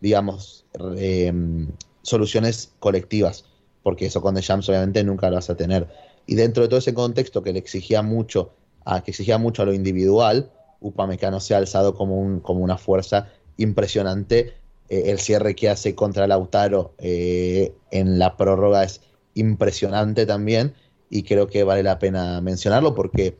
digamos, 0.00 0.66
em, 0.96 1.68
soluciones 2.02 2.72
colectivas, 2.78 3.44
porque 3.82 4.06
eso 4.06 4.20
con 4.20 4.34
The 4.34 4.42
Jams 4.42 4.68
obviamente 4.68 5.02
nunca 5.04 5.30
lo 5.30 5.36
vas 5.36 5.50
a 5.50 5.56
tener. 5.56 5.88
Y 6.26 6.34
dentro 6.34 6.62
de 6.62 6.68
todo 6.68 6.78
ese 6.78 6.94
contexto 6.94 7.42
que 7.42 7.52
le 7.52 7.58
exigía 7.58 8.02
mucho 8.02 8.50
a, 8.84 9.02
que 9.02 9.12
exigía 9.12 9.38
mucho 9.38 9.62
a 9.62 9.64
lo 9.64 9.72
individual, 9.72 10.50
Upamecano 10.80 11.40
se 11.40 11.54
ha 11.54 11.58
alzado 11.58 11.94
como, 11.94 12.18
un, 12.18 12.40
como 12.40 12.60
una 12.60 12.76
fuerza 12.76 13.28
impresionante. 13.56 14.54
Eh, 14.88 15.04
el 15.06 15.18
cierre 15.18 15.54
que 15.54 15.68
hace 15.68 15.94
contra 15.94 16.26
Lautaro 16.26 16.94
eh, 16.98 17.72
en 17.90 18.18
la 18.18 18.36
prórroga 18.36 18.84
es 18.84 19.00
impresionante 19.34 20.26
también 20.26 20.74
y 21.08 21.22
creo 21.22 21.46
que 21.46 21.64
vale 21.64 21.82
la 21.82 21.98
pena 21.98 22.40
mencionarlo 22.40 22.94
porque 22.94 23.38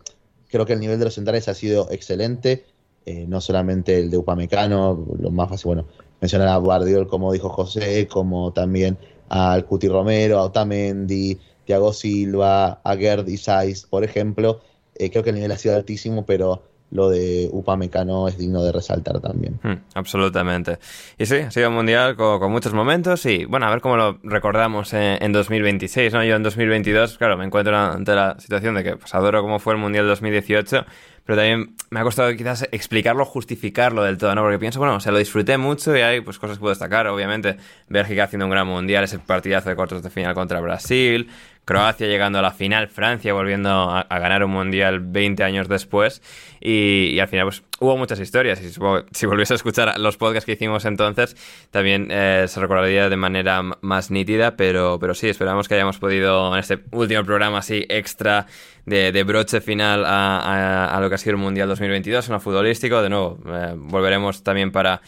creo 0.49 0.67
que 0.67 0.75
el 0.75 0.81
nivel 0.81 0.99
de 0.99 1.07
los 1.07 1.15
centrales 1.15 1.49
ha 1.49 1.55
sido 1.55 1.91
excelente, 1.91 2.65
eh, 3.07 3.27
no 3.29 3.41
solamente 3.41 3.99
el 3.99 4.11
de 4.11 4.19
Upamecano, 4.19 5.07
lo 5.19 5.31
más 5.31 5.49
fácil, 5.49 5.67
bueno, 5.67 5.87
mencionar 6.21 6.49
a 6.49 6.57
Guardiol 6.57 7.07
como 7.07 7.33
dijo 7.33 7.49
José, 7.49 8.07
como 8.07 8.53
también 8.53 8.99
al 9.29 9.65
Cuti 9.65 9.89
Romero, 9.89 10.39
a 10.39 10.43
Otamendi, 10.45 11.39
Thiago 11.65 11.93
Silva, 11.93 12.81
a 12.85 12.97
Gerd 12.97 13.29
Isais, 13.29 13.87
por 13.87 14.05
ejemplo, 14.05 14.61
creo 14.95 15.23
que 15.23 15.31
el 15.31 15.37
nivel 15.37 15.53
ha 15.53 15.59
sido 15.59 15.75
altísimo, 15.75 16.25
pero 16.27 16.63
lo 16.93 17.09
de 17.09 17.49
Upamecano 17.51 18.29
es 18.29 18.39
digno 18.39 18.63
de 18.63 18.71
resaltar 18.71 19.19
también. 19.21 19.59
Hmm, 19.63 19.83
absolutamente. 19.95 20.79
Y 21.19 21.27
sí, 21.27 21.37
ha 21.37 21.51
sido 21.51 21.71
un 21.71 21.75
mundial 21.75 22.17
con, 22.17 22.53
muchos 22.53 22.75
momentos 22.75 23.25
y 23.25 23.47
bueno, 23.47 23.67
a 23.67 23.71
ver 23.71 23.81
cómo 23.81 23.97
lo 23.97 24.19
recordamos 24.23 24.93
en, 24.93 25.33
2026, 25.33 26.13
¿no? 26.13 26.23
Yo 26.23 26.37
en 26.37 26.43
2022, 26.43 27.17
claro, 27.17 27.39
me 27.39 27.47
encuentro 27.47 27.77
ante 27.77 28.15
la 28.15 28.39
situación 28.39 28.75
de 28.75 28.85
que 28.85 28.97
pues 28.97 29.15
adoro 29.15 29.41
cómo 29.41 29.59
fue 29.59 29.73
el 29.73 29.81
mundial 29.81 30.07
2018, 30.07 30.85
pero 31.25 31.37
también 31.37 31.77
me 31.91 32.01
ha 32.01 32.03
costado 32.03 32.35
quizás 32.37 32.67
explicarlo, 32.73 33.25
justificarlo 33.25 34.03
del 34.03 34.19
todo, 34.19 34.35
¿no? 34.35 34.43
Porque 34.43 34.59
pienso, 34.59 34.79
bueno, 34.79 34.97
o 34.97 35.01
sea, 35.01 35.13
lo 35.13 35.19
disfruté 35.19 35.57
mucho 35.57 35.97
y 35.97 36.01
hay 36.01 36.21
pues 36.21 36.39
cosas 36.39 36.57
que 36.57 36.61
puedo 36.61 36.73
destacar, 36.73 37.07
obviamente, 37.07 37.57
Bélgica 37.89 38.25
haciendo 38.25 38.47
un 38.47 38.51
gran 38.51 38.67
mundial, 38.67 39.05
ese 39.05 39.19
partidazo 39.19 39.69
de 39.69 39.77
cuartos 39.77 40.03
de 40.03 40.11
final 40.11 40.35
contra 40.35 40.61
Brasil, 40.61 41.29
Croacia 41.65 42.09
llegando 42.09 42.41
a 42.41 42.43
la 42.43 42.51
final, 42.51 42.89
Francia 42.89 43.33
volviendo 43.33 43.71
a, 43.71 44.05
ganar 44.19 44.43
un 44.45 44.51
mundial 44.51 45.01
20 45.01 45.45
años 45.45 45.69
después. 45.69 46.21
Y, 46.61 47.19
al 47.21 47.29
final 47.29 47.47
pues 47.47 47.63
hubo 47.79 47.97
muchas 47.97 48.19
historias. 48.19 48.61
Y 48.63 48.71
si 48.71 49.27
volviese 49.27 49.55
a 49.55 49.57
escuchar 49.57 49.99
los 49.99 50.17
podcasts 50.17 50.45
que 50.45 50.53
hicimos 50.53 50.85
entonces 50.85 51.37
también 51.71 52.09
eh, 52.11 52.47
se 52.49 52.61
recordaría 52.61 53.09
de 53.09 53.17
manera 53.17 53.63
más 53.81 54.11
nítida, 54.11 54.57
pero, 54.57 54.99
pero 55.01 55.15
sí, 55.15 55.29
esperamos 55.29 55.69
que 55.69 55.75
hayamos 55.75 55.99
podido 55.99 56.53
en 56.53 56.59
este 56.59 56.81
último 56.91 57.25
programa 57.25 57.59
así 57.59 57.87
extra 57.89 58.47
de, 58.85 59.23
broche 59.23 59.61
final 59.61 60.05
a, 60.05 60.99
lo 61.01 61.09
que 61.09 61.15
ha 61.15 61.19
sido 61.19 61.33
el 61.33 61.39
Mundial 61.39 61.69
2022, 61.69 62.27
en 62.27 62.33
lo 62.33 62.41
futbolístico, 62.41 63.03
de 63.03 63.11
nuevo 63.11 63.39
eh, 63.47 63.75
volveremos 63.77 64.43
también 64.43 64.73
para 64.73 65.01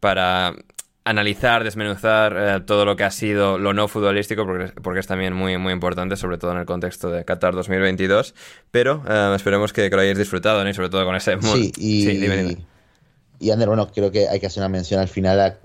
para 0.00 0.54
analizar, 1.08 1.64
desmenuzar 1.64 2.36
eh, 2.36 2.60
todo 2.64 2.84
lo 2.84 2.96
que 2.96 3.04
ha 3.04 3.10
sido 3.10 3.58
lo 3.58 3.72
no 3.72 3.88
futbolístico, 3.88 4.44
porque, 4.44 4.72
porque, 4.80 5.00
es 5.00 5.06
también 5.06 5.32
muy, 5.32 5.56
muy 5.56 5.72
importante, 5.72 6.16
sobre 6.16 6.38
todo 6.38 6.52
en 6.52 6.58
el 6.58 6.66
contexto 6.66 7.10
de 7.10 7.24
Qatar 7.24 7.54
2022. 7.54 8.34
Pero 8.70 9.02
eh, 9.08 9.32
esperemos 9.34 9.72
que, 9.72 9.88
lo 9.88 10.00
hayáis 10.00 10.18
disfrutado, 10.18 10.62
¿no? 10.62 10.70
y 10.70 10.74
sobre 10.74 10.90
todo 10.90 11.04
con 11.04 11.16
ese... 11.16 11.40
Sí, 11.40 11.72
y, 11.76 12.58
y 13.40 13.50
Ander, 13.50 13.68
bueno, 13.68 13.88
creo 13.92 14.10
que 14.10 14.28
hay 14.28 14.40
que 14.40 14.46
hacer 14.46 14.60
una 14.60 14.68
mención 14.68 15.00
al 15.00 15.08
final, 15.08 15.58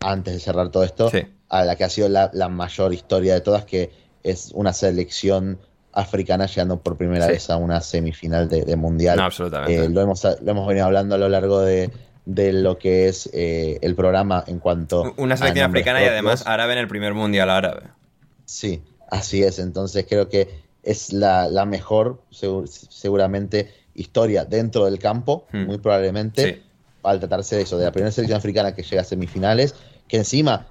antes 0.00 0.34
de 0.34 0.40
cerrar 0.40 0.70
todo 0.70 0.82
esto, 0.82 1.10
a 1.48 1.64
la 1.64 1.76
que 1.76 1.84
ha 1.84 1.88
sido 1.88 2.08
la, 2.08 2.48
mayor 2.48 2.92
historia 2.92 3.34
de 3.34 3.40
todas, 3.40 3.64
que 3.64 3.90
es 4.22 4.50
una 4.54 4.72
selección 4.72 5.58
africana 5.92 6.46
llegando 6.46 6.80
por 6.80 6.96
primera 6.96 7.26
vez 7.26 7.48
a 7.50 7.56
una 7.56 7.80
semifinal 7.80 8.48
de, 8.48 8.76
mundial. 8.76 9.20
absolutamente. 9.20 9.84
Eh, 9.84 9.88
lo, 9.88 10.00
hemos, 10.00 10.24
lo 10.24 10.50
hemos 10.50 10.66
venido 10.66 10.86
hablando 10.86 11.14
a 11.14 11.18
lo 11.18 11.28
largo 11.28 11.60
de, 11.60 11.90
de 12.26 12.52
lo 12.52 12.78
que 12.78 13.08
es 13.08 13.30
eh, 13.32 13.78
el 13.80 13.94
programa 13.94 14.44
en 14.46 14.58
cuanto 14.58 15.14
una 15.16 15.36
selección 15.36 15.70
africana 15.70 16.02
y 16.02 16.06
además 16.06 16.46
árabe 16.46 16.74
en 16.74 16.80
el 16.80 16.88
primer 16.88 17.14
mundial 17.14 17.48
árabe. 17.48 17.84
Sí 18.44 18.82
así 19.10 19.42
es. 19.42 19.58
Entonces 19.58 20.06
creo 20.08 20.28
que 20.28 20.48
es 20.82 21.12
la, 21.12 21.48
mejor 21.66 22.22
seguramente 22.30 23.72
historia 23.94 24.44
dentro 24.44 24.84
del 24.84 24.98
campo 24.98 25.46
hmm. 25.52 25.64
muy 25.64 25.78
probablemente 25.78 26.62
al 27.02 27.18
tratarse 27.18 27.56
de 27.56 27.62
eso 27.62 27.78
de 27.78 27.86
la 27.86 27.92
primera 27.92 28.12
selección 28.12 28.36
africana 28.36 28.74
que 28.74 28.82
llega 28.82 29.00
a 29.00 29.04
semifinales 29.04 29.74
que 30.06 30.18
encima 30.18 30.68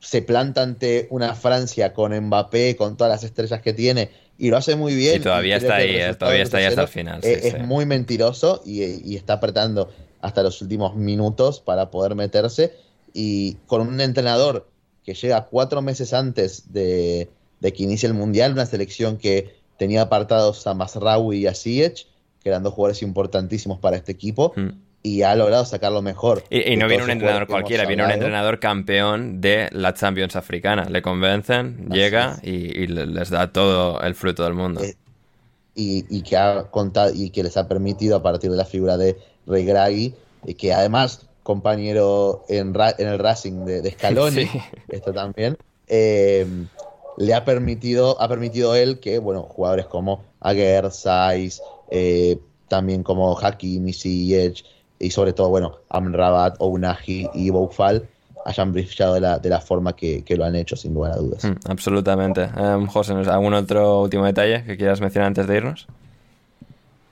se 0.00 0.22
planta 0.22 0.62
ante 0.62 1.06
una 1.10 1.34
Francia 1.34 1.94
con 1.94 2.14
Mbappé 2.14 2.76
con 2.76 2.96
todas 2.96 3.10
las 3.10 3.24
estrellas 3.24 3.62
que 3.62 3.72
tiene 3.72 4.10
y 4.36 4.50
lo 4.50 4.58
hace 4.58 4.76
muy 4.76 4.94
bien 4.94 5.16
y 5.16 5.20
todavía 5.20 5.56
está 5.56 5.76
ahí 5.76 5.96
eh, 5.96 6.14
todavía 6.14 6.42
está 6.42 6.58
ahí 6.58 6.66
hasta 6.66 6.82
el 6.82 6.88
final 6.88 7.20
es, 7.22 7.58
muy 7.60 7.86
mentiroso 7.86 8.62
y, 8.66 8.82
y 9.10 9.16
está 9.16 9.34
apretando 9.34 9.90
hasta 10.20 10.42
los 10.42 10.60
últimos 10.62 10.96
minutos 10.96 11.60
para 11.60 11.90
poder 11.90 12.14
meterse 12.14 12.74
y 13.12 13.54
con 13.66 13.80
un 13.80 14.00
entrenador 14.00 14.68
que 15.04 15.14
llega 15.14 15.46
cuatro 15.46 15.80
meses 15.80 16.12
antes 16.12 16.72
de, 16.72 17.30
que 17.62 17.82
inicie 17.82 18.06
el 18.06 18.14
Mundial, 18.14 18.52
una 18.52 18.66
selección 18.66 19.16
que 19.16 19.56
tenía 19.78 20.02
apartados 20.02 20.66
a 20.66 20.74
Masraoui 20.74 21.38
y 21.38 21.46
a 21.46 21.54
Ziyech, 21.54 22.06
que 22.42 22.48
eran 22.48 22.62
dos 22.62 22.74
jugadores 22.74 23.02
importantísimos 23.02 23.78
para 23.78 23.96
este 23.96 24.12
equipo, 24.12 24.52
hmm. 24.54 24.68
y 25.02 25.22
ha 25.22 25.34
logrado 25.34 25.64
sacarlo 25.64 26.02
mejor. 26.02 26.44
Y, 26.50 26.76
no 26.76 26.88
viene 26.88 27.04
un 27.04 27.10
entrenador 27.10 27.46
cualquiera, 27.46 27.86
viene 27.86 28.04
un 28.04 28.10
entrenador 28.10 28.60
campeón 28.60 29.40
de 29.40 29.68
la 29.72 29.94
Champions 29.94 30.36
africana. 30.36 30.84
Le 30.90 31.00
convencen, 31.00 31.88
llega 31.88 32.38
y, 32.42 32.86
les 32.86 33.30
da 33.30 33.50
todo 33.50 34.02
el 34.02 34.14
fruto 34.14 34.44
del 34.44 34.54
mundo. 34.54 34.82
Eh, 34.82 34.94
y, 35.74 36.22
que 36.22 36.36
ha 36.36 36.64
contado 36.64 37.12
y 37.14 37.30
que 37.30 37.42
les 37.42 37.56
ha 37.56 37.68
permitido 37.68 38.16
a 38.16 38.22
partir 38.22 38.50
de 38.50 38.56
la 38.56 38.64
figura 38.64 38.96
de 38.96 39.16
Regragui, 39.48 40.14
que 40.56 40.72
además 40.72 41.26
compañero 41.42 42.44
en, 42.48 42.74
el 42.98 43.18
Racing 43.18 43.64
de, 43.64 43.90
Scaloni, 43.90 44.46
esto 44.88 45.12
también, 45.12 45.56
eh, 45.86 46.46
le 47.16 47.34
ha 47.34 47.44
permitido, 47.44 48.20
ha 48.20 48.28
permitido 48.28 48.74
él 48.74 49.00
que, 49.00 49.18
bueno, 49.18 49.42
jugadores 49.42 49.86
como 49.86 50.22
Aguer, 50.40 50.90
Saiz, 50.90 51.60
eh, 51.90 52.38
también 52.68 53.02
como 53.02 53.36
Hakimi, 53.38 53.92
Ziyech, 53.92 54.64
y 54.98 55.10
sobre 55.10 55.32
todo, 55.32 55.48
bueno, 55.48 55.78
Amrabat, 55.88 56.56
Ounahi 56.58 57.28
y 57.32 57.50
Boufal, 57.50 58.06
hayan 58.44 58.72
brillado 58.72 59.14
de 59.14 59.20
la, 59.20 59.38
de 59.38 59.48
la 59.48 59.60
forma 59.60 59.94
que, 59.94 60.24
lo 60.36 60.44
han 60.44 60.54
hecho, 60.54 60.76
sin 60.76 60.94
lugar 60.94 61.12
a 61.12 61.16
dudas. 61.16 61.44
Mm, 61.44 61.70
absolutamente. 61.70 62.48
Um, 62.56 62.86
José, 62.86 63.14
¿algún 63.14 63.54
otro 63.54 64.02
último 64.02 64.24
detalle 64.24 64.64
que 64.64 64.76
quieras 64.76 65.00
mencionar 65.00 65.28
antes 65.28 65.46
de 65.46 65.56
irnos? 65.56 65.86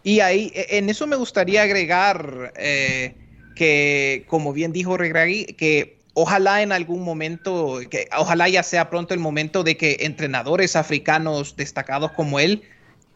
Y 0.07 0.21
ahí, 0.21 0.53
e, 0.55 0.79
en 0.79 0.89
eso 0.89 1.09
me 1.09 1.17
gustaría 1.17 1.63
agregar 1.63 2.53
eh, 2.55 3.17
que, 3.57 4.25
como 4.29 4.53
bien 4.53 4.71
dijo 4.71 4.97
Regragui, 4.97 5.47
que 5.47 5.99
ojalá 6.15 6.63
en 6.63 6.71
algún 6.71 7.03
momento, 7.03 7.81
que 7.91 8.09
ojalá 8.17 8.49
ya 8.49 8.63
sea 8.63 8.89
pronto 8.89 9.15
el 9.15 9.21
momento 9.21 9.65
de 9.65 9.77
que 9.77 9.97
entrenadores 10.03 10.77
africanos 10.77 11.57
destacados 11.57 12.13
como 12.13 12.39
él 12.39 12.63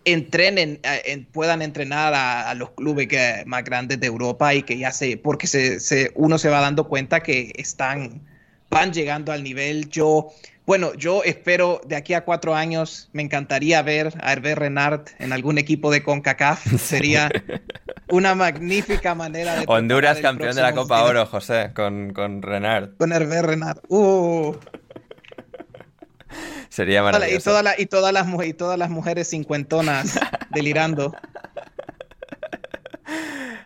entrenen, 0.04 0.80
eh, 0.82 1.24
puedan 1.30 1.62
entrenar 1.62 2.12
a, 2.12 2.52
los 2.54 2.70
clubes 2.70 3.06
más 3.46 3.62
grandes 3.62 4.00
de 4.00 4.08
Europa 4.08 4.52
y 4.52 4.64
que 4.64 4.76
ya 4.76 4.90
se, 4.90 5.16
porque 5.16 5.46
se, 5.46 6.10
uno 6.16 6.38
se 6.38 6.48
va 6.48 6.60
dando 6.60 6.88
cuenta 6.88 7.20
que 7.20 7.52
están, 7.54 8.20
van 8.70 8.92
llegando 8.92 9.32
al 9.32 9.42
nivel. 9.42 9.90
Yo 9.90 10.30
bueno, 10.70 10.94
yo 10.94 11.24
espero 11.24 11.80
de 11.84 11.96
aquí 11.96 12.14
a 12.14 12.24
cuatro 12.24 12.54
años, 12.54 13.08
me 13.12 13.22
encantaría 13.22 13.82
ver 13.82 14.14
a 14.22 14.32
Hervé 14.32 14.54
Renard 14.54 15.08
en 15.18 15.32
algún 15.32 15.58
equipo 15.58 15.90
de 15.90 16.04
CONCACAF. 16.04 16.64
Sería 16.78 17.28
una 18.08 18.36
magnífica 18.36 19.16
manera 19.16 19.56
de... 19.56 19.64
Honduras 19.66 20.20
campeón 20.20 20.54
de 20.54 20.62
la 20.62 20.72
Copa 20.72 21.02
Oro, 21.02 21.26
José, 21.26 21.72
con, 21.74 22.12
con 22.12 22.40
Renard. 22.40 22.96
Con 22.98 23.12
Hervé 23.12 23.42
Renard. 23.42 23.80
Uh. 23.88 24.54
Sería 26.68 27.02
maravilloso. 27.02 27.34
Y, 27.34 27.82
y, 27.82 27.86
todas 27.86 28.14
las, 28.14 28.28
y 28.46 28.54
todas 28.54 28.78
las 28.78 28.90
mujeres 28.90 29.28
cincuentonas 29.28 30.20
delirando. 30.50 31.12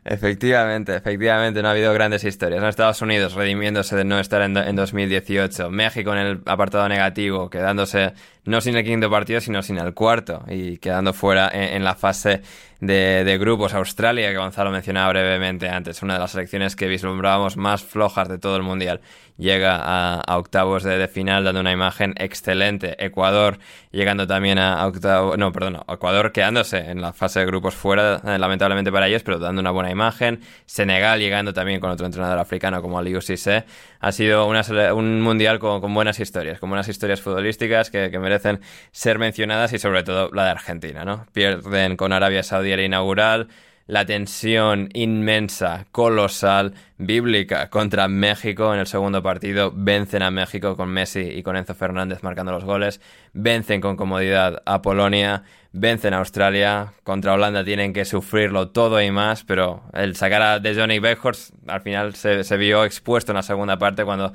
Efectivamente, 0.06 0.94
efectivamente, 0.94 1.62
no 1.62 1.68
ha 1.68 1.70
habido 1.70 1.94
grandes 1.94 2.24
historias. 2.24 2.62
Estados 2.62 3.00
Unidos 3.00 3.32
redimiéndose 3.32 3.96
de 3.96 4.04
no 4.04 4.20
estar 4.20 4.42
en, 4.42 4.54
en 4.54 4.76
2018. 4.76 5.70
México 5.70 6.12
en 6.12 6.18
el 6.18 6.42
apartado 6.44 6.86
negativo, 6.90 7.48
quedándose 7.48 8.12
no 8.44 8.60
sin 8.60 8.76
el 8.76 8.84
quinto 8.84 9.10
partido, 9.10 9.40
sino 9.40 9.62
sin 9.62 9.78
el 9.78 9.94
cuarto 9.94 10.44
y 10.48 10.78
quedando 10.78 11.12
fuera 11.12 11.50
en, 11.52 11.82
la 11.84 11.94
fase 11.94 12.42
de, 12.80 13.36
grupos. 13.38 13.74
Australia, 13.74 14.30
que 14.30 14.36
Gonzalo 14.36 14.70
mencionaba 14.70 15.08
brevemente 15.10 15.68
antes, 15.68 16.02
una 16.02 16.14
de 16.14 16.20
las 16.20 16.32
selecciones 16.32 16.76
que 16.76 16.86
vislumbrábamos 16.86 17.56
más 17.56 17.82
flojas 17.82 18.28
de 18.28 18.38
todo 18.38 18.56
el 18.56 18.62
mundial, 18.62 19.00
llega 19.38 19.80
a, 19.82 20.36
octavos 20.36 20.82
de, 20.82 21.08
final 21.08 21.44
dando 21.44 21.60
una 21.60 21.72
imagen 21.72 22.14
excelente. 22.18 23.02
Ecuador 23.04 23.58
llegando 23.90 24.26
también 24.26 24.58
a, 24.58 24.86
octavos, 24.86 25.38
no, 25.38 25.50
perdón, 25.52 25.80
Ecuador 25.88 26.32
quedándose 26.32 26.78
en 26.78 27.00
la 27.00 27.12
fase 27.12 27.40
de 27.40 27.46
grupos 27.46 27.74
fuera, 27.74 28.20
eh, 28.24 28.38
lamentablemente 28.38 28.92
para 28.92 29.08
ellos, 29.08 29.22
pero 29.22 29.38
dando 29.38 29.60
una 29.60 29.70
buena 29.70 29.90
imagen. 29.90 30.40
Senegal 30.66 31.18
llegando 31.18 31.52
también 31.52 31.80
con 31.80 31.90
otro 31.90 32.06
entrenador 32.06 32.38
africano 32.38 32.82
como 32.82 32.98
Aliou 32.98 33.22
Cissé. 33.22 33.64
Ha 34.04 34.12
sido 34.12 34.46
un 34.46 35.22
mundial 35.22 35.58
con, 35.58 35.94
buenas 35.94 36.20
historias, 36.20 36.60
con 36.60 36.68
buenas 36.68 36.88
historias 36.88 37.22
futbolísticas 37.22 37.90
que, 37.90 38.10
que 38.10 38.18
merecen 38.18 38.60
ser 38.92 39.18
mencionadas 39.18 39.72
y 39.72 39.78
sobre 39.78 40.02
todo 40.02 40.28
la 40.30 40.44
de 40.44 40.50
Argentina, 40.50 41.06
¿no? 41.06 41.24
Pierden 41.32 41.96
con 41.96 42.12
Arabia 42.12 42.42
Saudí 42.42 42.70
el 42.70 42.80
inaugural, 42.80 43.48
la 43.86 44.04
tensión 44.04 44.90
inmensa, 44.92 45.86
colosal, 45.90 46.74
bíblica 46.98 47.70
contra 47.70 48.06
México 48.06 48.74
en 48.74 48.80
el 48.80 48.86
segundo 48.86 49.22
partido. 49.22 49.72
Vencen 49.74 50.22
a 50.22 50.30
México 50.30 50.76
con 50.76 50.90
Messi 50.90 51.20
y 51.20 51.42
con 51.42 51.56
Enzo 51.56 51.74
Fernández 51.74 52.22
marcando 52.22 52.52
los 52.52 52.66
goles. 52.66 53.00
Vencen 53.32 53.80
con 53.80 53.96
comodidad 53.96 54.62
a 54.66 54.82
Polonia. 54.82 55.44
Vencen 55.76 56.14
a 56.14 56.18
Australia. 56.18 56.92
Contra 57.02 57.32
Holanda 57.34 57.64
tienen 57.64 57.92
que 57.92 58.04
sufrirlo 58.04 58.68
todo 58.68 59.02
y 59.02 59.10
más, 59.10 59.44
pero 59.44 59.82
el 59.92 60.14
sacar 60.14 60.40
a 60.40 60.60
de 60.60 60.74
Johnny 60.74 61.00
Beckhorst 61.00 61.52
al 61.66 61.80
final 61.80 62.14
se, 62.14 62.56
vio 62.56 62.84
expuesto 62.84 63.32
en 63.32 63.36
la 63.36 63.42
segunda 63.42 63.76
parte 63.76 64.04
cuando 64.04 64.32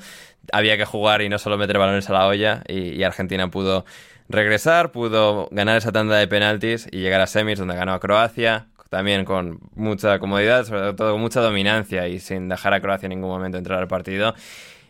había 0.52 0.78
que 0.78 0.86
jugar 0.86 1.22
y 1.22 1.30
no 1.30 1.40
solo 1.40 1.58
meter 1.58 1.78
balones 1.78 2.10
a 2.10 2.14
la 2.14 2.28
olla 2.28 2.62
y 2.68 3.02
Argentina 3.04 3.50
pudo 3.50 3.86
regresar, 4.30 4.92
pudo 4.92 5.50
ganar 5.52 5.78
esa 5.78 5.92
tanda 5.92 6.16
de 6.18 6.28
penaltis 6.28 6.88
y 6.92 7.00
llegar 7.00 7.20
a 7.22 7.28
semis 7.28 7.58
donde 7.58 7.76
ganó 7.76 7.94
a 7.94 8.00
Croacia, 8.00 8.68
también 8.90 9.26
con 9.26 9.60
mucha 9.76 10.20
comodidad, 10.20 10.66
sobre 10.66 10.94
todo 10.94 11.14
con 11.14 11.22
mucha 11.22 11.42
dominancia 11.42 12.08
y 12.08 12.20
sin 12.20 12.48
dejar 12.48 12.74
a 12.74 12.82
Croacia 12.82 13.08
en 13.08 13.12
ningún 13.12 13.30
momento 13.30 13.58
entrar 13.58 13.80
al 13.80 13.88
partido. 13.88 14.36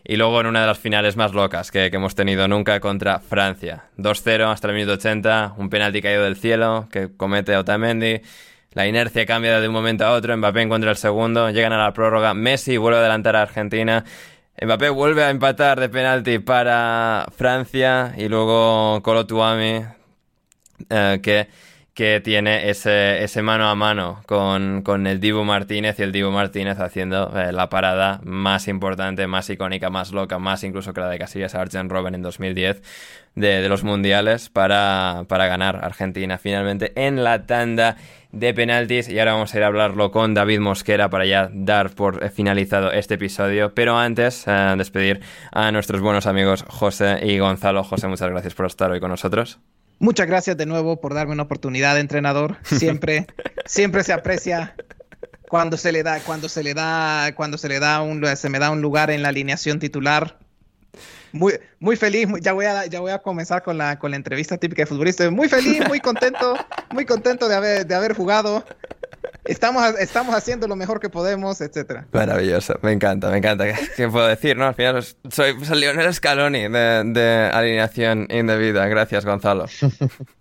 Y 0.04 0.16
luego 0.16 0.40
en 0.40 0.46
una 0.46 0.62
de 0.62 0.66
las 0.66 0.78
finales 0.78 1.16
más 1.16 1.32
locas 1.32 1.70
que, 1.70 1.86
hemos 1.86 2.14
tenido 2.14 2.48
nunca 2.48 2.80
contra 2.80 3.20
Francia. 3.20 3.84
2-0 3.98 4.50
hasta 4.50 4.68
el 4.68 4.74
minuto 4.74 4.94
80, 4.94 5.54
un 5.58 5.68
penalti 5.68 6.00
caído 6.00 6.24
del 6.24 6.36
cielo 6.36 6.88
que 6.90 7.10
comete 7.16 7.56
Otamendi. 7.56 8.22
La 8.72 8.86
inercia 8.86 9.26
cambia 9.26 9.60
de 9.60 9.68
un 9.68 9.74
momento 9.74 10.06
a 10.06 10.12
otro, 10.12 10.36
Mbappé 10.36 10.62
encuentra 10.62 10.90
el 10.90 10.96
segundo, 10.96 11.50
llegan 11.50 11.72
a 11.72 11.78
la 11.78 11.92
prórroga, 11.92 12.34
Messi 12.34 12.76
vuelve 12.76 12.98
a 12.98 13.00
adelantar 13.00 13.34
a 13.34 13.42
Argentina, 13.42 14.04
Mbappé 14.62 14.90
vuelve 14.90 15.24
a 15.24 15.30
empatar 15.30 15.80
de 15.80 15.88
penalti 15.88 16.38
para 16.38 17.26
Francia 17.36 18.14
y 18.16 18.28
luego 18.28 19.02
Colo 19.02 19.26
Tuami, 19.26 19.82
eh, 20.88 21.18
que 21.20 21.48
que 22.00 22.22
tiene 22.22 22.70
ese, 22.70 23.42
mano 23.42 23.68
a 23.68 23.74
mano 23.74 24.22
con, 24.24 25.06
el 25.06 25.20
Dibu 25.20 25.44
Martínez 25.44 25.98
y 25.98 26.02
el 26.02 26.12
Dibu 26.12 26.30
Martínez 26.30 26.80
haciendo 26.80 27.30
eh, 27.38 27.52
la 27.52 27.68
parada 27.68 28.22
más 28.24 28.68
importante, 28.68 29.26
más 29.26 29.50
icónica, 29.50 29.90
más 29.90 30.10
loca, 30.10 30.38
más 30.38 30.64
incluso 30.64 30.94
que 30.94 31.02
la 31.02 31.10
de 31.10 31.18
Casillas 31.18 31.54
Argent 31.54 31.92
Robben 31.92 32.14
en 32.14 32.22
2010 32.22 32.80
de, 33.34 33.68
los 33.68 33.84
mundiales 33.84 34.48
para, 34.48 35.26
ganar 35.28 35.84
Argentina 35.84 36.38
finalmente 36.38 36.92
en 36.94 37.22
la 37.22 37.44
tanda 37.44 37.98
de 38.32 38.54
penaltis. 38.54 39.10
Y 39.10 39.18
ahora 39.18 39.34
vamos 39.34 39.52
a 39.52 39.58
ir 39.58 39.64
a 39.64 39.66
hablarlo 39.66 40.10
con 40.10 40.32
David 40.32 40.60
Mosquera 40.60 41.10
para 41.10 41.26
ya 41.26 41.50
dar 41.52 41.90
por 41.90 42.30
finalizado 42.30 42.92
este 42.92 43.16
episodio. 43.16 43.74
Pero 43.74 43.98
antes 43.98 44.46
eh, 44.46 44.74
despedir 44.78 45.20
a 45.52 45.70
nuestros 45.70 46.00
buenos 46.00 46.26
amigos 46.26 46.64
José 46.66 47.20
y 47.26 47.38
Gonzalo. 47.38 47.84
José 47.84 48.08
muchas 48.08 48.30
gracias 48.30 48.54
por 48.54 48.64
estar 48.64 48.90
hoy 48.90 49.00
con 49.00 49.10
nosotros 49.10 49.60
Muchas 50.00 50.26
gracias 50.26 50.56
de 50.56 50.64
nuevo 50.64 50.98
por 50.98 51.12
darme 51.12 51.34
una 51.34 51.42
oportunidad 51.42 51.94
de 51.94 52.00
entrenador. 52.00 52.56
Siempre, 52.64 53.26
siempre 53.66 54.02
se 54.02 54.14
aprecia 54.14 54.74
cuando 55.50 55.76
se 55.76 55.92
le 55.92 56.02
da, 56.02 56.20
cuando 56.20 56.48
se 56.48 56.62
le 56.62 56.72
da, 56.72 57.34
cuando 57.36 57.58
se 57.58 57.68
le 57.68 57.80
da 57.80 58.00
un, 58.00 58.24
se 58.34 58.48
me 58.48 58.58
da 58.58 58.70
un 58.70 58.80
lugar 58.80 59.10
en 59.10 59.22
la 59.22 59.28
alineación 59.28 59.78
titular. 59.78 60.38
Muy, 61.32 61.52
muy 61.80 61.96
feliz, 61.96 62.28
ya 62.40 62.54
voy 62.54 62.64
a, 62.64 62.86
ya 62.86 63.00
voy 63.00 63.12
a 63.12 63.18
comenzar 63.18 63.62
con 63.62 63.76
la, 63.76 63.98
con 63.98 64.10
la 64.10 64.16
entrevista 64.16 64.56
típica 64.56 64.82
de 64.82 64.86
futbolista. 64.86 65.30
Muy 65.30 65.50
feliz, 65.50 65.86
muy 65.86 66.00
contento, 66.00 66.56
muy 66.94 67.04
contento 67.04 67.46
de 67.46 67.56
haber, 67.56 67.86
de 67.86 67.94
haber 67.94 68.14
jugado 68.14 68.64
estamos, 69.44 69.84
estamos 69.98 70.34
haciendo 70.34 70.68
lo 70.68 70.76
mejor 70.76 71.00
que 71.00 71.08
podemos, 71.08 71.60
etcétera. 71.60 72.06
Maravilloso, 72.12 72.74
me 72.82 72.92
encanta, 72.92 73.30
me 73.30 73.38
encanta. 73.38 73.64
¿Qué, 73.96 74.08
puedo 74.08 74.26
decir? 74.26 74.56
No? 74.56 74.66
Al 74.66 74.74
final 74.74 75.04
soy, 75.30 75.54
Leonel 75.74 76.12
Scaloni 76.12 76.68
de, 76.68 77.02
de 77.06 77.50
alineación 77.52 78.26
indebida. 78.30 78.86
Gracias, 78.86 79.24
Gonzalo. 79.24 79.66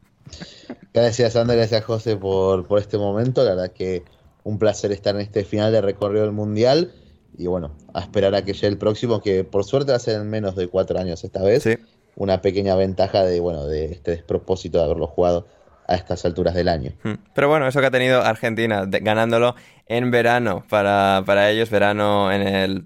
gracias, 0.94 1.36
Ander, 1.36 1.58
gracias, 1.58 1.84
José, 1.84 2.16
por, 2.16 2.68
por 2.68 2.80
este 2.80 2.98
momento. 2.98 3.44
La 3.44 3.52
verdad 3.52 3.72
que 3.72 4.04
un 4.44 4.60
placer 4.60 4.92
estar 4.92 5.16
en 5.16 5.22
este 5.22 5.44
final 5.44 5.72
de 5.72 5.82
recorrido 5.82 6.24
del 6.24 6.34
Mundial. 6.34 6.94
Y 7.38 7.48
bueno, 7.48 7.72
a 7.94 8.02
esperar 8.02 8.36
a 8.36 8.44
que 8.44 8.54
llegue 8.54 8.68
el 8.68 8.78
próximo, 8.78 9.22
que 9.22 9.44
por 9.44 9.64
suerte 9.64 9.92
va 9.92 9.98
a 9.98 10.00
ser 10.00 10.20
en 10.20 10.30
menos 10.30 10.56
de 10.56 10.68
cuatro 10.68 11.00
años 11.00 11.24
esta 11.24 11.42
vez. 11.42 11.64
Sí. 11.64 11.78
Una 12.16 12.42
pequeña 12.42 12.76
ventaja 12.76 13.24
de, 13.24 13.40
bueno, 13.40 13.66
de 13.66 13.86
este 13.86 14.12
despropósito 14.12 14.78
de 14.78 14.84
haberlo 14.84 15.08
jugado 15.08 15.48
a 15.90 15.96
estas 15.96 16.24
alturas 16.24 16.54
del 16.54 16.70
año. 16.70 16.92
Hmm. 17.04 17.16
Pero 17.34 17.50
bueno, 17.50 17.68
eso 17.68 17.82
que 17.82 17.88
ha 17.88 17.92
tenido 17.92 18.22
Argentina, 18.22 18.86
ganándolo 18.86 19.56
en 19.88 20.12
verano 20.12 20.64
para, 20.70 21.24
para 21.26 21.50
ellos, 21.50 21.70
verano 21.70 22.32
en 22.32 22.48
el 22.48 22.86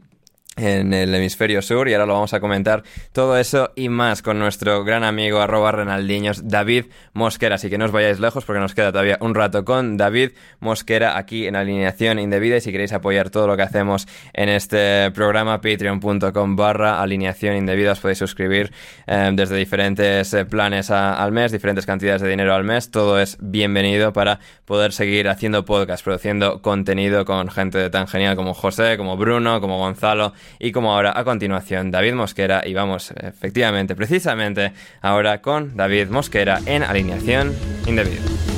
en 0.56 0.94
el 0.94 1.14
hemisferio 1.16 1.62
sur 1.62 1.88
y 1.88 1.94
ahora 1.94 2.06
lo 2.06 2.14
vamos 2.14 2.34
a 2.34 2.40
comentar 2.40 2.84
todo 3.12 3.38
eso 3.38 3.72
y 3.76 3.90
más 3.90 4.22
con 4.22 4.40
nuestro 4.40 4.84
gran 4.84 5.04
amigo 5.04 5.40
arroba 5.40 5.72
Renaldiños 5.72 6.48
David 6.48 6.86
Mosquera. 7.14 7.56
Así 7.56 7.70
que 7.70 7.78
no 7.78 7.86
os 7.86 7.92
vayáis 7.92 8.20
lejos 8.20 8.46
porque 8.46 8.60
nos 8.60 8.76
queda 8.76 8.92
todavía 8.92 9.18
un 9.22 9.34
rato 9.34 9.66
con 9.66 9.98
David 9.98 10.32
Mosquera 10.60 11.18
aquí 11.18 11.48
en 11.48 11.56
alineación 11.56 12.20
indebida 12.20 12.58
y 12.58 12.62
si 12.62 12.72
queréis 12.72 12.94
apoyar 12.94 13.30
todo 13.30 13.48
lo 13.48 13.58
que 13.58 13.64
hacemos 13.64 14.08
en 14.34 14.50
este 14.50 15.12
programa 15.12 15.62
patreon.com 15.62 16.56
barra 16.56 17.02
alineación 17.02 17.56
indebida 17.56 17.94
os 17.94 18.00
podéis 18.00 18.20
suscribir 18.20 18.72
eh, 19.08 19.32
desde 19.34 19.56
diferentes 19.56 20.34
eh, 20.34 20.46
planes 20.46 20.92
al 20.92 21.32
mes 21.32 21.52
diferentes 21.52 21.86
cantidades 21.86 22.22
de 22.22 22.30
dinero 22.30 22.54
al 22.54 22.64
mes. 22.64 22.92
Todo 22.92 23.20
es 23.20 23.38
bienvenido 23.40 24.14
para 24.14 24.40
poder 24.66 24.94
seguir 24.94 25.30
haciendo 25.30 25.66
podcast 25.66 26.04
produciendo 26.04 26.62
contenido 26.62 27.26
con 27.26 27.50
gente 27.50 27.90
tan 27.90 28.08
genial 28.08 28.36
como 28.36 28.54
José 28.54 28.98
como 28.98 29.18
Bruno 29.18 29.60
como 29.60 29.78
Gonzalo 29.80 30.34
y 30.60 30.72
como 30.72 30.94
ahora 30.94 31.14
a 31.16 31.24
continuación 31.24 31.92
David 31.92 32.14
Mosquera 32.14 32.62
y 32.66 32.74
vamos 32.74 33.12
efectivamente, 33.12 33.96
precisamente 33.96 34.74
ahora 35.02 35.42
con 35.42 35.76
David 35.76 36.10
Mosquera 36.10 36.60
en 36.66 36.84
alineación 36.84 37.54
indebida. 37.86 38.53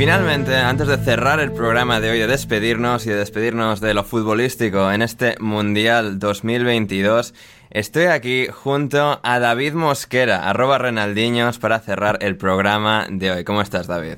Finalmente, 0.00 0.56
antes 0.56 0.88
de 0.88 0.96
cerrar 0.96 1.40
el 1.40 1.52
programa 1.52 2.00
de 2.00 2.10
hoy, 2.10 2.18
de 2.20 2.26
despedirnos 2.26 3.04
y 3.04 3.10
de 3.10 3.16
despedirnos 3.16 3.82
de 3.82 3.92
lo 3.92 4.02
futbolístico 4.02 4.90
en 4.90 5.02
este 5.02 5.34
Mundial 5.40 6.18
2022, 6.18 7.34
estoy 7.68 8.04
aquí 8.04 8.46
junto 8.46 9.20
a 9.22 9.38
David 9.38 9.74
Mosquera, 9.74 10.48
arroba 10.48 10.78
Renaldiños, 10.78 11.58
para 11.58 11.80
cerrar 11.80 12.16
el 12.22 12.38
programa 12.38 13.08
de 13.10 13.30
hoy. 13.30 13.44
¿Cómo 13.44 13.60
estás, 13.60 13.88
David? 13.88 14.14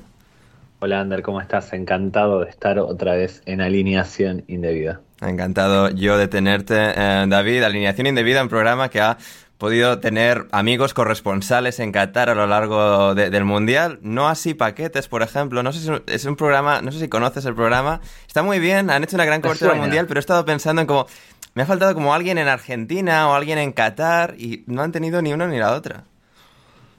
Hola, 0.79 1.01
Ander, 1.01 1.21
¿cómo 1.21 1.41
estás? 1.41 1.73
Encantado 1.73 2.45
de 2.45 2.49
estar 2.49 2.79
otra 2.79 3.15
vez 3.15 3.41
en 3.45 3.59
alineación 3.59 4.45
indebida. 4.47 5.01
Encantado 5.21 5.89
yo 5.89 6.17
de 6.17 6.27
tenerte, 6.27 6.75
eh, 6.75 7.25
David. 7.27 7.63
Alineación 7.63 8.07
indebida, 8.07 8.41
un 8.41 8.49
programa 8.49 8.89
que 8.89 9.01
ha 9.01 9.17
podido 9.63 9.99
tener 9.99 10.47
amigos 10.51 10.93
corresponsales 10.93 11.79
en 11.79 11.93
Qatar 11.93 12.29
a 12.29 12.35
lo 12.35 12.45
largo 12.47 13.15
del 13.15 13.45
Mundial. 13.45 13.97
No 14.01 14.27
así 14.27 14.53
paquetes, 14.53 15.07
por 15.07 15.23
ejemplo. 15.23 15.63
No 15.63 15.71
sé 15.71 15.79
si 15.79 15.89
es 16.07 16.25
un 16.25 16.35
programa, 16.35 16.81
no 16.81 16.91
sé 16.91 16.99
si 16.99 17.07
conoces 17.07 17.45
el 17.45 17.55
programa. 17.55 18.01
Está 18.27 18.43
muy 18.43 18.59
bien, 18.59 18.89
han 18.89 19.05
hecho 19.05 19.15
una 19.15 19.23
gran 19.23 19.39
cobertura 19.39 19.71
del 19.71 19.79
Mundial, 19.79 20.05
pero 20.05 20.17
he 20.17 20.19
estado 20.19 20.43
pensando 20.43 20.81
en 20.81 20.87
como... 20.89 21.07
Me 21.53 21.63
ha 21.63 21.65
faltado 21.65 21.93
como 21.93 22.13
alguien 22.13 22.37
en 22.39 22.49
Argentina 22.49 23.29
o 23.29 23.35
alguien 23.35 23.57
en 23.57 23.71
Qatar 23.71 24.35
y 24.37 24.65
no 24.67 24.81
han 24.81 24.91
tenido 24.91 25.21
ni 25.21 25.31
una 25.31 25.47
ni 25.47 25.59
la 25.59 25.71
otra. 25.71 26.03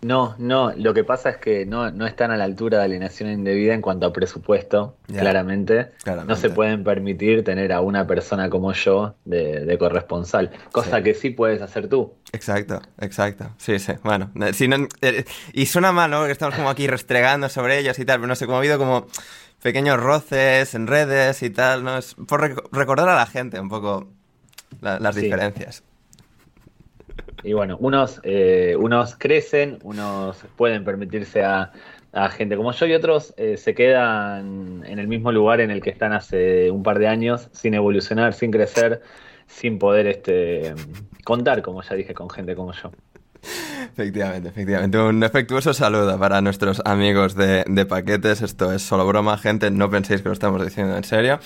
No, 0.04 0.34
no, 0.36 0.70
lo 0.76 0.92
que 0.92 1.02
pasa 1.02 1.30
es 1.30 1.38
que 1.38 1.64
no, 1.64 1.90
no 1.90 2.06
están 2.06 2.30
a 2.30 2.36
la 2.36 2.44
altura 2.44 2.76
de 2.76 2.84
alienación 2.84 3.30
indebida 3.30 3.72
en 3.72 3.80
cuanto 3.80 4.04
a 4.04 4.12
presupuesto, 4.12 4.98
claramente. 5.06 5.92
No 6.26 6.36
se 6.36 6.50
pueden 6.50 6.84
permitir 6.84 7.42
tener 7.42 7.72
a 7.72 7.80
una 7.80 8.06
persona 8.06 8.50
como 8.50 8.74
yo 8.74 9.14
de, 9.24 9.78
corresponsal, 9.78 10.50
cosa 10.72 11.02
que 11.02 11.14
sí 11.14 11.30
puedes 11.30 11.62
hacer 11.62 11.88
tú. 11.88 12.12
Exacto, 12.32 12.82
exacto. 13.00 13.48
Sí, 13.56 13.78
sí. 13.78 13.94
Bueno, 14.02 14.30
eh, 14.42 14.52
si 14.52 14.68
no, 14.68 14.86
eh, 15.00 15.24
y 15.54 15.64
suena 15.64 15.90
mal, 15.90 16.10
¿no? 16.10 16.26
Que 16.26 16.32
estamos 16.32 16.54
como 16.54 16.68
aquí 16.68 16.86
restregando 16.86 17.48
sobre 17.48 17.78
ellos 17.78 17.98
y 17.98 18.04
tal, 18.04 18.18
pero 18.18 18.26
no 18.26 18.34
sé, 18.34 18.44
como 18.44 18.56
ha 18.56 18.60
habido 18.60 18.76
como 18.76 19.06
pequeños 19.62 19.98
roces 19.98 20.74
en 20.74 20.86
redes 20.86 21.42
y 21.42 21.48
tal, 21.48 21.82
¿no? 21.82 21.96
Es 21.96 22.14
por 22.14 22.42
recordar 22.72 23.08
a 23.08 23.14
la 23.14 23.24
gente 23.24 23.58
un 23.58 23.70
poco 23.70 24.06
las 24.82 25.14
diferencias. 25.14 25.82
Y 27.44 27.52
bueno, 27.52 27.76
unos, 27.78 28.20
eh, 28.22 28.74
unos 28.78 29.16
crecen, 29.16 29.78
unos 29.82 30.44
pueden 30.56 30.82
permitirse 30.82 31.44
a, 31.44 31.70
gente 32.30 32.56
como 32.56 32.70
yo 32.70 32.86
y 32.86 32.94
otros 32.94 33.34
eh, 33.36 33.56
se 33.56 33.74
quedan 33.74 34.84
en 34.86 35.00
el 35.00 35.08
mismo 35.08 35.32
lugar 35.32 35.60
en 35.60 35.72
el 35.72 35.82
que 35.82 35.90
están 35.90 36.12
hace 36.12 36.70
un 36.70 36.84
par 36.84 37.00
de 37.00 37.08
años, 37.08 37.48
sin 37.50 37.74
evolucionar, 37.74 38.34
sin 38.34 38.52
crecer, 38.52 39.02
sin 39.46 39.80
poder 39.80 40.06
este, 40.06 40.74
contar, 41.24 41.60
como 41.60 41.82
ya 41.82 41.96
dije, 41.96 42.14
con 42.14 42.30
gente 42.30 42.54
como 42.54 42.72
yo. 42.72 42.92
Efectivamente, 43.92 44.48
efectivamente. 44.48 44.98
Un 44.98 45.22
efectuoso 45.22 45.72
saludo 45.72 46.18
para 46.18 46.40
nuestros 46.40 46.82
amigos 46.84 47.34
de, 47.34 47.86
paquetes. 47.88 48.42
Esto 48.42 48.72
es 48.72 48.82
solo 48.82 49.06
broma, 49.06 49.38
gente. 49.38 49.70
No 49.70 49.88
penséis 49.90 50.22
que 50.22 50.28
lo 50.28 50.32
estamos 50.32 50.64
diciendo 50.64 50.96
en 50.96 51.04
serio. 51.04 51.38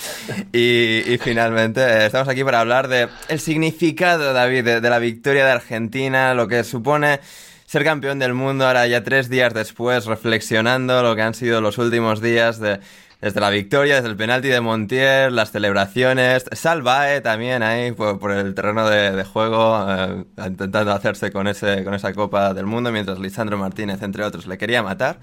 Y, 0.53 1.19
finalmente, 1.21 1.81
eh, 1.81 2.07
estamos 2.07 2.29
aquí 2.29 2.45
para 2.45 2.61
hablar 2.61 2.89
de 2.89 3.09
el 3.29 3.41
significado, 3.41 4.33
David, 4.33 4.65
de, 4.65 4.81
de 4.81 4.91
la 4.91 4.99
victoria 4.99 5.45
de 5.45 5.53
Argentina, 5.53 6.35
lo 6.35 6.49
que 6.49 6.65
supone 6.65 7.21
ser 7.69 7.85
campeón 7.85 8.19
del 8.19 8.33
mundo 8.33 8.67
ahora 8.67 8.87
ya 8.87 9.05
tres 9.05 9.29
días 9.29 9.53
después, 9.53 10.07
reflexionando 10.07 11.03
lo 11.03 11.15
que 11.15 11.21
han 11.21 11.35
sido 11.35 11.61
los 11.61 11.77
últimos 11.77 12.23
días 12.23 12.59
de 12.61 12.81
desde 13.21 13.41
la 13.41 13.51
victoria, 13.51 13.97
desde 13.97 14.09
el 14.09 14.17
penalti 14.17 14.47
de 14.47 14.61
Montiel, 14.61 15.35
las 15.35 15.51
celebraciones, 15.51 16.45
Salvae 16.53 17.21
también 17.21 17.65
ahí 17.65 17.91
por, 17.91 18.31
el 18.31 18.55
terreno 18.55 18.89
de, 18.89 19.25
juego, 19.25 19.85
eh, 19.89 20.25
intentando 20.47 20.93
hacerse 20.93 21.33
con, 21.33 21.49
ese, 21.49 21.83
con 21.83 21.95
esa 21.95 22.13
Copa 22.13 22.55
del 22.55 22.67
Mundo, 22.67 22.93
mientras 22.93 23.19
Lisandro 23.19 23.59
Martínez, 23.59 24.03
entre 24.03 24.23
otros, 24.23 24.47
le 24.47 24.57
quería 24.57 24.85
matar. 24.85 25.19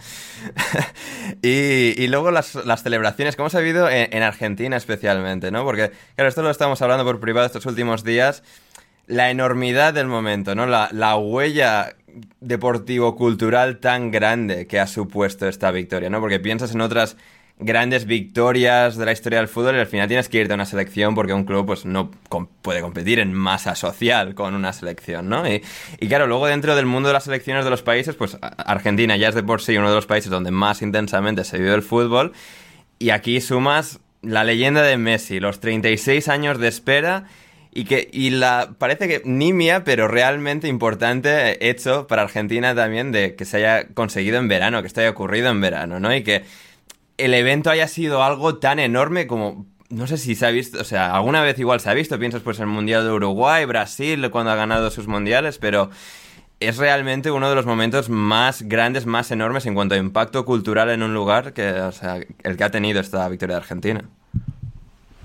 y, 1.41 2.05
luego 2.07 2.31
las, 2.31 2.51
celebraciones, 2.83 3.37
como 3.37 3.49
se 3.49 3.57
ha 3.57 3.61
vivido 3.61 3.89
en, 3.89 4.23
Argentina 4.23 4.75
especialmente, 4.75 5.49
¿no? 5.51 5.63
Porque, 5.63 5.91
claro, 6.15 6.27
esto 6.27 6.41
lo 6.41 6.49
estamos 6.49 6.81
hablando 6.81 7.05
por 7.05 7.21
privado 7.21 7.47
estos 7.47 7.65
últimos 7.65 8.03
días, 8.03 8.43
la 9.07 9.29
enormidad 9.29 9.93
del 9.93 10.07
momento, 10.07 10.53
¿no? 10.53 10.65
La 10.65 11.15
huella 11.15 11.95
deportivo-cultural 12.39 13.79
tan 13.79 14.11
grande 14.11 14.67
que 14.67 14.79
ha 14.79 14.87
supuesto 14.87 15.47
esta 15.47 15.71
victoria, 15.71 16.09
¿no? 16.09 16.19
Porque 16.19 16.39
piensas 16.39 16.73
en 16.73 16.81
otras 16.81 17.17
grandes 17.57 18.05
victorias 18.05 18.97
de 18.97 19.05
la 19.05 19.13
historia 19.13 19.39
del 19.39 19.47
fútbol 19.47 19.75
y 19.75 19.79
al 19.79 19.87
final 19.87 20.07
tienes 20.07 20.27
que 20.27 20.39
irte 20.39 20.53
a 20.53 20.55
una 20.55 20.65
selección 20.65 21.15
porque 21.15 21.33
un 21.33 21.45
club 21.45 21.65
pues 21.65 21.85
no 21.85 22.11
puede 22.61 22.81
competir 22.81 23.19
en 23.19 23.33
masa 23.33 23.75
social 23.75 24.35
con 24.35 24.53
una 24.53 24.73
selección, 24.73 25.29
¿no? 25.29 25.43
Y, 25.47 25.61
claro, 26.07 26.27
luego 26.27 26.47
dentro 26.47 26.75
del 26.75 26.85
mundo 26.85 27.07
de 27.07 27.13
las 27.13 27.23
selecciones 27.23 27.63
de 27.63 27.71
los 27.71 27.81
países, 27.81 28.15
pues 28.15 28.37
Argentina 28.41 29.15
ya 29.15 29.29
es 29.29 29.35
de 29.35 29.43
por 29.43 29.61
sí 29.61 29.77
uno 29.77 29.89
de 29.89 29.95
los 29.95 30.05
países 30.05 30.29
donde 30.29 30.51
más 30.51 30.81
intensamente 30.81 31.45
se 31.45 31.57
vive 31.57 31.73
el 31.73 31.81
fútbol 31.81 32.33
y 32.99 33.11
aquí 33.11 33.39
sumas 33.39 33.99
la 34.21 34.43
leyenda 34.43 34.81
de 34.81 34.97
Messi, 34.97 35.39
los 35.39 35.59
36 35.59 36.27
años 36.27 36.59
de 36.59 36.67
espera 36.67 37.25
y 37.71 37.85
que 37.85 38.09
y 38.11 38.31
la 38.31 38.75
parece 38.77 39.07
que 39.07 39.21
nimia 39.25 39.83
pero 39.83 40.07
realmente 40.07 40.67
importante 40.67 41.69
hecho 41.69 42.07
para 42.07 42.21
Argentina 42.23 42.73
también 42.73 43.11
de 43.11 43.35
que 43.35 43.43
se 43.43 43.57
haya 43.57 43.87
conseguido 43.89 44.37
en 44.37 44.47
verano 44.47 44.81
que 44.81 44.87
esto 44.87 45.01
haya 45.01 45.09
ocurrido 45.09 45.49
en 45.49 45.59
verano 45.59 45.99
no 45.99 46.15
y 46.15 46.23
que 46.23 46.43
el 47.17 47.33
evento 47.33 47.69
haya 47.69 47.87
sido 47.87 48.23
algo 48.23 48.57
tan 48.57 48.79
enorme 48.79 49.27
como 49.27 49.65
no 49.89 50.07
sé 50.07 50.17
si 50.17 50.35
se 50.35 50.45
ha 50.45 50.51
visto, 50.51 50.81
o 50.81 50.83
sea, 50.83 51.15
alguna 51.15 51.41
vez 51.41 51.59
igual 51.59 51.79
se 51.79 51.89
ha 51.89 51.93
visto, 51.93 52.17
piensas 52.19 52.41
pues 52.41 52.59
el 52.59 52.67
Mundial 52.67 53.03
de 53.03 53.11
Uruguay, 53.11 53.65
Brasil, 53.65 54.29
cuando 54.31 54.51
ha 54.51 54.55
ganado 54.55 54.89
sus 54.89 55.07
mundiales, 55.07 55.59
pero 55.59 55.89
es 56.59 56.77
realmente 56.77 57.31
uno 57.31 57.49
de 57.49 57.55
los 57.55 57.65
momentos 57.65 58.09
más 58.09 58.63
grandes, 58.63 59.05
más 59.05 59.29
enormes 59.31 59.65
en 59.65 59.75
cuanto 59.75 59.95
a 59.95 59.97
impacto 59.97 60.43
cultural 60.45 60.89
en 60.89 61.03
un 61.03 61.13
lugar 61.13 61.53
que, 61.53 61.69
o 61.71 61.91
sea, 61.91 62.19
el 62.43 62.57
que 62.57 62.63
ha 62.63 62.71
tenido 62.71 62.99
esta 62.99 63.27
victoria 63.29 63.55
de 63.55 63.61
Argentina. 63.61 64.09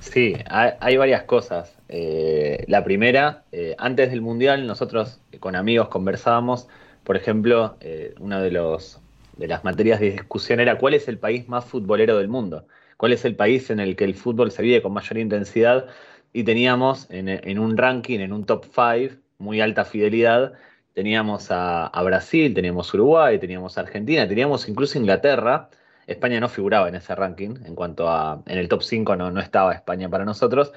Sí, 0.01 0.35
hay, 0.49 0.97
varias 0.97 1.25
cosas. 1.25 1.75
Eh, 1.89 2.65
la 2.69 2.85
primera, 2.85 3.45
eh, 3.53 3.75
antes 3.79 4.11
del 4.11 4.23
Mundial 4.23 4.67
nosotros 4.67 5.21
con 5.41 5.57
amigos 5.57 5.89
conversábamos, 5.89 6.69
por 7.05 7.17
ejemplo, 7.17 7.77
eh, 7.81 8.15
uno 8.19 8.41
de 8.41 8.51
los 8.51 9.00
de 9.41 9.49
las 9.49 9.65
materias 9.65 10.01
de 10.01 10.11
discusión 10.11 10.61
era 10.61 10.77
cuál 10.77 10.93
es 10.93 11.09
el 11.09 11.19
país 11.19 11.49
más 11.49 11.65
futbolero 11.65 12.19
del 12.19 12.29
mundo, 12.29 12.67
cuál 12.99 13.15
es 13.15 13.25
el 13.25 13.35
país 13.35 13.71
en 13.71 13.81
el 13.81 13.97
que 13.97 14.05
el 14.05 14.15
fútbol 14.15 14.51
se 14.51 14.63
vive 14.63 14.83
con 14.83 14.93
mayor 14.93 15.17
intensidad 15.17 15.87
y 16.33 16.45
teníamos 16.45 17.07
en, 17.11 17.59
un 17.59 17.77
ranking, 17.77 18.21
en 18.21 18.35
un 18.35 18.45
top 18.45 18.67
5, 18.67 19.17
muy 19.39 19.63
alta 19.63 19.87
fidelidad, 19.87 20.53
teníamos 20.93 21.47
a, 21.51 21.91
Brasil, 22.05 22.53
teníamos 22.53 22.93
Uruguay, 22.93 23.39
teníamos 23.39 23.79
Argentina, 23.79 24.29
teníamos 24.29 24.69
incluso 24.69 24.99
Inglaterra. 24.99 25.71
España 26.07 26.39
no 26.39 26.49
figuraba 26.49 26.89
en 26.89 26.97
ese 26.97 27.15
ranking, 27.15 27.55
en 27.65 27.75
cuanto 27.75 28.11
a, 28.11 28.43
en 28.47 28.59
el 28.59 28.69
top 28.69 28.83
5 28.83 29.17
no, 29.17 29.31
no 29.31 29.41
estaba 29.41 29.73
España 29.73 30.11
para 30.11 30.27
nosotros. 30.27 30.73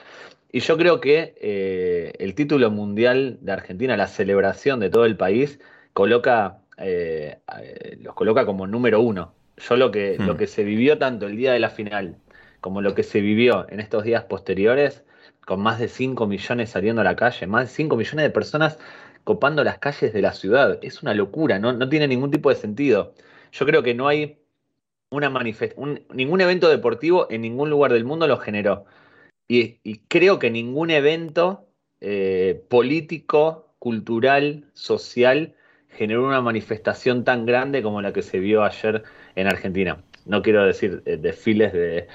Y 0.53 0.61
yo 0.61 0.77
creo 0.77 1.01
que 1.01 1.35
eh, 1.41 2.13
el 2.19 2.33
título 2.33 2.71
mundial 2.71 3.39
de 3.41 3.51
Argentina, 3.51 3.97
la 3.97 4.07
celebración 4.07 4.79
de 4.79 4.89
todo 4.89 5.05
el 5.05 5.17
país, 5.17 5.59
coloca 5.91 6.62
eh, 6.77 7.39
eh, 7.61 7.97
los 8.01 8.13
coloca 8.13 8.45
como 8.45 8.67
número 8.67 9.01
uno. 9.01 9.33
Yo 9.57 9.75
lo 9.75 9.91
que, 9.91 10.17
lo 10.17 10.33
hmm. 10.33 10.37
que 10.37 10.47
se 10.47 10.63
vivió 10.63 10.97
tanto 10.97 11.27
el 11.27 11.37
día 11.37 11.53
de 11.53 11.59
la 11.59 11.69
final 11.69 12.17
como 12.61 12.81
lo 12.81 12.95
que 12.95 13.03
se 13.03 13.19
vivió 13.19 13.65
en 13.69 13.79
estos 13.81 14.05
días 14.05 14.23
posteriores, 14.23 15.03
con 15.45 15.59
más 15.59 15.79
de 15.79 15.89
5 15.89 16.25
millones 16.27 16.69
saliendo 16.69 17.01
a 17.01 17.03
la 17.03 17.17
calle, 17.17 17.45
más 17.45 17.69
de 17.69 17.75
5 17.75 17.97
millones 17.97 18.23
de 18.23 18.29
personas 18.29 18.79
copando 19.25 19.63
las 19.63 19.79
calles 19.79 20.13
de 20.13 20.21
la 20.21 20.33
ciudad, 20.33 20.79
es 20.81 21.01
una 21.03 21.13
locura, 21.13 21.59
no, 21.59 21.73
no 21.73 21.89
tiene 21.89 22.07
ningún 22.07 22.31
tipo 22.31 22.49
de 22.49 22.55
sentido. 22.55 23.13
Yo 23.51 23.65
creo 23.65 23.83
que 23.83 23.93
no 23.93 24.07
hay 24.07 24.39
una 25.09 25.29
un, 25.75 26.01
ningún 26.13 26.41
evento 26.41 26.69
deportivo 26.69 27.27
en 27.29 27.41
ningún 27.41 27.69
lugar 27.69 27.93
del 27.93 28.05
mundo 28.05 28.27
lo 28.27 28.37
generó. 28.37 28.85
Y, 29.47 29.99
creo 30.07 30.39
que 30.39 30.49
ningún 30.49 30.89
evento 30.89 31.67
eh, 32.01 32.63
político, 32.69 33.75
cultural, 33.77 34.65
social, 34.73 35.55
generó 35.97 36.25
una 36.25 36.41
manifestación 36.41 37.23
tan 37.23 37.45
grande 37.45 37.81
como 37.81 38.01
la 38.01 38.13
que 38.13 38.21
se 38.21 38.39
vio 38.39 38.63
ayer 38.63 39.03
en 39.35 39.47
Argentina. 39.47 39.97
No 40.25 40.41
quiero 40.41 40.65
decir 40.65 41.01
eh, 41.05 41.17
desfiles 41.17 41.73
de, 41.73 42.07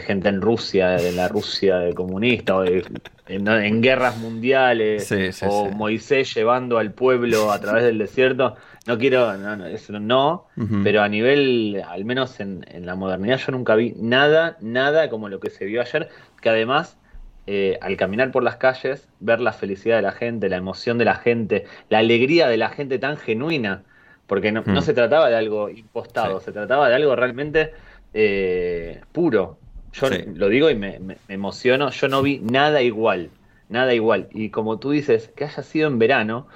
gente 0.00 0.28
en 0.28 0.40
Rusia, 0.40 0.90
de 0.90 1.12
la 1.12 1.28
Rusia 1.28 1.88
comunista, 1.94 2.56
o 2.56 2.64
en, 2.64 3.80
guerras 3.80 4.18
mundiales, 4.18 5.08
o 5.46 5.70
Moisés 5.70 6.34
llevando 6.34 6.78
al 6.78 6.92
pueblo 6.92 7.52
a 7.52 7.60
través 7.60 7.84
del 7.84 7.98
desierto. 7.98 8.56
No 8.88 8.98
quiero, 8.98 9.36
no, 9.36 9.64
eso 9.66 9.98
no, 10.00 10.46
pero 10.82 11.00
a 11.00 11.08
nivel, 11.08 11.80
al 11.88 12.04
menos 12.04 12.40
en, 12.40 12.66
en 12.68 12.86
la 12.86 12.96
modernidad, 12.96 13.38
yo 13.38 13.52
nunca 13.52 13.76
vi 13.76 13.94
nada, 13.96 14.56
nada 14.60 15.08
como 15.08 15.28
lo 15.28 15.38
que 15.38 15.50
se 15.50 15.64
vio 15.64 15.80
ayer, 15.80 16.08
que 16.42 16.48
además 16.48 16.98
eh, 17.46 17.78
al 17.82 17.96
caminar 17.98 18.30
por 18.30 18.42
las 18.42 18.56
calles, 18.56 19.06
ver 19.20 19.40
la 19.40 19.52
felicidad 19.52 19.96
de 19.96 20.02
la 20.02 20.12
gente, 20.12 20.48
la 20.48 20.56
emoción 20.56 20.96
de 20.96 21.04
la 21.04 21.16
gente, 21.16 21.66
la 21.90 21.98
alegría 21.98 22.48
de 22.48 22.56
la 22.56 22.70
gente 22.70 22.98
tan 22.98 23.18
genuina, 23.18 23.82
porque 24.26 24.50
no, 24.50 24.62
hmm. 24.62 24.80
se 24.80 24.94
trataba 24.94 25.28
de 25.28 25.36
algo 25.36 25.68
impostado, 25.68 26.40
se 26.40 26.52
trataba 26.52 26.88
de 26.88 26.94
algo 26.94 27.14
realmente 27.14 27.72
eh, 28.14 29.02
puro. 29.12 29.58
Yo 29.92 30.08
lo 30.34 30.48
digo 30.48 30.70
y 30.70 30.74
me, 30.74 30.98
emociono, 31.28 31.90
yo 31.90 32.08
no 32.08 32.22
vi 32.22 32.40
nada 32.40 32.80
igual, 32.80 33.30
nada 33.68 33.92
igual. 33.94 34.28
Y 34.32 34.48
como 34.48 34.78
tú 34.78 34.90
dices, 34.90 35.30
que 35.36 35.44
haya 35.44 35.62
sido 35.62 35.86
en 35.88 35.98
verano, 35.98 36.48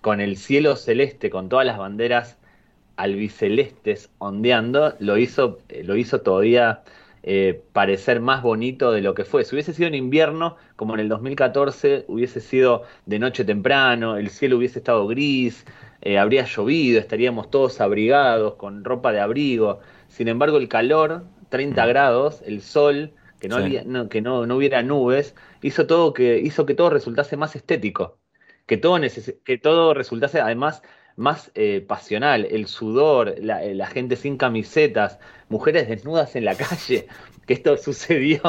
con 0.00 0.20
el 0.20 0.38
cielo 0.38 0.74
celeste, 0.74 1.28
con 1.28 1.50
todas 1.50 1.66
las 1.66 1.76
banderas 1.76 2.38
albicelestes 2.96 4.10
ondeando, 4.18 4.94
lo 4.98 5.18
hizo, 5.18 5.58
eh, 5.68 5.84
lo 5.84 5.96
hizo 5.96 6.22
todavía 6.22 6.82
eh, 7.22 7.62
parecer 7.72 8.20
más 8.20 8.42
bonito 8.42 8.92
de 8.92 9.02
lo 9.02 9.14
que 9.14 9.24
fue. 9.24 9.44
Si 9.44 9.54
hubiese 9.54 9.74
sido 9.74 9.88
en 9.88 9.94
invierno, 9.94 10.56
como 10.76 10.94
en 10.94 11.00
el 11.00 11.08
2014, 11.08 12.06
hubiese 12.08 12.40
sido 12.40 12.84
de 13.06 13.18
noche 13.18 13.44
temprano, 13.44 14.16
el 14.16 14.30
cielo 14.30 14.56
hubiese 14.56 14.78
estado 14.78 15.06
gris, 15.06 15.66
eh, 16.00 16.18
habría 16.18 16.46
llovido, 16.46 16.98
estaríamos 16.98 17.50
todos 17.50 17.80
abrigados, 17.80 18.54
con 18.54 18.84
ropa 18.84 19.12
de 19.12 19.20
abrigo. 19.20 19.80
Sin 20.08 20.28
embargo, 20.28 20.56
el 20.56 20.68
calor, 20.68 21.24
30 21.50 21.84
mm. 21.84 21.88
grados, 21.88 22.42
el 22.46 22.62
sol, 22.62 23.12
que 23.38 23.48
no, 23.48 23.56
había, 23.56 23.84
que 24.08 24.20
no, 24.22 24.46
no, 24.46 24.56
hubiera 24.56 24.82
nubes, 24.82 25.34
hizo, 25.62 25.86
todo 25.86 26.12
que, 26.12 26.38
hizo 26.38 26.66
que 26.66 26.74
todo 26.74 26.90
resultase 26.90 27.36
más 27.36 27.54
estético, 27.56 28.18
que 28.66 28.76
todo, 28.76 28.98
que 29.44 29.58
todo 29.58 29.94
resultase 29.94 30.40
además 30.40 30.82
más 31.20 31.52
eh, 31.54 31.84
pasional, 31.86 32.48
el 32.50 32.66
sudor, 32.66 33.34
eh, 33.36 33.74
la, 33.74 33.86
gente 33.86 34.16
sin 34.16 34.38
camisetas, 34.38 35.18
mujeres 35.50 35.86
desnudas 35.86 36.34
en 36.34 36.46
la 36.46 36.54
calle, 36.54 37.06
que 37.46 37.52
esto 37.52 37.76
sucedió. 37.76 38.40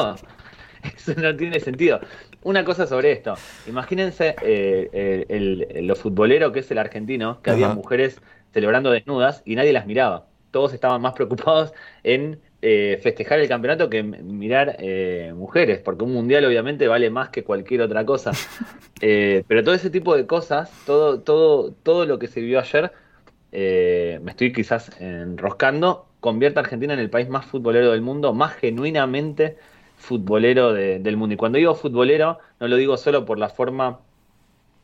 Eso 0.96 1.14
no 1.16 1.36
tiene 1.36 1.60
sentido. 1.60 2.00
Una 2.42 2.64
cosa 2.64 2.88
sobre 2.88 3.12
esto. 3.12 3.34
Imagínense 3.68 4.34
eh, 4.42 5.24
el, 5.28 5.86
lo 5.86 5.94
futbolero 5.94 6.50
que 6.50 6.58
es 6.60 6.70
el 6.72 6.78
argentino, 6.78 7.40
que 7.40 7.50
había 7.50 7.68
mujeres 7.68 8.20
celebrando 8.52 8.90
desnudas 8.90 9.42
y 9.44 9.54
nadie 9.54 9.72
las 9.72 9.86
miraba. 9.86 10.26
Todos 10.50 10.72
estaban 10.72 11.00
más 11.00 11.12
preocupados 11.12 11.72
en 12.02 12.40
eh, 12.64 13.00
festejar 13.02 13.40
el 13.40 13.48
campeonato 13.48 13.90
que 13.90 14.04
mirar 14.04 14.76
eh, 14.78 15.32
mujeres, 15.34 15.80
porque 15.80 16.04
un 16.04 16.12
mundial 16.12 16.44
obviamente 16.44 16.86
vale 16.86 17.10
más 17.10 17.30
que 17.30 17.42
cualquier 17.42 17.82
otra 17.82 18.06
cosa. 18.06 18.30
Eh, 19.04 19.42
pero 19.48 19.64
todo 19.64 19.74
ese 19.74 19.90
tipo 19.90 20.14
de 20.16 20.26
cosas, 20.26 20.70
todo, 20.86 21.18
todo, 21.18 21.72
todo 21.72 22.06
lo 22.06 22.20
que 22.20 22.28
se 22.28 22.40
vio 22.40 22.60
ayer, 22.60 22.92
me 23.50 24.30
estoy 24.30 24.52
quizás 24.52 24.92
enroscando, 25.00 26.06
convierte 26.20 26.60
a 26.60 26.62
Argentina 26.62 26.94
en 26.94 27.00
el 27.00 27.10
país 27.10 27.28
más 27.28 27.44
futbolero 27.44 27.90
del 27.90 28.00
mundo, 28.00 28.32
más 28.32 28.54
genuinamente 28.54 29.56
futbolero 29.96 30.72
del 30.72 31.16
mundo. 31.16 31.34
Y 31.34 31.36
cuando 31.36 31.58
digo 31.58 31.74
futbolero, 31.74 32.38
no 32.60 32.68
lo 32.68 32.76
digo 32.76 32.96
solo 32.96 33.24
por 33.24 33.40
la 33.40 33.48
forma 33.48 33.98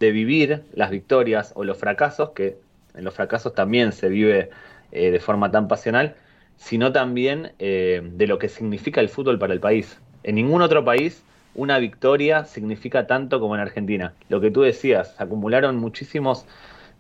de 0.01 0.11
vivir 0.11 0.65
las 0.75 0.91
victorias 0.91 1.53
o 1.55 1.63
los 1.63 1.79
fracasos, 1.79 2.31
que 2.31 2.57
en 2.97 3.05
los 3.05 3.15
fracasos 3.15 3.55
también 3.55 3.93
se 3.93 4.09
vive 4.09 4.51
de 4.91 5.21
forma 5.21 5.53
tan 5.53 5.69
pasional, 5.69 6.17
sino 6.59 6.93
también 6.93 7.53
eh, 7.59 8.03
de 8.05 8.27
lo 8.27 8.39
que 8.39 8.49
significa 8.49 9.01
el 9.01 9.09
fútbol 9.09 9.39
para 9.39 9.55
el 9.55 9.61
país. 9.61 9.99
En 10.23 10.35
ningún 10.35 10.61
otro 10.61 10.85
país 10.85 11.25
una 11.55 11.79
victoria 11.79 12.45
significa 12.45 13.07
tanto 13.07 13.41
como 13.41 13.55
en 13.55 13.63
Argentina. 13.63 14.13
Lo 14.29 14.41
que 14.41 14.51
tú 14.51 14.61
decías, 14.61 15.19
acumularon 15.19 15.77
muchísimos 15.77 16.47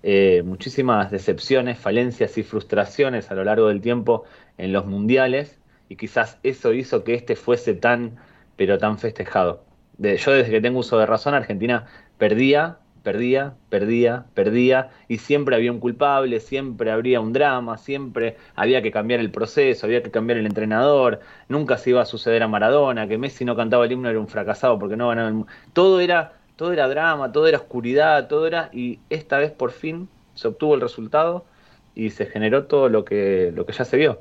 eh, 0.02 0.42
muchísimas 0.44 1.10
decepciones, 1.10 1.76
falencias 1.78 2.38
y 2.38 2.44
frustraciones 2.44 3.32
a 3.32 3.34
lo 3.34 3.42
largo 3.42 3.66
del 3.66 3.80
tiempo 3.80 4.24
en 4.56 4.72
los 4.72 4.86
mundiales 4.86 5.58
y 5.88 5.96
quizás 5.96 6.38
eso 6.44 6.72
hizo 6.72 7.02
que 7.02 7.14
este 7.14 7.34
fuese 7.34 7.74
tan, 7.74 8.16
pero 8.56 8.78
tan 8.78 8.98
festejado. 8.98 9.64
yo 9.98 10.32
desde 10.32 10.50
que 10.50 10.60
tengo 10.60 10.78
uso 10.80 10.98
de 10.98 11.06
razón, 11.06 11.34
Argentina 11.34 11.86
perdía 12.16 12.78
perdía, 13.08 13.54
perdía, 13.70 14.26
perdía, 14.34 14.90
y 15.08 15.16
siempre 15.16 15.56
había 15.56 15.72
un 15.72 15.80
culpable, 15.80 16.40
siempre 16.40 16.90
habría 16.90 17.20
un 17.22 17.32
drama, 17.32 17.78
siempre 17.78 18.36
había 18.54 18.82
que 18.82 18.90
cambiar 18.92 19.20
el 19.20 19.30
proceso, 19.30 19.86
había 19.86 20.02
que 20.02 20.10
cambiar 20.10 20.36
el 20.38 20.44
entrenador, 20.44 21.20
nunca 21.48 21.78
se 21.78 21.88
iba 21.88 22.02
a 22.02 22.04
suceder 22.04 22.42
a 22.42 22.48
Maradona, 22.48 23.08
que 23.08 23.16
Messi 23.16 23.46
no 23.46 23.56
cantaba 23.56 23.86
el 23.86 23.92
himno 23.92 24.10
era 24.10 24.20
un 24.20 24.28
fracasado 24.28 24.78
porque 24.78 24.98
no 24.98 25.08
ganaba 25.08 25.30
el 25.30 25.46
Todo 25.72 26.00
era, 26.00 26.34
todo 26.56 26.70
era 26.74 26.86
drama, 26.86 27.32
todo 27.32 27.46
era 27.46 27.56
oscuridad, 27.56 28.28
todo 28.28 28.46
era, 28.46 28.68
y 28.74 28.98
esta 29.08 29.38
vez 29.38 29.52
por 29.52 29.70
fin 29.70 30.06
se 30.34 30.48
obtuvo 30.48 30.74
el 30.74 30.82
resultado 30.82 31.46
y 31.94 32.10
se 32.10 32.26
generó 32.26 32.64
todo 32.66 32.90
lo 32.90 33.06
que, 33.06 33.52
lo 33.54 33.64
que 33.64 33.72
ya 33.72 33.86
se 33.86 33.96
vio. 33.96 34.18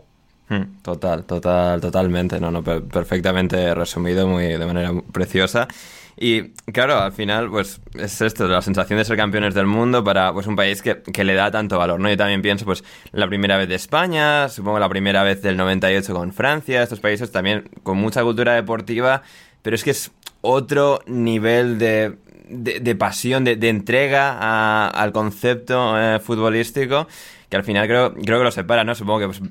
Hmm, 0.47 0.81
total, 0.81 1.25
total, 1.25 1.81
totalmente, 1.81 2.39
no, 2.39 2.51
no, 2.51 2.63
perfectamente 2.63 3.75
resumido, 3.75 4.27
muy 4.29 4.45
de 4.45 4.65
manera 4.65 4.93
preciosa. 5.11 5.67
Y 6.19 6.49
claro, 6.73 6.99
al 6.99 7.11
final, 7.11 7.49
pues 7.49 7.79
es 7.93 8.21
esto, 8.21 8.47
la 8.47 8.63
sensación 8.63 8.97
de 8.97 9.05
ser 9.05 9.17
campeones 9.17 9.53
del 9.53 9.67
mundo 9.67 10.03
para 10.03 10.33
pues 10.33 10.47
un 10.47 10.55
país 10.55 10.81
que, 10.81 11.03
que, 11.03 11.23
le 11.23 11.35
da 11.35 11.51
tanto 11.51 11.77
valor, 11.77 11.99
¿no? 11.99 12.09
Yo 12.09 12.17
también 12.17 12.41
pienso, 12.41 12.65
pues, 12.65 12.83
la 13.11 13.27
primera 13.27 13.55
vez 13.55 13.69
de 13.69 13.75
España, 13.75 14.49
supongo 14.49 14.79
la 14.79 14.89
primera 14.89 15.21
vez 15.21 15.43
del 15.43 15.57
98 15.57 16.13
con 16.15 16.33
Francia, 16.33 16.81
estos 16.81 16.99
países 16.99 17.31
también 17.31 17.69
con 17.83 17.97
mucha 17.97 18.23
cultura 18.23 18.55
deportiva, 18.55 19.21
pero 19.61 19.75
es 19.75 19.83
que 19.83 19.91
es 19.91 20.11
otro 20.41 21.01
nivel 21.05 21.77
de, 21.77 22.17
de, 22.49 22.95
pasión, 22.95 23.43
de, 23.43 23.55
de 23.55 23.69
entrega 23.69 24.89
al 24.89 25.11
concepto 25.11 25.99
eh, 25.99 26.19
futbolístico 26.19 27.07
que 27.49 27.55
al 27.55 27.63
final 27.63 27.87
creo, 27.87 28.13
creo 28.13 28.39
que 28.39 28.43
lo 28.43 28.51
separa, 28.51 28.83
¿no? 28.83 28.93
Supongo 28.93 29.19
que 29.19 29.27
pues, 29.27 29.41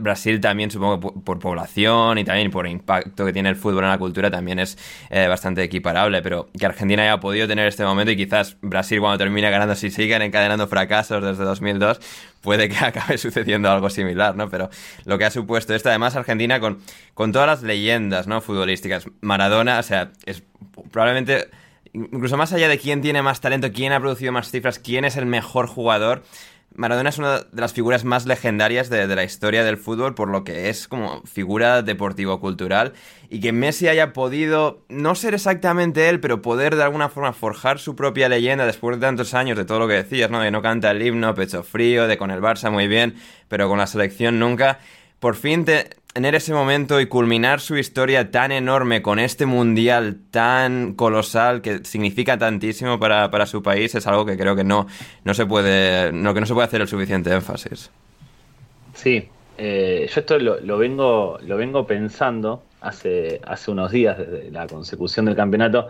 Brasil 0.00 0.40
también, 0.40 0.70
supongo 0.70 1.00
que 1.00 1.20
por, 1.20 1.38
población 1.38 2.18
y 2.18 2.24
también 2.24 2.50
por 2.50 2.66
impacto 2.66 3.24
que 3.24 3.32
tiene 3.32 3.48
el 3.48 3.56
fútbol 3.56 3.84
en 3.84 3.90
la 3.90 3.98
cultura 3.98 4.30
también 4.30 4.58
es 4.58 4.76
eh, 5.10 5.28
bastante 5.28 5.62
equiparable, 5.62 6.20
pero 6.20 6.48
que 6.58 6.66
Argentina 6.66 7.02
haya 7.02 7.20
podido 7.20 7.46
tener 7.46 7.68
este 7.68 7.84
momento 7.84 8.10
y 8.10 8.16
quizás 8.16 8.56
Brasil 8.60 8.98
cuando 8.98 9.18
termine 9.18 9.50
ganando, 9.50 9.76
si 9.76 9.90
siguen 9.90 10.22
encadenando 10.22 10.66
fracasos 10.66 11.22
desde 11.22 11.44
2002, 11.44 12.00
puede 12.40 12.68
que 12.68 12.76
acabe 12.84 13.18
sucediendo 13.18 13.70
algo 13.70 13.88
similar, 13.88 14.34
¿no? 14.34 14.48
Pero 14.50 14.68
lo 15.04 15.16
que 15.16 15.24
ha 15.24 15.30
supuesto 15.30 15.74
esto, 15.74 15.90
además 15.90 16.16
Argentina 16.16 16.58
con, 16.58 16.78
con 17.14 17.30
todas 17.30 17.46
las 17.46 17.62
leyendas, 17.62 18.26
¿no? 18.26 18.40
Futbolísticas, 18.40 19.06
Maradona, 19.20 19.78
o 19.78 19.82
sea, 19.84 20.10
es 20.26 20.42
probablemente 20.90 21.48
incluso 21.92 22.36
más 22.36 22.52
allá 22.52 22.68
de 22.68 22.78
quién 22.78 23.00
tiene 23.00 23.22
más 23.22 23.40
talento, 23.40 23.72
quién 23.72 23.92
ha 23.92 24.00
producido 24.00 24.32
más 24.32 24.50
cifras, 24.50 24.78
quién 24.78 25.04
es 25.04 25.16
el 25.16 25.26
mejor 25.26 25.66
jugador, 25.66 26.22
Maradona 26.74 27.08
es 27.08 27.18
una 27.18 27.40
de 27.40 27.60
las 27.60 27.72
figuras 27.72 28.04
más 28.04 28.26
legendarias 28.26 28.88
de, 28.88 29.06
la 29.08 29.24
historia 29.24 29.64
del 29.64 29.78
fútbol, 29.78 30.14
por 30.14 30.28
lo 30.28 30.44
que 30.44 30.68
es 30.68 30.86
como 30.86 31.22
figura 31.22 31.82
deportivo-cultural. 31.82 32.92
Y 33.30 33.40
que 33.40 33.52
Messi 33.52 33.88
haya 33.88 34.12
podido, 34.12 34.84
no 34.88 35.14
ser 35.14 35.34
exactamente 35.34 36.08
él, 36.08 36.20
pero 36.20 36.40
poder 36.40 36.76
de 36.76 36.84
alguna 36.84 37.08
forma 37.08 37.32
forjar 37.32 37.78
su 37.78 37.96
propia 37.96 38.28
leyenda 38.28 38.64
después 38.64 38.96
de 38.96 39.00
tantos 39.00 39.34
años 39.34 39.56
de 39.56 39.64
todo 39.64 39.80
lo 39.80 39.88
que 39.88 39.94
decías, 39.94 40.30
¿no? 40.30 40.40
De 40.40 40.50
no 40.50 40.62
canta 40.62 40.90
el 40.90 41.02
himno, 41.02 41.34
pecho 41.34 41.62
frío, 41.62 42.06
de 42.06 42.16
con 42.16 42.30
el 42.30 42.40
Barça 42.40 42.70
muy 42.70 42.86
bien, 42.86 43.16
pero 43.48 43.68
con 43.68 43.78
la 43.78 43.86
selección 43.86 44.38
nunca. 44.38 44.78
Por 45.20 45.34
fin 45.34 45.64
te, 45.64 45.90
tener 46.18 46.34
ese 46.34 46.52
momento 46.52 47.00
y 47.00 47.06
culminar 47.06 47.60
su 47.60 47.76
historia 47.76 48.32
tan 48.32 48.50
enorme 48.50 49.02
con 49.02 49.20
este 49.20 49.46
mundial 49.46 50.18
tan 50.32 50.94
colosal 50.94 51.62
que 51.62 51.84
significa 51.84 52.36
tantísimo 52.38 52.98
para, 52.98 53.46
su 53.46 53.62
país 53.62 53.94
es 53.94 54.04
algo 54.08 54.26
que 54.26 54.36
creo 54.36 54.56
que 54.56 54.64
no, 54.64 54.88
no 55.22 55.34
se 55.34 55.46
puede 55.46 56.12
no, 56.12 56.34
que 56.34 56.40
no 56.40 56.46
se 56.46 56.54
puede 56.54 56.66
hacer 56.66 56.80
el 56.80 56.88
suficiente 56.88 57.32
énfasis. 57.32 57.92
Sí, 58.94 59.28
eh, 59.58 60.10
yo 60.12 60.20
esto 60.20 60.40
lo, 60.40 60.78
vengo 60.78 61.38
lo 61.40 61.56
vengo 61.56 61.86
pensando 61.86 62.64
hace, 62.80 63.40
hace 63.46 63.70
unos 63.70 63.92
días 63.92 64.18
desde 64.18 64.50
la 64.50 64.66
consecución 64.66 65.26
del 65.26 65.36
campeonato. 65.36 65.86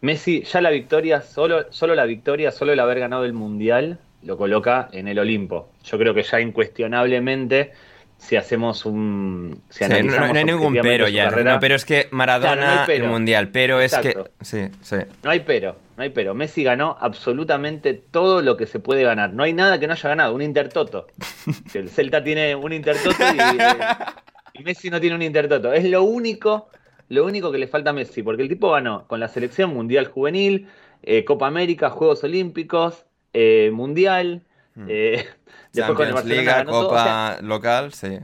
Messi, 0.00 0.42
ya 0.42 0.60
la 0.60 0.70
victoria, 0.70 1.22
solo, 1.22 1.72
solo 1.72 1.96
la 1.96 2.04
victoria, 2.04 2.52
solo 2.52 2.72
el 2.72 2.78
haber 2.78 3.00
ganado 3.00 3.24
el 3.24 3.32
mundial, 3.32 3.98
lo 4.22 4.36
coloca 4.36 4.88
en 4.92 5.08
el 5.08 5.18
Olimpo. 5.18 5.70
Yo 5.82 5.98
creo 5.98 6.14
que 6.14 6.22
ya 6.22 6.40
incuestionablemente 6.40 7.72
si 8.22 8.36
hacemos 8.36 8.86
un. 8.86 9.50
no, 9.50 9.94
hay 10.24 10.44
ningún 10.44 10.78
pero 10.80 11.08
ya. 11.08 11.28
no, 11.30 11.58
pero 11.58 11.74
es 11.74 11.84
que 11.84 12.06
Maradona 12.12 12.84
el 12.84 13.02
mundial, 13.02 13.48
pero 13.48 13.80
es 13.80 13.96
que. 13.96 14.16
Sí, 14.40 14.68
sí. 14.80 14.96
No 15.24 15.30
hay 15.30 15.40
pero, 15.40 15.76
no 15.96 16.04
hay 16.04 16.10
pero. 16.10 16.32
Messi 16.32 16.62
ganó 16.62 16.96
absolutamente 17.00 17.94
todo 17.94 18.40
lo 18.40 18.56
que 18.56 18.66
se 18.66 18.78
puede 18.78 19.02
ganar. 19.02 19.32
No 19.34 19.42
hay 19.42 19.52
nada 19.52 19.80
que 19.80 19.88
no 19.88 19.94
haya 19.94 20.08
ganado. 20.08 20.36
Un 20.36 20.42
Intertoto. 20.42 21.08
el 21.74 21.88
Celta 21.88 22.22
tiene 22.22 22.54
un 22.54 22.72
Intertoto 22.72 23.24
y, 24.54 24.62
Messi 24.62 24.88
no 24.88 25.00
tiene 25.00 25.16
un 25.16 25.22
Intertoto. 25.22 25.72
Es 25.72 25.84
lo 25.84 26.04
único, 26.04 26.68
lo 27.08 27.24
único 27.24 27.50
que 27.50 27.58
le 27.58 27.66
falta 27.66 27.90
a 27.90 27.92
Messi, 27.92 28.22
porque 28.22 28.42
el 28.42 28.48
tipo 28.48 28.70
ganó 28.70 29.08
con 29.08 29.18
la 29.18 29.26
selección 29.26 29.74
mundial 29.74 30.06
juvenil, 30.06 30.68
eh, 31.02 31.24
Copa 31.24 31.48
América, 31.48 31.90
Juegos 31.90 32.22
Olímpicos, 32.22 33.04
eh, 33.32 33.72
Mundial. 33.74 34.42
Hmm. 34.76 34.86
Eh, 34.88 35.26
Después 35.72 35.96
con 35.96 36.18
el 36.18 36.28
Liga, 36.28 36.64
Copa 36.64 37.38
local, 37.40 37.92
sí. 37.92 38.18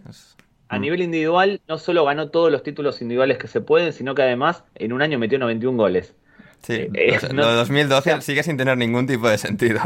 A 0.69 0.79
nivel 0.79 1.01
individual, 1.01 1.61
no 1.66 1.79
solo 1.79 2.05
ganó 2.05 2.29
todos 2.29 2.53
los 2.53 2.62
títulos 2.62 3.01
individuales 3.01 3.39
que 3.39 3.49
se 3.49 3.62
pueden, 3.62 3.93
sino 3.93 4.15
que 4.15 4.23
además 4.23 4.65
en 4.75 4.93
un 4.93 5.01
año 5.01 5.19
metió 5.19 5.39
91 5.39 5.77
goles. 5.77 6.15
Sí, 6.62 6.75
eh, 6.75 6.91
eh, 6.95 7.19
lo 7.33 7.49
de 7.49 7.55
2012 7.55 8.20
sigue 8.20 8.43
sin 8.43 8.57
tener 8.57 8.77
ningún 8.77 9.07
tipo 9.07 9.29
de 9.29 9.39
sentido. 9.39 9.81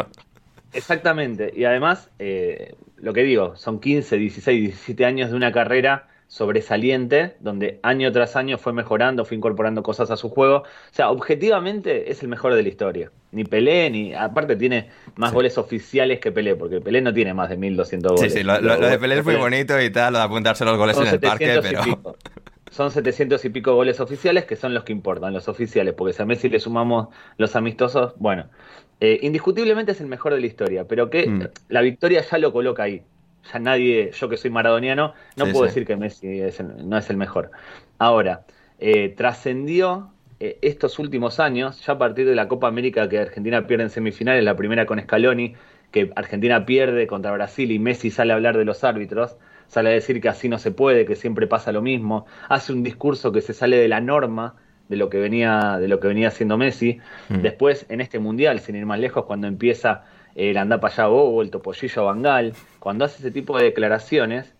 Exactamente, 0.72 1.52
y 1.54 1.64
además, 1.64 2.10
eh, 2.18 2.74
lo 2.96 3.12
que 3.12 3.22
digo, 3.22 3.56
son 3.56 3.78
15, 3.78 4.16
16, 4.16 4.60
17 4.60 5.04
años 5.04 5.30
de 5.30 5.36
una 5.36 5.52
carrera 5.52 6.08
sobresaliente, 6.32 7.34
donde 7.40 7.78
año 7.82 8.10
tras 8.10 8.36
año 8.36 8.56
fue 8.56 8.72
mejorando, 8.72 9.26
fue 9.26 9.36
incorporando 9.36 9.82
cosas 9.82 10.10
a 10.10 10.16
su 10.16 10.30
juego. 10.30 10.60
O 10.60 10.64
sea, 10.90 11.10
objetivamente 11.10 12.10
es 12.10 12.22
el 12.22 12.28
mejor 12.28 12.54
de 12.54 12.62
la 12.62 12.70
historia. 12.70 13.10
Ni 13.32 13.44
Pelé, 13.44 13.90
ni. 13.90 14.14
Aparte, 14.14 14.56
tiene 14.56 14.88
más 15.16 15.34
goles 15.34 15.58
oficiales 15.58 16.20
que 16.20 16.32
Pelé, 16.32 16.56
porque 16.56 16.80
Pelé 16.80 17.02
no 17.02 17.12
tiene 17.12 17.34
más 17.34 17.50
de 17.50 17.58
1200 17.58 18.12
goles. 18.12 18.32
Sí, 18.32 18.38
sí, 18.38 18.44
lo, 18.44 18.58
de 18.58 18.98
Pelé 18.98 19.18
es 19.18 19.24
muy 19.26 19.34
bonito 19.34 19.78
y 19.78 19.90
tal, 19.90 20.14
lo 20.14 20.20
de 20.20 20.24
apuntarse 20.24 20.64
los 20.64 20.78
goles 20.78 20.96
en 20.96 21.06
el 21.08 21.20
parque, 21.20 21.60
pero. 21.60 22.16
Son 22.70 22.90
700 22.90 23.44
y 23.44 23.50
pico 23.50 23.74
goles 23.74 24.00
oficiales 24.00 24.46
que 24.46 24.56
son 24.56 24.72
los 24.72 24.84
que 24.84 24.92
importan, 24.92 25.34
los 25.34 25.46
oficiales, 25.48 25.92
porque 25.92 26.14
si 26.14 26.22
a 26.22 26.24
Messi 26.24 26.48
le 26.48 26.58
sumamos 26.58 27.08
los 27.36 27.54
amistosos, 27.56 28.14
bueno, 28.16 28.46
eh, 29.00 29.18
indiscutiblemente 29.20 29.92
es 29.92 30.00
el 30.00 30.06
mejor 30.06 30.32
de 30.32 30.40
la 30.40 30.46
historia, 30.46 30.84
pero 30.88 31.10
que 31.10 31.28
mm. 31.28 31.48
la 31.68 31.82
victoria 31.82 32.22
ya 32.22 32.38
lo 32.38 32.54
coloca 32.54 32.84
ahí 32.84 33.02
ya 33.50 33.58
nadie, 33.58 34.10
yo 34.12 34.28
que 34.28 34.36
soy 34.36 34.50
maradoniano, 34.50 35.14
no 35.36 35.46
puedo 35.46 35.64
decir 35.64 35.86
que 35.86 35.96
Messi 35.96 36.42
no 36.84 36.98
es 36.98 37.10
el 37.10 37.16
mejor. 37.16 37.50
Ahora, 37.98 38.44
eh, 38.78 39.10
trascendió 39.16 40.10
eh, 40.40 40.58
estos 40.62 40.98
últimos 40.98 41.40
años, 41.40 41.84
ya 41.84 41.94
a 41.94 41.98
partir 41.98 42.26
de 42.26 42.34
la 42.34 42.48
Copa 42.48 42.68
América 42.68 43.08
que 43.08 43.18
Argentina 43.18 43.66
pierde 43.66 43.84
en 43.84 43.90
semifinales, 43.90 44.44
la 44.44 44.56
primera 44.56 44.86
con 44.86 45.00
Scaloni, 45.00 45.54
que 45.90 46.10
Argentina 46.16 46.66
pierde 46.66 47.06
contra 47.06 47.32
Brasil 47.32 47.70
y 47.70 47.78
Messi 47.78 48.10
sale 48.10 48.32
a 48.32 48.36
hablar 48.36 48.56
de 48.56 48.64
los 48.64 48.82
árbitros, 48.82 49.36
sale 49.68 49.90
a 49.90 49.92
decir 49.92 50.20
que 50.20 50.28
así 50.28 50.48
no 50.48 50.58
se 50.58 50.70
puede, 50.70 51.06
que 51.06 51.16
siempre 51.16 51.46
pasa 51.46 51.70
lo 51.70 51.82
mismo, 51.82 52.26
hace 52.48 52.72
un 52.72 52.82
discurso 52.82 53.30
que 53.30 53.40
se 53.40 53.52
sale 53.52 53.76
de 53.76 53.88
la 53.88 54.00
norma 54.00 54.56
de 54.88 54.96
lo 54.96 55.08
que 55.08 55.18
venía, 55.18 55.78
de 55.78 55.88
lo 55.88 56.00
que 56.00 56.08
venía 56.08 56.28
haciendo 56.28 56.58
Messi. 56.58 56.98
Mm. 57.28 57.42
Después, 57.42 57.86
en 57.88 58.00
este 58.00 58.18
mundial, 58.18 58.60
sin 58.60 58.76
ir 58.76 58.84
más 58.84 58.98
lejos, 58.98 59.24
cuando 59.24 59.46
empieza 59.46 60.04
el 60.34 60.56
anda 60.56 60.80
para 60.80 60.94
allá 60.94 61.08
o 61.08 61.42
el 61.42 61.50
topollillo 61.50 62.04
Bangal, 62.04 62.54
cuando 62.78 63.04
hace 63.04 63.18
ese 63.18 63.30
tipo 63.30 63.58
de 63.58 63.64
declaraciones, 63.64 64.54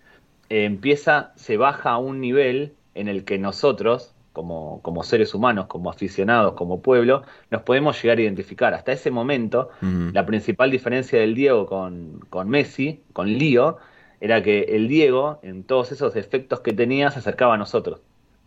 eh, 0.49 0.65
empieza, 0.65 1.32
se 1.36 1.57
baja 1.57 1.90
a 1.90 1.99
un 1.99 2.20
nivel 2.20 2.74
en 2.94 3.09
el 3.09 3.24
que 3.24 3.39
nosotros, 3.39 4.15
como, 4.32 4.81
como, 4.82 5.03
seres 5.03 5.35
humanos, 5.35 5.66
como 5.66 5.90
aficionados, 5.90 6.55
como 6.55 6.82
pueblo, 6.82 7.23
nos 7.51 7.62
podemos 7.62 8.01
llegar 8.03 8.19
a 8.19 8.23
identificar. 8.23 8.74
Hasta 8.74 8.93
ese 8.93 9.11
momento, 9.11 9.70
la 9.81 10.27
principal 10.27 10.70
diferencia 10.70 11.19
del 11.20 11.35
Diego 11.35 11.66
con, 11.66 12.20
con 12.31 12.49
Messi, 12.49 13.03
con 13.12 13.28
Lío, 13.28 13.78
era 14.20 14.43
que 14.43 14.61
el 14.77 14.89
Diego, 14.89 15.40
en 15.43 15.65
todos 15.65 15.90
esos 15.90 16.15
defectos 16.15 16.61
que 16.61 16.73
tenía, 16.73 17.11
se 17.11 17.19
acercaba 17.19 17.55
a 17.55 17.57
nosotros. 17.59 18.01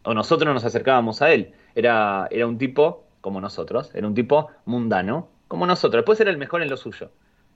O 0.04 0.14
nosotros 0.14 0.54
nos 0.54 0.64
acercábamos 0.64 1.22
a 1.22 1.32
él. 1.34 1.54
Era, 1.74 2.28
era 2.32 2.48
un 2.48 2.58
tipo 2.58 3.04
como 3.22 3.42
nosotros, 3.42 3.90
era 3.96 4.08
un 4.08 4.14
tipo 4.14 4.50
mundano, 4.66 5.28
como 5.48 5.66
nosotros. 5.66 6.02
Después 6.02 6.20
era 6.20 6.32
el 6.32 6.38
mejor 6.38 6.62
en 6.62 6.70
lo 6.70 6.78
suyo, 6.78 7.12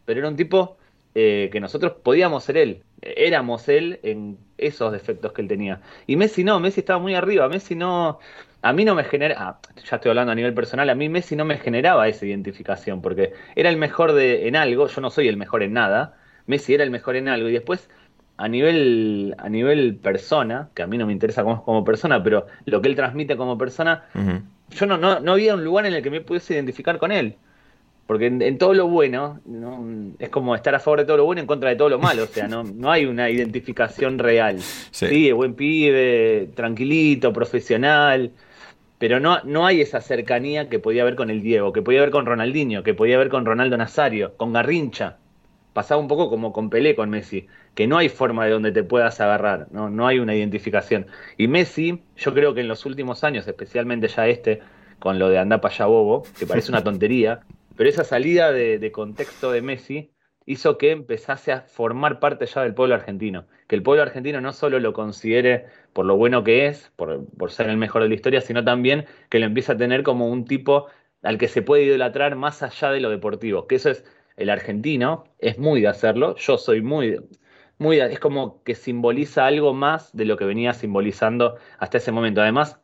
pero 0.06 0.20
era 0.20 0.30
un 0.30 0.36
tipo 0.36 0.78
eh, 1.16 1.50
que 1.52 1.60
nosotros 1.60 1.94
podíamos 2.04 2.44
ser 2.44 2.58
él, 2.58 2.84
éramos 3.02 3.68
él 3.68 4.00
en 4.04 4.38
esos 4.58 4.92
defectos 4.92 5.34
que 5.34 5.42
él 5.42 5.48
tenía. 5.48 5.82
Y 6.06 6.16
Messi 6.16 6.44
no, 6.44 6.60
Messi 6.60 6.82
estaba 6.82 7.00
muy 7.00 7.16
arriba, 7.16 7.50
Messi 7.50 7.76
no, 7.76 8.20
a 8.62 8.74
mí 8.74 8.86
no 8.86 8.94
me 8.94 9.04
genera, 9.04 9.36
ah, 9.40 9.60
ya 9.84 9.96
estoy 9.96 10.10
hablando 10.10 10.32
a 10.32 10.36
nivel 10.36 10.54
personal, 10.54 10.90
a 10.90 10.96
mí 10.96 11.10
Messi 11.10 11.36
no 11.36 11.46
me 11.46 11.58
generaba 11.58 12.08
esa 12.08 12.26
identificación, 12.26 13.02
porque 13.02 13.34
era 13.56 13.70
el 13.70 13.78
mejor 13.78 14.14
de, 14.14 14.48
en 14.48 14.56
algo, 14.56 14.88
yo 14.88 15.02
no 15.02 15.10
soy 15.10 15.28
el 15.28 15.38
mejor 15.38 15.64
en 15.64 15.74
nada, 15.74 16.16
Messi 16.46 16.76
era 16.76 16.84
el 16.84 16.92
mejor 16.92 17.16
en 17.16 17.28
algo, 17.28 17.50
y 17.50 17.54
después 17.54 17.90
a 18.38 18.48
nivel, 18.48 19.36
a 19.38 19.50
nivel 19.50 19.96
persona, 19.96 20.70
que 20.76 20.84
a 20.84 20.88
mí 20.88 20.98
no 20.98 21.08
me 21.08 21.14
interesa 21.14 21.44
como, 21.44 21.64
como 21.66 21.84
persona, 21.84 22.24
pero 22.24 22.46
lo 22.66 22.82
que 22.82 22.88
él 22.88 22.96
transmite 22.96 23.36
como 23.36 23.58
persona, 23.58 24.06
yo 24.70 24.86
no, 24.86 24.98
no, 24.98 25.20
no 25.20 25.34
había 25.34 25.56
un 25.56 25.64
lugar 25.64 25.88
en 25.88 25.94
el 25.94 26.04
que 26.04 26.10
me 26.10 26.22
pudiese 26.22 26.54
identificar 26.54 27.00
con 27.00 27.12
él. 27.12 27.36
Porque 28.10 28.26
en, 28.26 28.58
todo 28.58 28.74
lo 28.74 28.88
bueno 28.88 29.40
es 30.18 30.30
como 30.30 30.56
estar 30.56 30.74
a 30.74 30.80
favor 30.80 31.02
de 31.02 31.06
todo 31.06 31.18
lo 31.18 31.26
bueno 31.26 31.42
en 31.42 31.46
contra 31.46 31.70
de 31.70 31.76
todo 31.76 31.90
lo 31.90 32.00
malo, 32.00 32.24
o 32.24 32.26
sea, 32.26 32.48
no, 32.48 32.64
no 32.64 32.92
hay 32.92 33.06
una 33.06 33.30
identificación 33.30 34.18
real. 34.18 34.58
Sí. 34.90 35.32
buen 35.32 35.54
pibe, 35.54 36.50
tranquilito, 36.56 37.32
profesional, 37.32 38.32
pero 38.98 39.20
no, 39.20 39.44
no 39.44 39.68
hay 39.68 39.82
esa 39.82 40.02
cercanía 40.02 40.70
que 40.70 40.80
podía 40.80 41.04
haber 41.04 41.16
con 41.16 41.30
el 41.30 41.44
Diego, 41.44 41.72
que 41.72 41.84
podía 41.84 42.00
haber 42.00 42.10
con 42.10 42.26
Ronaldinho, 42.26 42.82
que 42.82 42.96
podía 42.96 43.18
haber 43.18 43.30
con 43.30 43.46
Ronaldo 43.46 43.78
Nazario, 43.78 44.36
con 44.38 44.54
Garrincha. 44.54 45.18
Pasaba 45.74 46.02
un 46.02 46.08
poco 46.08 46.32
como 46.32 46.52
con 46.52 46.72
Pelé 46.72 46.96
con 46.96 47.12
Messi, 47.12 47.46
que 47.76 47.86
no 47.86 48.00
hay 48.00 48.10
forma 48.10 48.44
de 48.46 48.52
donde 48.54 48.72
te 48.72 48.82
puedas 48.82 49.22
agarrar, 49.22 49.68
no, 49.70 49.92
no 49.92 50.08
hay 50.08 50.18
una 50.18 50.34
identificación. 50.34 51.06
Y 51.38 51.48
Messi, 51.48 52.02
yo 52.18 52.34
creo 52.34 52.56
que 52.56 52.62
en 52.62 52.70
los 52.70 52.88
últimos 52.88 53.24
años, 53.24 53.48
especialmente 53.48 54.08
ya 54.08 54.28
este, 54.28 54.62
con 54.98 55.20
lo 55.20 55.30
de 55.30 55.38
anda 55.38 55.62
para 55.62 55.76
allá 55.76 55.86
bobo, 55.86 56.24
que 56.40 56.48
parece 56.48 56.72
una 56.72 56.84
tontería, 56.84 57.42
pero 57.80 57.92
esa 57.92 58.04
salida 58.04 58.52
de, 58.52 58.92
contexto 58.92 59.54
de 59.54 59.62
Messi 59.62 60.12
hizo 60.46 60.78
que 60.78 60.92
empezase 60.92 61.54
a 61.54 61.62
formar 61.62 62.20
parte 62.20 62.46
ya 62.46 62.62
del 62.62 62.74
pueblo 62.74 62.94
argentino. 62.94 63.48
Que 63.70 63.78
el 63.78 63.84
pueblo 63.84 64.04
argentino 64.04 64.42
no 64.42 64.52
solo 64.52 64.82
lo 64.82 64.92
considere 64.92 65.68
por 65.94 66.06
lo 66.06 66.18
bueno 66.18 66.44
que 66.44 66.68
es, 66.68 66.92
por, 66.98 67.26
ser 67.48 67.70
el 67.70 67.78
mejor 67.78 68.02
de 68.02 68.10
la 68.10 68.16
historia, 68.16 68.42
sino 68.42 68.66
también 68.66 69.06
que 69.30 69.40
lo 69.40 69.46
empieza 69.46 69.72
a 69.72 69.78
tener 69.78 70.04
como 70.04 70.28
un 70.28 70.44
tipo 70.44 70.88
al 71.24 71.38
que 71.38 71.48
se 71.48 71.62
puede 71.62 71.84
idolatrar 71.84 72.36
más 72.36 72.64
allá 72.64 72.92
de 72.92 73.00
lo 73.00 73.10
deportivo. 73.10 73.66
Que 73.66 73.76
eso 73.76 73.92
es, 73.92 74.04
el 74.36 74.50
argentino 74.50 75.24
es 75.38 75.58
muy 75.58 75.80
de 75.80 75.88
hacerlo, 75.88 76.36
yo 76.36 76.58
soy 76.58 76.82
muy, 76.82 77.22
muy, 77.78 78.02
es 78.02 78.20
como 78.20 78.62
que 78.64 78.76
simboliza 78.76 79.46
algo 79.46 79.74
más 79.74 80.14
de 80.14 80.26
lo 80.26 80.36
que 80.36 80.44
venía 80.44 80.74
simbolizando 80.74 81.56
hasta 81.78 82.00
ese 82.00 82.12
momento. 82.12 82.42
Además, 82.42 82.82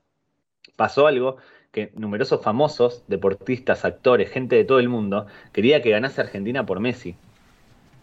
pasó 0.78 1.08
algo 1.08 1.36
que 1.76 1.92
numerosos 1.98 2.42
famosos, 2.42 3.04
deportistas, 3.10 3.84
actores, 3.84 4.32
gente 4.32 4.56
de 4.56 4.64
todo 4.64 4.80
el 4.80 4.88
mundo, 4.88 5.28
quería 5.52 5.82
que 5.82 5.90
ganase 5.90 6.22
Argentina 6.22 6.66
por 6.66 6.80
Messi. 6.80 7.16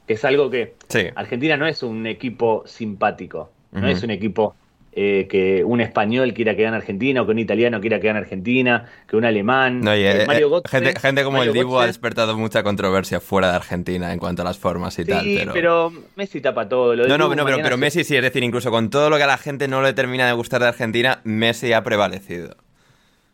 Que 0.07 0.12
es 0.12 0.24
algo 0.27 0.51
que 0.51 0.74
Argentina 1.15 1.57
no 1.57 1.66
es 1.66 1.82
un 1.82 2.07
equipo 2.07 2.65
simpático, 2.66 3.51
no 3.70 3.89
es 3.89 4.03
un 4.03 4.11
equipo 4.11 4.55
eh, 4.93 5.27
que 5.31 5.65
un 5.65 5.81
español 5.81 6.35
quiera 6.35 6.55
que 6.55 6.65
gane 6.65 6.77
Argentina 6.77 7.23
o 7.23 7.24
que 7.24 7.32
un 7.32 7.39
italiano 7.39 7.81
quiera 7.81 7.99
que 7.99 8.09
gane 8.09 8.19
Argentina, 8.19 8.85
que 9.09 9.16
un 9.16 9.24
alemán. 9.24 9.81
Eh, 9.89 10.27
eh, 10.28 10.94
gente, 11.01 11.24
como 11.24 11.43
el 11.43 11.55
Divo 11.55 11.81
ha 11.81 11.86
despertado 11.86 12.36
mucha 12.36 12.62
controversia 12.62 13.20
fuera 13.20 13.49
de 13.49 13.57
Argentina 13.57 14.12
en 14.12 14.19
cuanto 14.19 14.43
a 14.43 14.44
las 14.44 14.59
formas 14.59 14.99
y 14.99 15.07
tal. 15.07 15.24
Pero... 15.24 15.53
pero 15.55 15.93
Messi 16.16 16.43
tapa 16.43 16.69
todo. 16.69 16.94
Lo 16.94 17.09
no, 17.09 17.16
no, 17.16 17.35
no, 17.35 17.44
pero, 17.47 17.57
pero 17.62 17.78
Messi 17.78 18.05
sí, 18.05 18.16
es 18.16 18.23
decir, 18.23 18.43
incluso 18.43 18.70
con 18.70 18.90
todo 18.90 19.09
lo 19.09 19.16
que 19.16 19.23
a 19.23 19.28
la 19.28 19.39
gente 19.39 19.66
no 19.66 19.81
le 19.81 19.94
termina 19.94 20.27
de 20.27 20.35
gustar 20.35 20.61
de 20.61 20.69
Argentina, 20.69 21.23
Messi 21.24 21.73
ha 21.73 21.82
prevalecido. 21.82 22.57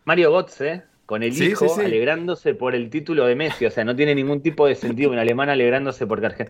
Mario 0.08 0.32
Götze, 0.32 0.84
con 1.04 1.22
el 1.22 1.36
hijo 1.36 1.78
alegrándose 1.78 2.54
por 2.54 2.74
el 2.74 2.88
título 2.88 3.26
de 3.26 3.34
Messi. 3.34 3.66
O 3.66 3.70
sea, 3.70 3.84
no 3.84 3.94
tiene 3.94 4.14
ningún 4.14 4.40
tipo 4.40 4.66
de 4.66 4.74
sentido 4.74 5.10
un 5.10 5.18
alemán 5.18 5.50
alegrándose 5.50 6.06
porque 6.06 6.48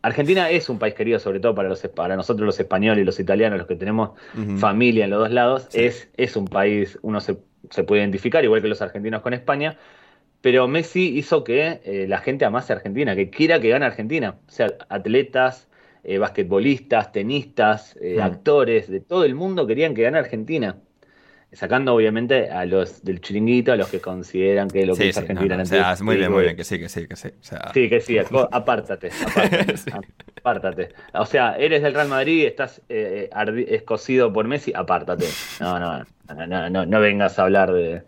Argentina 0.00 0.48
es 0.48 0.68
un 0.68 0.78
país 0.78 0.94
querido, 0.94 1.18
sobre 1.18 1.40
todo 1.40 1.52
para, 1.52 1.68
los, 1.68 1.80
para 1.88 2.14
nosotros 2.14 2.46
los 2.46 2.60
españoles 2.60 3.02
y 3.02 3.04
los 3.04 3.18
italianos, 3.18 3.58
los 3.58 3.66
que 3.66 3.74
tenemos 3.74 4.10
familia 4.58 5.06
en 5.06 5.10
los 5.10 5.18
dos 5.18 5.32
lados. 5.32 5.68
Es, 5.72 6.08
es 6.16 6.36
un 6.36 6.44
país, 6.44 7.00
uno 7.02 7.20
se, 7.20 7.34
puede 7.82 8.02
identificar, 8.02 8.44
igual 8.44 8.62
que 8.62 8.68
los 8.68 8.80
argentinos 8.80 9.22
con 9.22 9.34
España. 9.34 9.76
Pero 10.40 10.68
Messi 10.68 11.18
hizo 11.18 11.42
que 11.42 11.80
eh, 11.82 12.06
la 12.08 12.18
gente 12.18 12.44
amase 12.44 12.72
a 12.72 12.76
Argentina, 12.76 13.16
que 13.16 13.28
quiera 13.28 13.58
que 13.58 13.70
gane 13.70 13.86
Argentina. 13.86 14.36
O 14.46 14.52
sea, 14.52 14.68
atletas, 14.88 15.68
eh, 16.04 16.18
basquetbolistas, 16.18 17.10
tenistas, 17.10 17.98
eh, 18.00 18.22
actores, 18.22 18.88
de 18.88 19.00
todo 19.00 19.24
el 19.24 19.34
mundo 19.34 19.66
querían 19.66 19.94
que 19.94 20.02
gane 20.02 20.16
Argentina 20.16 20.76
sacando 21.52 21.94
obviamente 21.94 22.48
a 22.50 22.64
los 22.64 23.02
del 23.02 23.20
chiringuito, 23.20 23.72
a 23.72 23.76
los 23.76 23.88
que 23.88 24.00
consideran 24.00 24.68
que 24.68 24.86
lo 24.86 24.94
que 24.94 25.08
es 25.08 25.18
Argentina 25.18 25.56
no, 25.56 25.62
o 25.62 25.66
sea, 25.66 25.96
muy 26.00 26.16
bien, 26.16 26.30
muy 26.30 26.44
bien, 26.44 26.56
que 26.56 26.64
sí, 26.64 26.78
que 26.78 26.88
sí, 26.88 27.06
que 27.06 27.16
sí. 27.16 27.30
Sí, 27.74 27.88
que 27.88 28.00
sí, 28.00 28.18
apártate, 28.52 29.10
apártate, 29.26 29.74
apártate. 30.38 30.88
O 31.14 31.26
sea, 31.26 31.56
eres 31.56 31.82
del 31.82 31.94
Real 31.94 32.08
Madrid, 32.08 32.46
estás 32.46 32.82
eh, 32.88 33.30
escocido 33.68 34.32
por 34.32 34.46
Messi, 34.46 34.72
apártate. 34.74 35.26
No, 35.60 35.78
no, 35.80 36.04
no, 36.46 36.70
no, 36.70 36.86
no, 36.86 37.00
vengas 37.00 37.38
a 37.38 37.42
hablar 37.42 37.72
de, 37.72 38.02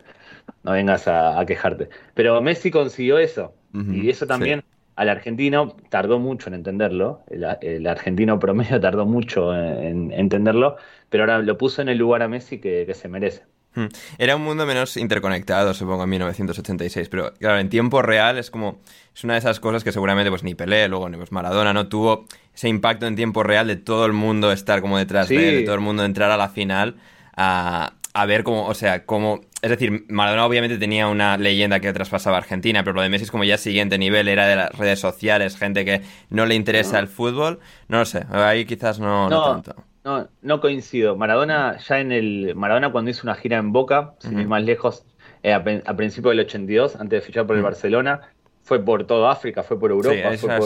no 0.63 0.71
vengas 0.71 1.07
a, 1.07 1.43
quejarte. 1.45 1.89
Pero 2.13 2.41
Messi 2.41 2.71
consiguió 2.71 3.17
eso, 3.17 3.53
y 3.73 4.09
eso 4.09 4.27
también 4.27 4.63
al 4.95 5.09
argentino 5.09 5.75
tardó 5.89 6.19
mucho 6.19 6.49
en 6.49 6.55
entenderlo, 6.55 7.23
el, 7.29 7.87
argentino 7.87 8.39
promedio 8.39 8.79
tardó 8.81 9.05
mucho 9.05 9.55
en, 9.55 10.11
entenderlo, 10.11 10.77
pero 11.09 11.23
ahora 11.23 11.39
lo 11.39 11.57
puso 11.57 11.81
en 11.81 11.89
el 11.89 11.97
lugar 11.97 12.21
a 12.21 12.27
Messi 12.27 12.59
que, 12.59 12.91
se 12.93 13.07
merece. 13.07 13.43
Hmm. 13.75 13.87
Era 14.19 14.35
un 14.35 14.43
mundo 14.43 14.67
menos 14.67 14.97
interconectado, 14.97 15.73
supongo, 15.73 16.03
en 16.03 16.09
1986, 16.11 17.09
pero 17.09 17.33
claro, 17.33 17.57
en 17.57 17.69
tiempo 17.69 18.03
real 18.03 18.37
es 18.37 18.51
como, 18.51 18.81
es 19.15 19.23
una 19.23 19.33
de 19.33 19.39
esas 19.39 19.59
cosas 19.59 19.83
que 19.83 19.91
seguramente 19.91 20.29
pues 20.29 20.43
ni 20.43 20.53
Pelé, 20.53 20.87
luego 20.87 21.09
ni 21.09 21.17
pues 21.17 21.31
Maradona 21.31 21.73
no 21.73 21.87
tuvo 21.87 22.25
ese 22.53 22.69
impacto 22.69 23.07
en 23.07 23.15
tiempo 23.15 23.41
real 23.41 23.65
de 23.67 23.77
todo 23.77 24.05
el 24.05 24.13
mundo 24.13 24.51
estar 24.51 24.81
como 24.81 24.99
detrás 24.99 25.29
de 25.29 25.49
él, 25.49 25.55
de 25.55 25.63
todo 25.63 25.75
el 25.75 25.81
mundo 25.81 26.05
entrar 26.05 26.29
a 26.29 26.37
la 26.37 26.49
final 26.49 26.97
a, 27.35 27.93
a 28.13 28.25
ver 28.25 28.43
cómo, 28.43 28.67
o 28.67 28.73
sea, 28.73 29.05
cómo... 29.05 29.41
Es 29.61 29.69
decir, 29.69 30.05
Maradona 30.09 30.45
obviamente 30.45 30.77
tenía 30.77 31.07
una 31.07 31.37
leyenda 31.37 31.79
que 31.79 31.91
traspasaba 31.93 32.37
a 32.37 32.39
Argentina, 32.39 32.83
pero 32.83 32.93
lo 32.93 33.01
de 33.01 33.09
Messi 33.09 33.23
es 33.23 33.31
como 33.31 33.43
ya 33.43 33.57
siguiente 33.57 33.97
nivel, 33.97 34.27
era 34.27 34.45
de 34.45 34.55
las 34.55 34.77
redes 34.77 34.99
sociales, 34.99 35.57
gente 35.57 35.85
que 35.85 36.01
no 36.29 36.45
le 36.45 36.55
interesa 36.55 36.99
el 36.99 37.07
fútbol. 37.07 37.59
No 37.87 37.99
lo 37.99 38.05
sé, 38.05 38.25
ahí 38.31 38.65
quizás 38.65 38.99
no, 38.99 39.29
tanto. 39.29 39.83
No, 40.03 40.27
no 40.41 40.61
coincido. 40.61 41.15
Maradona 41.15 41.77
ya 41.77 41.99
en 41.99 42.11
el... 42.11 42.53
Maradona 42.55 42.91
cuando 42.91 43.09
hizo 43.09 43.23
una 43.23 43.35
gira 43.35 43.57
en 43.57 43.71
Boca, 43.71 44.13
sin 44.19 44.39
ir 44.39 44.47
más 44.47 44.63
lejos, 44.63 45.05
eh, 45.43 45.53
a, 45.53 45.63
principios 45.63 46.31
del 46.31 46.41
82, 46.41 46.95
antes 46.97 47.21
de 47.21 47.25
fichar 47.25 47.47
por 47.47 47.55
el 47.55 47.63
Barcelona, 47.63 48.21
fue 48.63 48.83
por 48.83 49.05
toda 49.05 49.31
África, 49.31 49.61
fue 49.61 49.77
por 49.77 49.91
Europa, 49.91 50.37
fue 50.37 50.57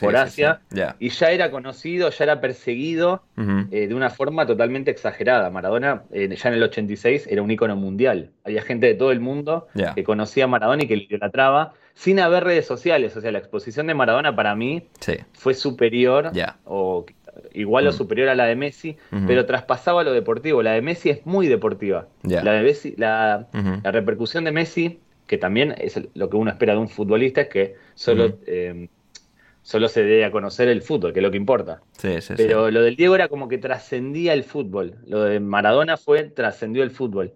por, 0.00 0.16
Asia, 0.16 0.60
y 0.98 1.10
ya 1.10 1.30
era 1.30 1.50
conocido, 1.50 2.08
ya 2.08 2.24
era 2.24 2.40
perseguido 2.40 3.22
eh, 3.70 3.86
de 3.86 3.94
una 3.94 4.08
forma 4.08 4.46
totalmente 4.46 4.90
exagerada. 4.90 5.50
Maradona, 5.50 6.04
eh, 6.10 6.34
ya 6.34 6.48
en 6.48 6.54
el 6.54 6.62
86, 6.62 7.26
era 7.30 7.42
un 7.42 7.50
ícono 7.50 7.76
mundial. 7.76 8.30
Había 8.44 8.62
gente 8.62 8.86
de 8.86 8.94
todo 8.94 9.12
el 9.12 9.20
mundo 9.20 9.68
que 9.94 10.04
conocía 10.04 10.44
a 10.44 10.46
Maradona 10.46 10.84
y 10.84 10.88
que 10.88 10.96
le 10.96 11.04
idolatraba, 11.04 11.74
sin 11.92 12.18
haber 12.18 12.44
redes 12.44 12.66
sociales. 12.66 13.14
O 13.16 13.20
sea, 13.20 13.30
la 13.30 13.38
exposición 13.38 13.86
de 13.86 13.94
Maradona 13.94 14.34
para 14.34 14.54
mí 14.56 14.88
fue 15.34 15.52
superior, 15.52 16.32
o 16.64 17.04
igual 17.52 17.86
o 17.86 17.90
mm. 17.90 17.94
superior 17.94 18.28
a 18.30 18.34
la 18.34 18.46
de 18.46 18.56
Messi, 18.56 18.96
pero 19.26 19.44
traspasaba 19.44 20.02
lo 20.02 20.12
deportivo. 20.12 20.62
La 20.62 20.72
de 20.72 20.80
Messi 20.80 21.10
es 21.10 21.26
muy 21.26 21.46
deportiva. 21.46 22.06
La, 22.22 22.52
de 22.52 22.62
Messi, 22.62 22.94
la, 22.96 23.48
la 23.82 23.90
repercusión 23.90 24.44
de 24.44 24.52
Messi 24.52 25.00
que 25.34 25.38
también 25.38 25.74
es 25.78 26.00
lo 26.14 26.30
que 26.30 26.36
uno 26.36 26.50
espera 26.50 26.74
de 26.74 26.78
un 26.78 26.88
futbolista, 26.88 27.40
es 27.40 27.48
que 27.48 27.74
solo, 27.96 28.38
eh, 28.46 28.88
solo 29.62 29.88
se 29.88 30.04
dé 30.04 30.24
a 30.24 30.30
conocer 30.30 30.68
el 30.68 30.80
fútbol, 30.80 31.12
que 31.12 31.18
es 31.18 31.22
lo 31.24 31.32
que 31.32 31.36
importa. 31.36 31.80
Pero 32.36 32.70
lo 32.70 32.82
del 32.82 32.94
Diego 32.94 33.16
era 33.16 33.26
como 33.26 33.48
que 33.48 33.58
trascendía 33.58 34.32
el 34.32 34.44
fútbol. 34.44 34.94
Lo 35.08 35.24
de 35.24 35.40
Maradona 35.40 35.96
fue 35.96 36.22
trascendió 36.22 36.84
el 36.84 36.92
fútbol. 36.92 37.32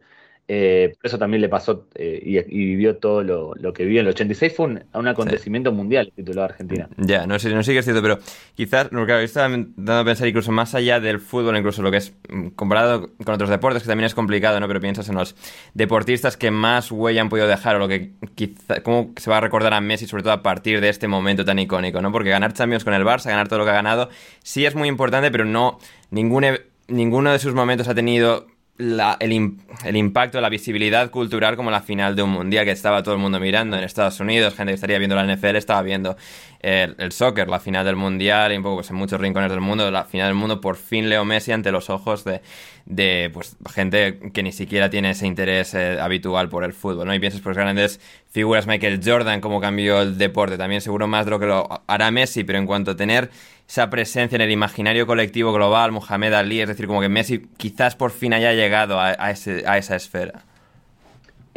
Eh, 0.51 0.95
por 0.97 1.07
eso 1.07 1.19
también 1.19 1.43
le 1.43 1.51
pasó 1.51 1.89
eh, 1.95 2.23
y, 2.25 2.59
vivió 2.59 2.97
todo 2.97 3.23
lo, 3.23 3.73
que 3.75 3.85
vivió 3.85 4.01
en 4.01 4.07
el 4.07 4.12
86. 4.15 4.55
Fue 4.57 4.66
un, 4.95 5.07
acontecimiento 5.07 5.73
mundial 5.73 6.07
el 6.07 6.12
título 6.12 6.41
de 6.41 6.45
Argentina. 6.47 6.89
Ya, 6.97 7.27
no 7.27 7.39
sé, 7.39 7.51
no 7.55 7.62
sé 7.62 7.75
qué 7.75 7.81
es 7.81 7.85
cierto, 7.85 8.01
pero 8.01 8.19
quizás, 8.55 8.91
lo 8.91 9.05
que 9.05 9.23
estaba 9.23 9.49
dando 9.51 9.93
a 9.93 10.05
pensar 10.07 10.27
incluso 10.27 10.51
más 10.51 10.75
allá 10.75 11.01
del 11.01 11.20
fútbol, 11.20 11.55
incluso 11.59 11.83
lo 11.83 11.91
que 11.91 11.99
es 11.99 12.15
mm, 12.31 12.49
comparado 12.49 13.11
con 13.23 13.35
otros 13.35 13.51
deportes, 13.51 13.83
que 13.83 13.89
también 13.89 14.07
es 14.07 14.15
complicado, 14.15 14.59
¿no? 14.59 14.66
Pero 14.69 14.81
piensas 14.81 15.11
en 15.11 15.16
los 15.16 15.37
deportistas 15.75 16.39
que 16.39 16.51
más 16.51 16.91
huella 16.91 17.20
han 17.20 17.29
podido 17.29 17.47
dejar 17.47 17.77
o 17.77 17.81
lo 17.81 17.89
que 17.89 18.12
quizá, 18.35 18.83
cómo 18.83 19.12
se 19.16 19.29
va 19.29 19.37
a 19.37 19.41
recordar 19.43 19.75
a 19.75 19.83
Messi, 19.83 20.07
sobre 20.07 20.23
todo 20.23 20.33
a 20.33 20.43
partir 20.43 20.81
de 20.81 20.89
este 20.89 21.09
momento 21.09 21.45
tan 21.45 21.59
icónico, 21.59 22.01
¿no? 22.01 22.11
Porque 22.11 22.31
ganar 22.31 22.55
Champions 22.55 22.85
con 22.85 22.95
el 22.95 23.05
Barça, 23.05 23.27
ganar 23.27 23.49
todo 23.49 23.59
lo 23.59 23.65
que 23.66 23.73
ha 23.73 23.75
ganado, 23.75 24.09
sí 24.43 24.65
es 24.65 24.75
muy 24.75 24.89
importante, 24.89 25.31
pero 25.31 25.45
no, 25.45 25.79
ningún, 26.11 26.47
ninguno 26.87 27.33
de 27.33 27.39
sus 27.39 27.53
momentos 27.53 27.87
ha 27.89 27.95
tenido 27.95 28.47
el, 28.79 29.97
impacto, 29.97 30.41
la 30.41 30.49
visibilidad 30.49 31.11
cultural 31.11 31.57
como 31.57 31.71
la 31.71 31.81
final 31.81 32.15
de 32.15 32.23
un 32.23 32.31
mundial 32.31 32.65
que 32.65 32.71
estaba 32.71 33.03
todo 33.03 33.15
el 33.15 33.21
mundo 33.21 33.41
mirando 33.41 33.77
en 33.77 33.83
Estados 33.83 34.21
Unidos, 34.21 34.55
gente 34.55 34.71
que 34.71 34.77
estaría 34.77 34.99
viendo 34.99 35.17
la 35.17 35.25
NFL 35.25 35.57
estaba 35.57 35.83
viendo 35.83 36.17
el, 36.60 37.12
soccer, 37.12 37.48
la 37.48 37.60
final 37.60 37.85
del 37.85 37.97
mundial 37.97 38.52
y 38.52 38.56
un 38.56 38.62
poco 38.62 38.76
pues, 38.76 38.90
en 38.90 38.97
muchos 38.97 39.20
rincones 39.20 39.51
del 39.51 39.60
mundo, 39.60 39.90
la 39.90 40.05
final 40.05 40.28
del 40.28 40.35
mundo, 40.35 40.60
por 40.60 40.76
fin 40.76 41.09
Leo 41.09 41.24
Messi 41.24 41.52
ante 41.52 41.70
los 41.70 41.90
ojos 41.90 42.24
de, 42.24 42.40
de 42.86 43.30
pues, 43.32 43.56
gente 43.72 44.18
que 44.32 44.43
ni 44.43 44.52
siquiera 44.52 44.90
tiene 44.90 45.10
ese 45.10 45.26
interés 45.26 45.74
eh, 45.74 45.98
habitual 46.01 46.48
por 46.48 46.64
el 46.64 46.72
fútbol, 46.72 47.06
¿no? 47.06 47.14
Y 47.14 47.20
piensas, 47.20 47.40
pues 47.40 47.56
grandes 47.56 48.01
figuras, 48.30 48.66
Michael 48.66 49.01
Jordan, 49.05 49.40
cómo 49.40 49.60
cambió 49.60 50.02
el 50.02 50.18
deporte, 50.18 50.59
también 50.59 50.80
seguro 50.80 51.06
más 51.06 51.24
de 51.24 51.30
lo 51.30 51.39
que 51.39 51.47
lo 51.47 51.82
hará 51.86 52.10
Messi, 52.10 52.44
pero 52.44 52.59
en 52.59 52.66
cuanto 52.66 52.93
a 52.93 52.97
tener 52.97 53.30
esa 53.68 53.90
presencia 53.90 54.36
en 54.36 54.43
el 54.43 54.51
imaginario 54.51 55.06
colectivo 55.06 55.52
global, 55.52 55.93
Mohamed 55.93 56.32
Ali, 56.32 56.60
es 56.60 56.68
decir, 56.68 56.86
como 56.86 57.01
que 57.01 57.09
Messi 57.09 57.47
quizás 57.56 57.97
por 57.97 58.10
fin 58.10 58.32
haya 58.32 58.52
llegado 58.52 58.98
a 59.01 59.30
esa 59.30 59.97
esfera. 59.97 60.44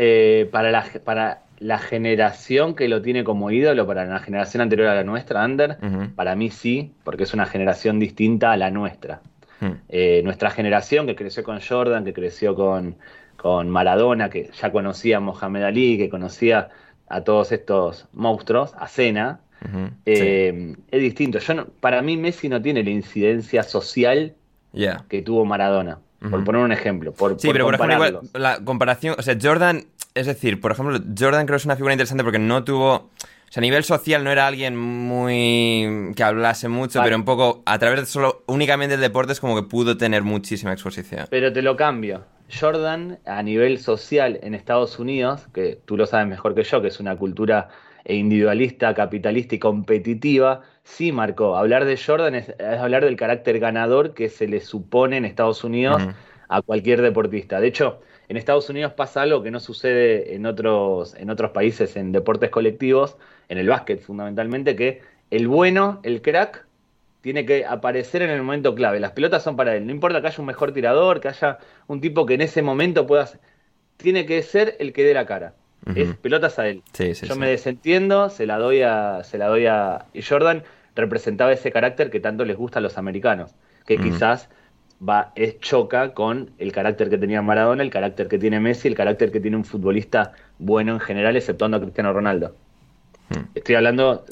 Eh, 0.03 0.49
para, 0.51 0.71
la, 0.71 0.83
para 1.03 1.43
la 1.61 1.77
generación 1.77 2.75
que 2.75 2.89
lo 2.89 3.03
tiene 3.03 3.23
como 3.23 3.51
ídolo, 3.51 3.85
para 3.85 4.03
la 4.05 4.19
generación 4.19 4.61
anterior 4.61 4.89
a 4.89 4.95
la 4.95 5.03
nuestra, 5.03 5.43
Ander, 5.43 5.77
para 6.15 6.35
mí 6.35 6.49
sí, 6.49 6.91
porque 7.03 7.23
es 7.23 7.33
una 7.35 7.45
generación 7.45 7.99
distinta 7.99 8.51
a 8.51 8.57
la 8.57 8.71
nuestra. 8.71 9.21
Eh, 9.87 10.21
nuestra 10.23 10.49
generación 10.49 11.05
que 11.05 11.15
creció 11.15 11.43
con 11.43 11.61
Jordan, 11.61 12.03
que 12.03 12.13
creció 12.13 12.55
con, 12.55 12.95
con 13.37 13.69
Maradona, 13.69 14.31
que 14.31 14.49
ya 14.59 14.71
conocía 14.71 15.17
a 15.17 15.19
Mohamed 15.19 15.61
Ali, 15.61 15.97
que 15.99 16.09
conocía 16.09 16.69
a 17.07 17.21
todos 17.21 17.51
estos 17.51 18.07
monstruos 18.11 18.73
a 18.79 18.87
cena, 18.87 19.41
eh, 20.07 20.75
es 20.89 21.01
distinto. 21.01 21.37
Yo 21.37 21.67
para 21.79 22.01
mí 22.01 22.17
Messi 22.17 22.49
no 22.49 22.59
tiene 22.59 22.83
la 22.83 22.89
incidencia 22.89 23.61
social 23.61 24.33
que 25.07 25.21
tuvo 25.21 25.45
Maradona. 25.45 25.99
Por 26.27 26.43
poner 26.43 26.61
un 26.61 26.71
ejemplo. 26.71 27.13
Por, 27.13 27.39
sí, 27.39 27.49
pero 27.51 27.65
por 27.65 27.75
ejemplo, 27.75 28.21
la 28.33 28.63
comparación, 28.63 29.15
o 29.17 29.21
sea, 29.23 29.35
Jordan, 29.41 29.85
es 30.13 30.25
decir, 30.25 30.59
por 30.59 30.71
ejemplo, 30.71 30.99
Jordan 31.17 31.45
creo 31.45 31.57
que 31.57 31.61
es 31.61 31.65
una 31.65 31.75
figura 31.75 31.93
interesante 31.93 32.23
porque 32.23 32.39
no 32.39 32.63
tuvo, 32.63 32.93
o 32.93 33.09
sea, 33.49 33.59
a 33.59 33.61
nivel 33.61 33.83
social 33.83 34.23
no 34.23 34.31
era 34.31 34.47
alguien 34.47 34.75
muy 34.77 36.11
que 36.15 36.23
hablase 36.23 36.67
mucho, 36.67 37.01
pero 37.03 37.15
un 37.15 37.25
poco 37.25 37.63
a 37.65 37.79
través 37.79 38.01
de 38.01 38.05
solo 38.05 38.43
únicamente 38.47 38.95
el 38.95 39.01
deporte 39.01 39.33
es 39.33 39.39
como 39.39 39.55
que 39.55 39.63
pudo 39.63 39.97
tener 39.97 40.23
muchísima 40.23 40.73
exposición. 40.73 41.27
Pero 41.29 41.53
te 41.53 41.61
lo 41.61 41.75
cambio. 41.75 42.25
Jordan 42.59 43.19
a 43.25 43.41
nivel 43.43 43.79
social 43.79 44.39
en 44.43 44.53
Estados 44.53 44.99
Unidos, 44.99 45.47
que 45.53 45.79
tú 45.85 45.95
lo 45.95 46.05
sabes 46.05 46.27
mejor 46.27 46.53
que 46.53 46.63
yo, 46.63 46.81
que 46.81 46.89
es 46.89 46.99
una 46.99 47.15
cultura 47.15 47.69
individualista, 48.05 48.93
capitalista 48.93 49.55
y 49.55 49.59
competitiva, 49.59 50.61
sí 50.83 51.11
marcó. 51.11 51.55
Hablar 51.55 51.85
de 51.85 51.97
Jordan 51.97 52.35
es, 52.35 52.53
hablar 52.59 53.05
del 53.05 53.15
carácter 53.15 53.59
ganador 53.59 54.13
que 54.13 54.27
se 54.29 54.47
le 54.47 54.59
supone 54.59 55.17
en 55.17 55.25
Estados 55.25 55.63
Unidos 55.63 56.01
a 56.49 56.61
cualquier 56.61 57.01
deportista. 57.01 57.61
De 57.61 57.67
hecho, 57.67 58.01
en 58.31 58.37
Estados 58.37 58.69
Unidos 58.69 58.93
pasa 58.93 59.23
algo 59.23 59.43
que 59.43 59.51
no 59.51 59.59
sucede 59.59 60.35
en 60.35 60.45
otros, 60.45 61.15
en 61.15 61.29
otros 61.29 61.51
países 61.51 61.97
en 61.97 62.13
deportes 62.13 62.49
colectivos, 62.49 63.17
en 63.49 63.57
el 63.57 63.67
básquet 63.67 63.99
fundamentalmente, 63.99 64.77
que 64.77 65.01
el 65.31 65.49
bueno, 65.49 65.99
el 66.03 66.21
crack, 66.21 66.65
tiene 67.19 67.45
que 67.45 67.65
aparecer 67.65 68.21
en 68.21 68.29
el 68.29 68.41
momento 68.41 68.73
clave. 68.73 69.01
Las 69.01 69.11
pelotas 69.11 69.43
son 69.43 69.57
para 69.57 69.75
él. 69.75 69.85
No 69.85 69.91
importa 69.91 70.21
que 70.21 70.27
haya 70.27 70.39
un 70.39 70.45
mejor 70.45 70.71
tirador, 70.71 71.19
que 71.19 71.27
haya 71.27 71.59
un 71.87 71.99
tipo 71.99 72.25
que 72.25 72.35
en 72.35 72.41
ese 72.41 72.61
momento 72.61 73.05
pueda... 73.05 73.29
Tiene 73.97 74.25
que 74.25 74.41
ser 74.43 74.77
el 74.79 74.93
que 74.93 75.03
dé 75.03 75.13
la 75.13 75.25
cara. 75.25 75.53
Es 75.93 76.15
pelotas 76.15 76.57
a 76.57 76.69
él. 76.69 76.83
Yo 77.27 77.35
me 77.35 77.49
desentiendo, 77.49 78.29
se 78.29 78.45
la 78.45 78.57
doy 78.59 78.81
a, 78.81 79.25
se 79.25 79.39
la 79.39 79.47
doy 79.47 79.65
a. 79.65 80.05
Y 80.13 80.21
Jordan 80.21 80.63
representaba 80.95 81.51
ese 81.51 81.69
carácter 81.69 82.09
que 82.09 82.21
tanto 82.21 82.45
les 82.45 82.55
gusta 82.55 82.79
a 82.79 82.81
los 82.81 82.97
americanos, 82.97 83.55
que 83.85 83.97
quizás 83.97 84.49
va, 85.07 85.31
es 85.35 85.59
choca 85.59 86.13
con 86.13 86.51
el 86.57 86.71
carácter 86.71 87.09
que 87.09 87.17
tenía 87.17 87.41
Maradona, 87.41 87.83
el 87.83 87.89
carácter 87.89 88.27
que 88.27 88.37
tiene 88.37 88.59
Messi, 88.59 88.87
el 88.87 88.95
carácter 88.95 89.31
que 89.31 89.39
tiene 89.39 89.57
un 89.57 89.65
futbolista 89.65 90.33
bueno 90.59 90.93
en 90.93 90.99
general, 90.99 91.35
exceptuando 91.35 91.77
a 91.77 91.81
Cristiano 91.81 92.13
Ronaldo. 92.13 92.55
Estoy 93.55 93.75
hablando 93.75 94.25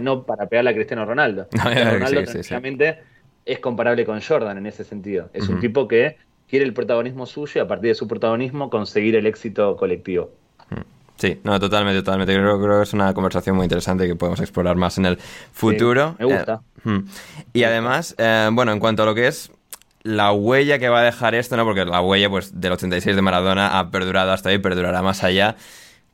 no, 0.00 0.22
para 0.22 0.46
pegarle 0.46 0.70
a 0.70 0.74
Cristiano 0.74 1.04
Ronaldo. 1.04 1.48
Ronaldo 1.52 2.22
tranquilamente 2.22 2.98
es 3.44 3.58
comparable 3.58 4.04
con 4.06 4.20
Jordan 4.20 4.58
en 4.58 4.66
ese 4.66 4.84
sentido. 4.84 5.28
Es 5.32 5.48
un 5.48 5.60
tipo 5.60 5.88
que 5.88 6.16
quiere 6.48 6.64
el 6.64 6.72
protagonismo 6.72 7.26
suyo 7.26 7.52
y 7.56 7.58
a 7.60 7.68
partir 7.68 7.88
de 7.88 7.94
su 7.94 8.06
protagonismo 8.06 8.70
conseguir 8.70 9.16
el 9.16 9.26
éxito 9.26 9.76
colectivo. 9.76 10.30
Sí, 11.16 11.40
no, 11.44 11.58
totalmente, 11.60 12.00
totalmente. 12.00 12.34
Creo, 12.34 12.60
creo, 12.60 12.78
que 12.78 12.82
es 12.82 12.92
una 12.92 13.14
conversación 13.14 13.54
muy 13.54 13.64
interesante 13.64 14.06
que 14.06 14.16
podemos 14.16 14.40
explorar 14.40 14.76
más 14.76 14.98
en 14.98 15.06
el 15.06 15.16
futuro. 15.16 16.16
me 16.18 16.24
gusta. 16.24 16.60
Eh, 16.84 17.02
y 17.52 17.62
además, 17.62 18.16
eh, 18.18 18.50
bueno, 18.52 18.72
en 18.72 18.80
cuanto 18.80 19.04
a 19.04 19.06
lo 19.06 19.14
que 19.14 19.28
es 19.28 19.52
la 20.04 20.32
huella 20.32 20.78
que 20.78 20.88
va 20.88 21.00
a 21.00 21.02
dejar 21.02 21.34
esto, 21.34 21.56
¿no? 21.56 21.64
Porque 21.64 21.84
la 21.84 22.00
huella 22.00 22.30
pues, 22.30 22.60
del 22.60 22.72
86 22.72 23.16
de 23.16 23.22
Maradona 23.22 23.78
ha 23.78 23.90
perdurado 23.90 24.32
hasta 24.32 24.50
ahí, 24.50 24.58
perdurará 24.58 25.02
más 25.02 25.24
allá. 25.24 25.56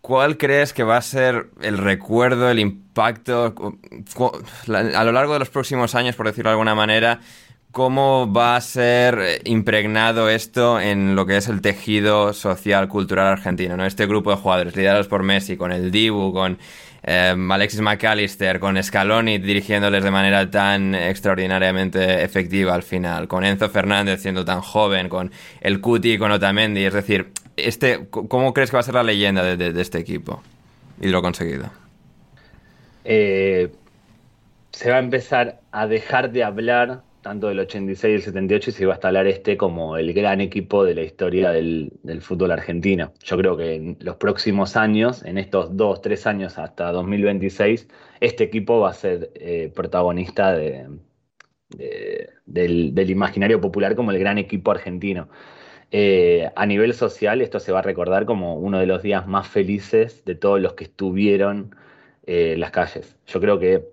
¿Cuál 0.00 0.38
crees 0.38 0.72
que 0.72 0.84
va 0.84 0.96
a 0.96 1.02
ser 1.02 1.50
el 1.60 1.76
recuerdo, 1.76 2.48
el 2.48 2.58
impacto 2.58 3.54
a 4.68 5.04
lo 5.04 5.12
largo 5.12 5.34
de 5.34 5.40
los 5.40 5.50
próximos 5.50 5.94
años, 5.94 6.14
por 6.16 6.26
decirlo 6.26 6.50
de 6.50 6.52
alguna 6.52 6.74
manera? 6.74 7.20
¿Cómo 7.72 8.32
va 8.32 8.56
a 8.56 8.60
ser 8.60 9.18
eh, 9.20 9.40
impregnado 9.44 10.28
esto 10.28 10.80
en 10.80 11.14
lo 11.14 11.26
que 11.26 11.36
es 11.36 11.46
el 11.48 11.60
tejido 11.60 12.32
social, 12.32 12.88
cultural 12.88 13.26
argentino? 13.26 13.76
¿no? 13.76 13.86
Este 13.86 14.06
grupo 14.06 14.30
de 14.30 14.36
jugadores 14.36 14.74
liderados 14.74 15.06
por 15.06 15.22
Messi, 15.22 15.56
con 15.56 15.70
el 15.70 15.90
Dibu, 15.90 16.32
con 16.32 16.58
eh, 17.02 17.34
Alexis 17.50 17.80
McAllister, 17.80 18.60
con 18.60 18.82
Scaloni 18.82 19.38
dirigiéndoles 19.38 20.04
de 20.04 20.10
manera 20.10 20.50
tan 20.50 20.94
extraordinariamente 20.94 22.22
efectiva 22.22 22.74
al 22.74 22.82
final, 22.82 23.28
con 23.28 23.44
Enzo 23.44 23.68
Fernández 23.68 24.22
siendo 24.22 24.44
tan 24.44 24.60
joven, 24.60 25.08
con 25.08 25.30
el 25.60 25.80
Cuti 25.80 26.12
y 26.12 26.18
con 26.18 26.30
Otamendi. 26.32 26.84
Es 26.84 26.94
decir, 26.94 27.32
este, 27.56 28.06
¿cómo 28.10 28.52
crees 28.52 28.70
que 28.70 28.76
va 28.76 28.80
a 28.80 28.84
ser 28.84 28.94
la 28.94 29.02
leyenda 29.02 29.42
de, 29.42 29.80
este 29.80 29.98
equipo 29.98 30.42
y 31.00 31.08
lo 31.08 31.22
conseguido? 31.22 31.70
Eh, 33.04 33.70
se 34.72 34.90
va 34.90 34.96
a 34.96 35.00
empezar 35.00 35.60
a 35.72 35.86
dejar 35.86 36.30
de 36.30 36.44
hablar 36.44 37.02
tanto 37.22 37.48
del 37.48 37.60
86 37.60 38.12
y 38.12 38.14
el 38.14 38.22
78 38.22 38.70
y 38.70 38.72
se 38.72 38.82
iba 38.84 38.92
a 38.92 38.96
instalar 38.96 39.26
este 39.26 39.56
como 39.56 39.96
el 39.96 40.12
gran 40.12 40.40
equipo 40.40 40.84
de 40.84 40.94
la 40.94 41.02
historia 41.02 41.50
del, 41.50 41.92
fútbol 42.20 42.50
argentino. 42.52 43.12
Yo 43.22 43.36
creo 43.36 43.56
que 43.56 43.74
en 43.74 43.96
los 44.00 44.16
próximos 44.16 44.76
años, 44.76 45.24
en 45.24 45.38
estos 45.38 45.76
dos, 45.76 46.00
tres 46.00 46.26
años 46.26 46.58
hasta 46.58 46.92
2026, 46.92 47.88
este 48.20 48.44
equipo 48.44 48.80
va 48.80 48.90
a 48.90 48.94
ser 48.94 49.30
eh, 49.34 49.70
protagonista 49.74 50.52
del, 50.56 51.00
imaginario 53.10 53.60
popular 53.60 53.94
como 53.96 54.10
el 54.10 54.18
gran 54.18 54.38
equipo 54.38 54.70
argentino. 54.70 55.28
Eh, 55.92 56.50
a 56.54 56.66
nivel 56.66 56.94
social, 56.94 57.42
esto 57.42 57.58
se 57.58 57.72
va 57.72 57.80
a 57.80 57.82
recordar 57.82 58.24
como 58.24 58.56
uno 58.56 58.78
de 58.78 58.86
los 58.86 59.02
días 59.02 59.26
más 59.26 59.48
felices 59.48 60.24
de 60.24 60.36
todos 60.36 60.60
los 60.60 60.74
que 60.74 60.84
estuvieron 60.84 61.74
eh, 62.26 62.52
en 62.54 62.60
las 62.60 62.70
calles. 62.70 63.16
Yo 63.26 63.40
creo 63.40 63.58
que 63.58 63.90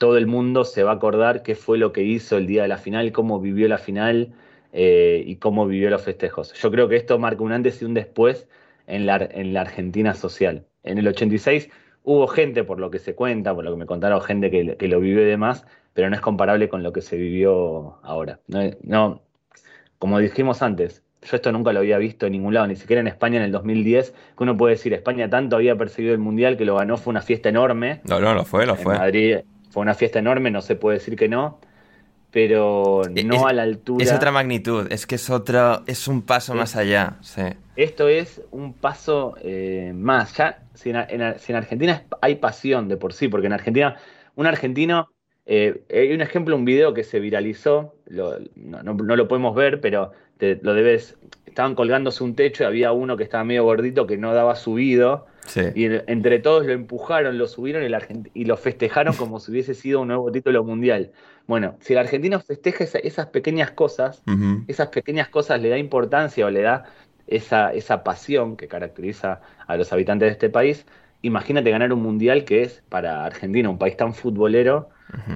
todo 0.00 0.16
el 0.16 0.26
mundo 0.26 0.64
se 0.64 0.82
va 0.82 0.92
a 0.92 0.94
acordar 0.94 1.42
qué 1.42 1.54
fue 1.54 1.76
lo 1.76 1.92
que 1.92 2.02
hizo 2.02 2.38
el 2.38 2.46
día 2.46 2.62
de 2.62 2.68
la 2.68 2.78
final, 2.78 3.12
cómo 3.12 3.38
vivió 3.38 3.68
la 3.68 3.76
final 3.76 4.32
eh, 4.72 5.22
y 5.26 5.36
cómo 5.36 5.66
vivió 5.66 5.90
los 5.90 6.00
festejos. 6.00 6.54
Yo 6.54 6.70
creo 6.70 6.88
que 6.88 6.96
esto 6.96 7.18
marca 7.18 7.42
un 7.42 7.52
antes 7.52 7.82
y 7.82 7.84
un 7.84 7.92
después 7.92 8.48
en 8.86 9.04
la, 9.04 9.16
en 9.16 9.52
la 9.52 9.60
Argentina 9.60 10.14
social. 10.14 10.64
En 10.84 10.96
el 10.96 11.06
86 11.06 11.68
hubo 12.02 12.26
gente, 12.28 12.64
por 12.64 12.80
lo 12.80 12.90
que 12.90 12.98
se 12.98 13.14
cuenta, 13.14 13.54
por 13.54 13.62
lo 13.62 13.72
que 13.72 13.76
me 13.76 13.84
contaron, 13.84 14.22
gente 14.22 14.50
que, 14.50 14.88
lo 14.88 15.00
vivió 15.00 15.20
y 15.20 15.26
demás, 15.26 15.66
pero 15.92 16.08
no 16.08 16.16
es 16.16 16.22
comparable 16.22 16.70
con 16.70 16.82
lo 16.82 16.94
que 16.94 17.02
se 17.02 17.18
vivió 17.18 17.98
ahora. 18.02 18.40
No, 18.82 19.20
como 19.98 20.18
dijimos 20.18 20.62
antes, 20.62 21.02
yo 21.20 21.36
esto 21.36 21.52
nunca 21.52 21.74
lo 21.74 21.80
había 21.80 21.98
visto 21.98 22.24
en 22.24 22.32
ningún 22.32 22.54
lado, 22.54 22.68
ni 22.68 22.76
siquiera 22.76 23.00
en 23.00 23.06
España 23.06 23.36
en 23.36 23.42
el 23.42 23.52
2010, 23.52 24.12
que 24.12 24.42
uno 24.44 24.56
puede 24.56 24.76
decir, 24.76 24.94
España 24.94 25.28
tanto 25.28 25.56
había 25.56 25.76
percibido 25.76 26.14
el 26.14 26.20
Mundial 26.20 26.56
que 26.56 26.64
lo 26.64 26.76
ganó, 26.76 26.96
fue 26.96 27.10
una 27.10 27.20
fiesta 27.20 27.50
enorme. 27.50 28.00
No, 28.04 28.18
no, 28.18 28.32
lo 28.32 28.46
fue, 28.46 28.64
lo 28.64 28.76
fue. 28.76 28.96
Madrid, 28.96 29.40
fue 29.70 29.82
una 29.82 29.94
fiesta 29.94 30.18
enorme, 30.18 30.50
no 30.50 30.62
se 30.62 30.76
puede 30.76 30.98
decir 30.98 31.16
que 31.16 31.28
no, 31.28 31.58
pero 32.30 33.02
e-, 33.14 33.24
no 33.24 33.46
a 33.46 33.52
la 33.52 33.62
altura. 33.62 34.04
Es 34.04 34.12
otra 34.12 34.30
magnitud, 34.30 34.86
es 34.90 35.06
que 35.06 35.14
es 35.14 35.30
otro, 35.30 35.82
es 35.86 36.08
un 36.08 36.22
paso 36.22 36.54
más 36.54 36.76
allá. 36.76 37.16
Sí. 37.20 37.42
Esto 37.76 38.08
es 38.08 38.42
un 38.50 38.74
paso 38.74 39.36
eh, 39.42 39.92
más. 39.94 40.36
Ya, 40.36 40.62
si 40.74 40.90
en, 40.90 41.56
Argentina 41.56 42.04
hay 42.20 42.36
pasión 42.36 42.88
de 42.88 42.96
por 42.96 43.12
sí, 43.12 43.28
porque 43.28 43.46
en 43.46 43.52
Argentina, 43.52 43.96
un 44.34 44.46
argentino, 44.46 45.08
eh, 45.46 45.82
hay 45.90 46.12
un 46.12 46.20
ejemplo, 46.20 46.56
un 46.56 46.64
video 46.64 46.94
que 46.94 47.04
se 47.04 47.20
viralizó, 47.20 47.94
no, 48.54 48.94
lo 48.94 49.28
podemos 49.28 49.54
ver, 49.54 49.80
pero 49.80 50.12
lo 50.38 50.74
debes. 50.74 51.16
Estaban 51.46 51.74
colgándose 51.74 52.22
un 52.22 52.36
techo 52.36 52.62
y 52.62 52.66
había 52.66 52.92
uno 52.92 53.16
que 53.16 53.24
estaba 53.24 53.42
medio 53.42 53.64
gordito 53.64 54.06
que 54.06 54.16
no 54.16 54.32
daba 54.34 54.54
subido 54.54 55.26
y 55.56 55.84
entre 56.06 56.38
todos 56.38 56.66
lo 56.66 56.72
empujaron, 56.72 57.38
lo 57.38 57.46
subieron 57.46 57.82
y, 58.34 58.44
lo 58.44 58.56
festejaron 58.56 59.14
como 59.14 59.40
si 59.40 59.50
hubiese 59.50 59.74
sido 59.74 60.00
un 60.00 60.08
nuevo 60.08 60.30
título 60.30 60.64
mundial. 60.64 61.12
Bueno, 61.46 61.76
si 61.80 61.94
el 61.94 61.98
argentino 61.98 62.40
festeja 62.40 62.84
esas 62.84 63.26
pequeñas 63.26 63.70
cosas, 63.72 64.22
esas 64.68 64.88
pequeñas 64.88 65.28
cosas 65.28 65.60
le 65.60 65.68
da 65.68 65.78
importancia 65.78 66.46
o 66.46 66.50
le 66.50 66.62
da 66.62 66.84
esa, 67.26 67.72
esa 67.72 68.02
pasión 68.04 68.56
que 68.56 68.68
caracteriza 68.68 69.40
a 69.66 69.76
los 69.76 69.92
habitantes 69.92 70.26
de 70.28 70.32
este 70.32 70.50
país, 70.50 70.86
imagínate 71.22 71.70
ganar 71.70 71.92
un 71.92 72.02
mundial 72.02 72.44
que 72.44 72.62
es 72.62 72.82
para 72.88 73.24
Argentina, 73.24 73.68
un 73.68 73.78
país 73.78 73.96
tan 73.96 74.14
futbolero, 74.14 74.90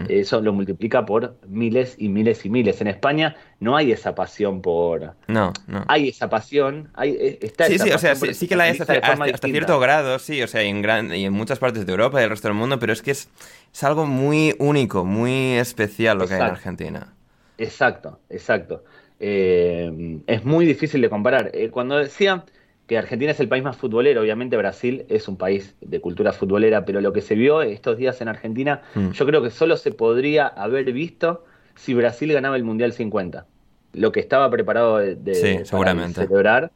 eso 0.08 0.40
lo 0.40 0.52
multiplica 0.52 1.04
por 1.04 1.36
miles 1.46 1.96
y 1.98 2.08
miles 2.08 2.44
y 2.44 2.50
miles. 2.50 2.80
En 2.80 2.86
España 2.86 3.36
no 3.60 3.76
hay 3.76 3.92
esa 3.92 4.14
pasión 4.14 4.62
por. 4.62 5.14
No, 5.26 5.52
no. 5.66 5.84
Hay 5.88 6.08
esa 6.08 6.28
pasión. 6.28 6.90
Hay, 6.94 7.10
eh, 7.10 7.38
está 7.42 7.66
sí, 7.66 7.78
sí, 7.78 7.90
o 7.90 7.98
sea, 7.98 8.14
sí, 8.14 8.48
que 8.48 8.56
la 8.56 8.64
hay 8.64 8.78
hasta, 8.78 9.48
cierto 9.48 9.78
grado, 9.80 10.18
sí, 10.18 10.42
o 10.42 10.48
sea, 10.48 10.62
y 10.62 10.68
en, 10.68 10.82
gran, 10.82 11.14
y 11.14 11.24
en 11.24 11.32
muchas 11.32 11.58
partes 11.58 11.86
de 11.86 11.92
Europa 11.92 12.20
y 12.20 12.24
el 12.24 12.30
resto 12.30 12.48
del 12.48 12.56
mundo, 12.56 12.78
pero 12.78 12.92
es 12.92 13.02
que 13.02 13.10
es, 13.10 13.28
es 13.72 13.84
algo 13.84 14.06
muy 14.06 14.54
único, 14.58 15.04
muy 15.04 15.54
especial 15.54 16.18
lo 16.18 16.26
que 16.26 16.34
hay 16.34 16.40
en 16.40 16.46
Argentina. 16.46 17.12
Exacto, 17.58 18.18
exacto. 18.30 18.84
Eh, 19.20 20.20
es 20.26 20.44
muy 20.44 20.66
difícil 20.66 21.00
de 21.00 21.08
comparar. 21.08 21.50
Eh, 21.54 21.70
cuando 21.70 21.96
decía 21.96 22.44
que 22.86 22.98
Argentina 22.98 23.30
es 23.30 23.40
el 23.40 23.48
país 23.48 23.64
más 23.64 23.76
futbolero, 23.76 24.20
obviamente 24.20 24.56
Brasil 24.56 25.06
es 25.08 25.26
un 25.28 25.36
país 25.36 25.74
de 25.80 26.00
cultura 26.00 26.32
futbolera, 26.32 26.84
pero 26.84 27.00
lo 27.00 27.12
que 27.12 27.22
se 27.22 27.34
vio 27.34 27.62
estos 27.62 27.96
días 27.96 28.20
en 28.20 28.28
Argentina, 28.28 28.82
mm. 28.94 29.12
yo 29.12 29.26
creo 29.26 29.42
que 29.42 29.50
solo 29.50 29.76
se 29.76 29.90
podría 29.90 30.46
haber 30.46 30.92
visto 30.92 31.44
si 31.74 31.94
Brasil 31.94 32.32
ganaba 32.32 32.56
el 32.56 32.64
Mundial 32.64 32.92
50. 32.92 33.46
Lo 33.94 34.12
que 34.12 34.20
estaba 34.20 34.50
preparado 34.50 34.98
de, 34.98 35.64
celebrar 35.64 36.72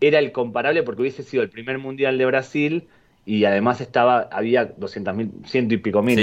era 0.00 0.18
el 0.18 0.32
comparable 0.32 0.82
porque 0.82 1.02
hubiese 1.02 1.22
sido 1.22 1.42
el 1.42 1.50
primer 1.50 1.78
Mundial 1.78 2.16
de 2.18 2.26
Brasil 2.26 2.88
y 3.24 3.44
además 3.44 3.80
estaba 3.80 4.22
había 4.32 4.74
200.000, 4.76 5.46
ciento 5.46 5.74
y 5.74 5.76
pico 5.76 6.02
mil, 6.02 6.20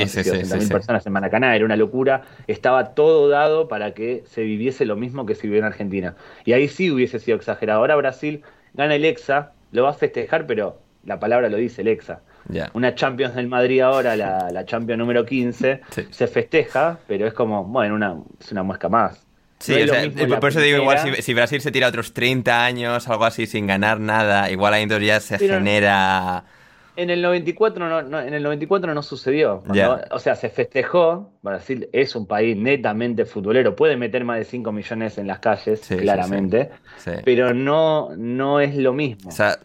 personas 0.70 1.06
en 1.06 1.14
Maracaná, 1.14 1.56
era 1.56 1.64
una 1.64 1.78
locura, 1.78 2.24
estaba 2.48 2.94
todo 2.94 3.30
dado 3.30 3.68
para 3.70 3.94
que 3.94 4.24
se 4.26 4.42
viviese 4.42 4.86
lo 4.86 4.98
mismo 4.98 5.26
que 5.26 5.36
se 5.36 5.44
vivió 5.44 5.60
en 5.60 5.66
Argentina. 5.66 6.16
Y 6.44 6.54
ahí 6.54 6.68
sí 6.68 6.92
hubiese 6.92 7.20
sido 7.20 7.38
exagerado. 7.38 7.80
Ahora 7.80 7.96
Brasil 7.96 8.44
gana 8.74 8.96
el 8.96 9.06
EXA, 9.06 9.54
lo 9.72 9.84
va 9.84 9.92
a 9.92 9.94
festejar, 9.94 10.46
pero 10.46 10.82
la 11.04 11.20
palabra 11.20 11.50
lo 11.50 11.58
dice 11.58 11.82
el 11.82 11.88
EXA. 11.90 12.22
Una 12.74 12.96
Champions 12.96 13.36
del 13.36 13.48
Madrid 13.48 13.82
ahora, 13.82 14.16
la, 14.16 14.50
la 14.52 14.66
Champions 14.66 14.98
número 14.98 15.26
15, 15.26 15.82
se 16.10 16.28
festeja, 16.28 16.98
pero 17.08 17.28
es 17.28 17.34
como, 17.34 17.64
bueno, 17.64 17.94
una, 17.96 18.16
es 18.40 18.52
una 18.52 18.64
muesca 18.64 18.90
más. 18.90 19.26
Sí, 19.60 19.76
por 20.40 20.50
eso 20.50 20.62
digo, 20.62 20.78
igual 20.78 21.22
si, 21.22 21.34
Brasil 21.34 21.60
se 21.60 21.72
tira 21.72 21.90
otros 21.90 22.14
30 22.14 22.64
años, 22.64 23.08
algo 23.10 23.26
así, 23.26 23.46
sin 23.46 23.68
ganar 23.68 24.00
nada, 24.00 24.50
igual 24.50 24.74
ahí 24.74 24.84
entonces 24.84 25.08
ya 25.08 25.20
se 25.20 25.38
genera... 25.38 26.46
En 27.00 27.10
el 27.10 27.22
94 27.22 28.04
no, 28.04 28.20
en 28.20 28.34
el 28.34 28.44
94 28.44 28.94
no 28.94 29.02
sucedió. 29.02 29.64
O 30.12 30.20
sea, 30.20 30.36
se 30.36 30.50
festejó. 30.50 31.32
Brasil 31.42 31.88
es 31.94 32.14
un 32.14 32.28
país 32.28 32.58
netamente 32.58 33.24
futbolero. 33.24 33.74
Puede 33.74 33.96
meter 33.96 34.26
más 34.26 34.40
de 34.40 34.44
5 34.44 34.70
millones 34.74 35.18
en 35.18 35.28
las 35.28 35.40
calles, 35.40 35.80
claramente. 35.88 36.72
pero 37.24 37.54
no, 37.54 38.10
no 38.18 38.60
es 38.60 38.76
lo 38.76 38.92
mismo. 38.92 39.30
esa 39.30 39.58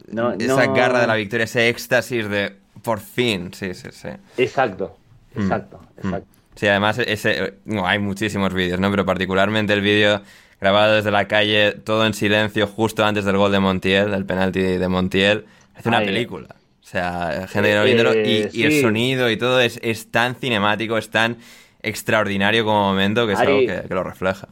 garra 0.75 1.01
de 1.01 1.07
la 1.09 1.17
victoria, 1.17 1.43
ese 1.45 1.69
éxtasis 1.69 2.29
de 2.29 2.53
por 2.83 3.01
fin. 3.01 3.53
Sí, 3.53 3.75
sí, 3.75 3.89
sí. 3.91 4.11
Exacto, 4.37 4.97
mm. 5.35 5.43
exacto, 5.43 5.81
mm. 5.81 6.07
exacto. 6.07 6.29
Sí, 6.55 6.69
además 6.69 7.01
ese, 7.01 7.55
hay 7.83 7.99
muchísimos 7.99 8.55
vídeos, 8.55 8.79
¿no? 8.79 8.93
Pero 8.93 9.05
particularmente 9.05 9.73
el 9.73 9.81
vídeo 9.81 10.23
grabado 10.61 10.95
desde 10.95 11.11
la 11.11 11.27
calle, 11.27 11.73
todo 11.73 12.07
en 12.07 12.15
silencio, 12.15 12.69
justo 12.69 13.05
antes 13.05 13.25
del 13.25 13.37
gol 13.37 13.51
de 13.51 13.59
Montiel, 13.59 14.13
del 14.13 14.25
penalti 14.25 14.61
de 14.61 14.89
Montiel. 14.89 15.47
Es 15.77 15.85
una 15.85 15.99
película. 15.99 16.55
O 16.85 16.87
sea, 16.87 17.47
gente 17.49 17.71
que 17.71 17.75
no 17.77 17.85
viéndolo 17.85 18.15
y, 18.15 18.47
y, 18.53 18.65
el 18.65 18.83
sonido 18.83 19.31
y 19.31 19.39
todo 19.39 19.59
es, 19.59 19.81
es, 19.83 20.11
tan 20.11 20.35
cinemático, 20.35 20.99
es 20.99 21.09
tan 21.09 21.39
extraordinario 21.83 22.67
como 22.67 22.83
momento 22.83 23.27
que 23.27 23.33
es 23.33 23.39
algo 23.39 23.59
que, 23.61 23.95
lo 23.95 24.05
refleja. 24.05 24.49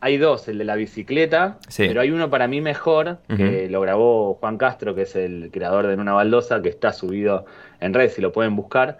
Hay 0.00 0.18
dos, 0.18 0.46
el 0.48 0.58
de 0.58 0.64
la 0.64 0.76
bicicleta, 0.76 1.58
pero 1.74 2.02
hay 2.02 2.10
uno 2.10 2.28
para 2.28 2.48
mí 2.48 2.60
mejor, 2.60 3.20
que 3.34 3.66
lo 3.70 3.80
grabó 3.80 4.34
Juan 4.34 4.58
Castro, 4.58 4.94
que 4.94 5.02
es 5.02 5.16
el 5.16 5.48
creador 5.50 5.86
de 5.86 5.94
una 5.94 6.12
baldosa, 6.12 6.60
que 6.60 6.68
está 6.68 6.92
subido 6.92 7.46
en 7.80 7.94
red, 7.94 8.10
si 8.10 8.20
lo 8.20 8.30
pueden 8.30 8.54
buscar, 8.54 8.98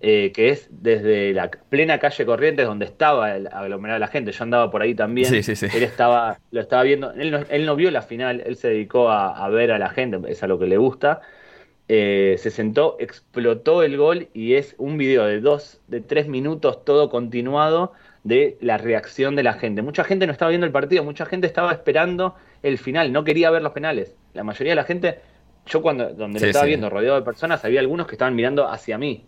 eh, 0.00 0.32
que 0.34 0.50
es 0.50 0.68
desde 0.70 1.32
la 1.32 1.50
plena 1.50 1.98
calle 1.98 2.26
Corrientes, 2.26 2.66
donde 2.66 2.84
estaba 2.84 3.34
el 3.34 3.46
aglomerado 3.46 3.94
de 3.94 4.00
la 4.00 4.08
gente. 4.08 4.32
Yo 4.32 4.44
andaba 4.44 4.70
por 4.70 4.82
ahí 4.82 4.94
también. 4.94 5.34
Él 5.34 5.82
estaba, 5.82 6.38
lo 6.50 6.60
estaba 6.60 6.82
viendo, 6.82 7.12
él 7.12 7.30
no, 7.30 7.38
él 7.48 7.64
no 7.64 7.74
vio 7.74 7.90
la 7.90 8.02
final, 8.02 8.42
él 8.44 8.56
se 8.56 8.68
dedicó 8.68 9.08
a, 9.08 9.42
a 9.42 9.48
ver 9.48 9.72
a 9.72 9.78
la 9.78 9.88
gente, 9.88 10.20
es 10.30 10.42
a 10.42 10.46
lo 10.46 10.58
que 10.58 10.66
le 10.66 10.76
gusta 10.76 11.22
eh, 11.88 12.36
se 12.38 12.50
sentó, 12.50 12.96
explotó 12.98 13.82
el 13.82 13.96
gol 13.96 14.28
y 14.34 14.54
es 14.54 14.74
un 14.78 14.98
video 14.98 15.24
de 15.24 15.40
dos, 15.40 15.80
de 15.86 16.00
tres 16.00 16.26
minutos 16.26 16.84
todo 16.84 17.10
continuado 17.10 17.92
de 18.24 18.58
la 18.60 18.76
reacción 18.76 19.36
de 19.36 19.44
la 19.44 19.52
gente. 19.54 19.82
Mucha 19.82 20.02
gente 20.02 20.26
no 20.26 20.32
estaba 20.32 20.48
viendo 20.48 20.66
el 20.66 20.72
partido, 20.72 21.04
mucha 21.04 21.26
gente 21.26 21.46
estaba 21.46 21.72
esperando 21.72 22.34
el 22.62 22.78
final, 22.78 23.12
no 23.12 23.22
quería 23.22 23.50
ver 23.50 23.62
los 23.62 23.72
penales. 23.72 24.16
La 24.34 24.42
mayoría 24.42 24.72
de 24.72 24.76
la 24.76 24.84
gente 24.84 25.20
yo 25.66 25.82
cuando 25.82 26.10
donde 26.10 26.40
lo 26.40 26.46
estaba 26.46 26.64
viendo 26.64 26.88
rodeado 26.88 27.16
de 27.16 27.22
personas, 27.22 27.64
había 27.64 27.80
algunos 27.80 28.06
que 28.06 28.14
estaban 28.14 28.34
mirando 28.34 28.68
hacia 28.68 28.98
mí. 28.98 29.24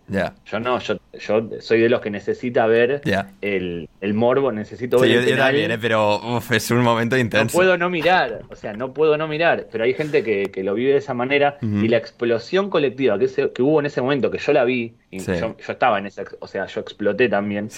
Yo 0.46 0.60
no, 0.60 0.78
yo, 0.78 0.98
yo 1.12 1.48
soy 1.60 1.80
de 1.80 1.88
los 1.88 2.00
que 2.00 2.10
necesita 2.10 2.66
ver 2.66 3.02
el, 3.40 3.88
el, 4.00 4.14
morbo, 4.14 4.52
necesito 4.52 4.98
ver 5.00 5.10
el 5.10 5.26
yo, 5.26 5.36
también, 5.36 5.70
¿eh? 5.70 5.78
pero 5.78 6.20
es 6.50 6.70
un 6.70 6.82
momento 6.82 7.16
intenso. 7.16 7.56
No 7.56 7.58
puedo 7.58 7.76
no 7.76 7.90
mirar, 7.90 8.42
o 8.50 8.54
sea, 8.54 8.72
no 8.72 8.92
puedo 8.92 9.16
no 9.18 9.26
mirar, 9.26 9.66
pero 9.70 9.84
hay 9.84 9.94
gente 9.94 10.22
que, 10.22 10.50
que 10.52 10.62
lo 10.62 10.74
vive 10.74 10.92
de 10.92 10.98
esa 10.98 11.14
manera 11.14 11.58
y 11.60 11.88
la 11.88 11.96
explosión 11.96 12.70
colectiva 12.70 13.18
que, 13.18 13.26
que 13.52 13.62
hubo 13.62 13.80
en 13.80 13.86
ese 13.86 14.00
momento, 14.00 14.30
que 14.30 14.38
yo 14.38 14.52
la 14.52 14.64
vi, 14.64 14.94
y 15.10 15.20
yo, 15.20 15.34
yo, 15.34 15.72
estaba 15.72 15.98
en 15.98 16.06
esa, 16.06 16.24
o 16.38 16.46
sea, 16.46 16.66
yo 16.66 16.80
exploté 16.80 17.28
también, 17.28 17.68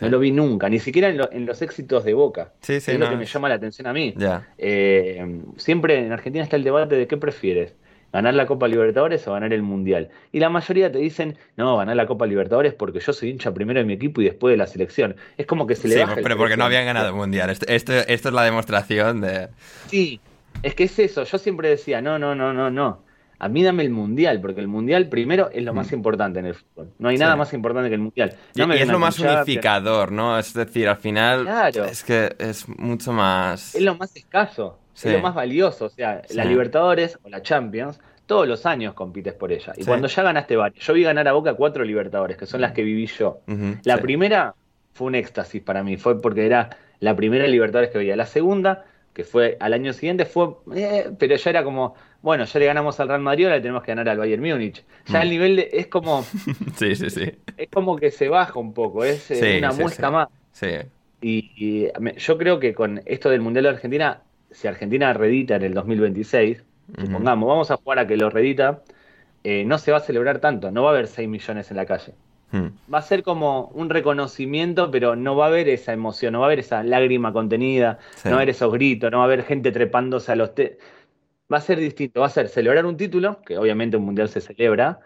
no 0.00 0.08
lo 0.08 0.18
vi 0.18 0.30
nunca, 0.30 0.68
ni 0.68 0.78
siquiera 0.78 1.08
en, 1.08 1.20
en 1.32 1.46
los 1.46 1.60
éxitos 1.60 2.04
de 2.04 2.14
Boca. 2.14 2.52
es 2.66 2.98
lo 2.98 3.10
que 3.10 3.16
me 3.16 3.26
llama 3.26 3.48
la 3.48 3.56
atención 3.56 3.86
a 3.86 3.92
mí. 3.92 4.14
Eh, 4.58 5.40
siempre 5.56 5.98
en 5.98 6.12
Argentina 6.12 6.44
está 6.44 6.56
el 6.56 6.64
debate 6.64 6.96
de 6.96 7.06
qué 7.06 7.16
prefieres 7.16 7.74
ganar 8.16 8.32
la 8.32 8.46
Copa 8.46 8.66
Libertadores 8.66 9.26
o 9.28 9.32
ganar 9.32 9.52
el 9.52 9.62
Mundial. 9.62 10.08
Y 10.32 10.40
la 10.40 10.48
mayoría 10.48 10.90
te 10.90 10.98
dicen, 10.98 11.36
no, 11.56 11.76
ganar 11.76 11.96
la 11.96 12.06
Copa 12.06 12.26
Libertadores 12.26 12.72
porque 12.72 12.98
yo 13.00 13.12
soy 13.12 13.30
hincha 13.30 13.52
primero 13.52 13.78
de 13.78 13.84
mi 13.84 13.92
equipo 13.92 14.22
y 14.22 14.24
después 14.24 14.52
de 14.52 14.56
la 14.56 14.66
selección. 14.66 15.16
Es 15.36 15.46
como 15.46 15.66
que 15.66 15.76
se 15.76 15.88
le 15.88 15.96
sí, 15.96 16.02
pero 16.22 16.36
porque 16.38 16.56
no 16.56 16.64
habían 16.64 16.86
ganado 16.86 17.08
el 17.08 17.14
Mundial. 17.14 17.50
Esto, 17.50 17.66
esto, 17.68 17.94
es 18.28 18.34
la 18.34 18.42
demostración 18.42 19.20
de... 19.20 19.48
Sí, 19.88 20.18
es 20.62 20.74
que 20.74 20.84
es 20.84 20.98
eso. 20.98 21.24
Yo 21.24 21.36
siempre 21.36 21.68
decía, 21.68 22.00
no, 22.00 22.18
no, 22.18 22.34
no, 22.34 22.54
no, 22.54 22.70
no. 22.70 23.04
A 23.38 23.50
mí 23.50 23.62
dame 23.62 23.82
el 23.82 23.90
mundial, 23.90 24.40
porque 24.40 24.62
el 24.62 24.68
mundial 24.68 25.10
primero 25.10 25.50
es 25.52 25.62
lo 25.62 25.74
más 25.74 25.92
mm. 25.92 25.94
importante 25.94 26.38
en 26.38 26.46
el 26.46 26.54
fútbol. 26.54 26.94
No 26.98 27.10
hay 27.10 27.18
nada 27.18 27.36
más 27.36 27.52
importante 27.52 27.90
que 27.90 27.96
el 27.96 28.00
mundial. 28.00 28.34
y, 28.54 28.62
es 28.62 28.88
lo 28.88 28.98
más 28.98 29.18
unificador, 29.18 30.10
¿no? 30.10 30.38
Es 30.38 30.54
decir, 30.54 30.88
al 30.88 30.96
final 30.96 31.46
es 31.86 32.02
que 32.02 32.34
es 32.38 32.66
mucho 32.66 33.12
más. 33.12 33.74
Es 33.74 33.82
lo 33.82 33.94
más 33.94 34.16
escaso 34.16 34.78
es 34.96 35.12
lo 35.12 35.20
más 35.20 35.34
valioso. 35.34 35.86
O 35.86 35.88
sea, 35.88 36.22
la 36.30 36.44
Libertadores 36.44 37.18
o 37.22 37.28
la 37.28 37.42
Champions, 37.42 38.00
todos 38.26 38.48
los 38.48 38.66
años 38.66 38.94
compites 38.94 39.34
por 39.34 39.52
ella. 39.52 39.72
Y 39.76 39.84
cuando 39.84 40.08
ya 40.08 40.22
ganaste 40.22 40.56
varios, 40.56 40.84
yo 40.84 40.94
vi 40.94 41.02
ganar 41.02 41.28
a 41.28 41.32
Boca 41.32 41.54
cuatro 41.54 41.84
Libertadores, 41.84 42.36
que 42.36 42.46
son 42.46 42.60
las 42.60 42.72
que 42.72 42.82
viví 42.82 43.06
yo. 43.06 43.40
la 43.84 43.98
primera 43.98 44.54
fue 44.92 45.08
un 45.08 45.14
éxtasis 45.14 45.62
para 45.62 45.82
mí, 45.82 45.96
fue 45.96 46.20
porque 46.20 46.46
era 46.46 46.70
la 47.00 47.14
primera 47.14 47.46
Libertadores 47.46 47.90
que 47.90 47.98
veía. 47.98 48.16
La 48.16 48.26
segunda, 48.26 48.84
que 49.12 49.24
fue 49.24 49.56
al 49.60 49.72
año 49.72 49.92
siguiente, 49.92 50.24
fue, 50.24 50.48
eh, 50.74 51.10
pero 51.18 51.36
ya 51.36 51.50
era 51.50 51.64
como, 51.64 51.94
bueno, 52.22 52.44
ya 52.44 52.58
le 52.58 52.66
ganamos 52.66 52.98
al 53.00 53.08
Real 53.08 53.20
Madrid, 53.20 53.44
ahora 53.44 53.56
le 53.56 53.62
tenemos 53.62 53.82
que 53.82 53.92
ganar 53.92 54.08
al 54.08 54.18
Bayern 54.18 54.42
Múnich. 54.42 54.84
Ya 55.06 55.22
el 55.22 55.28
mm. 55.28 55.30
nivel 55.30 55.56
de, 55.56 55.70
es 55.72 55.86
como, 55.86 56.22
sí, 56.76 56.96
sí, 56.96 57.10
sí. 57.10 57.32
Es 57.56 57.68
como 57.70 57.96
que 57.96 58.10
se 58.10 58.28
baja 58.28 58.58
un 58.58 58.74
poco, 58.74 59.04
es 59.04 59.30
eh, 59.30 59.58
una 59.58 59.72
muesca 59.72 60.10
más. 60.10 60.28
Sí. 60.52 60.68
Y, 61.20 61.88
yo 62.18 62.38
creo 62.38 62.60
que 62.60 62.74
con 62.74 63.02
esto 63.06 63.30
del 63.30 63.40
Mundial 63.40 63.64
de 63.64 63.70
Argentina 63.70 64.22
si 64.50 64.68
Argentina 64.68 65.12
redita 65.12 65.56
en 65.56 65.62
el 65.62 65.74
2026, 65.74 66.64
supongamos, 66.98 67.48
vamos 67.48 67.70
a 67.70 67.76
jugar 67.76 67.98
a 67.98 68.06
que 68.06 68.16
lo 68.16 68.30
redita, 68.30 68.82
eh, 69.44 69.64
no 69.64 69.78
se 69.78 69.92
va 69.92 69.98
a 69.98 70.00
celebrar 70.00 70.40
tanto, 70.40 70.70
no 70.70 70.82
va 70.82 70.90
a 70.90 70.92
haber 70.92 71.06
6 71.06 71.28
millones 71.28 71.70
en 71.70 71.76
la 71.76 71.86
calle. 71.86 72.14
Hmm. 72.50 72.68
Va 72.92 72.98
a 72.98 73.02
ser 73.02 73.22
como 73.22 73.68
un 73.74 73.90
reconocimiento, 73.90 74.90
pero 74.90 75.16
no 75.16 75.36
va 75.36 75.46
a 75.46 75.48
haber 75.48 75.68
esa 75.68 75.92
emoción, 75.92 76.32
no 76.32 76.40
va 76.40 76.46
a 76.46 76.48
haber 76.48 76.60
esa 76.60 76.82
lágrima 76.82 77.32
contenida, 77.32 77.98
no 78.24 78.32
va 78.32 78.36
a 78.36 78.40
haber 78.40 78.50
esos 78.50 78.72
gritos, 78.72 79.10
no 79.10 79.18
va 79.18 79.24
a 79.24 79.26
haber 79.26 79.44
gente 79.44 79.72
trepándose 79.72 80.32
a 80.32 80.36
los... 80.36 80.50
Va 81.52 81.58
a 81.58 81.60
ser 81.60 81.78
distinto, 81.78 82.20
va 82.20 82.26
a 82.26 82.30
ser 82.30 82.48
celebrar 82.48 82.86
un 82.86 82.96
título, 82.96 83.40
que 83.42 83.56
obviamente 83.56 83.96
un 83.96 84.04
mundial 84.04 84.28
se 84.28 84.40
celebra. 84.40 85.00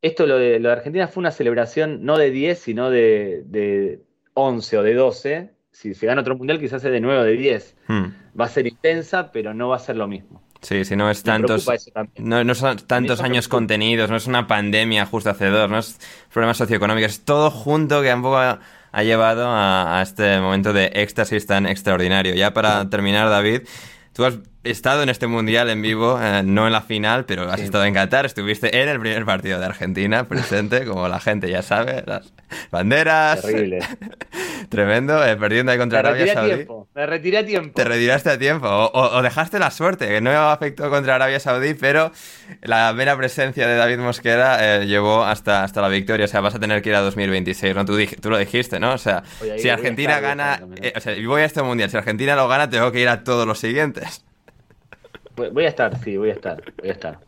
Esto, 0.00 0.26
lo 0.26 0.38
de, 0.38 0.58
lo 0.60 0.68
de 0.68 0.74
Argentina, 0.74 1.08
fue 1.08 1.22
una 1.22 1.30
celebración 1.30 2.04
no 2.04 2.18
de 2.18 2.30
10, 2.30 2.58
sino 2.58 2.90
de, 2.90 3.42
de 3.46 4.00
11 4.34 4.78
o 4.78 4.82
de 4.82 4.94
12, 4.94 5.50
si 5.72 5.94
se 5.94 6.06
gana 6.06 6.20
otro 6.20 6.36
mundial, 6.36 6.60
quizás 6.60 6.84
es 6.84 6.92
de 6.92 7.00
9 7.00 7.20
o 7.20 7.24
de 7.24 7.32
10. 7.32 7.76
Hmm. 7.88 8.04
Va 8.38 8.44
a 8.44 8.48
ser 8.48 8.66
intensa, 8.66 9.32
pero 9.32 9.54
no 9.54 9.68
va 9.68 9.76
a 9.76 9.80
ser 9.80 9.96
lo 9.96 10.06
mismo. 10.06 10.42
Sí, 10.60 10.84
si 10.84 10.94
no 10.94 11.10
es 11.10 11.24
tantos. 11.24 11.68
No, 12.18 12.44
no, 12.44 12.54
son 12.54 12.76
tantos 12.78 13.20
años 13.20 13.48
contenidos, 13.48 14.10
no 14.10 14.16
es 14.16 14.28
una 14.28 14.46
pandemia 14.46 15.06
justo 15.06 15.30
hace 15.30 15.46
dos, 15.46 15.68
no 15.68 15.78
es 15.78 15.98
problemas 16.32 16.56
socioeconómicos, 16.56 17.10
es 17.10 17.24
todo 17.24 17.50
junto 17.50 18.00
que 18.00 18.14
un 18.14 18.22
poco 18.22 18.36
ha, 18.36 18.60
llevado 19.02 19.48
a, 19.48 19.98
a, 19.98 20.02
este 20.02 20.38
momento 20.38 20.72
de 20.72 20.92
éxtasis 20.94 21.46
tan 21.46 21.66
extraordinario. 21.66 22.34
Ya 22.34 22.54
para 22.54 22.88
terminar, 22.88 23.28
David, 23.28 23.62
tú 24.12 24.24
has 24.24 24.38
estado 24.62 25.02
en 25.02 25.08
este 25.08 25.26
mundial 25.26 25.68
en 25.70 25.82
vivo, 25.82 26.18
eh, 26.22 26.42
no 26.44 26.66
en 26.66 26.72
la 26.72 26.82
final, 26.82 27.24
pero 27.24 27.50
has 27.50 27.60
estado 27.60 27.84
en 27.84 27.94
Qatar, 27.94 28.26
estuviste 28.26 28.82
en 28.82 28.88
el 28.88 29.00
primer 29.00 29.24
partido 29.24 29.58
de 29.58 29.66
Argentina, 29.66 30.28
presente, 30.28 30.84
como 30.84 31.08
la 31.08 31.18
gente 31.18 31.50
ya 31.50 31.62
sabe, 31.62 32.04
las 32.06 32.32
banderas. 32.70 33.42
Terrible. 33.42 33.80
Tremendo, 34.68 35.24
eh, 35.24 35.36
perdiendo 35.36 35.72
ahí 35.72 35.78
contra 35.78 36.00
Arabia 36.00 36.32
Saudí. 36.32 36.54
Tiempo. 36.54 36.88
Me 36.94 37.06
retiré 37.06 37.38
a 37.38 37.46
tiempo. 37.46 37.74
Te 37.74 37.84
retiraste 37.84 38.30
a 38.30 38.38
tiempo, 38.38 38.68
o, 38.68 39.22
dejaste 39.22 39.58
la 39.58 39.70
suerte, 39.70 40.08
que 40.08 40.20
no 40.20 40.30
afectó 40.30 40.90
contra 40.90 41.14
Arabia 41.14 41.40
Saudí, 41.40 41.74
pero 41.74 42.12
la 42.62 42.92
mera 42.92 43.16
presencia 43.16 43.66
de 43.66 43.76
David 43.76 43.98
Mosquera 43.98 44.80
eh, 44.80 44.86
llevó 44.86 45.24
hasta, 45.24 45.64
hasta 45.64 45.80
la 45.80 45.88
victoria. 45.88 46.24
O 46.26 46.28
sea, 46.28 46.40
vas 46.40 46.54
a 46.54 46.60
tener 46.60 46.82
que 46.82 46.90
ir 46.90 46.94
a 46.94 47.00
2026, 47.00 47.74
¿no? 47.74 47.84
Tú, 47.84 47.96
tú 48.20 48.30
lo 48.30 48.38
dijiste, 48.38 48.78
¿no? 48.80 48.92
O 48.92 48.98
sea, 48.98 49.22
si 49.58 49.68
Argentina 49.68 50.20
gana, 50.20 50.60
o 50.94 51.00
sea, 51.00 51.14
voy 51.26 51.42
a 51.42 51.44
este 51.44 51.62
mundial, 51.62 51.90
si 51.90 51.96
Argentina 51.96 52.36
lo 52.36 52.48
gana, 52.48 52.68
tengo 52.68 52.90
que 52.92 53.00
ir 53.00 53.08
a 53.08 53.24
todos 53.24 53.46
los 53.46 53.58
siguientes. 53.58 54.24
Voy 55.36 55.64
a 55.64 55.68
estar, 55.68 55.98
sí, 56.02 56.16
voy 56.16 56.30
a 56.30 56.34
estar, 56.34 56.62
voy 56.78 56.90
a 56.90 56.92
estar, 56.92 57.18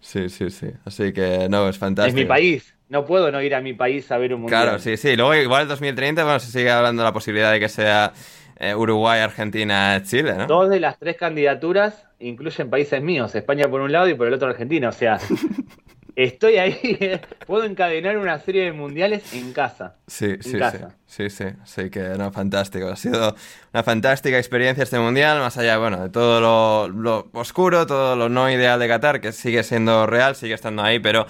Sí, 0.00 0.28
sí, 0.28 0.50
sí. 0.50 0.68
Así 0.84 1.12
que 1.12 1.48
no, 1.48 1.68
es 1.68 1.78
fantástico. 1.78 2.18
Es 2.18 2.24
mi 2.24 2.28
país. 2.28 2.74
No 2.94 3.04
puedo 3.04 3.32
no 3.32 3.42
ir 3.42 3.56
a 3.56 3.60
mi 3.60 3.72
país 3.72 4.08
a 4.12 4.18
ver 4.18 4.32
un 4.34 4.42
mundial. 4.42 4.62
Claro, 4.62 4.78
sí, 4.78 4.96
sí. 4.96 5.16
Luego 5.16 5.34
igual 5.34 5.66
2030 5.66 6.22
bueno, 6.22 6.38
se 6.38 6.52
sigue 6.52 6.70
hablando 6.70 7.02
de 7.02 7.08
la 7.08 7.12
posibilidad 7.12 7.50
de 7.50 7.58
que 7.58 7.68
sea 7.68 8.12
eh, 8.56 8.72
Uruguay, 8.72 9.18
Argentina, 9.18 10.00
Chile, 10.04 10.34
¿no? 10.38 10.46
Dos 10.46 10.70
de 10.70 10.78
las 10.78 10.96
tres 11.00 11.16
candidaturas 11.16 12.06
incluyen 12.20 12.70
países 12.70 13.02
míos, 13.02 13.34
España 13.34 13.68
por 13.68 13.80
un 13.80 13.90
lado 13.90 14.08
y 14.08 14.14
por 14.14 14.28
el 14.28 14.34
otro 14.34 14.48
Argentina. 14.48 14.90
O 14.90 14.92
sea, 14.92 15.18
estoy 16.14 16.58
ahí, 16.58 17.20
puedo 17.48 17.64
encadenar 17.64 18.16
una 18.16 18.38
serie 18.38 18.66
de 18.66 18.72
mundiales 18.72 19.34
en 19.34 19.52
casa. 19.52 19.96
Sí, 20.06 20.36
sí, 20.40 20.58
sí, 21.06 21.30
sí, 21.30 21.46
sí, 21.64 21.90
que 21.90 22.00
no, 22.16 22.30
fantástico. 22.30 22.86
Ha 22.86 22.96
sido 22.96 23.34
una 23.72 23.82
fantástica 23.82 24.38
experiencia 24.38 24.84
este 24.84 25.00
mundial, 25.00 25.40
más 25.40 25.58
allá, 25.58 25.78
bueno, 25.78 26.00
de 26.00 26.10
todo 26.10 26.88
lo, 26.88 27.28
oscuro, 27.32 27.86
todo 27.86 28.14
lo 28.14 28.28
no 28.28 28.48
ideal 28.48 28.78
de 28.78 28.86
Qatar, 28.86 29.20
que 29.20 29.32
sigue 29.32 29.64
siendo 29.64 30.06
real, 30.06 30.36
sigue 30.36 30.54
estando 30.54 30.82
ahí, 30.82 31.00
pero 31.00 31.26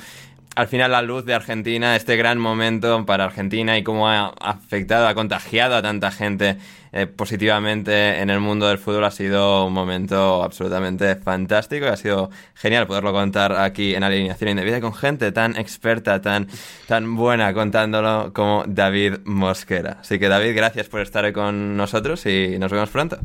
al 0.55 0.69
final 0.69 0.93
la 0.93 1.03
luz 1.03 1.25
de 1.25 1.35
Argentina, 1.35 1.97
este 1.97 2.17
gran 2.17 2.39
momento 2.39 3.05
para 3.07 3.25
Argentina 3.25 3.77
y 3.77 3.83
cómo 3.83 4.09
ha 4.09 4.29
afectado, 4.41 5.07
ha 5.07 5.15
contagiado 5.15 5.75
a 5.77 5.83
tanta 5.83 6.11
gente 6.11 6.59
eh, 6.93 7.07
positivamente 7.09 8.21
en 8.21 8.31
el 8.31 8.39
mundo 8.39 8.69
del 8.69 8.79
fútbol 8.79 9.03
ha 9.05 9.11
sido 9.11 9.67
un 9.67 9.73
momento 9.73 10.45
absolutamente 10.45 11.17
fantástico 11.17 11.87
y 11.87 11.89
ha 11.89 11.97
sido 11.97 12.31
genial 12.55 12.87
poderlo 12.87 13.13
contar 13.13 13.53
aquí 13.53 13.97
en 13.97 14.05
Alineación 14.05 14.51
Indebida 14.51 14.81
con 14.81 14.95
gente 14.95 15.33
tan 15.33 15.57
experta, 15.57 16.23
tan, 16.23 16.47
tan 16.87 17.17
buena 17.17 17.53
contándolo 17.53 18.33
como 18.33 18.63
David 18.69 19.17
Mosquera. 19.25 19.99
Así 20.03 20.21
que 20.21 20.29
David, 20.29 20.55
gracias 20.55 20.89
por 20.89 21.01
estar 21.01 21.33
con 21.33 21.77
nosotros 21.77 22.25
y 22.27 22.59
nos 22.61 22.71
vemos 22.71 22.91
pronto. 22.91 23.19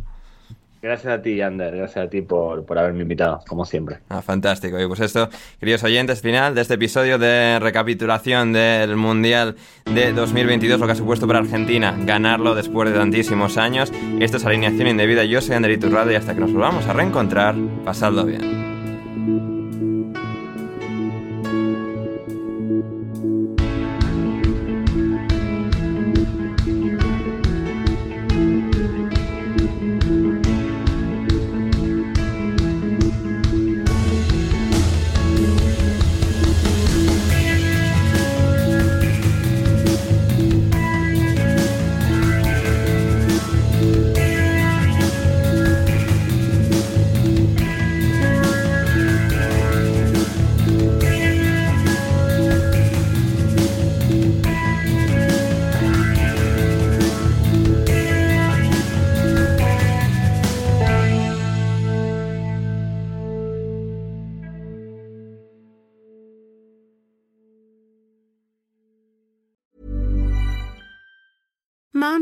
Gracias 0.82 1.14
a 1.14 1.22
ti, 1.22 1.42
Ander. 1.42 1.76
Gracias 1.76 2.06
a 2.06 2.10
ti 2.10 2.22
por, 2.22 2.66
por, 2.66 2.80
haberme 2.80 3.02
invitado, 3.02 3.42
como 3.48 3.66
siempre. 3.66 4.00
Ah, 4.08 4.22
fantástico. 4.22 4.80
Y 4.80 4.88
pues 4.88 5.02
esto, 5.02 5.30
queridos 5.60 5.84
oyentes, 5.84 6.22
final 6.22 6.56
de 6.56 6.62
este 6.62 6.76
episodio 6.76 7.18
de 7.18 7.60
recapitulación 7.60 8.54
del 8.54 8.96
Mundial 8.96 9.56
de 9.94 10.14
2022, 10.14 10.80
lo 10.80 10.86
que 10.86 10.94
ha 10.94 10.96
supuesto 10.96 11.28
para 11.28 11.40
Argentina 11.40 11.98
ganarlo 12.06 12.56
después 12.56 12.90
de 12.90 12.98
tantísimos 12.98 13.58
años. 13.58 13.92
Esto 14.20 14.38
es 14.38 14.46
Alineación 14.46 14.88
Indebida. 14.88 15.26
Yo 15.26 15.42
soy 15.42 15.56
Ander 15.56 15.72
Iturrado 15.72 16.12
y 16.12 16.16
hasta 16.16 16.34
que 16.34 16.40
nos 16.40 16.54
volvamos 16.54 16.88
a 16.88 16.94
reencontrar, 16.94 17.56
pasadlo 17.84 18.26
bien. 18.26 18.79